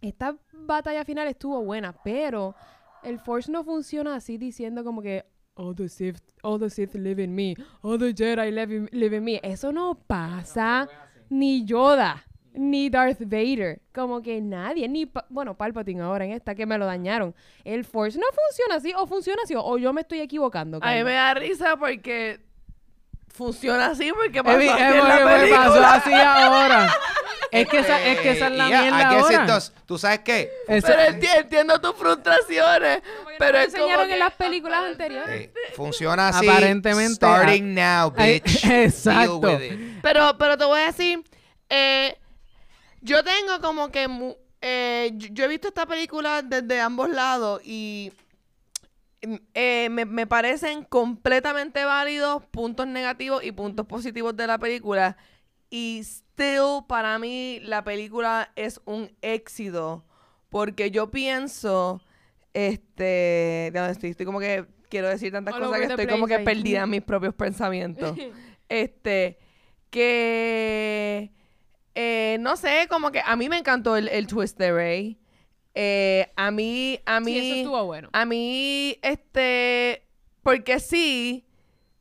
esta 0.00 0.36
batalla 0.52 1.04
final 1.04 1.28
estuvo 1.28 1.62
buena, 1.62 1.92
pero 1.92 2.54
el 3.04 3.18
Force 3.20 3.50
no 3.50 3.62
funciona 3.64 4.16
así 4.16 4.36
diciendo 4.36 4.82
como 4.82 5.00
que 5.00 5.24
all 5.54 5.74
the 5.74 5.88
Sith, 5.88 6.20
all 6.42 6.58
the 6.58 6.70
Sith 6.70 6.94
live 6.94 7.22
in 7.22 7.34
me, 7.34 7.54
all 7.82 7.98
the 7.98 8.12
Jedi 8.12 8.50
live 8.50 8.74
in, 8.74 8.88
live 8.92 9.16
in 9.16 9.24
me. 9.24 9.40
Eso 9.42 9.72
no 9.72 9.94
pasa. 9.94 10.88
Ni 11.30 11.64
Yoda, 11.64 12.22
ni 12.54 12.88
Darth 12.88 13.20
Vader. 13.20 13.80
Como 13.92 14.22
que 14.22 14.40
nadie, 14.40 14.88
ni, 14.88 15.06
Pa- 15.06 15.26
bueno, 15.28 15.56
Palpatine 15.56 16.02
ahora 16.02 16.24
en 16.24 16.32
esta 16.32 16.54
que 16.54 16.66
me 16.66 16.78
lo 16.78 16.86
dañaron. 16.86 17.34
El 17.64 17.84
Force 17.84 18.18
no 18.18 18.26
funciona 18.26 18.76
así, 18.76 18.92
o 18.96 19.06
funciona 19.06 19.42
así, 19.44 19.54
o 19.56 19.76
yo 19.78 19.92
me 19.92 20.00
estoy 20.00 20.20
equivocando. 20.20 20.78
A 20.82 20.92
mí 20.94 21.04
me 21.04 21.12
da 21.12 21.34
risa 21.34 21.76
porque 21.76 22.40
funciona 23.28 23.86
así 23.86 24.12
porque 24.12 24.42
pasó 24.44 24.58
Evi- 24.58 24.70
así 24.70 24.82
en 24.82 25.50
la 25.50 25.56
pasó 25.56 25.84
así 25.84 26.12
ahora. 26.14 26.94
Es 27.50 27.68
que 27.68 27.78
esa, 27.78 28.02
es 28.04 28.18
que 28.20 28.30
esa 28.32 28.46
es 28.48 28.52
la 28.56 28.66
mierda 28.66 29.08
ahora. 29.10 29.46
does. 29.46 29.72
¿Tú 29.86 29.96
sabes 29.96 30.20
qué? 30.20 30.50
Esa- 30.66 30.88
Pero 30.88 31.02
enti- 31.18 31.36
entiendo 31.38 31.80
tus 31.80 31.94
frustraciones. 31.94 33.00
Pero 33.38 33.58
me 33.58 33.64
es 33.64 33.72
como 33.72 33.84
enseñaron 33.84 34.06
que- 34.08 34.12
en 34.14 34.18
las 34.18 34.32
películas 34.34 34.84
anteriores. 34.84 35.40
Eh, 35.40 35.52
funciona 35.76 36.28
así. 36.28 36.48
Aparentemente, 36.48 37.14
Starting 37.14 37.74
now, 37.74 38.12
Ay, 38.16 38.40
bitch. 38.40 38.64
exacto. 38.70 39.40
Deal 39.40 39.56
with 39.60 39.72
it. 39.72 39.98
Pero, 40.02 40.36
pero 40.38 40.56
te 40.58 40.64
voy 40.64 40.80
a 40.80 40.86
decir, 40.86 41.22
eh, 41.68 42.16
yo 43.04 43.22
tengo 43.22 43.60
como 43.60 43.90
que, 43.90 44.36
eh, 44.60 45.12
yo, 45.14 45.44
he 45.44 45.48
visto 45.48 45.68
esta 45.68 45.86
película 45.86 46.42
desde 46.42 46.80
ambos 46.80 47.10
lados 47.10 47.60
y 47.64 48.12
mm, 49.24 49.34
eh, 49.52 49.88
me, 49.90 50.06
me 50.06 50.26
parecen 50.26 50.84
completamente 50.84 51.84
válidos 51.84 52.44
puntos 52.46 52.86
negativos 52.86 53.44
y 53.44 53.52
puntos 53.52 53.86
positivos 53.86 54.34
de 54.36 54.46
la 54.46 54.58
película. 54.58 55.16
Y 55.68 56.00
still, 56.02 56.84
para 56.88 57.18
mí, 57.18 57.60
la 57.62 57.84
película 57.84 58.50
es 58.56 58.80
un 58.86 59.10
éxito. 59.20 60.04
Porque 60.48 60.90
yo 60.90 61.10
pienso, 61.10 62.00
este, 62.54 63.70
¿de 63.72 63.72
dónde 63.74 63.92
estoy? 63.92 64.10
Estoy 64.10 64.24
como 64.24 64.40
que 64.40 64.66
quiero 64.88 65.08
decir 65.08 65.32
tantas 65.32 65.54
All 65.54 65.64
cosas 65.64 65.78
que 65.78 65.86
estoy 65.86 66.06
como 66.06 66.26
que 66.26 66.38
perdida 66.38 66.84
en 66.84 66.90
mis 66.90 67.02
propios 67.02 67.34
pensamientos. 67.34 68.16
este, 68.68 69.38
que, 69.90 71.32
eh, 71.94 72.38
no 72.40 72.56
sé, 72.56 72.86
como 72.88 73.12
que 73.12 73.20
a 73.24 73.36
mí 73.36 73.48
me 73.48 73.58
encantó 73.58 73.96
el, 73.96 74.08
el 74.08 74.26
twist 74.26 74.58
de 74.58 74.72
Rey. 74.72 75.18
Eh, 75.74 76.30
a 76.36 76.50
mí, 76.50 77.00
a 77.04 77.20
mí, 77.20 77.32
Sí, 77.32 77.38
eso 77.38 77.54
estuvo 77.56 77.84
bueno. 77.84 78.08
a 78.12 78.24
mí, 78.24 78.98
este, 79.02 80.06
porque 80.42 80.78
sí, 80.78 81.44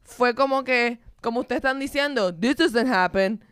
fue 0.03 0.35
como 0.35 0.63
que, 0.63 0.99
como 1.21 1.39
ustedes 1.39 1.57
están 1.59 1.79
diciendo, 1.79 2.33
this 2.33 2.57
doesn't 2.57 2.91
happen. 2.91 3.43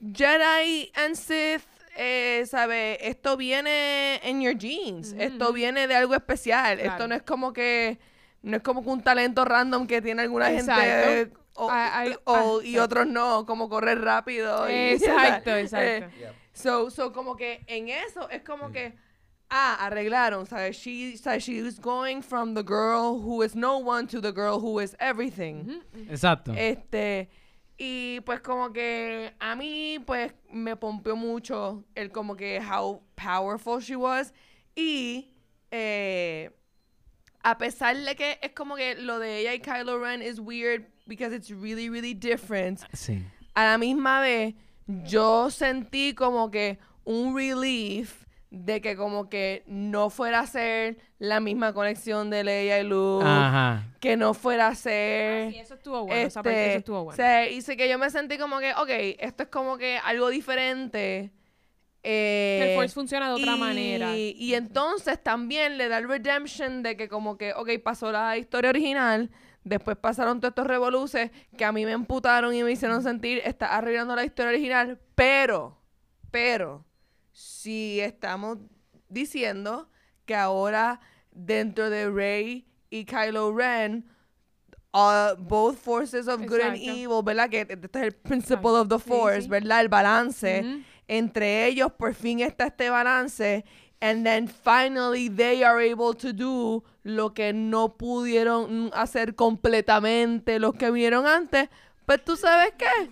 Jedi 0.00 0.90
and 0.94 1.14
Sith 1.14 1.62
eh, 1.96 2.46
¿sabes? 2.46 2.96
Esto 3.02 3.36
viene 3.36 4.20
en 4.26 4.40
your 4.40 4.56
jeans. 4.56 5.14
Esto 5.18 5.52
viene 5.52 5.86
de 5.86 5.94
algo 5.96 6.14
especial. 6.14 6.80
Esto 6.80 7.06
no 7.06 7.14
es 7.14 7.22
como 7.22 7.52
que... 7.52 7.98
No 8.42 8.56
es 8.56 8.62
como 8.62 8.82
que 8.82 8.88
un 8.88 9.02
talento 9.02 9.44
random 9.44 9.86
que 9.86 10.00
tiene 10.00 10.22
alguna 10.22 10.46
gente... 10.46 11.30
Exacto. 11.60 11.66
O, 11.66 11.70
Ah, 11.70 12.02
ah, 12.04 12.18
o- 12.24 12.58
ah, 12.60 12.64
y 12.64 12.78
otros 12.78 13.06
no, 13.06 13.44
como 13.46 13.68
correr 13.68 14.00
rápido. 14.00 14.68
y- 14.70 14.72
Exacto, 14.94 15.50
eh, 15.50 15.60
exacto. 15.62 16.16
So, 16.52 16.90
so 16.90 17.12
como 17.12 17.36
que 17.36 17.62
en 17.66 17.88
eso 17.88 18.28
es 18.30 18.42
como 18.42 18.70
que 18.72 18.94
ah, 19.50 19.76
arreglaron, 19.86 20.46
¿sabes? 20.46 20.76
She, 20.76 21.16
¿sabes? 21.16 21.44
She 21.44 21.62
was 21.62 21.78
going 21.80 22.22
from 22.22 22.54
the 22.54 22.62
girl 22.62 23.18
who 23.20 23.42
is 23.42 23.54
no 23.56 23.78
one 23.78 24.06
to 24.08 24.20
the 24.20 24.32
girl 24.32 24.60
who 24.60 24.80
is 24.80 24.94
everything. 25.00 25.64
Ujú, 25.64 25.82
ujú. 26.04 26.10
Exacto. 26.12 26.52
Este, 26.56 27.28
y 27.78 28.20
pues 28.20 28.40
como 28.40 28.72
que 28.72 29.32
a 29.40 29.56
mí 29.56 29.98
pues 30.06 30.32
me 30.52 30.76
pompeó 30.76 31.16
mucho 31.16 31.82
el 31.94 32.10
como 32.12 32.36
que 32.36 32.60
how 32.60 33.00
powerful 33.16 33.80
she 33.80 33.96
was 33.96 34.32
y 34.76 35.32
eh, 35.70 36.50
a 37.42 37.56
pesar 37.56 37.96
de 37.96 38.14
que 38.16 38.38
es 38.42 38.52
como 38.52 38.76
que 38.76 38.94
lo 38.96 39.18
de 39.18 39.38
ella 39.38 39.54
y 39.54 39.60
Kylo 39.60 39.98
Ren 39.98 40.20
is 40.22 40.38
weird 40.38 40.84
because 41.10 41.34
it's 41.36 41.50
really 41.50 41.88
really 41.90 42.14
different 42.14 42.80
Sí. 42.94 43.22
a 43.54 43.64
la 43.64 43.76
misma 43.78 44.20
vez, 44.20 44.54
yo 44.86 45.50
sentí 45.50 46.14
como 46.14 46.50
que 46.50 46.78
un 47.04 47.34
relief 47.36 48.24
de 48.50 48.80
que 48.80 48.96
como 48.96 49.28
que 49.28 49.62
no 49.66 50.10
fuera 50.10 50.40
a 50.40 50.46
ser 50.46 50.96
la 51.20 51.38
misma 51.38 51.72
conexión 51.72 52.30
de 52.30 52.42
Leia 52.42 52.80
y 52.80 52.84
Luke, 52.84 53.24
Ajá. 53.24 53.84
que 54.00 54.16
no 54.16 54.34
fuera 54.34 54.68
a 54.68 54.74
ser... 54.74 55.48
Ah, 55.48 55.50
sí, 55.52 55.58
eso 55.58 55.74
estuvo 55.74 56.04
bueno. 56.06 56.26
esa 56.26 56.42
parte, 56.42 56.58
este, 56.58 56.70
eso 56.70 56.78
estuvo 56.78 57.04
bueno. 57.04 57.24
y 57.52 57.60
sé 57.62 57.76
que 57.76 57.88
yo 57.88 57.96
me 57.98 58.10
sentí 58.10 58.38
como 58.38 58.58
que, 58.58 58.72
ok, 58.72 58.88
esto 59.20 59.44
es 59.44 59.48
como 59.50 59.76
que 59.78 59.98
algo 59.98 60.28
diferente. 60.30 61.30
eh, 62.02 62.58
que 62.62 62.70
el 62.72 62.76
Force 62.76 62.94
funciona 62.94 63.28
de 63.28 63.34
otra 63.34 63.56
y- 63.56 63.60
manera. 63.60 64.16
Y 64.16 64.54
entonces 64.54 65.22
también 65.22 65.76
le 65.76 65.88
da 65.88 65.98
el 65.98 66.08
redemption 66.08 66.82
de 66.82 66.96
que 66.96 67.08
como 67.08 67.36
que, 67.36 67.52
ok, 67.52 67.68
pasó 67.84 68.10
la 68.10 68.36
historia 68.38 68.70
original, 68.70 69.30
después 69.64 69.96
pasaron 69.96 70.40
todos 70.40 70.52
estos 70.52 70.66
revoluces 70.66 71.30
que 71.56 71.64
a 71.64 71.72
mí 71.72 71.84
me 71.84 71.92
emputaron 71.92 72.54
y 72.54 72.62
me 72.62 72.72
hicieron 72.72 73.02
sentir, 73.02 73.40
está 73.44 73.76
arreglando 73.76 74.14
la 74.16 74.24
historia 74.24 74.50
original, 74.50 75.00
pero, 75.14 75.78
pero, 76.30 76.84
si 77.32 78.00
estamos 78.00 78.58
diciendo 79.08 79.88
que 80.24 80.34
ahora 80.34 81.00
dentro 81.30 81.90
de 81.90 82.10
Rey 82.10 82.66
y 82.90 83.04
Kylo 83.04 83.54
Ren, 83.54 84.04
uh, 84.92 85.36
both 85.38 85.76
forces 85.76 86.28
of 86.28 86.40
good 86.46 86.60
and 86.60 86.76
evil, 86.76 87.22
¿verdad? 87.22 87.48
Que 87.48 87.60
este 87.60 87.98
es 87.98 88.04
el 88.04 88.12
principle 88.12 88.70
of 88.70 88.88
the 88.88 88.98
force, 88.98 89.42
sí. 89.42 89.48
¿verdad? 89.48 89.80
El 89.80 89.88
balance 89.88 90.84
entre 91.10 91.66
ellos 91.66 91.92
por 91.92 92.14
fin 92.14 92.38
está 92.38 92.66
este 92.66 92.88
balance 92.88 93.64
and 94.00 94.24
then 94.24 94.48
finally 94.48 95.28
they 95.28 95.62
are 95.62 95.80
able 95.80 96.14
to 96.14 96.32
do 96.32 96.82
lo 97.04 97.32
que 97.34 97.52
no 97.52 97.96
pudieron 97.96 98.90
hacer 98.94 99.34
completamente 99.34 100.58
los 100.58 100.74
que 100.74 100.90
vinieron 100.90 101.26
antes. 101.26 101.68
Pues 102.06 102.24
tú 102.24 102.36
sabes 102.36 102.72
qué 102.78 103.10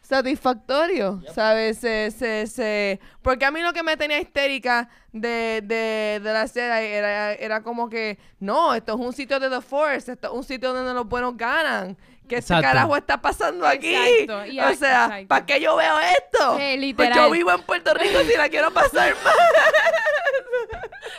satisfactorio. 0.00 1.22
Sabes 1.34 1.78
se, 1.78 2.10
se, 2.10 2.46
se- 2.46 3.00
porque 3.22 3.44
a 3.44 3.50
mí 3.50 3.60
lo 3.60 3.72
que 3.72 3.82
me 3.82 3.96
tenía 3.96 4.20
histérica 4.20 4.88
de, 5.12 5.62
de, 5.64 6.20
de 6.22 6.32
la 6.32 6.46
serie 6.46 6.94
era, 6.94 7.32
era 7.34 7.62
como 7.62 7.88
que 7.88 8.18
no 8.40 8.74
esto 8.74 8.94
es 8.94 9.00
un 9.00 9.12
sitio 9.12 9.40
de 9.40 9.48
The 9.48 9.60
Force 9.60 10.12
esto 10.12 10.28
es 10.28 10.34
un 10.34 10.44
sitio 10.44 10.72
donde 10.74 10.92
los 10.92 11.08
buenos 11.08 11.36
ganan 11.36 11.96
¿Qué 12.28 12.36
este 12.36 12.54
carajo 12.60 12.96
está 12.96 13.20
pasando 13.20 13.66
aquí? 13.66 13.94
Exacto, 13.94 14.46
y 14.46 14.58
o 14.60 14.74
sea. 14.74 15.24
¿para 15.28 15.44
qué 15.46 15.60
yo 15.60 15.76
veo 15.76 15.94
esto? 16.00 16.54
Eh, 16.58 16.70
Pues 16.74 16.80
literal. 16.80 17.14
yo 17.18 17.30
vivo 17.30 17.50
en 17.52 17.62
Puerto 17.62 17.92
Rico 17.94 18.20
si 18.20 18.36
la 18.36 18.48
quiero 18.48 18.72
pasar 18.72 19.14
mal. 19.24 19.34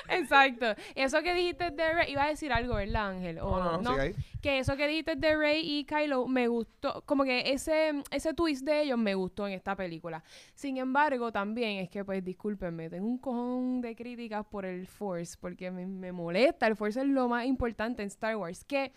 Exacto. 0.09 0.65
Eso 0.95 1.21
que 1.21 1.33
dijiste 1.33 1.71
de 1.71 1.93
Rey, 1.93 2.11
iba 2.11 2.23
a 2.23 2.27
decir 2.27 2.51
algo, 2.51 2.75
¿verdad, 2.75 3.09
Ángel? 3.09 3.39
O, 3.39 3.57
No, 3.57 3.63
no, 3.63 3.81
no, 3.81 3.89
sigue 3.91 4.01
ahí. 4.01 4.15
Que 4.41 4.59
eso 4.59 4.75
que 4.77 4.87
dijiste 4.87 5.15
de 5.15 5.35
Rey 5.35 5.61
y 5.63 5.85
Kylo 5.85 6.27
me 6.27 6.47
gustó, 6.47 7.01
como 7.05 7.23
que 7.23 7.51
ese, 7.51 8.03
ese 8.11 8.33
twist 8.33 8.63
de 8.63 8.81
ellos 8.83 8.97
me 8.97 9.15
gustó 9.15 9.47
en 9.47 9.53
esta 9.53 9.75
película. 9.75 10.23
Sin 10.53 10.77
embargo, 10.77 11.31
también 11.31 11.79
es 11.79 11.89
que, 11.89 12.05
pues, 12.05 12.23
discúlpenme, 12.23 12.89
tengo 12.89 13.07
un 13.07 13.17
cojón 13.17 13.81
de 13.81 13.95
críticas 13.95 14.45
por 14.45 14.65
el 14.65 14.85
Force, 14.87 15.35
porque 15.39 15.71
me, 15.71 15.85
me 15.87 16.11
molesta. 16.11 16.67
El 16.67 16.75
Force 16.75 16.99
es 17.01 17.07
lo 17.07 17.27
más 17.27 17.45
importante 17.45 18.03
en 18.03 18.07
Star 18.07 18.35
Wars. 18.35 18.63
Que 18.63 18.91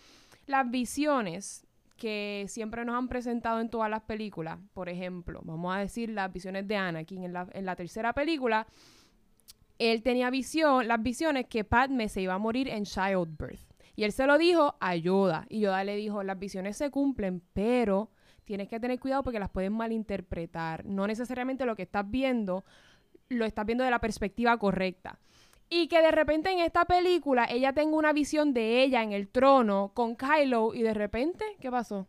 las 0.45 0.69
visiones 0.69 1.65
que 1.99 2.45
siempre 2.47 2.83
nos 2.83 2.95
han 2.95 3.07
presentado 3.07 3.59
en 3.59 3.69
todas 3.69 3.89
las 3.91 4.01
películas, 4.01 4.57
por 4.73 4.89
ejemplo, 4.89 5.41
vamos 5.43 5.75
a 5.75 5.79
decir 5.79 6.09
las 6.09 6.33
visiones 6.33 6.67
de 6.67 6.75
Anakin 6.75 7.23
en 7.23 7.33
la, 7.33 7.47
en 7.51 7.65
la 7.65 7.75
tercera 7.75 8.13
película, 8.13 8.65
él 9.77 10.01
tenía 10.01 10.31
visión, 10.31 10.87
las 10.87 11.01
visiones 11.01 11.45
que 11.45 11.63
Padme 11.63 12.09
se 12.09 12.21
iba 12.21 12.33
a 12.33 12.39
morir 12.39 12.67
en 12.67 12.85
childbirth. 12.85 13.61
Y 13.95 14.03
él 14.03 14.11
se 14.11 14.25
lo 14.25 14.37
dijo 14.37 14.75
a 14.79 14.95
Yoda. 14.95 15.45
Y 15.49 15.59
Yoda 15.59 15.83
le 15.83 15.95
dijo, 15.95 16.23
las 16.23 16.39
visiones 16.39 16.77
se 16.77 16.89
cumplen, 16.89 17.41
pero 17.53 18.11
tienes 18.45 18.67
que 18.67 18.79
tener 18.79 18.99
cuidado 18.99 19.23
porque 19.23 19.39
las 19.39 19.49
pueden 19.49 19.73
malinterpretar. 19.73 20.85
No 20.85 21.05
necesariamente 21.05 21.65
lo 21.65 21.75
que 21.75 21.83
estás 21.83 22.09
viendo 22.09 22.63
lo 23.29 23.45
estás 23.45 23.65
viendo 23.65 23.83
de 23.83 23.91
la 23.91 23.99
perspectiva 23.99 24.57
correcta. 24.57 25.19
Y 25.69 25.87
que 25.87 26.01
de 26.01 26.11
repente 26.11 26.49
en 26.51 26.59
esta 26.59 26.85
película 26.85 27.45
ella 27.45 27.73
tenga 27.73 27.95
una 27.95 28.11
visión 28.11 28.53
de 28.53 28.81
ella 28.81 29.03
en 29.03 29.11
el 29.11 29.27
trono 29.27 29.91
con 29.93 30.15
Kylo 30.15 30.73
y 30.73 30.81
de 30.81 30.95
repente, 30.95 31.45
¿qué 31.59 31.69
pasó? 31.69 32.07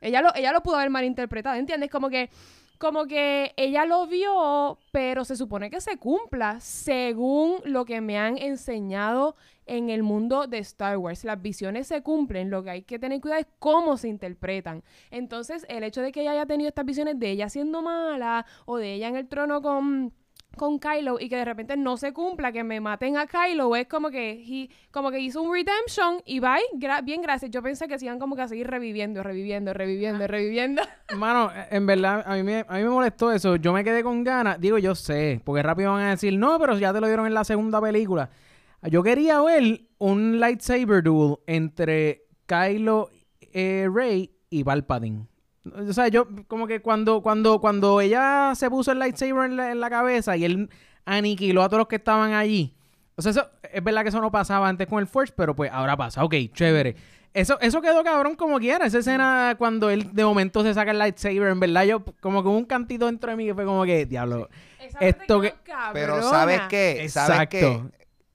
Ella 0.00 0.20
lo, 0.20 0.34
ella 0.34 0.52
lo 0.52 0.62
pudo 0.62 0.76
haber 0.76 0.90
malinterpretado, 0.90 1.56
¿entiendes? 1.56 1.90
Como 1.90 2.08
que, 2.08 2.30
como 2.78 3.06
que 3.06 3.52
ella 3.56 3.84
lo 3.84 4.06
vio, 4.06 4.78
pero 4.92 5.24
se 5.24 5.36
supone 5.36 5.70
que 5.70 5.80
se 5.80 5.96
cumpla 5.96 6.60
según 6.60 7.56
lo 7.64 7.84
que 7.84 8.00
me 8.00 8.18
han 8.18 8.36
enseñado 8.36 9.36
en 9.66 9.90
el 9.90 10.02
mundo 10.02 10.46
de 10.46 10.58
Star 10.58 10.96
Wars. 10.96 11.24
Las 11.24 11.40
visiones 11.40 11.86
se 11.86 12.02
cumplen, 12.02 12.50
lo 12.50 12.64
que 12.64 12.70
hay 12.70 12.82
que 12.82 12.98
tener 12.98 13.20
cuidado 13.20 13.40
es 13.40 13.48
cómo 13.58 13.96
se 13.96 14.08
interpretan. 14.08 14.82
Entonces, 15.10 15.66
el 15.68 15.84
hecho 15.84 16.02
de 16.02 16.10
que 16.10 16.22
ella 16.22 16.32
haya 16.32 16.46
tenido 16.46 16.68
estas 16.68 16.84
visiones 16.84 17.18
de 17.18 17.30
ella 17.30 17.48
siendo 17.48 17.82
mala 17.82 18.46
o 18.66 18.76
de 18.76 18.94
ella 18.94 19.08
en 19.08 19.16
el 19.16 19.28
trono 19.28 19.62
con 19.62 20.12
con 20.56 20.80
Kylo 20.80 21.20
y 21.20 21.28
que 21.28 21.36
de 21.36 21.44
repente 21.44 21.76
no 21.76 21.96
se 21.96 22.12
cumpla, 22.12 22.50
que 22.50 22.64
me 22.64 22.80
maten 22.80 23.16
a 23.16 23.26
Kylo, 23.28 23.76
es 23.76 23.86
como 23.86 24.10
que 24.10 24.30
he- 24.32 24.68
como 24.90 25.12
que 25.12 25.20
hizo 25.20 25.40
un 25.40 25.52
redemption 25.52 26.20
y 26.24 26.40
bye, 26.40 26.58
gra- 26.74 27.04
bien 27.04 27.22
gracias. 27.22 27.50
Yo 27.52 27.62
pensé 27.62 27.86
que 27.86 27.96
se 27.96 28.06
iban 28.06 28.18
como 28.18 28.34
que 28.34 28.42
a 28.42 28.48
seguir 28.48 28.66
reviviendo, 28.66 29.22
reviviendo, 29.22 29.72
reviviendo, 29.72 30.26
reviviendo. 30.26 30.82
Mano, 31.16 31.52
en 31.70 31.86
verdad, 31.86 32.24
a 32.26 32.34
mí, 32.34 32.42
me, 32.42 32.64
a 32.68 32.74
mí 32.76 32.82
me 32.82 32.88
molestó 32.90 33.30
eso. 33.30 33.54
Yo 33.54 33.72
me 33.72 33.84
quedé 33.84 34.02
con 34.02 34.24
ganas. 34.24 34.60
Digo, 34.60 34.78
yo 34.78 34.96
sé, 34.96 35.40
porque 35.44 35.62
rápido 35.62 35.92
van 35.92 36.02
a 36.06 36.10
decir, 36.10 36.36
no, 36.36 36.58
pero 36.58 36.76
ya 36.76 36.92
te 36.92 37.00
lo 37.00 37.06
dieron 37.06 37.26
en 37.26 37.34
la 37.34 37.44
segunda 37.44 37.80
película. 37.80 38.28
Yo 38.82 39.04
quería 39.04 39.40
ver 39.40 39.82
un 39.98 40.40
lightsaber 40.40 41.04
duel 41.04 41.36
entre 41.46 42.24
Kylo 42.46 43.10
eh, 43.52 43.88
Rey 43.92 44.32
y 44.50 44.64
Palpatine. 44.64 45.27
O 45.76 45.92
sea, 45.92 46.08
yo 46.08 46.26
como 46.46 46.66
que 46.66 46.80
cuando, 46.80 47.22
cuando, 47.22 47.60
cuando 47.60 48.00
ella 48.00 48.52
se 48.54 48.68
puso 48.70 48.92
el 48.92 48.98
lightsaber 48.98 49.50
en 49.50 49.56
la, 49.56 49.70
en 49.72 49.80
la 49.80 49.90
cabeza 49.90 50.36
y 50.36 50.44
él 50.44 50.70
aniquiló 51.04 51.62
a 51.62 51.68
todos 51.68 51.78
los 51.78 51.88
que 51.88 51.96
estaban 51.96 52.32
allí. 52.32 52.74
O 53.16 53.22
sea, 53.22 53.30
eso, 53.30 53.48
es 53.72 53.82
verdad 53.82 54.02
que 54.02 54.10
eso 54.10 54.20
no 54.20 54.30
pasaba 54.30 54.68
antes 54.68 54.86
con 54.86 55.00
el 55.00 55.06
Force, 55.06 55.32
pero 55.36 55.54
pues 55.56 55.70
ahora 55.72 55.96
pasa. 55.96 56.22
Ok, 56.24 56.34
chévere. 56.52 56.94
Eso, 57.34 57.58
eso 57.60 57.80
quedó 57.82 58.02
cabrón 58.02 58.36
como 58.36 58.58
quiera. 58.58 58.86
Esa 58.86 58.98
escena 58.98 59.54
cuando 59.58 59.90
él 59.90 60.10
de 60.14 60.24
momento 60.24 60.62
se 60.62 60.72
saca 60.74 60.90
el 60.92 60.98
lightsaber, 60.98 61.48
en 61.48 61.60
verdad, 61.60 61.84
yo 61.84 62.04
como 62.20 62.42
que 62.42 62.48
hubo 62.48 62.56
un 62.56 62.64
cantito 62.64 63.06
dentro 63.06 63.30
de 63.30 63.36
mí 63.36 63.44
que 63.46 63.54
fue 63.54 63.64
como 63.64 63.84
que, 63.84 64.06
diablo. 64.06 64.48
Esa 64.80 64.98
Esto 65.00 65.40
que- 65.40 65.54
Pero. 65.92 66.22
¿sabes 66.22 66.60
qué? 66.68 67.08
¿Sabes 67.08 67.48
qué? 67.48 67.80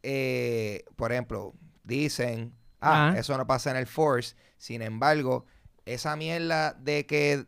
Eh, 0.04 0.84
por 0.96 1.12
ejemplo, 1.12 1.54
dicen, 1.84 2.54
ah, 2.82 3.10
Ajá. 3.10 3.20
eso 3.20 3.38
no 3.38 3.48
pasa 3.48 3.72
en 3.72 3.78
el 3.78 3.88
Force. 3.88 4.36
Sin 4.58 4.82
embargo, 4.82 5.46
esa 5.86 6.16
mierda 6.16 6.74
de 6.74 7.06
que 7.06 7.46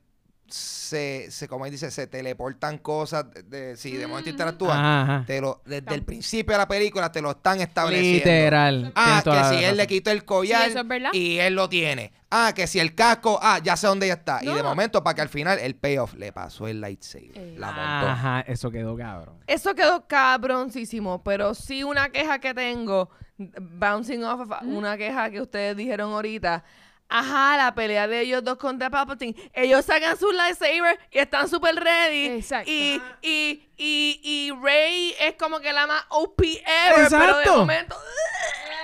se, 0.47 1.31
se 1.31 1.47
como 1.47 1.65
él 1.65 1.71
dice, 1.71 1.89
se 1.89 2.05
teleportan 2.05 2.77
cosas, 2.77 3.25
de, 3.33 3.41
de- 3.43 3.77
si 3.77 3.93
de 3.97 4.05
momento 4.05 4.29
Ujú. 4.29 4.35
interactúan, 4.35 4.77
Ajá, 4.79 5.23
te 5.25 5.41
lo, 5.41 5.61
desde 5.65 5.95
el 5.95 6.03
principio 6.03 6.51
de 6.53 6.59
la 6.59 6.67
película 6.67 7.11
te 7.11 7.19
lo 7.21 7.31
están 7.31 7.61
estableciendo. 7.61 8.17
Literal. 8.29 8.91
Ah, 8.95 9.21
que 9.23 9.31
si 9.31 9.55
él 9.57 9.63
razón. 9.63 9.77
le 9.77 9.87
quitó 9.87 10.11
el 10.11 10.23
collar 10.23 10.65
Sí, 10.65 10.69
eso 10.77 10.81
es 10.81 11.13
y 11.15 11.39
él 11.39 11.55
lo 11.55 11.67
tiene. 11.67 12.13
Ah, 12.29 12.53
que 12.55 12.67
si 12.67 12.79
el 12.79 12.93
casco, 12.93 13.39
ah, 13.41 13.59
ya 13.63 13.75
sé 13.75 13.87
dónde 13.87 14.07
ya 14.07 14.13
está. 14.15 14.39
Y 14.43 14.47
de 14.53 14.61
momento, 14.61 15.03
para 15.03 15.15
que 15.15 15.21
al 15.21 15.29
final 15.29 15.57
el 15.57 15.75
payoff 15.75 16.13
le 16.13 16.31
pasó 16.31 16.67
el 16.67 16.79
lightsaber. 16.79 17.31
Eh. 17.33 17.55
La 17.57 17.67
montó. 17.67 18.07
Ajá, 18.11 18.41
eso 18.41 18.69
quedó 18.69 18.95
cabrón. 18.95 19.39
Eso 19.47 19.73
quedó 19.73 20.05
cabroncísimo, 20.07 21.23
pero 21.23 21.55
sí 21.55 21.83
una 21.83 22.09
queja 22.09 22.37
que 22.39 22.53
tengo, 22.53 23.09
bouncing 23.37 24.23
off 24.23 24.41
of 24.41 24.51
una 24.63 24.95
queja 24.95 25.29
que 25.31 25.41
ustedes 25.41 25.75
dijeron 25.75 26.11
ahorita. 26.11 26.63
Ajá, 27.07 27.55
la 27.57 27.75
pelea 27.75 28.07
de 28.07 28.21
ellos 28.21 28.43
dos 28.43 28.57
contra 28.57 28.89
Palpatine. 28.89 29.35
Ellos 29.53 29.85
sacan 29.85 30.17
sus 30.17 30.33
lightsaber 30.33 30.97
y 31.11 31.19
están 31.19 31.47
súper 31.47 31.75
ready. 31.75 32.27
Exacto. 32.37 32.69
Y, 32.69 33.01
y, 33.21 33.69
y, 33.77 34.19
y 34.23 34.51
Rey 34.61 35.13
es 35.19 35.35
como 35.35 35.59
que 35.59 35.71
la 35.71 35.85
más 35.87 36.03
OP 36.09 36.41
ever, 36.41 36.63
pero 36.95 36.97
de 36.97 37.43
Exacto. 37.43 37.57
momento... 37.57 37.95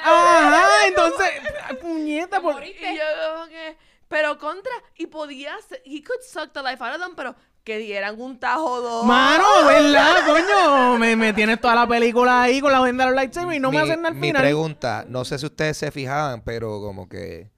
Ajá, 0.04 0.64
entonces, 0.88 1.30
puñeta, 1.82 2.42
por... 2.42 2.64
Y 2.64 2.74
yo 2.74 3.04
como 3.34 3.48
que... 3.48 3.78
Pero 4.08 4.38
contra, 4.38 4.72
y 4.98 5.08
podía 5.08 5.54
ser, 5.70 5.82
he 5.86 6.04
could 6.04 6.20
suck 6.22 6.52
the 6.52 6.62
life 6.62 6.84
out 6.84 6.96
of 6.96 7.02
them, 7.02 7.16
pero 7.16 7.34
que 7.64 7.78
dieran 7.78 8.20
un 8.20 8.38
tajo 8.40 8.82
dos. 8.82 9.06
Mano, 9.06 9.46
¿verdad, 9.66 10.26
coño? 10.26 10.98
Me, 10.98 11.16
me 11.16 11.32
tienes 11.32 11.62
toda 11.62 11.76
la 11.76 11.88
película 11.88 12.42
ahí 12.42 12.60
con 12.60 12.74
la 12.74 12.82
venda 12.82 13.06
de 13.06 13.12
los 13.12 13.16
lightsabers 13.16 13.56
y 13.56 13.60
no 13.62 13.72
me 13.72 13.78
Mi- 13.78 13.84
hacen 13.84 14.02
nada 14.02 14.10
al 14.14 14.16
Mi 14.20 14.28
final. 14.28 14.42
pregunta, 14.42 15.06
no 15.08 15.24
sé 15.24 15.40
si 15.40 15.46
ustedes 15.46 15.78
se 15.78 15.92
fijaban, 15.92 16.42
pero 16.42 16.82
como 16.82 17.08
que 17.08 17.50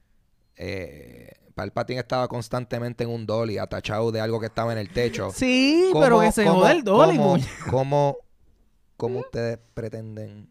eh, 0.55 1.31
Palpatine 1.55 1.99
estaba 1.99 2.27
constantemente 2.27 3.03
en 3.03 3.09
un 3.11 3.25
dolly, 3.25 3.57
atachado 3.57 4.11
de 4.11 4.19
algo 4.21 4.39
que 4.39 4.47
estaba 4.47 4.71
en 4.71 4.79
el 4.79 4.89
techo. 4.89 5.29
Sí, 5.33 5.89
¿Cómo- 5.91 6.03
pero 6.03 6.19
que 6.21 6.31
se 6.31 6.47
joda 6.47 6.71
el 6.71 6.83
dolly, 6.83 7.17
cómo- 7.17 7.37
¿Cómo, 7.69 8.17
cómo 8.97 9.19
ustedes 9.19 9.59
pretenden? 9.73 10.49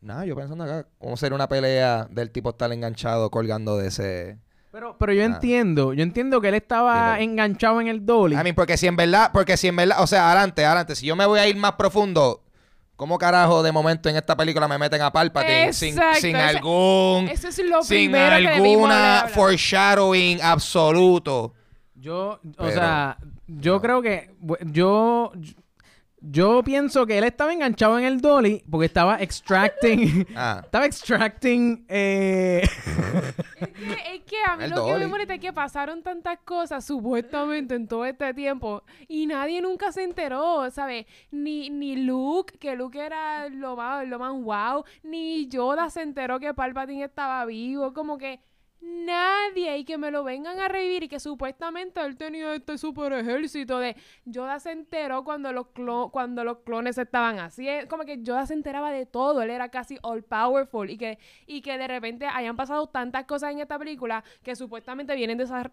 Nada, 0.00 0.26
yo 0.26 0.36
pensando 0.36 0.64
acá, 0.64 0.86
¿cómo 0.98 1.16
sería 1.16 1.34
una 1.34 1.48
pelea 1.48 2.06
del 2.10 2.30
tipo 2.30 2.50
estar 2.50 2.70
enganchado 2.72 3.30
colgando 3.30 3.76
de 3.78 3.88
ese... 3.88 4.38
Pero, 4.70 4.96
pero 4.98 5.12
yo 5.12 5.22
Ah. 5.22 5.26
entiendo, 5.26 5.94
yo 5.94 6.02
entiendo 6.02 6.40
que 6.40 6.48
él 6.48 6.54
estaba 6.54 7.20
enganchado 7.20 7.80
en 7.80 7.86
el 7.88 8.04
dolly. 8.04 8.34
I 8.34 8.38
mean, 8.42 8.54
porque 8.56 8.76
si 8.76 8.86
en 8.88 8.96
verdad, 8.96 9.30
porque 9.32 9.56
si 9.56 9.68
en 9.68 9.76
verdad, 9.76 10.02
o 10.02 10.06
sea, 10.08 10.26
adelante, 10.32 10.64
adelante, 10.66 10.96
si 10.96 11.06
yo 11.06 11.14
me 11.16 11.24
voy 11.26 11.38
a 11.38 11.46
ir 11.48 11.56
más 11.56 11.72
profundo, 11.74 12.42
¿cómo 12.96 13.18
carajo 13.18 13.62
de 13.62 13.72
momento 13.72 14.08
en 14.08 14.16
esta 14.16 14.36
película 14.36 14.68
me 14.68 14.78
meten 14.78 15.02
a 15.02 15.10
Palpatine 15.12 15.72
sin, 15.72 15.90
Exacto, 15.94 16.20
sin 16.20 16.36
ese- 16.36 16.44
algún, 16.56 17.28
Eso 17.28 17.48
es 17.48 17.58
lo 17.58 17.82
sin 17.82 18.12
que 18.12 18.18
alguna 18.18 19.26
foreshadowing 19.34 20.40
absoluto? 20.42 21.54
Yo, 21.94 22.40
o 22.42 22.52
Pero- 22.58 22.70
sea, 22.72 23.18
yo 23.46 23.74
no. 23.74 23.80
creo 23.80 24.02
que 24.02 24.30
yo, 24.66 25.32
yo 26.30 26.62
pienso 26.64 27.06
que 27.06 27.18
él 27.18 27.24
estaba 27.24 27.52
enganchado 27.52 27.98
en 27.98 28.04
el 28.04 28.20
dolly 28.20 28.64
porque 28.70 28.86
estaba 28.86 29.20
extracting, 29.20 30.26
Ah, 30.36 30.62
estaba 30.64 30.86
extracting, 30.86 31.84
eh, 31.88 32.62
Es 33.60 33.68
que, 33.68 34.14
es 34.14 34.22
que 34.24 34.36
a 34.46 34.56
mí 34.56 34.64
El 34.64 34.70
lo 34.70 34.86
que 34.86 34.94
me 34.94 35.06
molesta 35.06 35.34
es 35.34 35.40
que 35.40 35.52
pasaron 35.52 36.02
tantas 36.02 36.38
cosas 36.44 36.84
supuestamente 36.84 37.74
en 37.74 37.86
todo 37.86 38.04
este 38.04 38.32
tiempo 38.34 38.82
y 39.06 39.26
nadie 39.26 39.60
nunca 39.60 39.92
se 39.92 40.02
enteró, 40.02 40.70
¿sabes? 40.70 41.06
Ni, 41.30 41.70
ni 41.70 41.96
Luke, 41.96 42.58
que 42.58 42.74
Luke 42.74 42.98
era 42.98 43.48
lo 43.48 43.76
más, 43.76 44.06
lo 44.06 44.18
más 44.18 44.32
wow, 44.32 44.84
ni 45.02 45.48
Yoda 45.48 45.90
se 45.90 46.02
enteró 46.02 46.40
que 46.40 46.54
Palpatine 46.54 47.04
estaba 47.04 47.44
vivo, 47.44 47.92
como 47.92 48.18
que 48.18 48.40
nadie 48.84 49.78
y 49.78 49.84
que 49.84 49.98
me 49.98 50.10
lo 50.10 50.24
vengan 50.24 50.58
a 50.60 50.68
revivir 50.68 51.02
y 51.04 51.08
que 51.08 51.20
supuestamente 51.20 52.00
él 52.00 52.16
tenía 52.16 52.54
este 52.54 52.78
super 52.78 53.12
ejército 53.12 53.78
de 53.78 53.96
Yoda 54.24 54.58
se 54.60 54.72
enteró 54.72 55.24
cuando 55.24 55.52
los 55.52 55.66
clo- 55.68 56.10
cuando 56.10 56.44
los 56.44 56.58
clones 56.58 56.98
estaban 56.98 57.38
así, 57.38 57.68
es 57.68 57.86
como 57.86 58.04
que 58.04 58.22
Yoda 58.22 58.46
se 58.46 58.54
enteraba 58.54 58.90
de 58.92 59.06
todo, 59.06 59.42
él 59.42 59.50
era 59.50 59.68
casi 59.70 59.98
all 60.02 60.22
powerful 60.22 60.88
y 60.90 60.96
que 60.98 61.18
y 61.46 61.62
que 61.62 61.78
de 61.78 61.88
repente 61.88 62.26
hayan 62.26 62.56
pasado 62.56 62.86
tantas 62.88 63.24
cosas 63.24 63.52
en 63.52 63.60
esta 63.60 63.78
película 63.78 64.22
que 64.42 64.54
supuestamente 64.56 65.14
vienen 65.14 65.38
desar- 65.38 65.72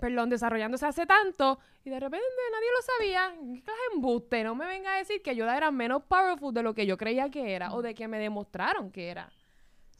perdón, 0.00 0.30
desarrollándose 0.30 0.86
hace 0.86 1.06
tanto 1.06 1.58
y 1.84 1.90
de 1.90 2.00
repente 2.00 2.26
nadie 2.52 2.68
lo 2.76 2.82
sabía. 2.82 3.54
¿Qué 3.54 3.62
clase 3.62 3.80
de 3.90 3.96
embuste? 3.96 4.44
No 4.44 4.54
me 4.54 4.66
venga 4.66 4.94
a 4.94 4.98
decir 4.98 5.22
que 5.22 5.34
Yoda 5.36 5.56
era 5.56 5.70
menos 5.70 6.02
powerful 6.04 6.52
de 6.54 6.62
lo 6.62 6.74
que 6.74 6.86
yo 6.86 6.96
creía 6.96 7.30
que 7.30 7.54
era 7.54 7.72
o 7.74 7.82
de 7.82 7.94
que 7.94 8.08
me 8.08 8.18
demostraron 8.18 8.90
que 8.90 9.08
era. 9.08 9.30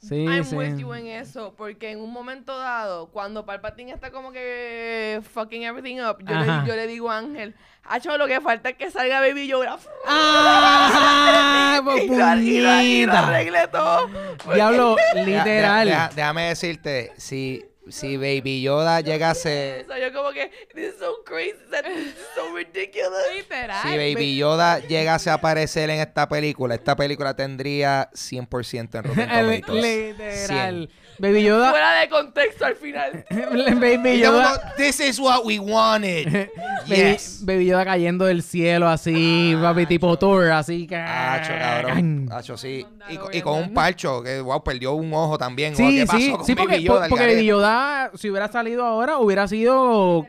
Sí, 0.01 0.25
I'm 0.27 0.45
sí. 0.45 0.57
with 0.57 0.77
you 0.79 0.93
en 0.95 1.07
eso, 1.07 1.55
porque 1.57 1.91
en 1.93 2.01
un 2.01 2.13
momento 2.13 2.59
dado, 2.59 3.09
cuando 3.11 3.45
Palpatine 3.47 3.93
está 3.93 4.11
como 4.11 4.33
que 4.33 5.21
fucking 5.33 5.63
everything 5.65 6.01
up, 6.01 6.19
yo, 6.25 6.35
le, 6.39 6.47
yo 6.69 6.75
le 6.77 6.87
digo 6.87 7.11
a 7.11 7.19
Ángel, 7.19 7.55
Hacho, 7.85 8.17
lo 8.19 8.27
que 8.27 8.41
falta 8.41 8.69
es 8.71 8.77
que 8.77 8.91
salga 8.91 9.21
Baby 9.21 9.47
Yoda. 9.49 9.79
¡Ah! 10.07 11.81
y, 11.83 12.09
lo, 12.09 12.37
y 12.37 12.61
lo- 12.61 12.81
y 12.83 13.07
lo 13.07 13.13
arregle 13.13 13.69
todo. 13.69 14.09
Diablo, 14.55 14.97
literal. 15.15 15.45
deja- 15.45 15.85
deja- 15.85 16.11
déjame 16.15 16.43
decirte, 16.49 17.13
si, 17.17 17.65
si 17.91 18.17
Baby 18.17 18.63
Yoda 18.63 19.01
llegase... 19.01 19.85
O 19.85 19.89
sea, 19.89 19.99
yo 19.99 20.13
como 20.13 20.33
que, 20.33 20.51
this 20.75 20.95
is 20.95 20.99
so 20.99 21.23
crazy, 21.25 21.57
this 21.71 22.07
is 22.07 22.15
so 22.35 22.55
ridiculous. 22.55 23.13
Literal. 23.35 23.83
Si 23.83 23.89
Baby 23.97 24.37
Yoda 24.37 24.79
llegase 24.81 25.31
a 25.31 25.35
aparecer 25.35 25.91
en 25.91 26.01
esta 26.01 26.29
película, 26.29 26.75
esta 26.75 26.97
película 26.97 27.35
tendría 27.35 28.11
100% 28.13 28.95
en 28.99 29.05
Rotten 29.05 29.29
Tomatoes. 29.67 29.83
literal. 29.83 30.91
Baby 31.21 31.43
Yoda, 31.43 31.71
Fuera 31.71 32.01
de 32.01 32.09
contexto 32.09 32.65
al 32.65 32.75
final. 32.77 33.25
Baby 33.31 34.19
Yoda, 34.21 34.75
This 34.77 35.01
is 35.01 35.21
what 35.21 35.45
we 35.45 35.59
wanted. 35.59 36.27
Baby, 36.89 36.97
yes. 37.13 37.43
Baby 37.45 37.67
Yoda 37.67 37.85
cayendo 37.85 38.25
del 38.25 38.43
cielo 38.43 38.89
así, 38.89 39.55
papi, 39.61 39.85
tipo 39.87 40.17
Thor, 40.19 40.51
así 40.51 40.87
que... 40.87 40.97
Hacho, 40.97 41.53
cabrón. 41.59 42.29
Hacho, 42.33 42.57
sí. 42.57 42.87
Y, 43.11 43.17
co- 43.17 43.29
y 43.33 43.43
con 43.43 43.59
un 43.59 43.75
parcho, 43.75 44.23
que 44.23 44.41
wow, 44.41 44.63
perdió 44.65 44.95
un 44.95 45.13
ojo 45.13 45.37
también. 45.37 45.77
Sí, 45.77 45.83
Wow, 45.83 45.93
¿Qué 45.93 46.07
pasó 46.07 46.19
sí, 46.19 46.31
con 46.33 46.45
sí, 46.47 46.55
porque, 46.55 46.73
Baby 46.77 46.85
Yoda, 46.85 46.95
por- 46.97 47.05
al 47.05 47.11
porque? 47.11 47.27
Baby 47.27 47.45
Yoda, 47.47 48.11
si 48.15 48.31
hubiera 48.31 48.49
salido 48.49 48.85
ahora, 48.87 49.19
hubiera 49.19 49.47
sido... 49.47 50.27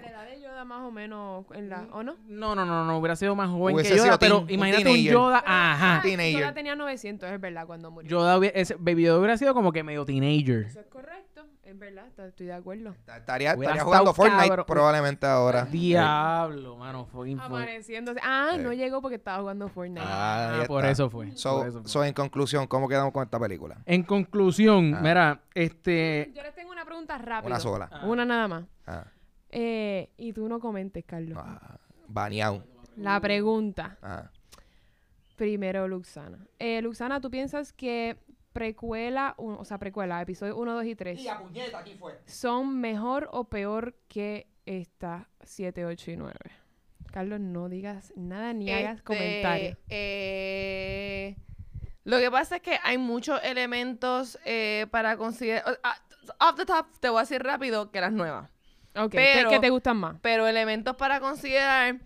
Yoda 0.61 0.65
más 0.65 0.81
o 0.87 0.91
menos 0.91 1.45
en 1.53 1.69
la, 1.69 1.87
¿o 1.91 2.03
no? 2.03 2.15
No, 2.27 2.55
no, 2.55 2.65
no, 2.65 2.85
no, 2.85 2.97
hubiera 2.99 3.15
sido 3.15 3.35
más 3.35 3.49
joven 3.49 3.75
Hubiese 3.75 3.91
que 3.91 3.97
Yoda, 3.97 4.05
sido 4.05 4.19
pero 4.19 4.37
teen- 4.41 4.43
un 4.43 4.49
imagínate 4.51 4.83
un 4.89 4.93
teenager. 4.95 5.13
Yoda, 5.13 5.37
ajá. 5.45 5.97
Ah, 5.97 6.01
Teenager. 6.03 6.39
Yoda 6.39 6.53
tenía 6.53 6.75
900, 6.75 7.29
es 7.31 7.41
verdad, 7.41 7.65
cuando 7.65 7.91
murió. 7.91 8.09
Yoda, 8.09 8.37
hubiera- 8.37 8.59
ese, 8.59 8.75
Baby 8.75 9.03
Yoda 9.03 9.17
hubiera 9.19 9.37
sido 9.37 9.53
como 9.53 9.71
que 9.71 9.83
medio 9.83 10.05
teenager. 10.05 10.65
Eso 10.67 10.79
es 10.81 10.87
correcto, 10.87 11.45
es 11.63 11.79
verdad, 11.79 12.05
estoy 12.27 12.45
de 12.47 12.53
acuerdo. 12.53 12.91
Estaría, 12.91 13.55
Hubiera 13.55 13.73
estaría 13.73 13.83
jugando 13.83 14.11
estado 14.11 14.13
Fortnite 14.13 14.47
cabrón. 14.49 14.65
probablemente 14.67 15.25
ahora. 15.25 15.65
Diablo, 15.65 16.75
mano, 16.77 17.05
fucking 17.05 17.37
fue. 17.37 17.45
Amaneciéndose. 17.45 18.19
Ah, 18.23 18.51
Sí. 18.55 18.61
no 18.61 18.73
llegó 18.73 19.01
porque 19.01 19.15
estaba 19.15 19.39
jugando 19.39 19.67
Fortnite. 19.67 20.01
Ah, 20.05 20.49
ahí 20.55 20.61
Ah, 20.63 20.67
por 20.67 20.79
está. 20.81 20.91
eso 20.91 21.09
fue. 21.09 21.31
So, 21.35 21.57
por 21.59 21.67
eso 21.69 21.81
fue. 21.81 21.89
so, 21.89 22.03
en 22.03 22.13
conclusión, 22.13 22.67
¿cómo 22.67 22.87
quedamos 22.87 23.11
con 23.13 23.23
esta 23.23 23.39
película? 23.39 23.77
En 23.85 24.03
conclusión, 24.03 24.93
Ah. 24.95 24.99
mira, 25.01 25.39
este... 25.55 26.31
Yo 26.35 26.43
les 26.43 26.53
tengo 26.53 26.71
una 26.71 26.85
pregunta 26.85 27.17
rápida. 27.17 27.47
Una 27.47 27.59
sola. 27.59 27.89
Una 28.03 28.25
nada 28.25 28.47
más. 28.47 28.63
Ah, 28.85 29.05
Eh, 29.51 30.09
y 30.17 30.33
tú 30.33 30.47
no 30.47 30.59
comentes, 30.59 31.03
Carlos. 31.05 31.37
ah, 31.41 31.77
baneado. 32.07 32.63
La 32.97 33.19
pregunta. 33.19 33.97
Ah. 34.01 34.29
Primero, 35.35 35.87
Luxana. 35.87 36.45
Eh, 36.59 36.81
Luxana, 36.81 37.19
¿tú 37.19 37.31
piensas 37.31 37.73
que 37.73 38.17
precuela, 38.53 39.33
un- 39.37 39.55
o 39.55 39.65
sea, 39.65 39.77
precuela, 39.77 40.21
episodio 40.21 40.57
1, 40.57 40.73
2 40.73 40.85
y 40.85 40.95
3, 40.95 41.19
puñeta, 41.41 41.79
aquí 41.79 41.95
fue. 41.97 42.19
son 42.25 42.79
mejor 42.79 43.29
o 43.31 43.45
peor 43.45 43.95
que 44.07 44.47
esta 44.65 45.29
7, 45.43 45.85
8 45.85 46.11
y 46.11 46.17
9? 46.17 46.37
Carlos, 47.11 47.39
no 47.39 47.69
digas 47.69 48.13
nada 48.15 48.53
ni 48.53 48.69
hagas 48.71 48.97
Este, 48.97 49.03
comentarios. 49.03 49.77
eh, 49.89 51.35
lo 52.03 52.17
que 52.19 52.29
pasa 52.31 52.57
es 52.57 52.61
que 52.61 52.77
hay 52.83 52.97
muchos 52.97 53.39
elementos 53.43 54.37
eh, 54.45 54.85
para 54.91 55.17
considerar. 55.17 55.79
ah, 55.83 55.95
off 56.39 56.55
the 56.57 56.65
top, 56.65 56.85
te 56.99 57.09
voy 57.09 57.19
a 57.19 57.21
decir 57.21 57.41
rápido 57.41 57.89
que 57.91 58.01
las 58.01 58.11
nuevas. 58.11 58.49
Ok, 58.95 59.11
¿qué- 59.11 59.31
pero- 59.35 59.49
¿qué 59.49 59.59
te 59.59 59.69
gustan 59.69 59.97
más? 59.97 60.17
Pero 60.21 60.47
elementos 60.47 60.95
para 60.95 61.19
considerar, 61.19 61.99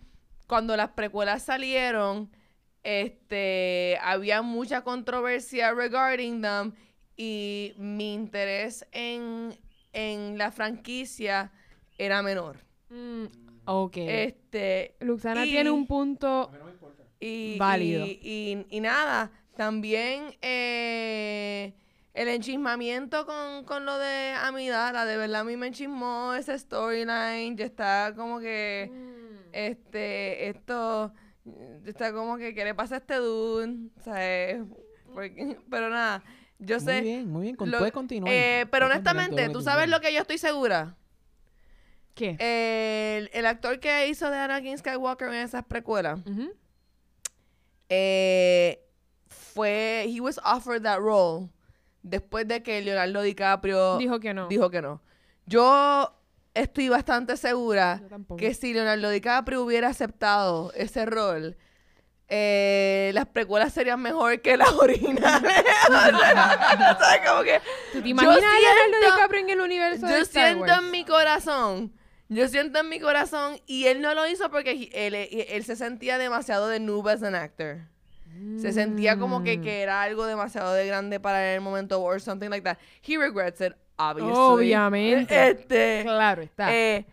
cuando 0.48 0.76
las 0.78 0.90
precuelas 0.90 1.44
salieron, 1.44 2.30
este, 2.84 3.98
había 4.02 4.42
mucha 4.42 4.82
controversia 4.84 5.74
regarding 5.74 6.42
them 6.42 6.74
y 7.18 7.74
mi 7.78 8.14
interés 8.14 8.86
en, 8.92 9.58
en 9.94 10.38
la 10.38 10.52
franquicia 10.52 11.52
era 11.98 12.22
menor. 12.22 12.58
Mm, 12.90 13.26
ok. 13.66 13.98
Este, 13.98 14.96
Luxana 15.00 15.46
y- 15.46 15.50
tiene 15.50 15.72
un 15.72 15.88
punto... 15.88 16.52
y, 17.20 17.58
Válido. 17.58 18.06
Y, 18.06 18.20
y- 18.22 18.66
y 18.78 18.80
nada, 18.82 19.32
también 19.58 20.36
eh, 20.42 21.74
el 22.16 22.30
enchismamiento 22.30 23.26
con, 23.26 23.66
con 23.66 23.86
lo 23.86 23.98
de 24.00 24.34
Amidala, 24.42 25.06
de 25.06 25.18
verdad 25.18 25.42
a 25.42 25.44
mí 25.44 25.58
me 25.58 25.68
enchismó 25.68 26.34
ese 26.34 26.58
storyline, 26.58 27.56
ya 27.58 27.66
está 27.66 28.14
como 28.16 28.40
que, 28.40 28.90
este, 29.52 30.48
esto, 30.48 31.14
está 31.86 32.14
como 32.14 32.38
que, 32.38 32.56
¿qué 32.56 32.64
le 32.64 32.74
pasa 32.74 32.96
a 32.96 32.98
este 33.00 33.16
dude? 33.16 33.90
O 34.00 34.02
sea, 34.02 34.16
eh, 34.18 34.64
porque- 35.14 35.58
pero 35.70 35.90
nada, 35.90 36.24
yo 36.58 36.80
sé... 36.80 36.94
Muy 37.02 37.02
bien, 37.10 37.30
muy 37.30 37.42
bien, 37.44 37.56
con, 37.58 37.70
lo- 37.70 37.80
puedes 37.80 37.94
continuar. 37.94 38.34
eh, 38.34 38.66
pero 38.72 38.86
honestamente, 38.86 39.50
¿tú 39.50 39.62
sabes 39.62 39.90
lo 39.90 40.00
que 40.00 40.14
yo 40.14 40.22
estoy 40.22 40.38
segura? 40.38 40.96
¿Qué? 42.14 42.38
El, 42.40 43.30
el 43.34 43.46
actor 43.46 43.78
que 43.82 44.08
hizo 44.08 44.32
de 44.32 44.38
Anakin 44.38 44.78
Skywalker 44.78 45.28
en 45.28 45.34
esas 45.36 45.66
precuelas, 45.66 46.22
eh, 47.90 48.80
fue, 49.28 50.06
he 50.08 50.22
was 50.22 50.40
offered 50.46 50.82
that 50.84 51.00
role 51.00 51.50
después 52.06 52.48
de 52.48 52.62
que 52.64 52.82
Leonardo 52.82 53.22
DiCaprio 53.22 53.98
Dijo 53.98 54.20
que 54.20 54.34
no. 54.34 54.48
dijo 54.48 54.70
que 54.70 54.82
no. 54.82 55.02
Yo 55.46 56.16
estoy 56.54 56.90
bastante 56.90 57.36
segura 57.38 58.02
Yo 58.10 58.36
que 58.38 58.54
si 58.54 58.74
Leonardo 58.74 59.10
DiCaprio 59.10 59.62
hubiera 59.64 59.90
aceptado 59.90 60.72
ese 60.76 61.06
rol, 61.06 61.58
eh, 62.28 63.12
las 63.14 63.28
precuelas 63.28 63.72
serían 63.74 64.02
mejor 64.02 64.42
que 64.42 64.58
las 64.58 64.72
originales. 64.74 65.54
Que 67.46 67.62
¿Tú 67.94 68.02
te 68.02 68.02
yo 68.02 68.08
imaginas 68.08 68.40
Leonardo 68.40 68.98
siento- 69.00 69.16
DiCaprio 69.16 69.42
en 69.42 69.50
el 69.52 69.62
universo 69.62 70.06
de 70.08 70.12
yo 70.14 70.18
Star 70.20 70.46
siento 70.48 70.64
Wars? 70.72 70.84
en 70.84 70.92
mi 70.92 71.06
corazón, 71.06 71.94
yo 72.30 72.48
siento 72.48 72.80
en 72.80 72.90
mi 72.90 73.00
corazón, 73.00 73.60
y 73.68 73.86
él 73.86 74.02
no 74.02 74.14
lo 74.16 74.28
hizo 74.28 74.50
porque 74.50 74.90
él, 74.94 75.14
él 75.16 75.64
se 75.64 75.76
sentía 75.76 76.18
demasiado 76.18 76.68
de 76.68 76.80
noob 76.80 77.08
as 77.10 77.22
an 77.24 77.36
actor. 77.36 77.82
Se 78.60 78.72
sentía 78.74 79.18
como 79.18 79.44
que, 79.44 79.58
Mm. 79.58 79.62
que 79.62 79.82
era 79.82 80.02
algo 80.02 80.26
demasiado 80.26 80.74
de 80.74 80.88
grande 80.88 81.20
para 81.20 81.54
el 81.56 81.62
momento 81.62 82.02
or 82.02 82.20
something 82.22 82.50
like 82.50 82.64
that. 82.64 82.78
He 83.08 83.18
regrets 83.18 83.62
it, 83.62 83.74
obviously. 83.98 84.34
Obviamente. 84.36 85.50
Este, 85.52 86.02
Claro 86.04 86.42
está. 86.42 86.74
eh, 86.76 87.06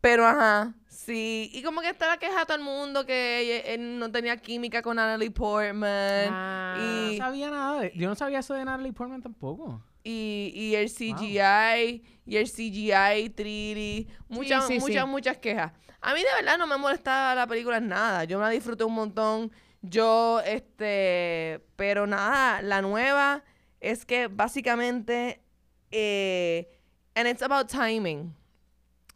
Pero 0.00 0.24
ajá, 0.26 0.74
sí. 0.88 1.50
Y 1.52 1.62
como 1.62 1.80
que 1.80 1.88
estaba 1.88 2.16
quejando 2.18 2.42
a 2.42 2.46
todo 2.46 2.56
el 2.58 2.62
mundo 2.62 3.04
que 3.06 3.62
él 3.74 3.98
no 3.98 4.10
tenía 4.12 4.36
química 4.36 4.82
con 4.82 4.96
Natalie 4.96 5.30
Portman. 5.32 6.28
Ah. 6.30 7.06
No 7.10 7.16
sabía 7.16 7.50
nada 7.50 7.80
de... 7.80 7.92
Yo 7.96 8.08
no 8.08 8.14
sabía 8.14 8.38
eso 8.40 8.54
de 8.54 8.64
Natalie 8.64 8.92
Portman 8.92 9.22
tampoco. 9.22 9.82
y, 10.04 10.52
y 10.54 10.74
el 10.76 10.88
CGI, 10.90 12.02
y 12.26 12.36
el 12.36 12.46
CGI 12.48 13.30
3D, 13.34 14.06
muchas, 14.28 14.66
sí, 14.68 14.74
sí. 14.74 14.80
muchas, 14.80 15.08
muchas 15.08 15.38
quejas. 15.38 15.72
A 16.00 16.14
mí 16.14 16.20
de 16.20 16.26
verdad 16.40 16.56
no 16.58 16.68
me 16.68 16.76
molestaba 16.76 17.34
la 17.34 17.46
película 17.48 17.78
en 17.78 17.88
nada. 17.88 18.22
Yo 18.24 18.38
me 18.38 18.44
la 18.44 18.50
disfruté 18.50 18.84
un 18.84 18.94
montón. 18.94 19.50
Yo, 19.88 20.40
este, 20.44 21.64
pero 21.76 22.06
nada, 22.06 22.60
la 22.62 22.82
nueva 22.82 23.44
es 23.80 24.04
que 24.04 24.26
básicamente, 24.26 25.42
eh, 25.90 26.68
and 27.14 27.28
it's 27.28 27.42
about 27.42 27.70
timing. 27.70 28.34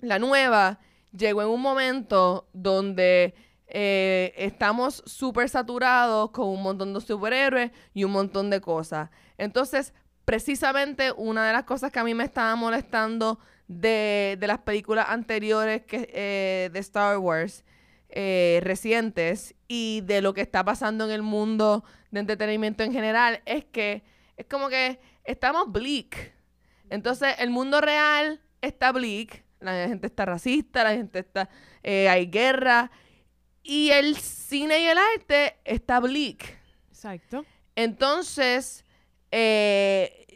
La 0.01 0.19
nueva 0.19 0.79
llegó 1.13 1.43
en 1.43 1.49
un 1.49 1.61
momento 1.61 2.49
donde 2.53 3.35
eh, 3.67 4.33
estamos 4.37 5.03
súper 5.07 5.49
saturados 5.49 6.31
con 6.31 6.49
un 6.49 6.63
montón 6.63 6.95
de 6.95 7.01
superhéroes 7.01 7.73
y 7.93 8.05
un 8.05 8.13
montón 8.13 8.49
de 8.49 8.61
cosas. 8.61 9.11
Entonces, 9.39 9.93
precisamente 10.25 11.11
una 11.11 11.47
de 11.47 11.53
las 11.53 11.65
cosas 11.65 11.91
que 11.91 11.99
a 11.99 12.05
mí 12.05 12.15
me 12.15 12.25
estaba 12.25 12.55
molestando 12.55 13.41
de, 13.67 14.37
de 14.39 14.47
las 14.47 14.59
películas 14.59 15.07
anteriores 15.09 15.85
que, 15.85 16.09
eh, 16.13 16.71
de 16.73 16.79
Star 16.79 17.19
Wars 17.19 17.65
eh, 18.13 18.61
recientes 18.63 19.55
y 19.69 20.03
de 20.03 20.21
lo 20.21 20.35
que 20.35 20.41
está 20.41 20.65
pasando 20.65 21.05
en 21.05 21.11
el 21.11 21.23
mundo 21.23 21.85
de 22.11 22.21
entretenimiento 22.21 22.83
en 22.83 22.93
general 22.93 23.41
es 23.47 23.65
que 23.65 24.03
es 24.37 24.47
como 24.47 24.69
que 24.69 25.01
estamos 25.25 25.71
bleak. 25.71 26.35
Entonces, 26.89 27.35
el 27.39 27.51
mundo 27.51 27.81
real 27.81 28.41
está 28.61 28.91
bleak, 28.93 29.45
la 29.61 29.87
gente 29.87 30.07
está 30.07 30.25
racista, 30.25 30.83
la 30.83 30.93
gente 30.93 31.21
está, 31.21 31.49
eh, 31.83 32.09
hay 32.09 32.27
guerra, 32.27 32.91
y 33.63 33.91
el 33.91 34.17
cine 34.17 34.81
y 34.81 34.87
el 34.87 34.99
arte 34.99 35.57
está 35.65 36.01
bleak. 36.01 36.59
Exacto. 36.89 37.45
Entonces, 37.77 38.85
eh, 39.31 40.27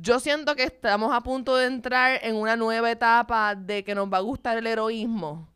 yo 0.00 0.20
siento 0.20 0.54
que 0.54 0.64
estamos 0.64 1.14
a 1.14 1.20
punto 1.22 1.56
de 1.56 1.66
entrar 1.66 2.20
en 2.22 2.36
una 2.36 2.56
nueva 2.56 2.90
etapa 2.90 3.54
de 3.54 3.82
que 3.82 3.94
nos 3.94 4.12
va 4.12 4.18
a 4.18 4.20
gustar 4.20 4.56
el 4.58 4.66
heroísmo. 4.66 5.48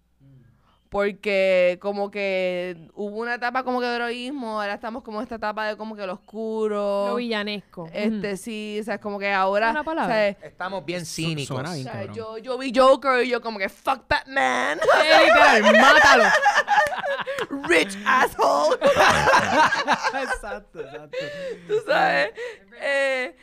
Porque 0.91 1.79
como 1.81 2.11
que 2.11 2.77
hubo 2.95 3.19
una 3.21 3.37
etapa 3.37 3.63
como 3.63 3.81
que 3.81 3.87
de 3.87 3.95
heroísmo, 3.95 4.61
ahora 4.61 4.75
estamos 4.75 5.05
como 5.05 5.19
en 5.19 5.23
esta 5.23 5.37
etapa 5.37 5.69
de 5.69 5.77
como 5.77 5.95
que 5.95 6.05
lo 6.05 6.15
oscuro. 6.15 7.07
Lo 7.11 7.15
villanesco. 7.15 7.89
Este, 7.93 8.37
sí, 8.37 8.79
o 8.81 8.85
sea, 8.85 8.95
es 8.97 9.01
como 9.01 9.21
que 9.21 9.31
ahora... 9.33 9.71
Una 9.71 9.85
palabra. 9.85 10.13
o 10.13 10.17
sea, 10.19 10.29
Estamos 10.49 10.85
bien 10.85 11.07
Su- 11.07 11.15
cínicos. 11.15 11.61
o 11.63 11.75
sea, 11.75 12.07
yo, 12.13 12.39
yo 12.39 12.59
vi 12.59 12.73
Joker 12.75 13.25
y 13.25 13.29
yo 13.29 13.41
como 13.41 13.61
que 13.61 13.69
fuck 13.69 14.01
Batman, 14.09 14.81
Eh, 14.81 15.27
literal, 15.27 15.63
mátalo. 15.81 16.25
rich 17.69 17.97
asshole, 18.05 18.77
exacto, 20.25 20.81
exacto. 20.81 21.19
tú 21.69 21.75
sabes. 21.87 22.31
Eh, 22.81 23.37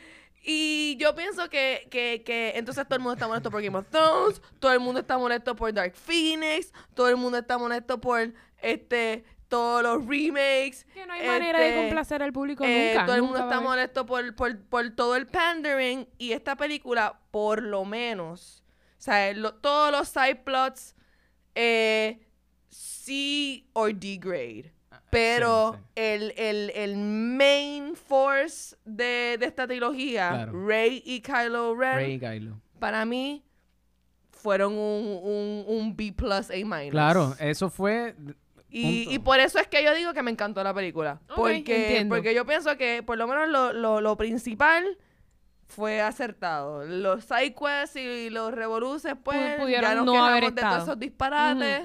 y 0.50 0.96
yo 0.98 1.14
pienso 1.14 1.50
que, 1.50 1.86
que, 1.90 2.22
que 2.24 2.52
entonces 2.56 2.84
todo 2.86 2.96
el 2.96 3.00
mundo 3.02 3.12
está 3.14 3.28
molesto 3.28 3.50
por 3.50 3.62
Game 3.62 3.76
of 3.76 3.86
Thrones, 3.90 4.40
todo 4.58 4.72
el 4.72 4.80
mundo 4.80 5.00
está 5.00 5.18
molesto 5.18 5.54
por 5.54 5.72
Dark 5.74 5.94
Phoenix, 5.94 6.72
todo 6.94 7.08
el 7.10 7.16
mundo 7.16 7.36
está 7.36 7.58
molesto 7.58 8.00
por 8.00 8.32
este 8.62 9.24
todos 9.48 9.82
los 9.82 10.06
remakes. 10.06 10.84
Que 10.92 11.06
no 11.06 11.12
hay 11.12 11.26
manera 11.26 11.58
de 11.60 11.68
este, 11.68 11.80
complacer 11.80 12.22
al 12.22 12.32
público 12.32 12.64
Eh, 12.64 12.92
nunca. 12.92 13.06
todo 13.06 13.16
el 13.16 13.22
mundo 13.22 13.38
está 13.38 13.60
molesto 13.60 14.06
por, 14.06 14.34
por, 14.34 14.58
por 14.64 14.90
todo 14.90 15.16
el 15.16 15.26
pandering 15.26 16.08
y 16.18 16.32
esta 16.32 16.56
película, 16.56 17.20
por 17.30 17.62
lo 17.62 17.84
menos, 17.84 18.62
o 18.98 19.00
sea, 19.02 19.32
lo- 19.34 19.54
todos 19.54 19.90
los 19.92 20.08
side 20.08 20.36
plots, 20.44 20.94
eh, 21.54 22.20
C 22.68 23.64
or 23.72 23.94
D 23.94 24.18
grade. 24.20 24.72
Pero 25.10 25.72
sí. 25.74 25.80
El, 25.96 26.34
el, 26.36 26.70
el 26.74 26.96
main 26.96 27.94
force 27.96 28.76
de, 28.84 29.36
de 29.38 29.46
esta 29.46 29.66
trilogía, 29.66 30.28
Claro. 30.30 30.66
Rey 30.66 31.02
y 31.04 31.20
Kylo 31.20 31.74
Ren, 31.74 31.94
Rey 31.96 32.12
y 32.14 32.18
Kylo. 32.18 32.60
para 32.78 33.04
mí 33.04 33.42
fueron 34.30 34.72
un, 34.74 35.18
un, 35.22 35.64
un 35.66 35.96
B 35.96 36.12
plus 36.12 36.50
A 36.50 36.54
minus. 36.54 36.90
Claro, 36.90 37.34
eso 37.40 37.70
fue... 37.70 38.14
Y, 38.70 39.08
y 39.12 39.18
por 39.18 39.40
eso 39.40 39.58
es 39.58 39.66
que 39.66 39.82
yo 39.82 39.94
digo 39.94 40.12
que 40.12 40.22
me 40.22 40.30
encantó 40.30 40.62
la 40.62 40.74
película. 40.74 41.20
Porque, 41.34 41.86
entiendo. 41.86 42.14
porque 42.14 42.34
yo 42.34 42.44
pienso 42.44 42.76
que 42.76 43.02
por 43.02 43.16
lo 43.16 43.26
menos 43.26 43.48
lo, 43.48 43.72
lo, 43.72 44.02
lo 44.02 44.16
principal 44.18 44.98
fue 45.68 46.02
acertado. 46.02 46.84
Los 46.84 47.24
sidequests 47.24 47.96
y 47.96 48.28
los 48.28 48.52
revoluces, 48.52 49.14
pues, 49.24 49.38
Pu- 49.38 49.60
pudieron 49.62 49.90
ya 49.90 49.94
nos 49.94 50.04
no 50.04 50.12
quejamos 50.12 50.30
haber 50.30 50.42
de 50.44 50.48
estado. 50.48 50.74
todos 50.74 50.88
esos 50.88 50.98
disparates. 51.00 51.82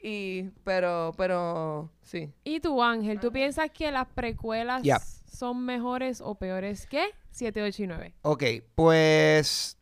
Y, 0.00 0.44
pero, 0.64 1.12
pero, 1.16 1.90
sí. 2.02 2.32
¿Y 2.44 2.60
tú, 2.60 2.82
Ángel, 2.82 3.18
tú 3.18 3.32
piensas 3.32 3.70
que 3.70 3.90
las 3.90 4.06
precuelas 4.06 4.82
son 5.26 5.64
mejores 5.64 6.20
o 6.20 6.36
peores 6.36 6.86
que 6.86 7.10
7, 7.30 7.62
8 7.62 7.82
y 7.82 7.86
9? 7.86 8.14
Ok, 8.22 8.44
pues 8.74 9.76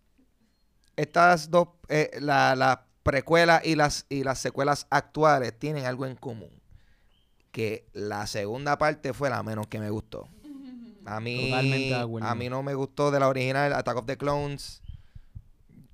estas 0.96 1.50
dos, 1.50 1.68
eh, 1.88 2.10
la, 2.20 2.56
la 2.56 2.86
precuela 3.02 3.60
y 3.64 3.76
las, 3.76 4.06
y 4.08 4.24
las 4.24 4.38
secuelas 4.38 4.86
actuales 4.90 5.56
tienen 5.58 5.84
algo 5.84 6.06
en 6.06 6.16
común. 6.16 6.50
Que 7.52 7.86
la 7.92 8.26
segunda 8.26 8.76
parte 8.78 9.12
fue 9.12 9.30
la 9.30 9.42
menos 9.42 9.66
que 9.68 9.78
me 9.78 9.90
gustó. 9.90 10.28
A 11.06 11.20
mí, 11.20 11.52
a 11.52 12.34
mí 12.34 12.48
no 12.48 12.64
me 12.64 12.74
gustó 12.74 13.12
de 13.12 13.20
la 13.20 13.28
original 13.28 13.72
Attack 13.74 13.96
of 13.96 14.06
the 14.06 14.16
Clones. 14.16 14.82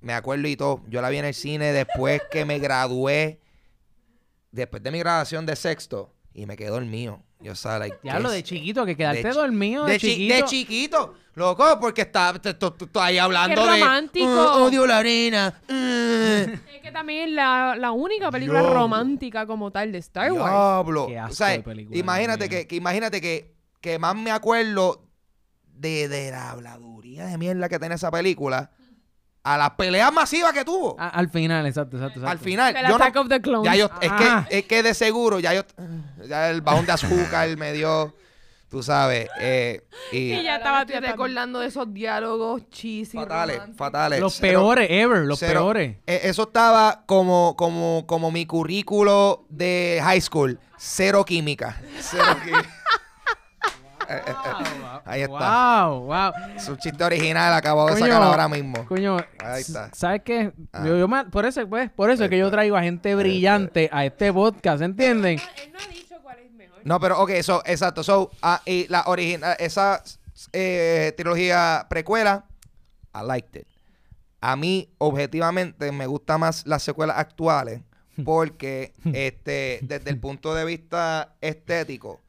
Me 0.01 0.11
acuerdo 0.13 0.47
y 0.47 0.57
todo. 0.57 0.81
Yo 0.87 1.03
la 1.03 1.09
vi 1.09 1.17
en 1.17 1.25
el 1.25 1.35
cine 1.35 1.71
después 1.71 2.19
que 2.31 2.45
me 2.45 2.57
gradué. 2.57 3.39
Después 4.53 4.81
de 4.83 4.91
mi 4.91 4.99
graduación 4.99 5.45
de 5.45 5.55
sexto. 5.57 6.13
Y 6.35 6.45
me 6.45 6.55
quedó 6.55 6.77
el 6.77 6.85
mío. 6.85 7.21
Yo, 7.41 7.53
sea, 7.55 7.77
like, 7.77 7.97
Ya 8.03 8.19
lo 8.19 8.29
¿qué 8.29 8.35
de 8.35 8.43
chiquito, 8.43 8.85
que 8.85 8.95
quedarte 8.95 9.21
de 9.27 9.33
dormido 9.33 9.85
de, 9.85 9.93
de, 9.93 9.99
chi- 9.99 10.07
chiquito. 10.13 10.33
de 10.35 10.43
chiquito. 10.45 11.13
Loco, 11.35 11.77
porque 11.81 12.01
está, 12.03 12.33
ahí 13.01 13.17
hablando 13.17 13.65
de... 13.65 13.71
romántico. 13.79 14.25
"Uh, 14.25 14.63
odio 14.63 14.87
la 14.87 14.99
arena. 14.99 15.53
uh". 15.69 15.73
Es 15.73 16.81
que 16.81 16.91
también 16.91 17.29
es 17.29 17.35
la, 17.35 17.75
la 17.77 17.91
única 17.91 18.31
película 18.31 18.61
romántica 18.61 19.45
como 19.45 19.69
tal 19.71 19.91
de 19.91 19.97
Star 19.97 20.31
Wars. 20.31 20.45
Diablo. 20.51 21.07
Qué 21.07 21.17
O 21.19 21.23
asco 21.23 21.35
sea, 21.35 21.47
de 21.49 21.59
película, 21.59 21.97
imagínate 21.99 22.49
que, 22.49 22.67
que 22.67 22.75
imagínate 22.75 23.19
que, 23.21 23.53
que 23.81 23.99
más 23.99 24.15
me 24.15 24.31
acuerdo 24.31 25.03
de, 25.65 26.07
de 26.07 26.31
la 26.31 26.51
habladuría 26.51 27.25
de 27.25 27.37
mierda 27.37 27.67
que 27.69 27.79
tiene 27.79 27.95
esa 27.95 28.09
película 28.11 28.71
a 29.43 29.57
las 29.57 29.71
peleas 29.71 30.11
masivas 30.13 30.53
que 30.53 30.63
tuvo. 30.63 30.95
A- 30.99 31.09
al 31.09 31.29
final, 31.29 31.65
exacto, 31.65 31.97
exacto, 31.97 32.19
exacto. 32.19 32.31
Al 32.31 32.39
final, 32.39 32.75
El 32.75 32.83
yo 32.83 32.89
no- 32.89 32.95
Attack 32.95 33.15
of 33.17 33.27
the 33.27 33.41
Clones. 33.41 33.65
ya 33.71 33.75
yo, 33.77 33.89
es 34.01 34.09
Ah. 34.11 34.45
que, 34.49 34.59
es 34.59 34.65
que 34.65 34.83
de 34.83 34.93
seguro, 34.93 35.39
ya 35.39 35.53
yo, 35.53 35.63
ya 36.27 36.49
el 36.49 36.61
bajón 36.61 36.85
de 36.85 36.93
azúcar 36.93 37.55
me 37.57 37.73
dio, 37.73 38.15
tú 38.69 38.81
sabes, 38.81 39.27
eh, 39.41 39.81
y 40.13 40.33
Y 40.33 40.43
ya 40.43 40.55
estaba 40.55 40.85
recordando 40.85 41.59
de 41.59 41.67
esos 41.67 41.93
diálogos 41.93 42.69
cheesy. 42.69 43.17
fatales, 43.17 43.55
románticos. 43.57 43.77
fatales. 43.77 44.19
Los 44.21 44.35
Cero- 44.35 44.59
peores 44.61 44.87
ever, 44.89 45.19
los 45.25 45.39
cero. 45.39 45.51
peores. 45.59 45.97
Eh, 46.07 46.21
eso 46.23 46.43
estaba 46.43 47.03
como, 47.05 47.55
como, 47.57 48.05
como 48.07 48.31
mi 48.31 48.45
currículo 48.45 49.45
de 49.49 49.99
high 50.01 50.21
school. 50.21 50.57
Cero 50.77 51.23
química. 51.25 51.81
Cero 51.99 52.25
química. 52.43 52.69
Ahí 55.05 55.21
está. 55.21 55.87
Wow, 55.87 55.99
wow. 56.05 56.31
Es 56.55 56.67
un 56.69 56.77
chiste 56.77 57.03
original, 57.03 57.53
acabo 57.53 57.85
de 57.87 57.93
Coño. 57.93 58.05
sacar 58.05 58.21
ahora 58.23 58.47
mismo. 58.47 58.85
Coño, 58.85 59.17
Ahí 59.39 59.61
está. 59.61 59.89
¿sabes 59.93 60.21
qué? 60.23 60.51
Ah. 60.71 60.83
Yo, 60.85 60.97
yo 60.97 61.07
me- 61.07 61.25
por 61.25 61.45
eso, 61.45 61.67
pues, 61.67 61.89
por 61.91 62.09
eso 62.09 62.23
es 62.23 62.29
que 62.29 62.37
yo 62.37 62.49
traigo 62.51 62.75
a 62.77 62.81
gente 62.83 63.15
brillante 63.15 63.89
a 63.91 64.05
este 64.05 64.31
podcast, 64.31 64.81
¿entienden? 64.81 65.39
Él 65.39 65.71
no 65.73 65.79
ha 65.79 65.87
dicho 65.87 66.15
cuál 66.21 66.39
es 66.39 66.51
mejor. 66.51 66.79
No, 66.83 66.99
pero 66.99 67.19
ok, 67.21 67.31
so, 67.41 67.61
exacto. 67.65 68.03
So, 68.03 68.31
ah, 68.41 68.61
y 68.65 68.87
la 68.87 69.03
original, 69.07 69.55
esa 69.59 70.01
eh, 70.51 71.13
trilogía 71.15 71.85
precuela, 71.89 72.45
I 73.15 73.25
liked 73.25 73.61
it. 73.61 73.67
A 74.41 74.55
mí, 74.55 74.89
objetivamente, 74.97 75.91
me 75.91 76.05
gusta 76.07 76.37
más 76.37 76.65
las 76.67 76.83
secuelas 76.83 77.17
actuales 77.17 77.81
porque, 78.25 78.93
este, 79.13 79.79
desde 79.83 80.09
el 80.09 80.19
punto 80.19 80.53
de 80.53 80.65
vista 80.65 81.35
estético, 81.41 82.21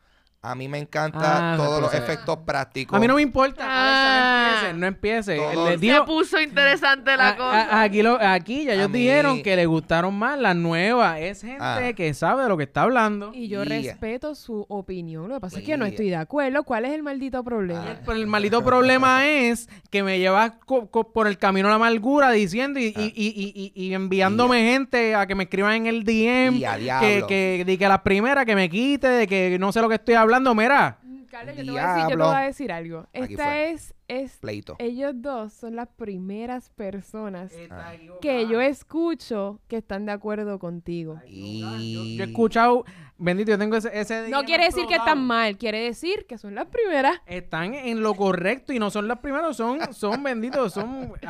a 0.44 0.54
mí 0.54 0.68
me 0.68 0.78
encanta 0.78 1.54
Ah, 1.54 1.56
todos 1.56 1.80
los 1.80 1.94
efectos 1.94 2.38
prácticos. 2.44 2.96
A 2.96 3.00
mí 3.00 3.06
no 3.06 3.14
me 3.14 3.22
importa. 3.22 3.64
Ah. 3.66 4.72
No 4.74 4.86
empiece, 4.86 5.36
no 5.36 5.38
empiece. 5.38 5.70
Se 5.70 5.76
digo, 5.78 6.04
puso 6.04 6.40
interesante 6.40 7.16
la 7.16 7.28
a- 7.30 7.36
cosa. 7.36 7.62
a- 7.62 7.82
aquí, 7.82 8.02
lo- 8.02 8.18
aquí 8.20 8.64
ya 8.64 8.74
ellos 8.74 8.90
mí- 8.90 8.98
dijeron 8.98 9.42
que 9.42 9.56
les 9.56 9.66
gustaron 9.66 10.14
más 10.14 10.38
las 10.38 10.54
nuevas. 10.54 11.18
Es 11.20 11.40
gente 11.40 11.58
Ah. 11.60 11.92
que 11.96 12.12
sabe 12.14 12.42
de 12.42 12.48
lo 12.48 12.56
que 12.56 12.64
está 12.64 12.82
hablando. 12.82 13.32
Y 13.34 13.48
yo 13.48 13.64
Yeah. 13.64 13.92
respeto 13.92 14.34
su 14.34 14.66
opinión. 14.68 15.28
Lo 15.28 15.36
que 15.36 15.40
pasa 15.40 15.58
es 15.60 15.64
que 15.64 15.76
no 15.76 15.86
estoy 15.86 16.10
de 16.10 16.16
acuerdo. 16.16 16.62
¿Cuál 16.64 16.84
es 16.84 16.92
el 16.92 17.02
maldito 17.02 17.42
problema? 17.42 17.84
Ah. 17.92 18.00
Pero 18.04 18.18
el 18.18 18.26
maldito 18.26 18.62
problema 18.62 19.26
es 19.26 19.68
que 19.90 20.02
me 20.02 20.18
llevas 20.18 20.52
por 20.66 21.26
el 21.26 21.38
camino 21.38 21.68
a 21.68 21.70
la 21.70 21.76
amargura 21.76 22.30
diciendo 22.32 22.78
y, 22.80 22.92
Ah. 22.96 23.00
y- 23.00 23.12
y- 23.14 23.72
y- 23.74 23.86
y 23.88 23.94
enviándome 23.94 24.72
gente 24.72 25.14
a 25.14 25.26
que 25.26 25.34
me 25.34 25.44
escriban 25.44 25.72
en 25.74 25.86
el 25.86 26.04
DM 26.04 26.60
que, 27.00 27.24
que, 27.26 27.62
de 27.64 27.78
que 27.78 27.88
las 27.88 28.00
primeras 28.00 28.44
que 28.44 28.54
me 28.54 28.68
quite, 28.68 29.06
de 29.08 29.26
que 29.26 29.56
no 29.58 29.72
sé 29.72 29.80
lo 29.80 29.88
que 29.88 29.94
estoy 29.94 30.14
hablando. 30.14 30.33
Mira, 30.40 30.98
Carlos, 31.30 31.56
yo 31.56 31.64
te 31.64 31.70
voy 31.70 31.80
a 31.80 31.86
decir, 31.94 32.02
yo 32.02 32.08
te 32.08 32.16
voy 32.22 32.34
a 32.34 32.40
decir 32.40 32.72
algo. 32.72 32.98
Aquí 33.12 33.32
Esta 33.34 33.44
fue. 33.44 33.70
es, 33.70 33.94
es, 34.08 34.36
Pleito. 34.38 34.76
ellos 34.78 35.12
dos 35.16 35.52
son 35.52 35.74
las 35.76 35.88
primeras 35.88 36.70
personas 36.70 37.52
Está 37.52 37.88
Ah. 37.88 37.94
equivocado. 37.94 38.20
que 38.20 38.46
yo 38.46 38.60
escucho 38.60 39.60
que 39.66 39.78
están 39.78 40.06
de 40.06 40.12
acuerdo 40.12 40.58
contigo. 40.58 41.20
Y... 41.26 42.16
Yo 42.16 42.22
he 42.24 42.26
escuchado, 42.28 42.84
bendito, 43.18 43.50
yo 43.50 43.58
tengo 43.58 43.76
ese... 43.76 43.90
ese 43.98 44.28
No 44.28 44.44
quiere 44.44 44.66
decir 44.66 44.86
que 44.86 44.94
están 44.94 45.24
mal, 45.24 45.56
quiere 45.58 45.80
decir 45.80 46.24
que 46.28 46.38
son 46.38 46.54
las 46.54 46.66
primeras. 46.66 47.20
Están 47.26 47.74
en 47.74 48.00
lo 48.00 48.14
correcto 48.14 48.72
y 48.72 48.78
no 48.78 48.90
son 48.90 49.08
los 49.08 49.18
primeros, 49.18 49.56
son, 49.56 49.92
son 49.92 50.22
benditos, 50.22 50.72
son... 50.72 51.12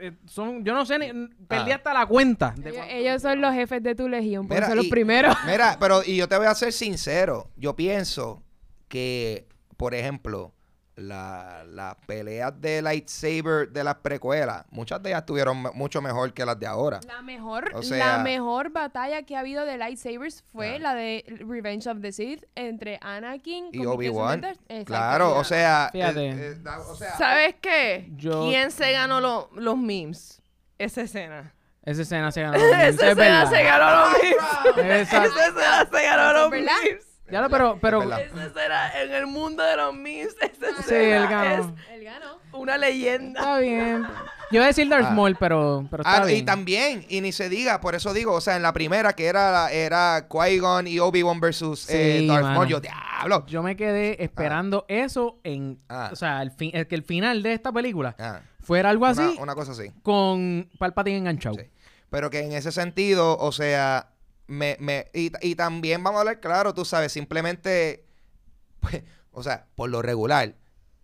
eh, 0.00 0.12
son 0.26 0.64
yo 0.64 0.74
no 0.74 0.84
sé, 0.86 0.98
ni- 0.98 1.28
perdí 1.46 1.72
Ah. 1.72 1.76
hasta 1.76 1.92
la 1.94 2.06
cuenta. 2.06 2.54
de 2.56 2.72
Ellos, 3.00 3.22
son 3.22 3.40
los 3.40 3.52
jefes 3.54 3.82
de 3.82 3.94
tu 3.94 4.08
legión, 4.08 4.46
por 4.48 4.56
Mira, 4.56 4.66
ser 4.68 4.76
los 4.76 4.86
y- 4.86 4.90
primeros. 4.90 5.36
Mira, 5.46 5.76
pero 5.80 6.02
y 6.04 6.16
yo 6.16 6.28
te 6.28 6.36
voy 6.36 6.46
a 6.46 6.54
ser 6.54 6.72
sincero. 6.72 7.50
Yo 7.56 7.74
pienso 7.76 8.42
que, 8.88 9.46
por 9.76 9.94
ejemplo, 9.94 10.52
la- 10.98 11.64
las 11.68 11.94
peleas 12.06 12.60
de 12.60 12.82
lightsaber 12.82 13.68
de 13.70 13.84
las 13.84 13.94
precuelas, 13.96 14.64
muchas 14.70 15.02
de 15.02 15.10
ellas 15.10 15.20
estuvieron 15.20 15.62
me- 15.62 15.70
mucho 15.70 16.02
mejor 16.02 16.32
que 16.32 16.44
las 16.44 16.58
de 16.58 16.66
ahora. 16.66 17.00
La 17.06 17.22
mejor, 17.22 17.70
O 17.74 17.82
sea- 17.82 18.16
la 18.16 18.22
mejor 18.22 18.70
batalla 18.70 19.22
que 19.22 19.36
ha 19.36 19.40
habido 19.40 19.64
de 19.64 19.78
lightsabers 19.78 20.42
fue 20.52 20.78
la 20.78 20.94
de 20.94 21.24
Revenge 21.46 21.86
of 21.88 22.00
the 22.00 22.12
Sith 22.12 22.44
entre 22.54 22.98
Anakin 23.00 23.68
Y 23.72 23.86
Obi-Wan. 23.86 24.40
Claro, 24.40 24.56
Exacto. 24.68 25.36
o 25.38 25.44
sea, 25.44 25.88
Fíjate. 25.92 26.28
eh, 26.30 26.52
eh, 26.52 26.68
o 26.88 26.94
sea, 26.94 27.16
¿Sabes 27.16 27.54
qué? 27.60 28.10
Yo- 28.16 28.48
¿Quién 28.48 28.70
se 28.70 28.92
ganó 28.92 29.20
lo- 29.20 29.50
los 29.54 29.76
memes? 29.78 30.42
Esa 30.78 31.02
escena. 31.02 31.54
Esa 31.84 32.02
escena 32.02 32.30
se 32.30 32.42
ganó. 32.42 32.52
los 32.58 32.70
memes, 32.70 32.94
Esa 32.96 33.06
es 33.06 33.12
escena 33.18 33.46
se 33.46 33.62
ganó 33.62 33.90
los 34.00 34.12
memes. 34.12 35.08
Esa- 35.08 35.24
escena 35.24 35.88
se 35.90 36.02
ganó 36.04 36.32
los 36.34 36.50
memes. 36.50 37.07
Ya 37.30 37.40
lo, 37.42 37.50
pero, 37.50 37.78
pero, 37.80 38.02
Es 38.02 38.08
verdad. 38.08 38.20
Esa 38.26 38.46
escena 38.46 39.02
en 39.02 39.12
el 39.12 39.26
mundo 39.26 39.62
de 39.62 39.76
los 39.76 39.94
memes. 39.94 40.34
Sí, 40.40 40.48
él 40.50 40.74
escena 40.78 41.30
ganó. 41.30 41.76
Él 41.92 42.04
ganó. 42.04 42.26
es 42.48 42.54
una 42.54 42.78
leyenda. 42.78 43.40
está 43.40 43.58
bien. 43.58 44.02
Yo 44.50 44.56
iba 44.56 44.64
a 44.64 44.68
decir 44.68 44.88
Darth 44.88 45.08
Ah. 45.08 45.10
Maul, 45.10 45.36
pero, 45.38 45.86
pero 45.90 46.02
está 46.02 46.22
Ah, 46.22 46.24
bien. 46.24 46.38
y 46.38 46.42
también, 46.42 47.04
y 47.10 47.20
ni 47.20 47.32
se 47.32 47.50
diga, 47.50 47.82
por 47.82 47.94
eso 47.94 48.14
digo, 48.14 48.32
o 48.32 48.40
sea, 48.40 48.56
en 48.56 48.62
la 48.62 48.72
primera 48.72 49.12
que 49.12 49.26
era, 49.26 49.70
era 49.70 50.26
Qui-Gon 50.26 50.86
y 50.88 50.98
Obi-Wan 51.00 51.38
versus 51.38 51.88
eh, 51.90 52.20
Sí, 52.20 52.26
Darth 52.28 52.42
mano. 52.44 52.54
Maul, 52.60 52.68
yo, 52.68 52.80
diablo. 52.80 53.44
Yo 53.46 53.62
me 53.62 53.76
quedé 53.76 54.22
esperando 54.24 54.86
eso 54.88 55.38
en, 55.44 55.78
Ah. 55.90 56.08
o 56.10 56.16
sea, 56.16 56.40
el, 56.40 56.50
fin, 56.50 56.70
el 56.72 56.86
que 56.86 56.94
el 56.94 57.02
final 57.02 57.42
de 57.42 57.52
esta 57.52 57.70
película 57.72 58.16
Ah, 58.18 58.40
fuera 58.62 58.88
algo 58.88 59.04
así 59.04 59.20
una, 59.20 59.42
una 59.42 59.54
cosa 59.54 59.72
así. 59.72 59.90
con 60.02 60.70
Palpatine 60.78 61.18
enganchado. 61.18 61.56
Sí. 61.56 61.64
Pero 62.08 62.30
que 62.30 62.40
en 62.40 62.52
ese 62.52 62.72
sentido, 62.72 63.36
o 63.36 63.52
sea, 63.52 64.08
me, 64.48 64.76
me, 64.80 65.06
y, 65.14 65.30
y 65.40 65.54
también 65.54 66.02
vamos 66.02 66.18
a 66.18 66.20
hablar 66.22 66.40
claro, 66.40 66.74
tú 66.74 66.84
sabes, 66.84 67.12
simplemente, 67.12 68.04
pues, 68.80 69.02
o 69.30 69.42
sea, 69.42 69.66
por 69.76 69.88
lo 69.90 70.02
regular, 70.02 70.54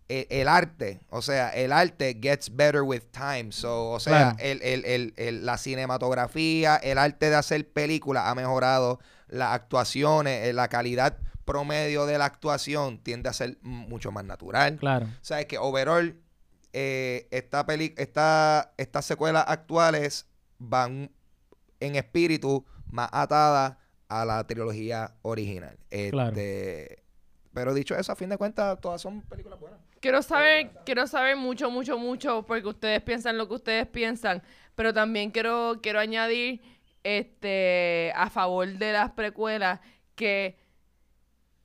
e- 0.08 0.26
el, 0.30 0.48
arte, 0.48 1.00
o 1.10 1.22
sea, 1.22 1.50
el 1.50 1.70
arte 1.72 2.18
gets 2.20 2.54
better 2.54 2.82
with 2.82 3.02
time. 3.12 3.52
So, 3.52 3.90
o 3.92 4.00
sea, 4.00 4.32
Claro. 4.32 4.36
el, 4.40 4.62
el- 4.62 4.84
el- 4.84 5.14
el- 5.16 5.46
la 5.46 5.56
cinematografía, 5.58 6.76
el 6.76 6.98
arte 6.98 7.30
de 7.30 7.36
hacer 7.36 7.68
películas 7.72 8.24
ha 8.26 8.34
mejorado, 8.34 8.98
las 9.28 9.52
actuaciones, 9.54 10.46
eh, 10.48 10.52
la 10.52 10.68
calidad 10.68 11.16
promedio 11.44 12.06
de 12.06 12.18
la 12.18 12.24
actuación 12.26 12.98
tiende 12.98 13.28
a 13.28 13.32
ser 13.32 13.58
mucho 13.62 14.10
más 14.12 14.24
natural. 14.24 14.76
Claro. 14.78 15.06
Sabes 15.22 15.46
que 15.46 15.58
overall 15.58 16.18
eh, 16.72 17.28
esta 17.30 17.64
peli 17.66 17.94
esta, 17.96 18.72
estas 18.78 19.04
secuelas 19.04 19.44
actuales 19.46 20.26
van 20.58 21.10
en 21.80 21.96
espíritu 21.96 22.64
más 22.94 23.08
atadas 23.12 23.76
a 24.08 24.24
la 24.24 24.46
trilogía 24.46 25.16
original. 25.22 25.76
Claro. 26.10 26.30
Este, 26.30 27.02
Pero 27.52 27.74
dicho 27.74 27.96
eso, 27.96 28.12
a 28.12 28.16
fin 28.16 28.28
de 28.28 28.38
cuentas, 28.38 28.80
todas 28.80 29.02
son 29.02 29.20
películas 29.22 29.58
buenas. 29.58 29.80
Quiero 30.00 30.22
saber, 30.22 30.70
quiero 30.84 31.06
saber 31.06 31.36
mucho, 31.36 31.70
mucho, 31.70 31.98
mucho, 31.98 32.44
porque 32.46 32.68
ustedes 32.68 33.02
piensan 33.02 33.36
lo 33.36 33.48
que 33.48 33.54
ustedes 33.54 33.86
piensan, 33.88 34.42
pero 34.74 34.92
también 34.94 35.30
quiero, 35.30 35.80
quiero 35.82 35.98
añadir 35.98 36.62
este 37.02 38.12
a 38.14 38.30
favor 38.30 38.68
de 38.68 38.92
las 38.92 39.10
precuelas 39.12 39.80
que 40.14 40.58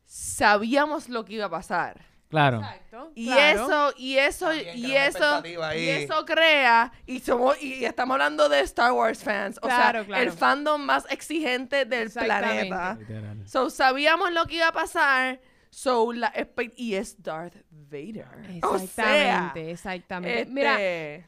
sabíamos 0.06 1.10
lo 1.10 1.26
que 1.26 1.34
iba 1.34 1.46
a 1.46 1.50
pasar. 1.50 2.09
Claro. 2.30 2.60
Exacto. 2.60 3.12
Y 3.16 3.26
claro. 3.26 3.66
eso, 3.66 3.94
y 3.98 4.18
eso, 4.18 4.46
También 4.48 4.78
y 4.78 4.96
eso, 4.96 5.42
y 5.76 5.90
eso 5.90 6.26
crea, 6.26 6.92
y 7.08 7.20
somos, 7.22 7.62
y 7.62 7.84
estamos 7.86 8.14
hablando 8.14 8.48
de 8.50 8.60
Star 8.62 8.92
Wars 8.92 9.24
fans, 9.24 9.58
o 9.58 9.62
Claro, 9.68 10.00
sea, 10.00 10.06
claro. 10.08 10.24
el 10.24 10.32
fandom 10.32 10.82
más 10.82 11.06
exigente 11.10 11.86
del 11.86 12.08
Exactamente. 12.08 12.68
planeta. 12.68 12.96
Literal. 13.00 13.48
So, 13.48 13.70
sabíamos 13.72 14.32
lo 14.32 14.46
que 14.46 14.56
iba 14.58 14.68
a 14.68 14.72
pasar, 14.72 15.42
so, 15.72 16.14
la 16.14 16.32
espe- 16.34 16.74
y 16.76 16.94
es 16.96 17.22
Darth 17.22 17.56
Vader. 17.90 18.26
O 18.64 18.78
sea, 18.78 18.84
Exactamente, 18.84 19.72
exactamente. 19.72 20.42
este, 20.42 20.54
Mira, 20.54 20.78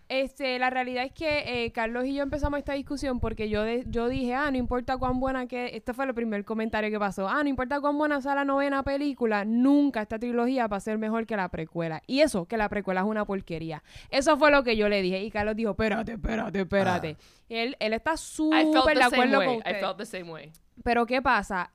Este, 0.09 0.59
la 0.59 0.69
realidad 0.69 1.03
es 1.05 1.11
que 1.13 1.65
eh, 1.65 1.71
Carlos 1.71 2.05
y 2.05 2.13
yo 2.15 2.23
empezamos 2.23 2.59
esta 2.59 2.73
discusión 2.73 3.19
porque 3.19 3.49
yo, 3.49 3.63
de- 3.63 3.83
yo 3.87 4.07
dije, 4.07 4.33
ah, 4.35 4.49
no 4.51 4.57
importa 4.57 4.97
cuán 4.97 5.19
buena 5.19 5.47
que... 5.47 5.75
Este 5.75 5.93
fue 5.93 6.05
el 6.05 6.13
primer 6.13 6.45
comentario 6.45 6.89
que 6.89 6.99
pasó. 6.99 7.27
Ah, 7.27 7.43
no 7.43 7.49
importa 7.49 7.79
cuán 7.81 7.97
buena 7.97 8.21
sea 8.21 8.35
la 8.35 8.45
novena 8.45 8.83
película, 8.83 9.45
nunca 9.45 10.01
esta 10.01 10.19
trilogía 10.19 10.67
va 10.67 10.77
a 10.77 10.81
ser 10.81 10.97
mejor 10.97 11.25
que 11.25 11.35
la 11.35 11.49
precuela. 11.49 12.01
Y 12.07 12.21
eso, 12.21 12.45
que 12.45 12.57
la 12.57 12.69
precuela 12.69 13.01
es 13.01 13.07
una 13.07 13.25
porquería. 13.25 13.83
Eso 14.09 14.37
fue 14.37 14.51
lo 14.51 14.63
que 14.63 14.77
yo 14.77 14.89
le 14.89 15.01
dije. 15.01 15.21
Y 15.23 15.31
Carlos 15.31 15.55
dijo, 15.55 15.71
espérate, 15.71 16.13
espérate, 16.13 16.61
espérate. 16.61 17.17
Él, 17.49 17.75
él 17.79 17.93
está 17.93 18.13
I 18.13 18.17
súper 18.17 18.97
de 18.97 19.03
acuerdo 19.03 19.39
way. 19.39 19.47
con 19.47 19.55
I 19.55 19.59
usted. 19.59 19.79
felt 19.79 19.97
the 19.97 20.05
same 20.05 20.31
way. 20.31 20.51
Pero 20.83 21.05
¿qué 21.05 21.21
pasa? 21.21 21.71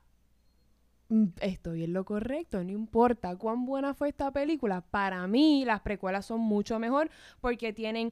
Mm, 1.09 1.25
Estoy 1.41 1.83
en 1.83 1.93
lo 1.93 2.03
correcto, 2.05 2.63
no 2.63 2.71
importa 2.71 3.35
cuán 3.37 3.65
buena 3.65 3.93
fue 3.93 4.09
esta 4.09 4.31
película. 4.31 4.81
Para 4.81 5.25
mí, 5.27 5.63
las 5.65 5.81
precuelas 5.81 6.25
son 6.25 6.41
mucho 6.41 6.79
mejor 6.79 7.09
porque 7.41 7.73
tienen, 7.73 8.11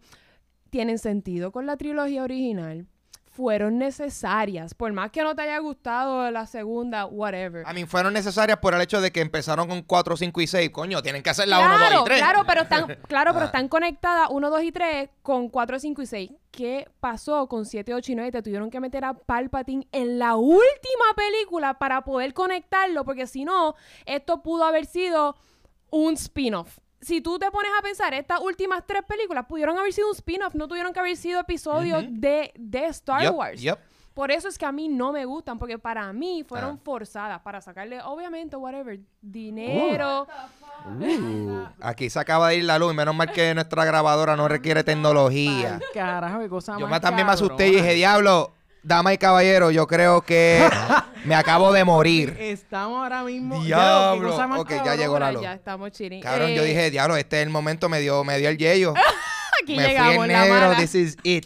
tienen 0.69 0.99
sentido 0.99 1.51
con 1.51 1.65
la 1.65 1.77
trilogía 1.77 2.23
original. 2.23 2.87
Fueron 3.35 3.77
necesarias. 3.77 4.73
Por 4.73 4.93
más 4.93 5.11
que 5.11 5.21
no 5.21 5.35
te 5.35 5.41
haya 5.41 5.57
gustado 5.59 6.31
la 6.31 6.45
segunda, 6.47 7.05
whatever. 7.05 7.65
A 7.67 7.73
mí 7.73 7.83
fueron 7.85 8.13
necesarias 8.13 8.59
por 8.59 8.73
el 8.73 8.79
hecho 8.79 9.01
de 9.01 9.11
que 9.11 9.19
empezaron 9.19 9.67
con 9.67 9.81
4, 9.81 10.15
5 10.15 10.39
y 10.39 10.47
6. 10.47 10.69
Coño, 10.69 11.01
tienen 11.01 11.21
que 11.21 11.31
hacer 11.31 11.49
la 11.49 11.59
1, 11.59 11.67
2 11.69 11.77
Claro, 11.77 12.01
y 12.01 12.03
3. 12.05 12.17
claro, 12.19 12.43
pero 12.47 12.61
están, 12.61 12.85
claro, 13.09 13.33
pero 13.33 13.43
Ah. 13.43 13.47
están 13.47 13.67
conectadas 13.67 14.29
1, 14.31 14.49
2 14.49 14.63
y 14.63 14.71
3 14.71 15.09
con 15.21 15.49
4, 15.49 15.79
5 15.79 16.01
y 16.01 16.05
6. 16.05 16.31
¿Qué 16.49 16.87
pasó 17.01 17.47
con 17.47 17.65
7, 17.65 17.93
8 17.93 18.13
y 18.13 18.15
9? 18.15 18.31
Te 18.31 18.41
tuvieron 18.41 18.69
que 18.71 18.79
meter 18.79 19.03
a 19.03 19.13
Palpatine 19.15 19.85
en 19.91 20.17
la 20.17 20.37
última 20.37 21.13
película 21.17 21.73
para 21.73 22.05
poder 22.05 22.33
conectarlo, 22.33 23.03
porque 23.03 23.27
si 23.27 23.43
no, 23.43 23.75
esto 24.05 24.41
pudo 24.43 24.63
haber 24.63 24.85
sido 24.85 25.35
un 25.89 26.13
spin-off. 26.13 26.77
Si 27.05 27.21
tú 27.21 27.37
te 27.37 27.51
pones 27.51 27.71
a 27.77 27.81
pensar, 27.83 28.13
estas 28.15 28.39
últimas 28.41 28.83
tres 28.85 29.03
películas 29.07 29.45
pudieron 29.45 29.77
haber 29.77 29.93
sido 29.93 30.07
un 30.09 30.15
spin-off, 30.15 30.55
no 30.55 30.67
tuvieron 30.67 30.91
que 30.91 30.99
haber 30.99 31.15
sido 31.15 31.39
episodios 31.39 32.03
de, 32.09 32.51
de 32.55 32.85
Star 32.87 33.29
Wars. 33.31 33.61
yup. 33.61 33.77
Por 34.15 34.31
eso 34.31 34.47
es 34.47 34.57
que 34.57 34.65
a 34.65 34.71
mí 34.71 34.87
no 34.87 35.11
me 35.11 35.25
gustan, 35.25 35.59
porque 35.59 35.77
para 35.77 36.11
mí 36.13 36.43
fueron 36.47 36.75
Ah. 36.77 36.81
forzadas 36.83 37.41
para 37.41 37.59
sacarle, 37.61 38.01
obviamente, 38.01 38.55
whatever, 38.55 38.97
dinero. 39.21 40.25
Uh, 40.85 41.65
aquí 41.81 42.09
se 42.09 42.17
acaba 42.19 42.49
de 42.49 42.57
ir 42.57 42.63
la 42.63 42.79
luz. 42.79 42.93
y 42.93 42.95
Menos 42.95 43.13
mal 43.13 43.31
que 43.31 43.53
nuestra 43.53 43.83
grabadora 43.85 44.35
no 44.35 44.47
requiere 44.47 44.83
tecnología. 44.83 45.79
Carajo, 45.93 46.39
qué 46.39 46.49
cosa 46.49 46.77
Yo 46.79 46.87
más 46.87 47.01
también 47.01 47.27
me 47.27 47.33
asusté 47.33 47.67
y 47.67 47.75
dije, 47.75 47.93
diablo, 47.93 48.53
dama 48.85 49.13
y 49.13 49.17
caballero, 49.17 49.71
yo 49.71 49.87
creo 49.87 50.21
que 50.21 50.63
me 51.25 51.35
acabo 51.35 51.73
de 51.73 51.83
morir. 51.83 52.37
Estamos 52.39 52.99
ahora 52.99 53.23
mismo. 53.23 53.61
Diablo. 53.63 54.37
más 54.47 54.59
Ok, 54.59 54.71
ya 54.85 54.95
llegó 54.95 55.17
la 55.19 55.31
luz. 55.31 55.41
Ya 55.41 55.53
estamos 55.53 55.91
chilling. 55.91 56.21
Cabrón, 56.21 56.51
yo 56.51 56.61
Eh, 56.63 56.65
dije, 56.67 56.91
diablo, 56.91 57.15
este 57.17 57.37
es 57.41 57.43
el 57.47 57.49
momento, 57.51 57.89
me 57.89 57.99
dio, 57.99 58.23
me 58.23 58.37
dio 58.37 58.49
el 58.49 58.57
yello. 58.57 58.93
Aquí 59.63 59.75
me 59.75 59.87
llegamos, 59.87 60.15
fui 60.15 60.25
en 60.25 60.31
la 60.33 60.41
negro, 60.41 60.59
mala. 60.59 60.75
this 60.77 60.95
is 60.95 61.17
it. 61.23 61.45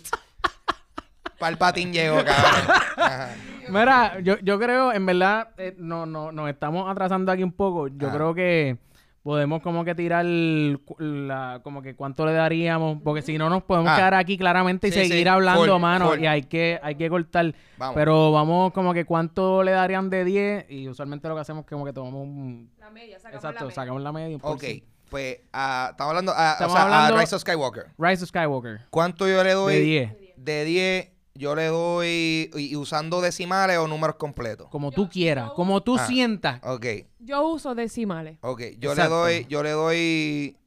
Palpatín 1.40 1.94
llegó, 1.94 2.18
cabrón. 2.18 2.76
Ajá. 2.98 3.30
Mira, 3.70 4.20
yo, 4.22 4.38
yo 4.40 4.60
creo, 4.60 4.92
en 4.92 5.06
verdad, 5.06 5.50
eh, 5.58 5.74
no, 5.78 6.06
no, 6.06 6.32
nos 6.34 6.50
estamos 6.50 6.90
atrasando 6.92 7.32
aquí 7.32 7.44
un 7.44 7.52
poco. 7.54 7.88
Yo 7.88 8.10
Ah. 8.10 8.12
creo 8.14 8.34
que 8.34 8.78
podemos 9.30 9.62
como 9.62 9.86
que 9.86 9.94
tirar 9.94 10.26
la, 10.26 11.60
como 11.64 11.84
que 11.84 11.96
cuánto 11.96 12.26
le 12.26 12.34
daríamos, 12.34 13.00
porque 13.04 13.22
si 13.22 13.38
no 13.38 13.48
nos 13.48 13.62
podemos 13.62 13.92
Ah. 13.92 13.96
quedar 13.96 14.14
aquí 14.16 14.40
claramente 14.40 14.88
y 14.88 14.92
Sí, 14.92 15.02
seguir 15.02 15.22
sí, 15.24 15.28
hablando, 15.28 15.72
full, 15.74 15.80
mano, 15.82 16.16
y 16.16 16.26
hay 16.26 16.42
que, 16.42 16.80
hay 16.82 16.96
que 16.96 17.10
cortar. 17.12 17.54
Vamos. 17.78 17.94
Pero 17.96 18.32
vamos 18.32 18.74
como 18.74 18.92
que 18.92 19.06
cuánto 19.06 19.62
le 19.62 19.70
darían 19.72 20.10
de 20.10 20.26
10 20.26 20.66
y 20.72 20.88
usualmente 20.90 21.28
lo 21.28 21.36
que 21.36 21.42
hacemos 21.42 21.64
es 21.64 21.70
como 21.70 21.86
que 21.86 21.94
tomamos 21.94 22.24
un... 22.24 22.72
La 22.80 22.90
media, 22.90 23.20
sacamos 23.20 23.36
Exacto, 23.36 23.60
la 23.60 23.66
media. 23.68 23.76
sacamos 23.76 24.02
la 24.02 24.12
media. 24.12 24.30
y 24.30 24.34
un 24.34 24.40
por 24.42 24.52
ok, 24.56 24.64
pues 25.12 25.38
ah, 25.54 25.90
estamos 25.92 26.10
hablando, 26.10 26.34
ah, 26.36 26.52
Estamos 26.54 26.74
o 26.74 26.76
sea, 26.76 26.86
hablando- 26.86 27.16
a 27.16 27.22
Rise 27.22 27.36
of 27.36 27.42
Skywalker. 27.42 27.86
Rise 28.00 28.24
of 28.24 28.30
Skywalker. 28.30 28.82
¿Cuánto 28.90 29.28
yo 29.28 29.44
le 29.44 29.54
doy? 29.54 29.74
De 29.76 29.80
10. 29.82 30.14
De 30.38 30.66
10, 30.66 31.10
yo 31.40 31.56
le 31.56 31.68
doy, 31.68 32.52
y, 32.54 32.60
y 32.72 32.76
usando 32.76 33.22
decimales 33.22 33.78
o 33.78 33.88
números 33.88 34.18
completos. 34.18 34.68
Como 34.70 34.92
tú 34.92 35.10
quieras, 35.10 35.52
como 35.52 35.82
tú 35.82 35.96
Ah. 35.98 36.06
sientas. 36.06 36.60
Ok, 36.64 36.86
Yo 37.20 37.48
uso 37.48 37.74
decimales. 37.76 38.38
ok. 38.42 38.62
Yo 38.78 38.92
Exacto. 38.92 39.26
le 39.26 39.34
doy, 39.38 39.46
yo 39.50 39.64
le 39.64 39.72
doy, 39.72 40.58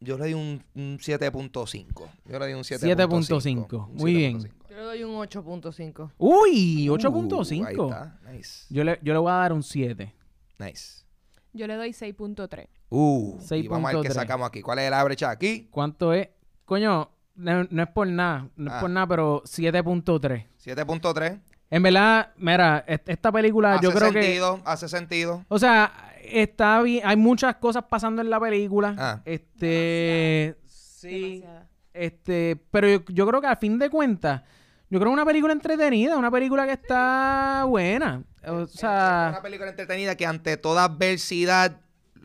yo 0.00 0.16
le 0.18 0.24
doy 0.24 0.34
un, 0.34 0.62
un 0.74 0.98
7.5. 0.98 2.08
Yo 2.24 2.32
le 2.32 2.38
doy 2.38 2.52
un 2.54 2.62
7.5. 2.64 3.88
Un 3.88 3.94
Muy 3.96 4.14
bien. 4.14 4.40
7.5. 4.40 4.50
Yo 4.70 4.76
le 4.76 4.82
doy 4.82 5.04
un 5.04 5.14
8.5. 5.16 6.10
Uy, 6.18 6.88
Uh, 6.88 6.94
8.5. 6.96 7.66
ahí 7.66 7.74
está. 7.74 8.18
Nice. 8.32 8.66
yo, 8.70 8.82
le, 8.84 8.98
yo 9.02 9.12
le 9.12 9.18
voy 9.18 9.30
a 9.30 9.34
dar 9.34 9.52
un 9.52 9.62
7. 9.62 10.12
Nice. 10.58 11.04
Yo 11.52 11.66
le 11.66 11.74
doy 11.76 11.90
6.3. 11.90 12.66
Uh, 12.90 13.38
y 13.54 13.68
vamos 13.68 13.90
a 13.90 13.94
ver 13.94 14.02
qué 14.02 14.08
6.3. 14.08 14.12
sacamos 14.14 14.48
aquí. 14.48 14.62
¿Cuál 14.62 14.78
es 14.80 14.88
el 14.88 14.94
average 14.94 15.24
aquí? 15.24 15.68
¿Cuánto 15.70 16.12
es? 16.12 16.28
Coño, 16.64 17.10
no, 17.40 17.66
no 17.70 17.82
es 17.82 17.88
por 17.88 18.06
nada, 18.06 18.48
no 18.56 18.70
Ah. 18.70 18.74
es 18.76 18.80
por 18.80 18.90
nada, 18.90 19.06
pero 19.06 19.42
7.3. 19.44 20.46
7.3. 20.62 21.40
En 21.70 21.82
verdad, 21.82 22.32
mira, 22.36 22.84
est- 22.86 23.08
esta 23.08 23.30
película 23.30 23.74
Hace 23.74 23.84
yo 23.84 23.92
creo 23.92 24.12
que... 24.12 24.22
sentido, 24.22 24.60
hace 24.64 24.88
sentido. 24.88 25.44
O 25.48 25.58
sea, 25.58 25.92
está 26.22 26.82
bien, 26.82 27.02
hay 27.06 27.16
muchas 27.16 27.56
cosas 27.56 27.84
pasando 27.88 28.22
en 28.22 28.30
la 28.30 28.40
película. 28.40 28.94
Ah. 28.98 29.20
Este, 29.24 30.56
sí, 30.66 31.40
Demasiada. 31.40 31.68
este, 31.94 32.56
pero 32.70 32.88
yo, 32.88 33.04
yo 33.08 33.26
creo 33.26 33.40
que 33.40 33.46
a 33.46 33.56
fin 33.56 33.78
de 33.78 33.88
cuentas, 33.88 34.42
yo 34.90 34.98
creo 34.98 35.10
que 35.10 35.14
una 35.14 35.24
película 35.24 35.52
entretenida, 35.52 36.16
una 36.16 36.30
película 36.30 36.66
que 36.66 36.72
está 36.72 37.64
buena. 37.68 38.22
O 38.46 38.52
una 38.54 38.66
sea, 38.66 39.38
película 39.42 39.70
entretenida 39.70 40.16
que 40.16 40.26
ante 40.26 40.56
toda 40.56 40.84
adversidad 40.84 41.76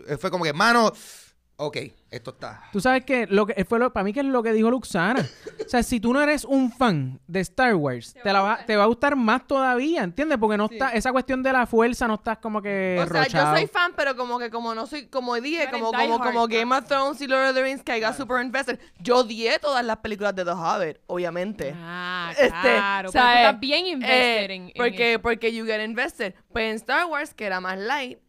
eh, 0.07 0.17
fue 0.17 0.31
como 0.31 0.43
que, 0.43 0.53
mano, 0.53 0.91
ok, 1.57 1.77
esto 2.11 2.31
está. 2.31 2.63
tú 2.73 2.81
sabes 2.81 3.05
que 3.05 3.27
lo 3.27 3.45
que 3.45 3.63
fue 3.65 3.79
lo, 3.79 3.91
para 3.93 4.03
mí 4.03 4.11
que 4.13 4.19
es 4.19 4.25
lo 4.25 4.43
que 4.43 4.51
dijo 4.53 4.69
Luxana. 4.69 5.25
O 5.65 5.69
sea, 5.69 5.81
si 5.83 5.99
tú 5.99 6.13
no 6.13 6.21
eres 6.21 6.43
un 6.45 6.71
fan 6.71 7.19
de 7.27 7.39
Star 7.39 7.75
Wars, 7.75 8.13
te, 8.21 8.31
la 8.33 8.41
va, 8.41 8.65
te 8.65 8.75
va 8.75 8.83
a 8.83 8.87
gustar 8.87 9.15
más 9.15 9.47
todavía, 9.47 10.03
¿entiendes? 10.03 10.37
Porque 10.37 10.57
no 10.57 10.67
Sí. 10.67 10.75
está 10.75 10.89
esa 10.91 11.11
cuestión 11.11 11.41
de 11.43 11.51
la 11.53 11.65
fuerza 11.65 12.07
no 12.07 12.15
estás 12.15 12.37
como 12.39 12.61
que 12.61 12.97
O 13.01 13.07
sea, 13.07 13.23
rochado. 13.23 13.53
yo 13.53 13.57
soy 13.59 13.67
fan, 13.67 13.93
pero 13.95 14.15
como 14.15 14.37
que 14.37 14.49
como 14.49 14.75
no 14.75 14.85
soy, 14.85 15.07
como 15.07 15.35
dije, 15.35 15.69
como, 15.71 15.91
como, 15.91 16.19
como 16.19 16.47
Game 16.47 16.75
of 16.75 16.85
Thrones 16.87 17.21
y 17.21 17.27
Lord 17.27 17.49
of 17.49 17.55
the 17.55 17.63
Rings, 17.63 17.83
que 17.83 17.97
I 17.97 18.01
got 18.01 18.15
super 18.15 18.43
invested. 18.43 18.79
Yo 18.99 19.19
odié 19.19 19.57
todas 19.59 19.83
las 19.85 19.97
películas 19.97 20.35
de 20.35 20.43
The 20.45 20.51
Hobbit, 20.51 20.97
obviamente. 21.07 21.73
Ah, 21.75 22.31
Este, 22.37 22.49
claro. 22.49 23.09
o 23.09 23.11
pero 23.11 23.23
sea, 23.25 23.31
tú 23.31 23.37
eh, 23.37 23.41
estás 23.45 23.59
bien 23.59 23.85
invested 23.87 24.15
Eh, 24.51 24.53
en, 24.55 24.63
en 24.67 24.71
porque, 24.75 25.11
eso. 25.13 25.21
porque 25.21 25.53
you 25.53 25.65
get 25.65 25.83
invested. 25.83 26.33
Pues 26.51 26.69
en 26.69 26.75
Star 26.75 27.05
Wars, 27.05 27.33
que 27.33 27.45
era 27.45 27.59
más 27.61 27.77
light, 27.79 28.19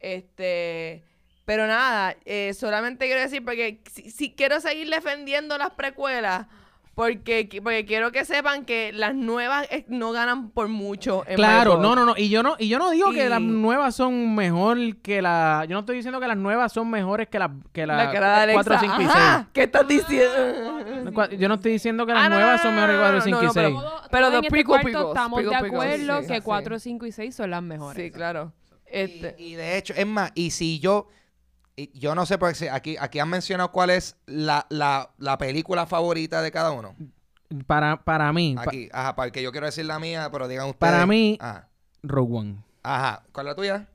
este... 0.00 1.04
Pero 1.44 1.66
nada, 1.66 2.16
eh, 2.24 2.54
solamente 2.54 3.06
quiero 3.06 3.20
decir, 3.20 3.44
porque 3.44 3.80
si, 3.92 4.10
si 4.10 4.32
quiero 4.32 4.60
seguir 4.60 4.88
defendiendo 4.88 5.58
las 5.58 5.70
precuelas, 5.70 6.46
porque, 6.94 7.48
porque 7.64 7.86
quiero 7.86 8.12
que 8.12 8.24
sepan 8.26 8.64
que 8.66 8.92
las 8.92 9.14
nuevas 9.14 9.66
eh, 9.70 9.84
no 9.88 10.12
ganan 10.12 10.50
por 10.50 10.68
mucho. 10.68 11.24
en 11.26 11.36
Claro, 11.36 11.78
no, 11.78 11.96
no, 11.96 12.04
no. 12.04 12.14
Y 12.16 12.28
yo 12.28 12.42
no, 12.42 12.54
y 12.58 12.68
yo 12.68 12.78
no 12.78 12.90
digo 12.90 13.12
que 13.12 13.28
las 13.30 13.40
nuevas 13.40 13.96
son 13.96 14.34
mejor 14.34 14.96
que 14.98 15.22
la. 15.22 15.64
Yo 15.66 15.72
no 15.74 15.80
estoy 15.80 15.96
diciendo 15.96 16.20
que 16.20 16.28
las 16.28 16.36
nuevas 16.36 16.70
son 16.72 16.90
mejores 16.90 17.28
que 17.28 17.38
las 17.38 17.50
que 17.72 17.86
la, 17.86 17.96
La 17.96 18.12
cara 18.12 18.46
de 18.46 18.52
4, 18.52 18.74
Alexa. 18.74 18.92
5 18.94 19.02
y 19.02 19.04
6. 19.06 19.16
Ajá, 19.16 19.48
¿Qué 19.54 19.62
estás 19.62 19.88
diciendo? 19.88 21.28
Yo 21.38 21.48
no 21.48 21.54
estoy 21.54 21.72
diciendo 21.72 22.06
que 22.06 22.12
las 22.12 22.26
Ah, 22.26 22.28
nuevas 22.28 22.56
no, 22.58 22.70
son 22.70 22.74
mejores 22.76 22.94
que 22.94 23.00
no, 23.00 23.02
4, 23.02 23.16
no, 23.18 23.22
5 23.24 23.36
no, 23.36 23.42
y 23.42 23.46
no, 23.46 23.52
pero- 23.54 23.68
6. 23.68 23.80
Todo- 23.80 24.02
pero 24.10 24.26
en 24.28 24.34
este 24.34 24.48
prequel 24.50 24.66
cuarto 24.66 24.84
prequels, 24.84 25.08
estamos 25.08 25.44
de 25.44 25.54
acuerdo 25.56 26.20
sí, 26.20 26.26
que 26.28 26.34
sí. 26.36 26.40
4, 26.42 26.78
5 26.78 27.06
y 27.06 27.12
6 27.12 27.34
son 27.34 27.50
las 27.50 27.62
mejores. 27.62 28.04
Sí, 28.04 28.10
claro. 28.10 28.52
Y, 28.86 28.88
Este, 29.00 29.34
y 29.38 29.54
de 29.54 29.78
hecho, 29.78 29.94
es 29.96 30.06
más, 30.06 30.30
y 30.34 30.50
si 30.50 30.78
yo, 30.78 31.08
y 31.76 31.90
yo 31.98 32.14
no 32.14 32.26
sé, 32.26 32.38
porque 32.38 32.68
aquí, 32.70 32.96
aquí 33.00 33.18
han 33.18 33.28
mencionado 33.28 33.72
cuál 33.72 33.90
es 33.90 34.16
la, 34.26 34.66
la, 34.70 35.10
la 35.18 35.38
película 35.38 35.86
favorita 35.86 36.42
de 36.42 36.50
cada 36.52 36.70
uno. 36.72 36.94
Para, 37.66 38.02
para 38.02 38.32
mí, 38.32 38.54
pa- 38.54 38.62
Aquí, 38.62 38.88
ajá, 38.92 39.14
porque 39.14 39.42
yo 39.42 39.50
quiero 39.52 39.66
decir 39.66 39.84
la 39.86 39.98
mía, 39.98 40.28
pero 40.32 40.48
digan 40.48 40.66
ustedes. 40.66 40.78
Para 40.92 41.06
mí- 41.06 41.38
Ajá, 41.40 41.68
Rogue 42.02 42.36
One. 42.38 42.56
ajá. 42.82 43.22
¿cuál 43.32 43.46
es 43.46 43.50
la 43.50 43.54
tuya? 43.56 43.88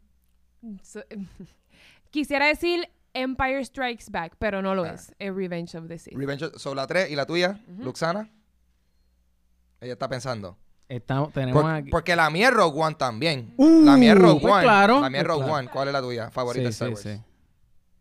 So- 0.84 1.04
Quisiera 2.12 2.48
decir 2.48 2.90
Empire 3.14 3.64
Strikes 3.66 4.06
Back, 4.12 4.36
pero 4.40 4.62
no 4.62 4.76
lo 4.76 4.84
Ah. 4.84 4.90
es. 4.94 5.14
Es 5.20 5.34
Revenge 5.34 5.76
of 5.78 5.88
the 5.88 5.98
Sith. 5.98 6.14
Revenge 6.16 6.46
of- 6.46 6.58
sobre 6.58 6.76
la 6.78 6.88
3 6.88 7.10
y 7.12 7.16
la 7.16 7.26
tuya. 7.26 7.60
Luxana. 7.80 8.30
Ella 9.82 9.94
está 9.94 10.08
pensando. 10.10 10.58
Estamos, 10.90 11.34
tenemos 11.34 11.62
Por- 11.62 11.72
aquí. 11.72 11.90
porque 11.90 12.16
la 12.16 12.30
mía 12.30 12.48
es 12.48 12.54
Rogue 12.54 12.80
One 12.82 12.96
también. 12.96 13.54
Uh, 13.58 13.84
la 13.84 13.98
mía 13.98 14.14
es 14.14 14.18
Rogue 14.20 14.40
pues 14.42 14.54
One. 14.54 14.64
claro, 14.64 15.02
la 15.02 15.10
mía 15.10 15.20
es 15.20 15.26
pues 15.26 15.36
Rogue 15.36 15.46
claro. 15.46 15.60
One. 15.60 15.70
¿Cuál 15.70 15.88
es 15.90 15.94
la 15.94 16.02
tuya? 16.02 16.32
Favorita 16.32 16.72
Sí, 16.72 16.86
de 16.86 16.92
Star 16.94 16.96
sí. 17.18 17.22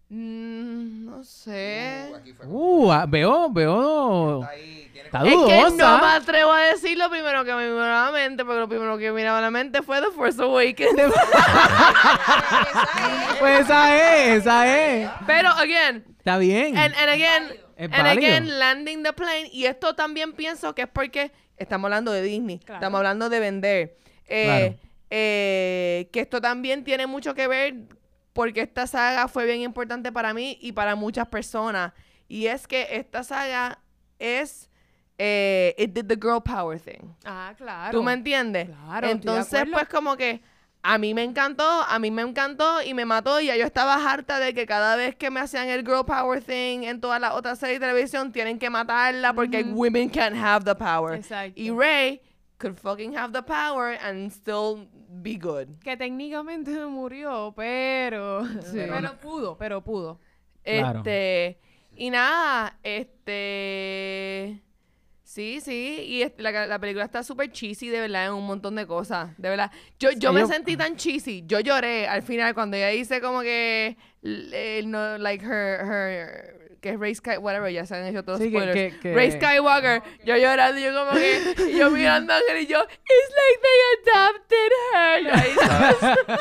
Mm, 0.09 1.05
no 1.05 1.25
sé. 1.25 2.09
Uh, 2.11 2.15
aquí 2.17 2.33
fue. 2.33 2.47
Uh, 2.47 2.93
ah, 2.93 3.07
veo, 3.09 3.51
veo. 3.51 4.41
Está 4.43 4.51
ahí, 4.53 4.89
tiene 4.93 5.07
Está 5.09 5.19
como- 5.21 5.31
Es 5.31 5.37
que 5.49 5.55
no 5.63 5.65
me 5.65 5.71
dudosa. 5.71 6.15
atrevo 6.17 6.53
a 6.53 6.61
decir 6.63 6.97
lo 6.99 7.11
primero 7.11 7.45
que 7.45 7.53
me 7.55 7.67
vino 7.69 7.83
a 7.83 8.07
la 8.07 8.13
mente, 8.13 8.45
porque 8.45 8.61
lo 8.61 8.69
primero 8.69 8.99
que 8.99 9.11
me 9.13 9.17
vino 9.23 9.35
a 9.35 9.41
la 9.41 9.51
mente 9.51 9.83
fue 9.83 10.01
The 10.01 10.11
Force 10.15 10.41
Awakens. 10.43 10.91
Pues 13.39 13.61
esa 13.61 13.97
es, 14.25 14.39
esa 14.43 14.67
es. 15.03 15.11
Pero, 15.27 15.51
again, 15.51 16.05
Está 16.19 16.39
bien. 16.39 16.77
and, 16.77 16.95
and 16.97 17.11
again, 17.11 17.43
Es 17.77 17.91
and 17.93 18.07
again, 18.07 18.59
landing 18.59 19.03
the 19.03 19.13
plane. 19.13 19.49
Y 19.53 19.67
esto 19.67 19.95
también 19.95 20.33
pienso 20.33 20.75
que 20.75 20.83
es 20.83 20.89
porque 20.89 21.33
estamos 21.57 21.85
hablando 21.89 22.13
de 22.13 22.23
Disney, 22.23 22.59
Claro. 22.61 22.75
estamos 22.79 22.99
hablando 22.99 23.29
de 23.29 23.41
vender. 23.41 23.97
Eh, 24.27 24.45
Claro. 24.45 24.75
eh, 25.11 26.09
que 26.13 26.21
esto 26.21 26.41
también 26.41 26.83
tiene 26.85 27.07
mucho 27.07 27.35
que 27.35 27.47
ver 27.47 27.75
porque 28.37 28.61
esta 28.61 28.87
saga 28.87 29.29
fue 29.29 29.47
bien 29.47 29.63
importante 29.63 30.13
para 30.13 30.35
mí 30.35 30.59
y 30.61 30.73
para 30.73 30.95
muchas 30.95 31.27
personas. 31.27 31.95
Y 32.29 32.49
es 32.49 32.69
que 32.69 32.87
esta 32.91 33.25
saga 33.25 33.79
es... 34.19 34.69
Eh, 35.17 35.75
it 35.79 35.95
did 35.95 36.05
the 36.05 36.17
girl 36.17 36.43
power 36.43 36.79
thing. 36.79 37.15
Ah, 37.25 37.55
claro. 37.57 37.97
¿Tú 37.97 38.03
me 38.03 38.13
entiendes? 38.13 38.69
Claro, 38.69 39.09
Entonces, 39.09 39.65
pues 39.73 39.89
como 39.89 40.19
que 40.19 40.43
a 40.83 40.99
mí 40.99 41.15
me 41.15 41.25
encantó, 41.25 41.65
a 41.65 41.99
mí 41.99 42.11
me 42.11 42.21
encantó 42.21 42.83
y 42.83 42.93
me 42.93 43.07
mató 43.07 43.41
y 43.41 43.47
ya 43.47 43.57
yo 43.57 43.65
estaba 43.65 43.95
harta 43.95 44.39
de 44.39 44.53
que 44.53 44.67
cada 44.67 44.97
vez 44.97 45.17
que 45.17 45.31
me 45.31 45.41
hacían 45.41 45.71
el 45.71 45.81
girl 45.81 46.05
power 46.05 46.43
thing 46.43 46.83
en 46.83 47.01
todas 47.01 47.19
las 47.19 47.33
otras 47.33 47.59
series 47.59 47.81
de 47.81 47.87
televisión 47.87 48.33
tienen 48.33 48.59
que 48.59 48.69
matarla 48.69 49.33
porque 49.33 49.63
women 49.63 50.11
can't 50.11 50.37
have 50.37 50.67
the 50.67 50.75
power. 50.75 51.15
Exacto. 51.15 51.59
Y 51.59 51.71
Rey 51.71 52.21
could 52.59 52.77
fucking 52.79 53.15
have 53.17 53.33
the 53.33 53.43
power 53.43 53.93
and 54.03 54.31
still 54.33 54.87
be 55.23 55.37
good. 55.37 55.69
Que 55.83 55.97
técnicamente 55.97 56.71
murió, 56.89 57.53
pero... 57.57 58.45
Sí. 58.63 58.79
Pero 58.89 59.19
pudo, 59.21 59.57
pero 59.59 59.83
pudo. 59.83 60.19
Claro. 60.65 60.99
Este, 61.01 61.59
y 61.97 62.11
nada, 62.11 62.79
este... 62.83 64.63
Sí, 65.23 65.61
sí, 65.61 66.23
y 66.39 66.41
la, 66.41 66.67
la 66.69 66.79
película 66.79 67.05
está 67.05 67.23
súper 67.25 67.51
cheesy, 67.51 67.89
de 67.89 68.01
verdad, 68.01 68.27
en 68.27 68.33
un 68.35 68.47
montón 68.47 68.77
de 68.77 68.87
cosas, 68.87 69.37
de 69.37 69.49
verdad. 69.51 69.73
Yo, 69.99 70.11
yo 70.13 70.33
me 70.33 70.41
yo- 70.41 70.47
sentí 70.47 70.77
tan 70.77 70.95
cheesy, 70.97 71.43
yo 71.47 71.59
lloré 71.61 72.07
al 72.07 72.23
final 72.23 72.55
cuando 72.55 72.77
ella 72.77 72.89
dice 72.89 73.21
como 73.21 73.41
que, 73.43 73.97
eh, 74.23 74.83
no, 74.87 75.19
like, 75.19 75.45
her, 75.45 75.81
her, 75.85 76.56
que 76.87 76.93
es 76.95 77.01
Ray 77.01 77.15
Sky, 77.15 77.37
whatever, 77.39 77.73
ya 77.73 77.85
se 77.85 77.97
han 77.97 78.07
hecho 78.07 78.23
todos 78.25 78.39
Sí, 78.39 78.45
que- 78.51 78.57
spoilers. 78.59 78.95
que- 78.95 79.01
que- 79.01 79.15
Ray 79.15 79.33
Skywalker, 79.33 80.03
yo 80.25 80.37
llorando, 80.37 80.79
yo 80.81 80.93
como 80.95 81.11
que, 81.19 81.55
y 81.73 81.77
yo 81.79 81.91
mirando 81.91 82.33
a 82.33 82.37
Ángel 82.37 82.59
y 82.63 82.67
yo, 82.67 82.81
it's 82.83 83.33
like 83.41 83.61
they 83.63 83.79
adopted 84.13 84.73
her. 84.95 85.23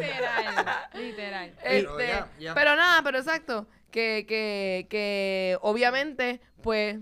Literal, 0.00 0.88
literal. 0.94 1.52
Pero 1.62 1.90
Este, 1.98 2.06
ya, 2.08 2.28
ya. 2.38 2.54
Pero 2.54 2.76
nada, 2.76 3.02
pero 3.02 3.18
exacto. 3.18 3.66
Que, 3.90 4.24
que, 4.26 4.86
que 4.88 5.58
obviamente, 5.62 6.40
pues, 6.62 6.98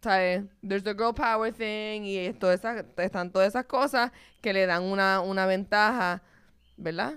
¿sabes? 0.00 0.44
There's 0.66 0.84
the 0.84 0.94
girl 0.94 1.12
power 1.14 1.52
thing 1.52 2.02
y 2.04 2.16
es 2.18 2.38
toda 2.38 2.54
esa- 2.54 2.84
están 2.96 3.30
todas 3.32 3.48
esas 3.48 3.64
cosas 3.66 4.12
que 4.40 4.52
le 4.52 4.66
dan 4.66 4.84
una, 4.84 5.20
una 5.20 5.46
ventaja, 5.46 6.22
¿verdad? 6.76 7.14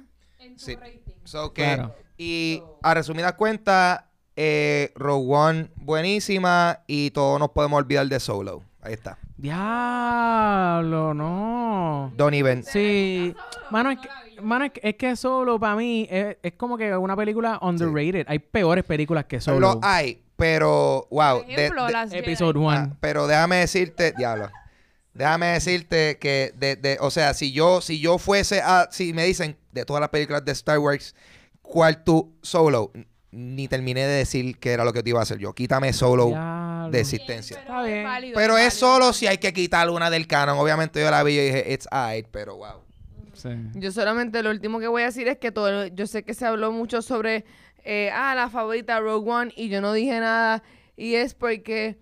Sí. 0.58 0.78
So 1.24 1.54
que, 1.54 1.64
Claro. 1.64 1.96
Y 2.18 2.62
a 2.84 2.94
resumidas 2.94 3.34
cuentas, 3.34 4.04
eh, 4.36 4.92
Rogue 4.96 5.34
One 5.36 5.70
buenísima 5.76 6.80
y 6.88 7.12
todos 7.12 7.40
nos 7.40 7.50
podemos 7.52 7.78
olvidar 7.80 8.08
de 8.08 8.20
Solo. 8.20 8.64
Ahí 8.82 8.94
está. 8.94 9.18
Diablo, 9.38 11.14
no. 11.14 12.12
Don't 12.16 12.34
even. 12.34 12.64
Sí. 12.64 13.36
Mano, 13.70 13.92
es 13.92 14.00
que, 14.00 14.42
mano, 14.42 14.66
es 14.66 14.72
que, 14.72 14.82
es 14.84 14.96
que 14.96 15.16
Solo 15.16 15.60
para 15.60 15.76
mí 15.76 16.08
es, 16.10 16.38
es 16.42 16.54
como 16.54 16.78
que 16.78 16.96
una 16.96 17.16
película 17.16 17.60
underrated. 17.62 18.26
Hay 18.28 18.40
peores 18.40 18.84
películas 18.84 19.26
que 19.26 19.40
Solo. 19.42 19.60
Lo 19.60 19.80
hay, 19.84 20.22
pero 20.36 21.08
wow. 21.12 21.40
Por 21.40 21.48
de- 21.48 21.54
ejemplo, 21.54 21.86
de- 21.86 21.92
las 21.92 22.14
Episode 22.14 22.54
Jedi. 22.54 22.66
1. 22.66 22.72
ah, 22.72 22.90
pero 23.00 23.28
déjame 23.28 23.58
decirte, 23.58 24.14
diablo. 24.18 24.50
Déjame 25.14 25.48
decirte 25.48 26.18
que, 26.20 26.54
de, 26.58 26.76
de- 26.78 26.98
o 27.02 27.12
sea, 27.12 27.34
si 27.34 27.52
yo, 27.52 27.82
si 27.82 28.00
yo 28.00 28.18
fuese 28.18 28.62
a, 28.62 28.88
si 28.92 29.14
me 29.14 29.26
dicen 29.26 29.58
de 29.72 29.86
todas 29.86 30.00
las 30.02 30.10
películas 30.10 30.46
de 30.46 30.52
Star 30.54 30.80
Wars, 30.80 31.16
¿cuál 31.62 32.04
tú 32.04 32.34
solo? 32.42 32.92
Ni 33.32 33.68
terminé 33.68 34.06
de 34.06 34.18
decir 34.18 34.58
qué 34.60 34.74
era 34.74 34.84
lo 34.84 34.92
que 34.92 35.04
te 35.04 35.10
iba 35.10 35.20
a 35.20 35.24
hacer 35.24 35.38
yo. 35.38 35.54
Quítame 35.54 35.94
solo 35.94 36.28
Diablo. 36.28 36.92
de 36.92 37.00
existencia. 37.00 37.60
Está 37.60 37.84
bien. 37.84 38.04
válido, 38.04 38.36
Pero 38.36 38.58
es 38.58 38.74
solo 38.74 39.14
si 39.14 39.28
hay 39.28 39.38
que 39.38 39.54
quitar 39.54 39.90
una 39.90 40.10
del 40.10 40.28
canon. 40.28 40.58
Obviamente 40.58 41.02
yo 41.02 41.10
la 41.10 41.24
vi 41.24 41.40
y 41.40 41.46
dije, 41.46 41.74
it's 41.74 41.88
alright, 41.92 42.28
pero 42.30 42.58
wow. 42.58 42.82
Sí. 43.34 43.50
Yo 43.76 43.92
solamente 43.92 44.44
lo 44.44 44.50
último 44.50 44.80
que 44.80 44.88
voy 44.88 45.04
a 45.04 45.06
decir 45.06 45.28
es 45.30 45.38
que 45.38 45.52
todo, 45.52 45.88
yo 45.88 46.08
sé 46.08 46.24
que 46.24 46.34
se 46.34 46.46
habló 46.46 46.72
mucho 46.72 47.02
sobre, 47.02 47.46
eh, 47.84 48.12
ah, 48.14 48.36
la 48.36 48.50
favorita 48.50 49.00
Rogue 49.00 49.32
One 49.32 49.54
y 49.56 49.70
yo 49.70 49.82
no 49.82 49.94
dije 49.94 50.20
nada 50.20 50.62
y 50.96 51.16
es 51.16 51.34
porque 51.34 51.98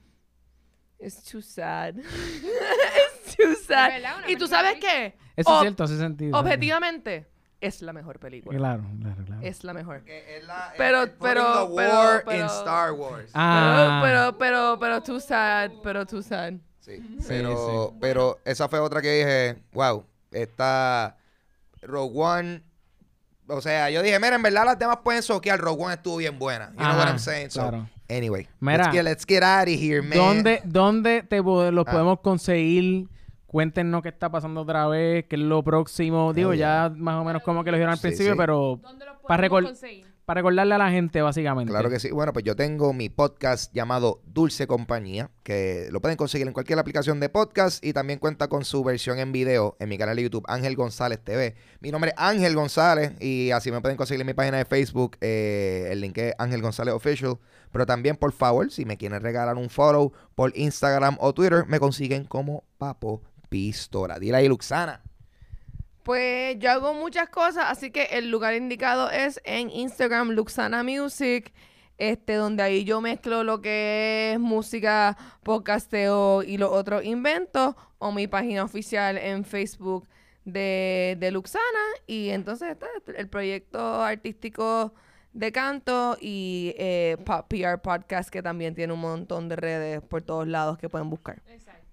it's 1.00 1.24
too 1.24 1.42
sad. 1.42 1.96
it's 3.26 3.36
too 3.38 3.56
sad. 3.66 3.92
verdad, 3.92 4.18
¿Y 4.28 4.36
tú 4.36 4.48
sabes 4.48 4.78
qué? 4.80 5.16
Eso 5.38 5.56
es 5.56 5.62
cierto, 5.62 5.84
hace 5.86 5.98
sentido. 5.98 6.38
Objetivamente, 6.38 7.29
es 7.62 7.82
la 7.82 7.94
mejor 7.94 8.20
película. 8.20 8.58
Claro, 8.58 8.84
claro, 9.02 9.24
claro. 9.26 9.42
Es 9.42 9.64
la 9.64 9.74
mejor. 9.74 10.02
Pero, 10.06 10.16
Pero- 10.78 11.14
pero- 11.20 11.74
pero- 11.76 12.22
pero- 12.26 12.46
Star 12.46 12.92
Wars. 12.94 13.32
Ah. 13.34 14.00
Pero, 14.04 14.38
pero, 14.38 14.38
pero, 14.38 14.80
pero 14.80 15.04
too 15.04 15.20
sad, 15.20 15.72
pero 15.84 16.06
too 16.06 16.22
sad. 16.22 16.54
Sí, 16.80 17.02
pero, 17.28 17.90
sí. 17.92 17.98
pero 18.02 18.40
esa 18.46 18.68
fue 18.70 18.80
otra 18.80 19.02
que 19.02 19.12
dije, 19.12 19.62
wow, 19.74 20.06
está 20.32 21.18
Rogue 21.82 22.14
One, 22.20 22.64
O 23.52 23.62
sea, 23.62 23.90
yo 23.90 24.04
dije, 24.04 24.20
mira, 24.20 24.36
en 24.36 24.44
verdad 24.44 24.64
las 24.64 24.78
demás 24.78 24.98
pueden 25.04 25.24
soquear. 25.24 25.60
Rogue 25.60 25.84
One 25.86 25.94
estuvo 25.96 26.18
bien 26.18 26.38
buena. 26.38 26.70
You 26.70 26.76
know 26.78 26.88
what 26.90 26.98
Ajá, 27.02 27.10
I'm 27.10 27.18
saying? 27.20 27.50
So, 27.50 27.62
claro. 27.68 27.90
anyway, 28.08 28.48
Mira. 28.60 28.84
let's, 28.84 28.94
get, 28.94 29.04
let's 29.04 29.26
get 29.28 29.42
out 29.44 29.68
of 29.68 29.74
here, 29.74 30.04
man. 30.04 30.18
¿Dónde, 30.18 30.62
dónde 30.66 31.24
te 31.24 31.38
los 31.42 31.88
Ah. 31.88 31.92
podemos 31.92 32.20
conseguir? 32.20 33.08
Cuéntenos 33.50 34.04
qué 34.04 34.10
está 34.10 34.30
pasando 34.30 34.62
otra 34.62 34.88
vez, 34.88 35.26
qué 35.28 35.36
es 35.36 35.42
lo 35.42 35.64
próximo. 35.64 36.34
Digo, 36.34 36.52
Oh, 36.52 36.54
ya 36.54 36.92
más 36.96 37.16
o 37.20 37.24
menos 37.24 37.42
como 37.42 37.64
que 37.64 37.72
lo 37.72 37.78
dijeron 37.78 37.94
al 37.94 37.98
Sí, 37.98 38.04
principio, 38.04 38.34
sí. 38.34 38.38
pero 38.38 38.80
¿Dónde 38.82 39.06
los 39.06 39.16
Para 39.28 39.50
conseguir? 39.50 40.06
para 40.26 40.42
recordarle 40.42 40.76
a 40.76 40.78
la 40.78 40.92
gente, 40.92 41.24
básicamente. 41.24 41.72
Claro 41.72 41.90
que 41.90 42.00
sí. 42.00 42.12
Bueno, 42.12 42.32
pues 42.34 42.46
yo 42.46 42.56
tengo 42.56 42.94
mi 42.94 43.10
podcast 43.10 43.74
llamado 43.74 44.22
Dulce 44.28 44.68
Compañía, 44.68 45.32
que 45.42 45.88
lo 45.90 46.00
pueden 46.02 46.18
conseguir 46.18 46.46
en 46.46 46.54
cualquier 46.54 46.78
aplicación 46.78 47.20
de 47.20 47.30
podcast 47.30 47.84
y 47.84 47.94
también 47.94 48.20
cuenta 48.20 48.48
con 48.48 48.64
su 48.64 48.84
versión 48.84 49.18
en 49.18 49.32
video 49.32 49.76
en 49.80 49.90
mi 49.90 49.98
canal 49.98 50.16
de 50.18 50.22
YouTube, 50.22 50.46
Ángel 50.48 50.76
González 50.76 51.20
TV. 51.24 51.56
Mi 51.80 51.90
nombre 51.90 52.12
es 52.12 52.16
Ángel 52.20 52.54
González 52.56 53.14
y 53.20 53.50
así 53.50 53.72
me 53.72 53.82
pueden 53.82 53.98
conseguir 53.98 54.22
en 54.22 54.28
mi 54.28 54.36
página 54.36 54.58
de 54.58 54.66
Facebook. 54.66 55.18
eh, 55.22 55.88
el 55.90 56.00
link 56.02 56.16
es 56.20 56.36
Ángel 56.38 56.62
González 56.62 56.94
Official. 56.94 57.40
Pero 57.72 57.88
también, 57.88 58.16
por 58.16 58.32
favor, 58.32 58.72
si 58.72 58.86
me 58.86 58.98
quieren 58.98 59.22
regalar 59.22 59.56
un 59.56 59.70
follow 59.72 60.12
por 60.36 60.56
Instagram 60.56 61.18
o 61.20 61.34
Twitter, 61.34 61.66
me 61.68 61.80
consiguen 61.80 62.26
como 62.26 62.64
Papo 62.78 63.22
Pistola. 63.50 64.20
Dile 64.20 64.38
ahí, 64.38 64.48
Luxana. 64.48 65.02
Pues 66.04 66.58
yo 66.60 66.72
hago 66.72 66.94
muchas 66.94 67.30
cosas, 67.30 67.66
así 67.68 67.92
que 67.92 68.06
el 68.12 68.32
lugar 68.32 68.56
indicado 68.56 69.12
es 69.12 69.42
en 69.44 69.70
Instagram, 69.70 70.32
Luxana 70.32 70.84
Music, 70.84 71.54
este, 71.98 72.34
donde 72.34 72.64
ahí 72.64 72.84
yo 72.84 73.02
mezclo 73.02 73.44
lo 73.44 73.62
que 73.62 74.32
es 74.34 74.40
música, 74.40 75.18
podcasteo 75.44 76.42
y 76.42 76.58
los 76.58 76.72
otros 76.72 77.04
inventos, 77.04 77.76
o 78.00 78.12
mi 78.12 78.28
página 78.28 78.64
oficial 78.64 79.18
en 79.18 79.44
Facebook 79.44 80.08
de, 80.46 81.18
de 81.20 81.32
Luxana, 81.32 81.64
y 82.08 82.30
entonces 82.30 82.72
está 82.72 82.88
el 83.16 83.28
proyecto 83.28 84.02
artístico 84.02 84.94
de 85.34 85.52
canto 85.52 86.18
y 86.20 86.74
eh, 86.78 87.18
PR 87.50 87.80
Podcast, 87.82 88.30
que 88.30 88.42
también 88.42 88.74
tiene 88.74 88.94
un 88.94 89.02
montón 89.02 89.48
de 89.48 89.58
redes 89.58 90.02
por 90.02 90.22
todos 90.22 90.48
lados 90.48 90.78
que 90.78 90.90
pueden 90.90 91.10
buscar. 91.10 91.42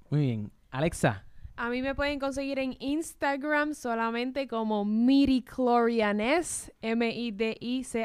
Muy 0.09 0.21
bien. 0.21 0.51
Alexa, 0.71 1.26
A 1.59 1.71
mí 1.71 1.81
me 1.81 1.95
pueden 1.95 2.19
conseguir 2.19 2.59
en 2.59 2.77
Instagram 2.81 3.73
solamente 3.75 4.47
como 4.47 4.85
Midichlorianes, 4.85 6.71
M-I-D-I-C-H-L-O. 6.83 7.97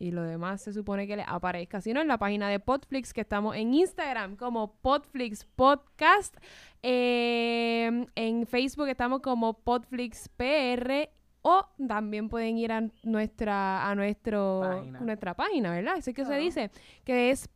Y 0.00 0.10
lo 0.10 0.22
demás 0.22 0.62
se 0.62 0.72
supone 0.72 1.06
que 1.06 1.14
le 1.16 1.24
aparezca. 1.26 1.80
Si 1.80 1.92
no, 1.92 2.00
en 2.00 2.08
la 2.08 2.18
página 2.18 2.48
de 2.48 2.58
Podflix, 2.58 3.12
que 3.12 3.20
estamos 3.20 3.54
en 3.54 3.72
Instagram 3.72 4.34
como 4.36 4.74
Podflix 4.80 5.44
Podcast. 5.44 6.36
Eh, 6.82 8.06
en 8.14 8.46
Facebook 8.46 8.88
estamos 8.88 9.20
como 9.20 9.54
Podflix 9.54 10.28
PR. 10.28 11.10
O 11.42 11.66
también 11.86 12.28
pueden 12.28 12.58
ir 12.58 12.72
a 12.72 12.82
nuestra, 13.04 13.88
a 13.88 13.94
nuestro, 13.94 14.60
Página. 14.62 15.00
nuestra 15.00 15.34
página, 15.34 15.70
¿verdad? 15.70 15.94
Así 15.98 16.12
que 16.12 16.24
se 16.24 16.36
dice 16.36 16.72
que 17.04 17.30
es 17.30 17.48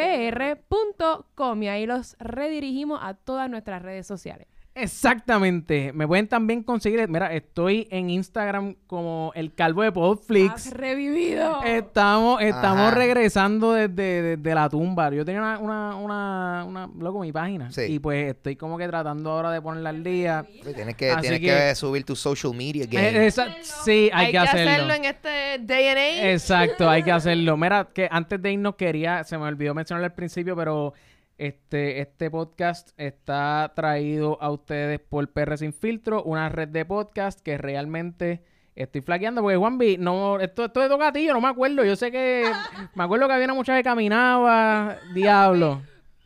podflixpr.com 0.00 1.62
y 1.62 1.68
ahí 1.68 1.86
los 1.86 2.16
redirigimos 2.18 3.00
a 3.02 3.14
todas 3.14 3.50
nuestras 3.50 3.82
redes 3.82 4.06
sociales. 4.06 4.46
Exactamente. 4.82 5.92
Me 5.92 6.06
pueden 6.06 6.28
también 6.28 6.62
conseguir, 6.62 7.06
mira, 7.08 7.32
estoy 7.34 7.88
en 7.90 8.10
Instagram 8.10 8.76
como 8.86 9.32
el 9.34 9.54
calvo 9.54 9.82
de 9.82 9.92
Podflix. 9.92 10.52
¡Has 10.68 10.72
revivido! 10.72 11.62
Estamos, 11.62 12.40
estamos 12.42 12.88
Ajá. 12.88 12.90
regresando 12.92 13.72
desde, 13.72 14.36
desde 14.36 14.54
la 14.54 14.68
tumba. 14.68 15.10
Yo 15.10 15.24
tenía 15.24 15.40
una, 15.40 15.58
una, 15.58 15.96
una, 15.96 16.64
una, 16.66 16.90
loco, 16.98 17.20
mi 17.20 17.32
página. 17.32 17.70
Sí. 17.70 17.82
Y 17.82 17.98
pues 17.98 18.30
estoy 18.30 18.56
como 18.56 18.78
que 18.78 18.86
tratando 18.88 19.30
ahora 19.30 19.50
de 19.50 19.60
ponerla 19.62 19.90
al 19.90 20.02
día. 20.02 20.44
Tienes 20.74 20.96
que, 20.96 21.10
Así 21.10 21.20
tienes 21.22 21.40
que- 21.40 21.46
que 21.46 21.74
subir 21.74 22.04
tu 22.04 22.16
social 22.16 22.54
media 22.54 22.86
game. 22.86 23.08
Eh, 23.08 23.26
esa- 23.26 23.48
sí, 23.62 24.10
hay, 24.12 24.30
que 24.30 24.38
hacerlo. 24.38 24.94
en 24.94 25.04
este 25.04 25.58
day 25.60 25.88
and 25.88 25.98
age. 25.98 26.32
Exacto, 26.32 26.88
hay 26.88 27.02
que 27.02 27.12
hacerlo. 27.12 27.56
Mira, 27.56 27.88
que 27.92 28.08
antes 28.10 28.40
de 28.40 28.52
irnos 28.52 28.74
quería, 28.76 29.24
se 29.24 29.36
me 29.38 29.44
olvidó 29.44 29.74
mencionarlo 29.74 30.06
al 30.06 30.14
principio, 30.14 30.54
pero 30.56 30.92
este, 31.40 32.02
este 32.02 32.30
podcast 32.30 32.90
está 32.98 33.72
traído 33.74 34.36
a 34.42 34.50
ustedes 34.50 35.00
por 35.00 35.26
PR 35.32 35.56
Sin 35.56 35.72
Filtro, 35.72 36.22
una 36.22 36.50
red 36.50 36.68
de 36.68 36.84
podcast 36.84 37.40
que 37.40 37.56
realmente 37.56 38.42
estoy 38.74 39.00
flaqueando, 39.00 39.40
porque 39.40 39.56
Juanvi, 39.56 39.96
no, 39.96 40.38
esto, 40.38 40.66
esto 40.66 40.80
de 40.80 40.90
tocatillo, 40.90 41.32
no 41.32 41.40
me 41.40 41.48
acuerdo. 41.48 41.82
Yo 41.82 41.96
sé 41.96 42.12
que, 42.12 42.44
me 42.94 43.04
acuerdo 43.04 43.26
que 43.26 43.32
había 43.32 43.46
una 43.46 43.54
muchacha 43.54 43.78
que 43.78 43.84
caminaba, 43.84 44.98
diablo. 45.14 45.80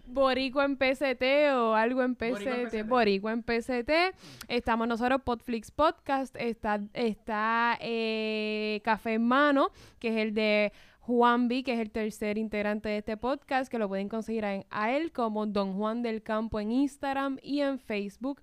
Boricua 0.06 0.64
en 0.64 0.76
PCT 0.76 1.22
o 1.54 1.74
algo 1.74 2.02
en 2.02 2.16
PCT. 2.16 2.84
Boricua 2.84 3.32
en 3.32 3.44
PCT. 3.44 3.90
Estamos 4.48 4.88
nosotros, 4.88 5.22
Podflix 5.22 5.70
Podcast. 5.70 6.34
Está, 6.36 6.80
está 6.92 7.78
eh, 7.80 8.80
Café 8.84 9.14
en 9.14 9.26
Mano, 9.26 9.70
que 10.00 10.08
es 10.08 10.16
el 10.16 10.34
de 10.34 10.72
Juan 11.06 11.48
B, 11.48 11.62
que 11.62 11.74
es 11.74 11.80
el 11.80 11.90
tercer 11.90 12.38
integrante 12.38 12.88
de 12.88 12.96
este 12.98 13.18
podcast, 13.18 13.70
que 13.70 13.78
lo 13.78 13.88
pueden 13.88 14.08
conseguir 14.08 14.46
a, 14.46 14.64
a 14.70 14.90
él 14.90 15.12
como 15.12 15.44
Don 15.44 15.74
Juan 15.74 16.02
del 16.02 16.22
Campo 16.22 16.60
en 16.60 16.72
Instagram 16.72 17.38
y 17.42 17.60
en 17.60 17.78
Facebook. 17.78 18.40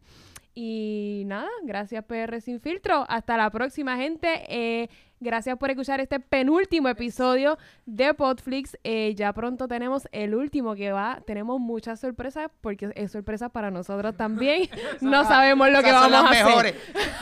Y 0.53 1.23
nada, 1.27 1.47
gracias 1.63 2.03
PR 2.05 2.41
Sin 2.41 2.59
Filtro. 2.59 3.05
Hasta 3.07 3.37
la 3.37 3.49
próxima, 3.49 3.95
gente. 3.95 4.43
Eh, 4.49 4.89
gracias 5.21 5.57
por 5.57 5.69
escuchar 5.69 6.01
este 6.01 6.19
penúltimo 6.19 6.89
episodio 6.89 7.57
de 7.85 8.13
Podflix. 8.13 8.77
Eh, 8.83 9.13
ya 9.15 9.31
pronto 9.31 9.69
tenemos 9.69 10.09
el 10.11 10.35
último 10.35 10.75
que 10.75 10.91
va. 10.91 11.21
Tenemos 11.25 11.57
muchas 11.59 12.01
sorpresas 12.01 12.49
porque 12.59 12.91
es 12.95 13.11
sorpresa 13.13 13.47
para 13.47 13.71
nosotros 13.71 14.17
también. 14.17 14.69
no 15.01 15.23
sabemos 15.23 15.69
lo 15.69 15.81
que 15.81 15.89
son 15.89 16.11
vamos 16.11 16.19
a 16.19 16.21
las 16.23 16.31
hacer. 16.31 16.45
mejores. 16.45 16.75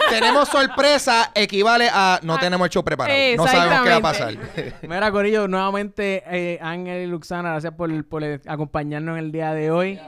tenemos 0.10 0.50
sorpresa, 0.50 1.32
equivale 1.36 1.88
a 1.94 2.20
no 2.24 2.36
Ah, 2.36 2.40
tenemos 2.40 2.66
el 2.66 2.72
show 2.72 2.84
preparado. 2.84 3.18
No 3.38 3.46
sabemos 3.46 3.82
qué 3.84 3.90
va 3.90 3.96
a 3.98 4.02
pasar. 4.02 4.34
Mira, 4.82 5.12
Corillo, 5.12 5.48
nuevamente, 5.48 6.24
eh, 6.26 6.58
Ángel 6.62 7.04
y 7.04 7.08
Luxana, 7.08 7.52
gracias 7.52 7.74
por, 7.74 8.06
por 8.06 8.24
eh, 8.24 8.40
acompañarnos 8.48 9.18
en 9.20 9.26
el 9.26 9.32
día 9.32 9.54
de 9.54 9.70
hoy. 9.70 10.00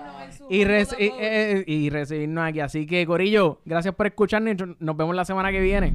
Y, 0.51 0.65
reci- 0.65 0.95
eh, 0.99 1.11
eh, 1.19 1.63
y 1.65 1.89
recibirnos 1.89 2.43
aquí. 2.43 2.59
Así 2.59 2.85
que, 2.85 3.05
Corillo, 3.05 3.59
gracias 3.65 3.95
por 3.95 4.05
escucharnos 4.07 4.53
y 4.55 4.75
nos 4.83 4.97
vemos 4.97 5.15
la 5.15 5.23
semana 5.23 5.49
que 5.49 5.61
viene. 5.61 5.93